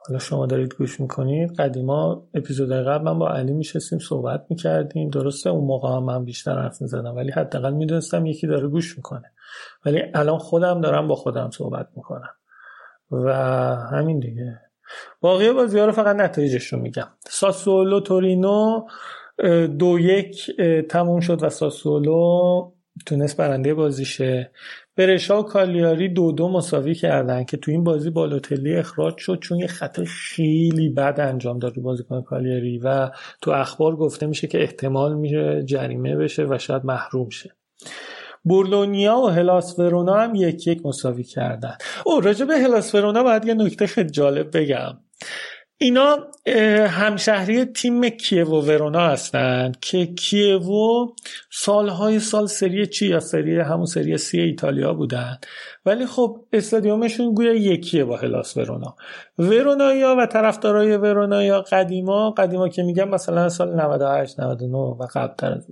حالا 0.10 0.20
شما 0.20 0.46
دارید 0.46 0.76
گوش 0.76 1.00
می‌کنید 1.00 1.54
قدیما 1.54 2.28
اپیزود 2.34 2.72
قبل 2.72 3.04
من 3.04 3.20
با 3.20 3.30
علی 3.30 3.54
میشستیم 3.54 4.00
صحبت 4.00 4.46
می‌کردیم. 4.50 5.10
درسته 5.10 5.50
اون 5.50 5.66
موقع 5.66 5.90
هم 5.90 6.04
من 6.04 6.26
بیشتر 6.26 6.62
حرف 6.62 6.82
می‌زدم 6.82 7.16
ولی 7.16 7.32
حداقل 7.32 7.74
می‌دونستم 7.74 8.26
یکی 8.26 8.48
داره 8.48 8.68
گوش 8.68 8.98
می‌کنه. 8.98 9.32
ولی 9.86 10.02
الان 10.14 10.38
خودم 10.38 10.82
دارم 10.82 11.08
با 11.08 11.16
خودم 11.16 11.50
صحبت 11.50 11.88
می‌کنم. 11.96 12.30
و 13.12 13.34
همین 13.76 14.20
دیگه. 14.20 14.60
باقی 15.22 15.52
بازی 15.52 15.80
ها 15.80 15.86
رو 15.86 15.92
فقط 15.92 16.16
نتایجش 16.16 16.74
رو 16.74 16.80
میگم. 16.80 17.08
ساسولو 17.28 18.00
تورینو 18.00 18.88
دو 19.80 20.00
یک 20.00 20.62
تموم 20.90 21.20
شد 21.20 21.44
و 21.44 21.50
ساسولو 21.50 22.72
تونست 23.06 23.38
برنده 23.38 23.74
بازیشه. 23.74 24.52
برشا 25.00 25.40
و 25.40 25.44
کالیاری 25.44 26.10
دو 26.10 26.32
دو 26.32 26.50
مساوی 26.50 26.96
کردن 26.96 27.44
که 27.44 27.58
تو 27.58 27.72
این 27.72 27.84
بازی 27.84 28.10
بالوتلی 28.10 28.76
اخراج 28.76 29.18
شد 29.18 29.40
چون 29.40 29.60
یه 29.60 29.68
خطای 29.68 30.06
خیلی 30.06 30.90
بد 30.90 31.20
انجام 31.20 31.60
داد 31.60 31.78
رو 31.78 31.84
بازیکن 31.84 32.22
کالیاری 32.22 32.78
و 32.78 33.10
تو 33.42 33.52
اخبار 33.52 33.96
گفته 33.96 34.26
میشه 34.26 34.48
که 34.48 34.62
احتمال 34.62 35.16
میشه 35.16 35.64
جریمه 35.64 36.16
بشه 36.16 36.46
و 36.50 36.58
شاید 36.58 36.86
محروم 36.86 37.30
شه. 37.30 37.56
بورلونیا 38.44 39.18
و 39.18 39.28
هلاس 39.28 39.80
ورونا 39.80 40.14
هم 40.14 40.36
یک 40.36 40.68
یک 40.68 40.86
مساوی 40.86 41.24
کردن. 41.24 41.78
او 42.06 42.22
راجع 42.22 42.46
به 42.46 42.58
هلاس 42.58 42.96
ورونا 42.96 43.24
باید 43.24 43.46
یه 43.46 43.54
نکته 43.54 43.88
خیلی 43.88 44.10
جالب 44.10 44.58
بگم. 44.58 44.98
اینا 45.82 46.18
همشهری 46.88 47.66
تیم 47.66 48.10
کیو 48.10 48.48
و 48.48 48.62
ورونا 48.62 49.00
هستند 49.00 49.80
که 49.80 50.06
کیوو 50.06 51.08
سالهای 51.52 52.20
سال 52.20 52.46
سری 52.46 52.88
چی 52.88 53.08
یا 53.08 53.20
سری 53.20 53.60
همون 53.60 53.86
سری 53.86 54.18
سی 54.18 54.40
ایتالیا 54.40 54.94
بودن. 54.94 55.38
ولی 55.86 56.06
خب 56.06 56.46
استادیومشون 56.54 57.34
گویا 57.34 57.54
یکیه 57.54 58.06
با 58.06 58.18
هلاس 58.18 58.58
ورونا. 58.58 58.96
ورونایا 59.38 60.16
و 60.20 60.26
طرفدارای 60.26 60.98
ورونایا 60.98 61.62
قدیما 61.62 62.32
قدیما 62.32 62.70
که 62.70 62.84
میگم 62.84 63.10
مثلا 63.10 63.50
سال 63.50 63.76
98 63.76 64.40
99 64.40 64.78
و 64.78 65.08
قبلتر 65.14 65.52
از 65.52 65.68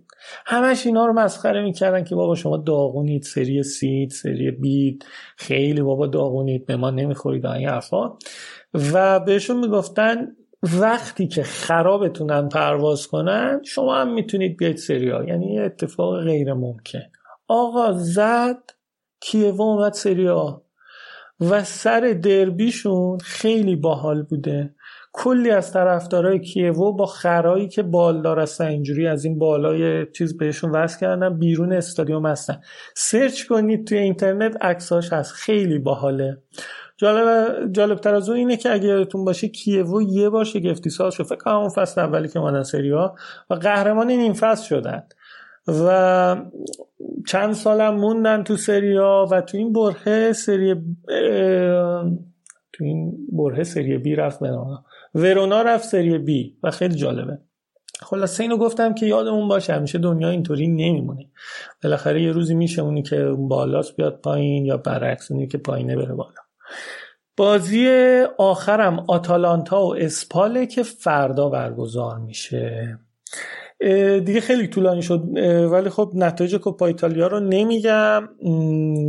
همش 0.45 0.85
اینا 0.85 1.05
رو 1.05 1.13
مسخره 1.13 1.61
می‌کردن 1.61 2.03
که 2.03 2.15
بابا 2.15 2.35
شما 2.35 2.57
داغونید 2.57 3.23
سری 3.23 3.63
سید 3.63 4.09
سری 4.09 4.51
بید. 4.51 5.05
خیلی 5.37 5.81
بابا 5.81 6.07
داغونید 6.07 6.65
به 6.65 6.75
ما 6.75 6.89
نمی‌خورید 6.89 7.45
این 7.45 7.69
حرفا. 7.69 8.11
و 8.93 9.19
بهشون 9.19 9.59
می‌گفتن 9.59 10.27
وقتی 10.79 11.27
که 11.27 11.43
خرابتونن 11.43 12.49
پرواز 12.49 13.07
کنن 13.07 13.61
شما 13.65 13.95
هم 13.95 14.13
می‌تونید 14.13 14.57
بیاید 14.57 14.77
سریا 14.77 15.23
یعنی 15.23 15.53
یه 15.53 15.61
اتفاق 15.61 16.23
غیر 16.23 16.53
ممکن. 16.53 17.03
آقا 17.47 17.93
زد 17.93 18.63
کیوو 19.19 19.61
اومد 19.61 19.93
سریا 19.93 20.61
و 21.39 21.63
سر 21.63 22.19
دربیشون 22.23 23.17
خیلی 23.17 23.75
باحال 23.75 24.23
بوده. 24.23 24.75
کلی 25.13 25.51
از 25.51 25.73
طرفدارای 25.73 26.39
کیوو 26.39 26.93
با 26.93 27.05
خرایی 27.05 27.67
که 27.67 27.83
بالدار 27.83 28.39
هستن 28.39 28.65
اینجوری 28.65 29.07
از 29.07 29.25
این 29.25 29.39
بالای 29.39 30.05
چیز 30.11 30.37
بهشون 30.37 30.71
وصل 30.71 30.99
کردن 30.99 31.39
بیرون 31.39 31.73
استادیوم 31.73 32.25
هستن. 32.25 32.61
سرچ 32.95 33.43
کنید 33.43 33.87
توی 33.87 33.97
اینترنت 33.97 34.57
عکساش 34.61 35.13
هست. 35.13 35.31
خیلی 35.31 35.79
باحاله. 35.79 36.37
جالب 36.97 37.71
جالب 37.71 37.97
تر 37.97 38.15
از 38.15 38.29
اون 38.29 38.37
اینه 38.37 38.57
که 38.57 38.73
اگه 38.73 38.87
یادتون 38.87 39.25
باشه 39.25 39.47
کیوو 39.47 40.01
یه 40.01 40.29
بار 40.29 40.43
شگفتی 40.43 40.89
ساز 40.89 41.13
شد 41.13 41.23
فکر 41.23 41.35
کنم 41.35 41.69
فصل 41.69 42.01
اولی 42.01 42.27
که 42.27 42.39
مادن 42.39 42.63
سریا 42.63 43.15
و 43.49 43.53
قهرمان 43.53 44.09
این 44.09 44.33
فصل 44.33 44.65
شدن 44.65 45.03
و 45.67 46.35
چند 47.27 47.53
سالم 47.53 47.95
موندن 47.95 48.43
تو 48.43 48.57
سریا 48.57 49.27
و 49.31 49.41
تو 49.41 49.57
این 49.57 49.73
بره 49.73 50.33
سری 50.33 50.75
تو 52.73 52.83
این 52.83 53.27
بره 53.31 53.63
سری 53.63 53.97
بی 53.97 54.15
رفت 54.15 54.41
ورونا 54.41 54.85
ورونا 55.15 55.61
رفت 55.61 55.85
سری 55.85 56.17
بی 56.17 56.57
و 56.63 56.71
خیلی 56.71 56.95
جالبه 56.95 57.39
خلاصه 58.01 58.43
اینو 58.43 58.57
گفتم 58.57 58.93
که 58.93 59.05
یادمون 59.05 59.47
باشه 59.47 59.73
همیشه 59.73 59.97
دنیا 59.97 60.29
اینطوری 60.29 60.67
نمیمونه 60.67 61.25
بالاخره 61.83 62.21
یه 62.21 62.31
روزی 62.31 62.55
میشه 62.55 62.81
اونی 62.81 63.03
که 63.03 63.35
بالاست 63.37 63.95
بیاد 63.95 64.21
پایین 64.21 64.65
یا 64.65 64.77
برعکس 64.77 65.31
اونی 65.31 65.47
که 65.47 65.57
پایینه 65.57 65.95
بره 65.95 66.13
بالا 66.13 66.46
بازی 67.37 67.87
آخرم 68.37 69.05
آتالانتا 69.07 69.85
و 69.85 69.95
اسپاله 69.95 70.65
که 70.65 70.83
فردا 70.83 71.49
برگزار 71.49 72.17
میشه. 72.17 72.99
دیگه 74.25 74.41
خیلی 74.41 74.67
طولانی 74.67 75.01
شد 75.01 75.23
ولی 75.71 75.89
خب 75.89 76.11
نتایج 76.15 76.55
کوپا 76.55 76.85
ایتالیا 76.85 77.27
رو 77.27 77.39
نمیگم. 77.39 78.29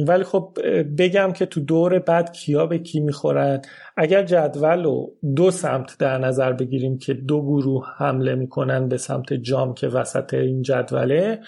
ولی 0.09 0.25
خب 0.25 0.59
بگم 0.99 1.33
که 1.33 1.47
تو 1.47 1.61
دور 1.61 1.99
بعد 1.99 2.33
کیا 2.33 2.67
به 2.67 2.79
کی 2.79 3.01
می‌خورن. 3.01 3.61
اگر 3.97 4.23
جدول 4.23 4.85
رو 4.85 5.13
دو 5.37 5.51
سمت 5.51 5.97
در 5.99 6.19
نظر 6.19 6.53
بگیریم 6.53 6.99
که 6.99 7.15
دو 7.15 7.43
گروه 7.43 7.87
حمله 7.97 8.35
می‌کنن 8.35 8.89
به 8.89 8.97
سمت 8.97 9.33
جام 9.33 9.75
که 9.75 9.89
وسط 9.89 10.35
این 10.35 10.63
جدوله 10.63 11.41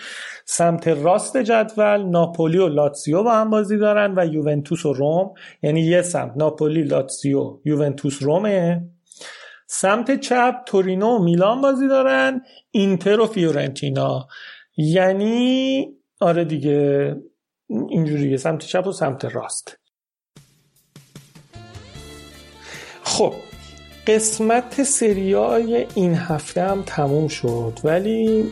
سمت 0.44 0.88
راست 0.88 1.36
جدول 1.36 2.02
ناپولی 2.02 2.58
و 2.58 2.68
لاتسیو 2.68 3.22
با 3.22 3.32
هم 3.32 3.50
بازی 3.50 3.78
دارن 3.78 4.14
و 4.16 4.26
یوونتوس 4.26 4.86
و 4.86 4.92
روم. 4.92 5.30
یعنی 5.62 5.80
یه 5.80 6.02
سمت 6.02 6.32
ناپولی 6.36 6.82
لاتسیو 6.82 7.58
یوونتوس 7.64 8.22
رومه. 8.22 8.82
سمت 9.72 10.20
چپ 10.20 10.54
تورینو 10.66 11.06
و 11.06 11.22
میلان 11.22 11.60
بازی 11.60 11.88
دارن 11.88 12.42
اینتر 12.70 13.20
و 13.20 13.26
فیورنتینا. 13.26 14.28
یعنی 14.76 15.88
آره 16.20 16.44
دیگه 16.44 17.16
اینجوریه 17.68 18.36
سمت 18.36 18.58
چپ 18.58 18.86
و 18.86 18.92
سمت 18.92 19.24
راست. 19.24 19.78
خب 23.02 23.34
قسمت 24.06 24.82
سریای 24.82 25.86
این 25.94 26.14
هفته 26.14 26.62
هم 26.62 26.82
تموم 26.86 27.28
شد. 27.28 27.78
ولی 27.84 28.50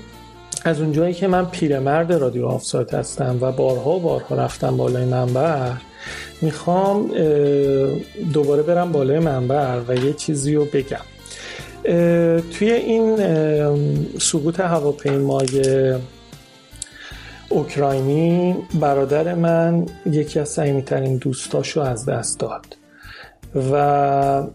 از 0.65 0.81
اونجایی 0.81 1.15
که 1.15 1.27
من 1.27 1.45
پیرمرد 1.45 2.12
رادیو 2.12 2.47
آفسایت 2.47 2.95
هستم 2.95 3.39
و 3.40 3.53
بارها 3.53 3.90
و 3.90 4.01
بارها 4.01 4.36
رفتم 4.36 4.77
بالای 4.77 5.05
منبر 5.05 5.77
می‌خوام 6.43 7.09
دوباره 8.33 8.62
برم 8.62 8.93
بالای 8.93 9.19
منبر 9.19 9.81
و 9.89 9.95
یه 9.95 10.12
چیزی 10.12 10.55
رو 10.55 10.65
بگم. 10.65 11.05
توی 12.53 12.73
این 12.73 13.16
سقوط 14.19 14.61
هواپیمای 14.61 15.95
اوکراینی 17.49 18.57
برادر 18.81 19.35
من 19.35 19.87
یکی 20.07 20.41
از 20.41 20.49
صمیمیترین 20.49 21.16
دوستاشو 21.16 21.81
از 21.81 22.07
دست 22.07 22.41
داد 22.41 22.77
و 23.73 24.47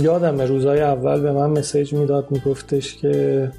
یادم 0.00 0.40
روزهای 0.40 0.80
اول 0.80 1.20
به 1.20 1.32
من 1.32 1.50
مسیج 1.50 1.92
می‌داد 1.92 2.26
میگفتش 2.30 2.96
که 2.96 3.50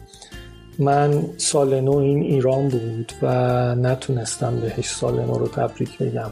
من 0.79 1.23
سال 1.37 1.79
نو 1.79 1.97
این 1.97 2.23
ایران 2.23 2.67
بود 2.67 3.11
و 3.21 3.27
نتونستم 3.75 4.55
بهش 4.55 4.89
سال 4.89 5.13
نو 5.13 5.33
رو 5.37 5.47
تبریک 5.47 5.97
بگم. 5.97 6.31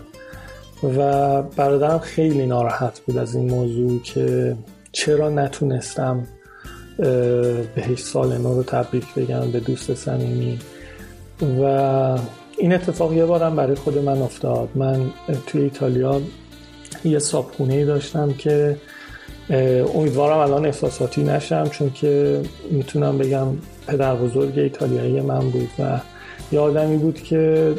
و 0.84 1.42
برادرم 1.42 2.00
خیلی 2.00 2.46
ناراحت 2.46 3.00
بود 3.00 3.18
از 3.18 3.36
این 3.36 3.50
موضوع 3.52 4.02
که 4.02 4.56
چرا 4.92 5.30
نتونستم 5.30 6.28
بهش 7.76 8.00
سال 8.00 8.38
نو 8.38 8.56
رو 8.56 8.64
تبریک 8.64 9.14
بگم 9.16 9.52
به 9.52 9.60
دوست 9.60 9.94
صمیمی. 9.94 10.60
و 11.62 11.64
این 12.58 12.74
اتفاق 12.74 13.14
یه 13.14 13.26
بارم 13.26 13.56
برای 13.56 13.76
خود 13.76 13.98
من 13.98 14.22
افتاد. 14.22 14.70
من 14.76 15.12
توی 15.48 15.62
ایتالیا 15.62 16.22
یه 17.06 17.20
صابخونه 17.20 17.86
داشتم 17.86 18.34
که 18.34 18.78
امیدوارم 19.96 20.38
الان 20.38 20.66
احساساتی 20.66 21.24
نشم 21.24 21.68
چون 21.68 21.92
که 21.92 22.42
می‌تونم 22.72 23.18
بگم 23.18 23.48
پدر 23.88 24.16
بزرگ 24.16 24.60
ایتالیایی 24.60 25.22
من 25.22 25.50
بود 25.50 25.70
و 25.80 26.00
یه 26.52 26.60
آدمی 26.60 26.98
بود 26.98 27.24
که 27.24 27.74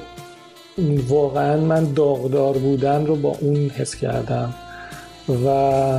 واقعا 1.08 1.56
من 1.56 1.92
داغدار 1.92 2.58
بودن 2.58 3.06
رو 3.06 3.16
با 3.16 3.36
اون 3.40 3.68
حس 3.68 3.94
کردم 3.94 4.54
و 5.46 5.98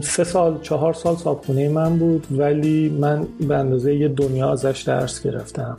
سه 0.00 0.24
سال 0.24 0.60
چهار 0.62 0.92
سال 0.92 1.16
صابخونه 1.16 1.68
من 1.68 1.98
بود 1.98 2.26
ولی 2.30 2.88
من 2.88 3.26
به 3.40 3.56
اندازه 3.56 3.94
یه 3.94 4.08
دنیا 4.08 4.52
ازش 4.52 4.82
درس 4.86 5.22
گرفتم 5.22 5.76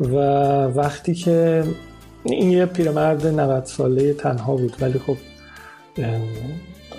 و 0.00 0.16
وقتی 0.64 1.14
که 1.14 1.64
این 2.24 2.50
یه 2.50 2.66
پیرمرد 2.66 3.26
90 3.26 3.64
ساله 3.64 4.12
تنها 4.12 4.56
بود 4.56 4.76
ولی 4.80 4.98
خب 4.98 5.16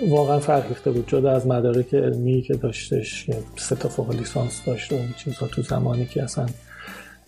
واقعا 0.08 0.38
فرهیخته 0.38 0.90
بود 0.90 1.08
جدا 1.08 1.30
از 1.30 1.46
مدارک 1.46 1.94
علمی 1.94 2.42
که 2.42 2.54
داشتش 2.54 3.26
سه 3.56 3.76
تا 3.76 3.88
فوق 3.88 4.14
لیسانس 4.14 4.62
داشت 4.66 4.92
و 4.92 4.96
این 4.96 5.14
چیزا 5.16 5.46
تو 5.46 5.62
زمانی 5.62 6.06
که 6.06 6.22
اصلا 6.22 6.46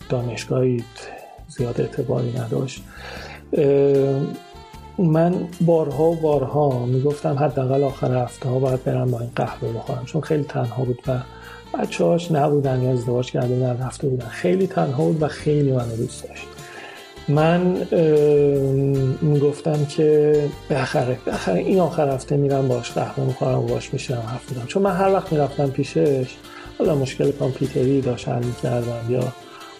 دانشگاهی 0.09 0.83
زیاد 1.47 1.81
اعتباری 1.81 2.33
نداشت. 2.39 2.83
من 4.97 5.47
بارها 5.61 6.03
و 6.03 6.15
بارها 6.15 6.85
می‌گفتم 6.85 7.35
حداقل 7.39 7.83
آخر 7.83 8.23
هفته 8.23 8.49
ها 8.49 8.59
باید 8.59 8.83
برم 8.83 9.11
با 9.11 9.19
این 9.19 9.29
قهوه 9.35 9.73
بخورم 9.73 10.05
چون 10.05 10.21
خیلی 10.21 10.43
تنها 10.43 10.83
بود 10.83 10.99
و 11.07 11.19
بچه 11.79 12.33
نبودن 12.33 12.83
یا 12.83 12.91
ازدواج 12.91 13.31
کرده 13.31 13.47
بودن 13.47 13.77
رفته 13.77 14.07
بودن. 14.07 14.27
خیلی 14.27 14.67
تنها 14.67 15.05
بود 15.05 15.23
و 15.23 15.27
خیلی 15.27 15.71
منو 15.71 15.95
دوست 15.95 16.23
داشت. 16.23 16.47
من 17.27 17.61
می‌گفتم 19.21 19.85
که 19.85 20.49
بخره 20.69 21.17
بخره 21.27 21.59
این 21.59 21.79
آخر 21.79 22.09
هفته 22.09 22.37
میرم 22.37 22.67
باش 22.67 22.91
قهوه 22.91 23.25
می‌خورم 23.25 23.59
و 23.59 23.67
باش 23.67 23.93
میشم 23.93 24.23
حرف 24.27 24.67
چون 24.67 24.83
من 24.83 24.95
هر 24.95 25.13
وقت 25.13 25.31
می‌رفتم 25.33 25.67
پیشش 25.67 26.35
حالا 26.79 26.95
مشکل 26.95 27.31
کامپیوتری 27.31 28.01
داشت 28.01 28.29
حل 28.29 28.43
می‌کردم 28.43 29.05
یا 29.09 29.23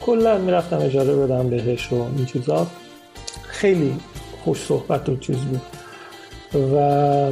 کلا 0.06 0.38
می‌رفتم 0.38 0.78
اجاره 0.78 1.16
بدم 1.16 1.50
بهش 1.50 1.94
و 1.94 1.96
این 1.96 2.26
چیزا. 2.26 2.68
خیلی 3.44 3.98
خوش 4.44 4.66
صحبت 4.66 5.10
و 5.10 5.18
چیز 5.18 5.38
بود. 5.38 5.62
و 6.74 7.32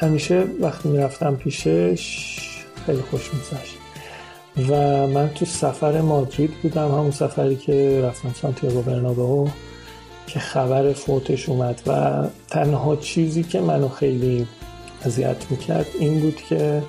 همیشه 0.00 0.44
وقتی 0.60 0.88
می‌رفتم 0.88 1.36
پیشش 1.36 2.38
خیلی 2.86 3.02
خوش 3.10 3.30
میگذشت. 3.34 3.76
و 4.70 5.06
من 5.06 5.30
تو 5.34 5.44
سفر 5.44 6.00
مادرید 6.00 6.50
بودم 6.62 6.88
همون 6.88 7.10
سفری 7.10 7.56
که 7.56 8.00
رفتم 8.04 8.34
سانتیاگو 8.42 8.82
برنابهو 8.82 9.48
که 10.26 10.38
خبر 10.38 10.92
فوتش 10.92 11.48
اومد 11.48 11.82
و 11.86 12.22
تنها 12.48 12.96
چیزی 12.96 13.42
که 13.42 13.60
منو 13.60 13.88
خیلی 13.88 14.46
اذیت 15.04 15.36
می‌کرد 15.50 15.86
این 15.98 16.20
بود 16.20 16.36
که 16.36 16.82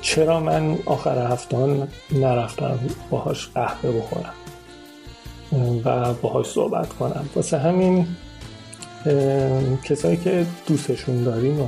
چرا 0.00 0.40
من 0.40 0.78
آخر 0.86 1.32
هفته 1.32 1.86
نرفتم 2.12 2.78
باهاش 3.10 3.48
قهوه 3.54 3.92
بخورم 3.92 4.34
و 5.84 6.14
باهاش 6.14 6.46
صحبت 6.46 6.88
کنم؟ 6.88 7.28
واسه 7.34 7.58
همین 7.58 8.06
کسایی 9.84 10.16
که 10.16 10.46
دوستشون 10.66 11.24
داریم 11.24 11.60
و 11.60 11.66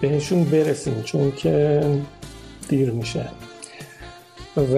بهشون 0.00 0.44
برسیم 0.44 1.02
چون 1.02 1.32
که 1.32 1.82
دیر 2.68 2.90
میشه 2.90 3.24
و 4.56 4.76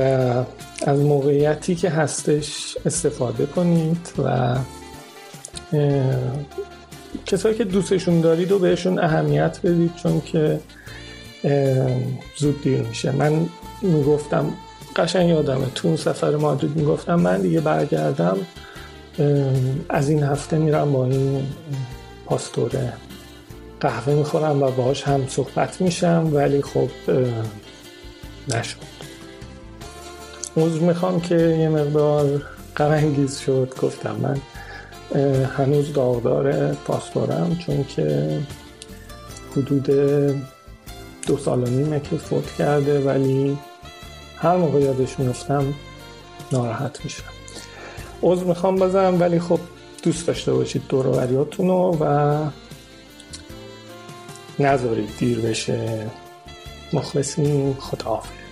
از 0.86 1.00
موقعیتی 1.00 1.74
که 1.74 1.90
هستش 1.90 2.76
استفاده 2.86 3.46
کنید 3.46 4.12
و 4.18 4.56
کسایی 7.26 7.54
که 7.54 7.64
دوستشون 7.64 8.20
دارید 8.20 8.52
و 8.52 8.58
بهشون 8.58 8.98
اهمیت 8.98 9.60
بدید 9.64 9.94
چون 9.94 10.20
که 10.20 10.60
زود 12.36 12.62
دیر 12.62 12.82
میشه. 12.82 13.10
من 13.10 13.46
می‌گفتم 13.82 14.52
قشنگ 14.96 15.28
یادمه 15.28 15.66
تو 15.74 15.88
اون 15.88 15.96
سفر 15.96 16.36
مادرید 16.36 16.76
می‌گفتم 16.76 17.14
من 17.14 17.40
دیگه 17.40 17.60
برگردم 17.60 18.36
از 19.88 20.08
این 20.08 20.22
هفته 20.22 20.58
میرم 20.58 20.92
با 20.92 21.04
این 21.04 21.46
پاستوره 22.26 22.92
قهوه 23.80 24.14
می‌خورم 24.14 24.62
و 24.62 24.70
باهاش 24.70 25.02
هم 25.02 25.28
صحبت 25.28 25.80
میشم 25.80 26.30
ولی 26.32 26.62
خب 26.62 26.88
نشد. 28.48 28.76
عذر 30.56 30.80
می‌خوام 30.80 31.20
که 31.20 31.36
یه 31.36 31.68
مقدار 31.68 32.42
غم 32.76 33.26
شد 33.26 33.74
گفتم 33.82 34.16
من 34.22 34.40
هنوز 35.44 35.92
داغدار 35.92 36.74
پاسپورم 36.74 37.56
چون 37.66 37.84
که 37.84 38.38
حدود 39.52 39.90
دو 41.26 41.36
سال 41.38 41.62
و 41.62 41.66
نیمه 41.66 42.00
که 42.00 42.16
فوت 42.16 42.54
کرده 42.58 43.00
ولی 43.00 43.58
هر 44.36 44.56
موقع 44.56 44.80
یادش 44.80 45.18
میفتم 45.18 45.74
ناراحت 46.52 47.04
میشم. 47.04 47.24
عذر 48.22 48.44
می‌خوام 48.44 48.76
بزنم 48.76 49.20
ولی 49.20 49.40
خب 49.40 49.60
دوست 50.02 50.26
داشته 50.26 50.52
باشید 50.52 50.82
دوروبریاتون 50.88 51.68
رو 51.68 51.96
و 52.00 52.36
نذارید 54.58 55.08
دیر 55.18 55.38
بشه. 55.38 56.10
مخلصیم. 56.92 57.74
خداحافظ. 57.74 58.43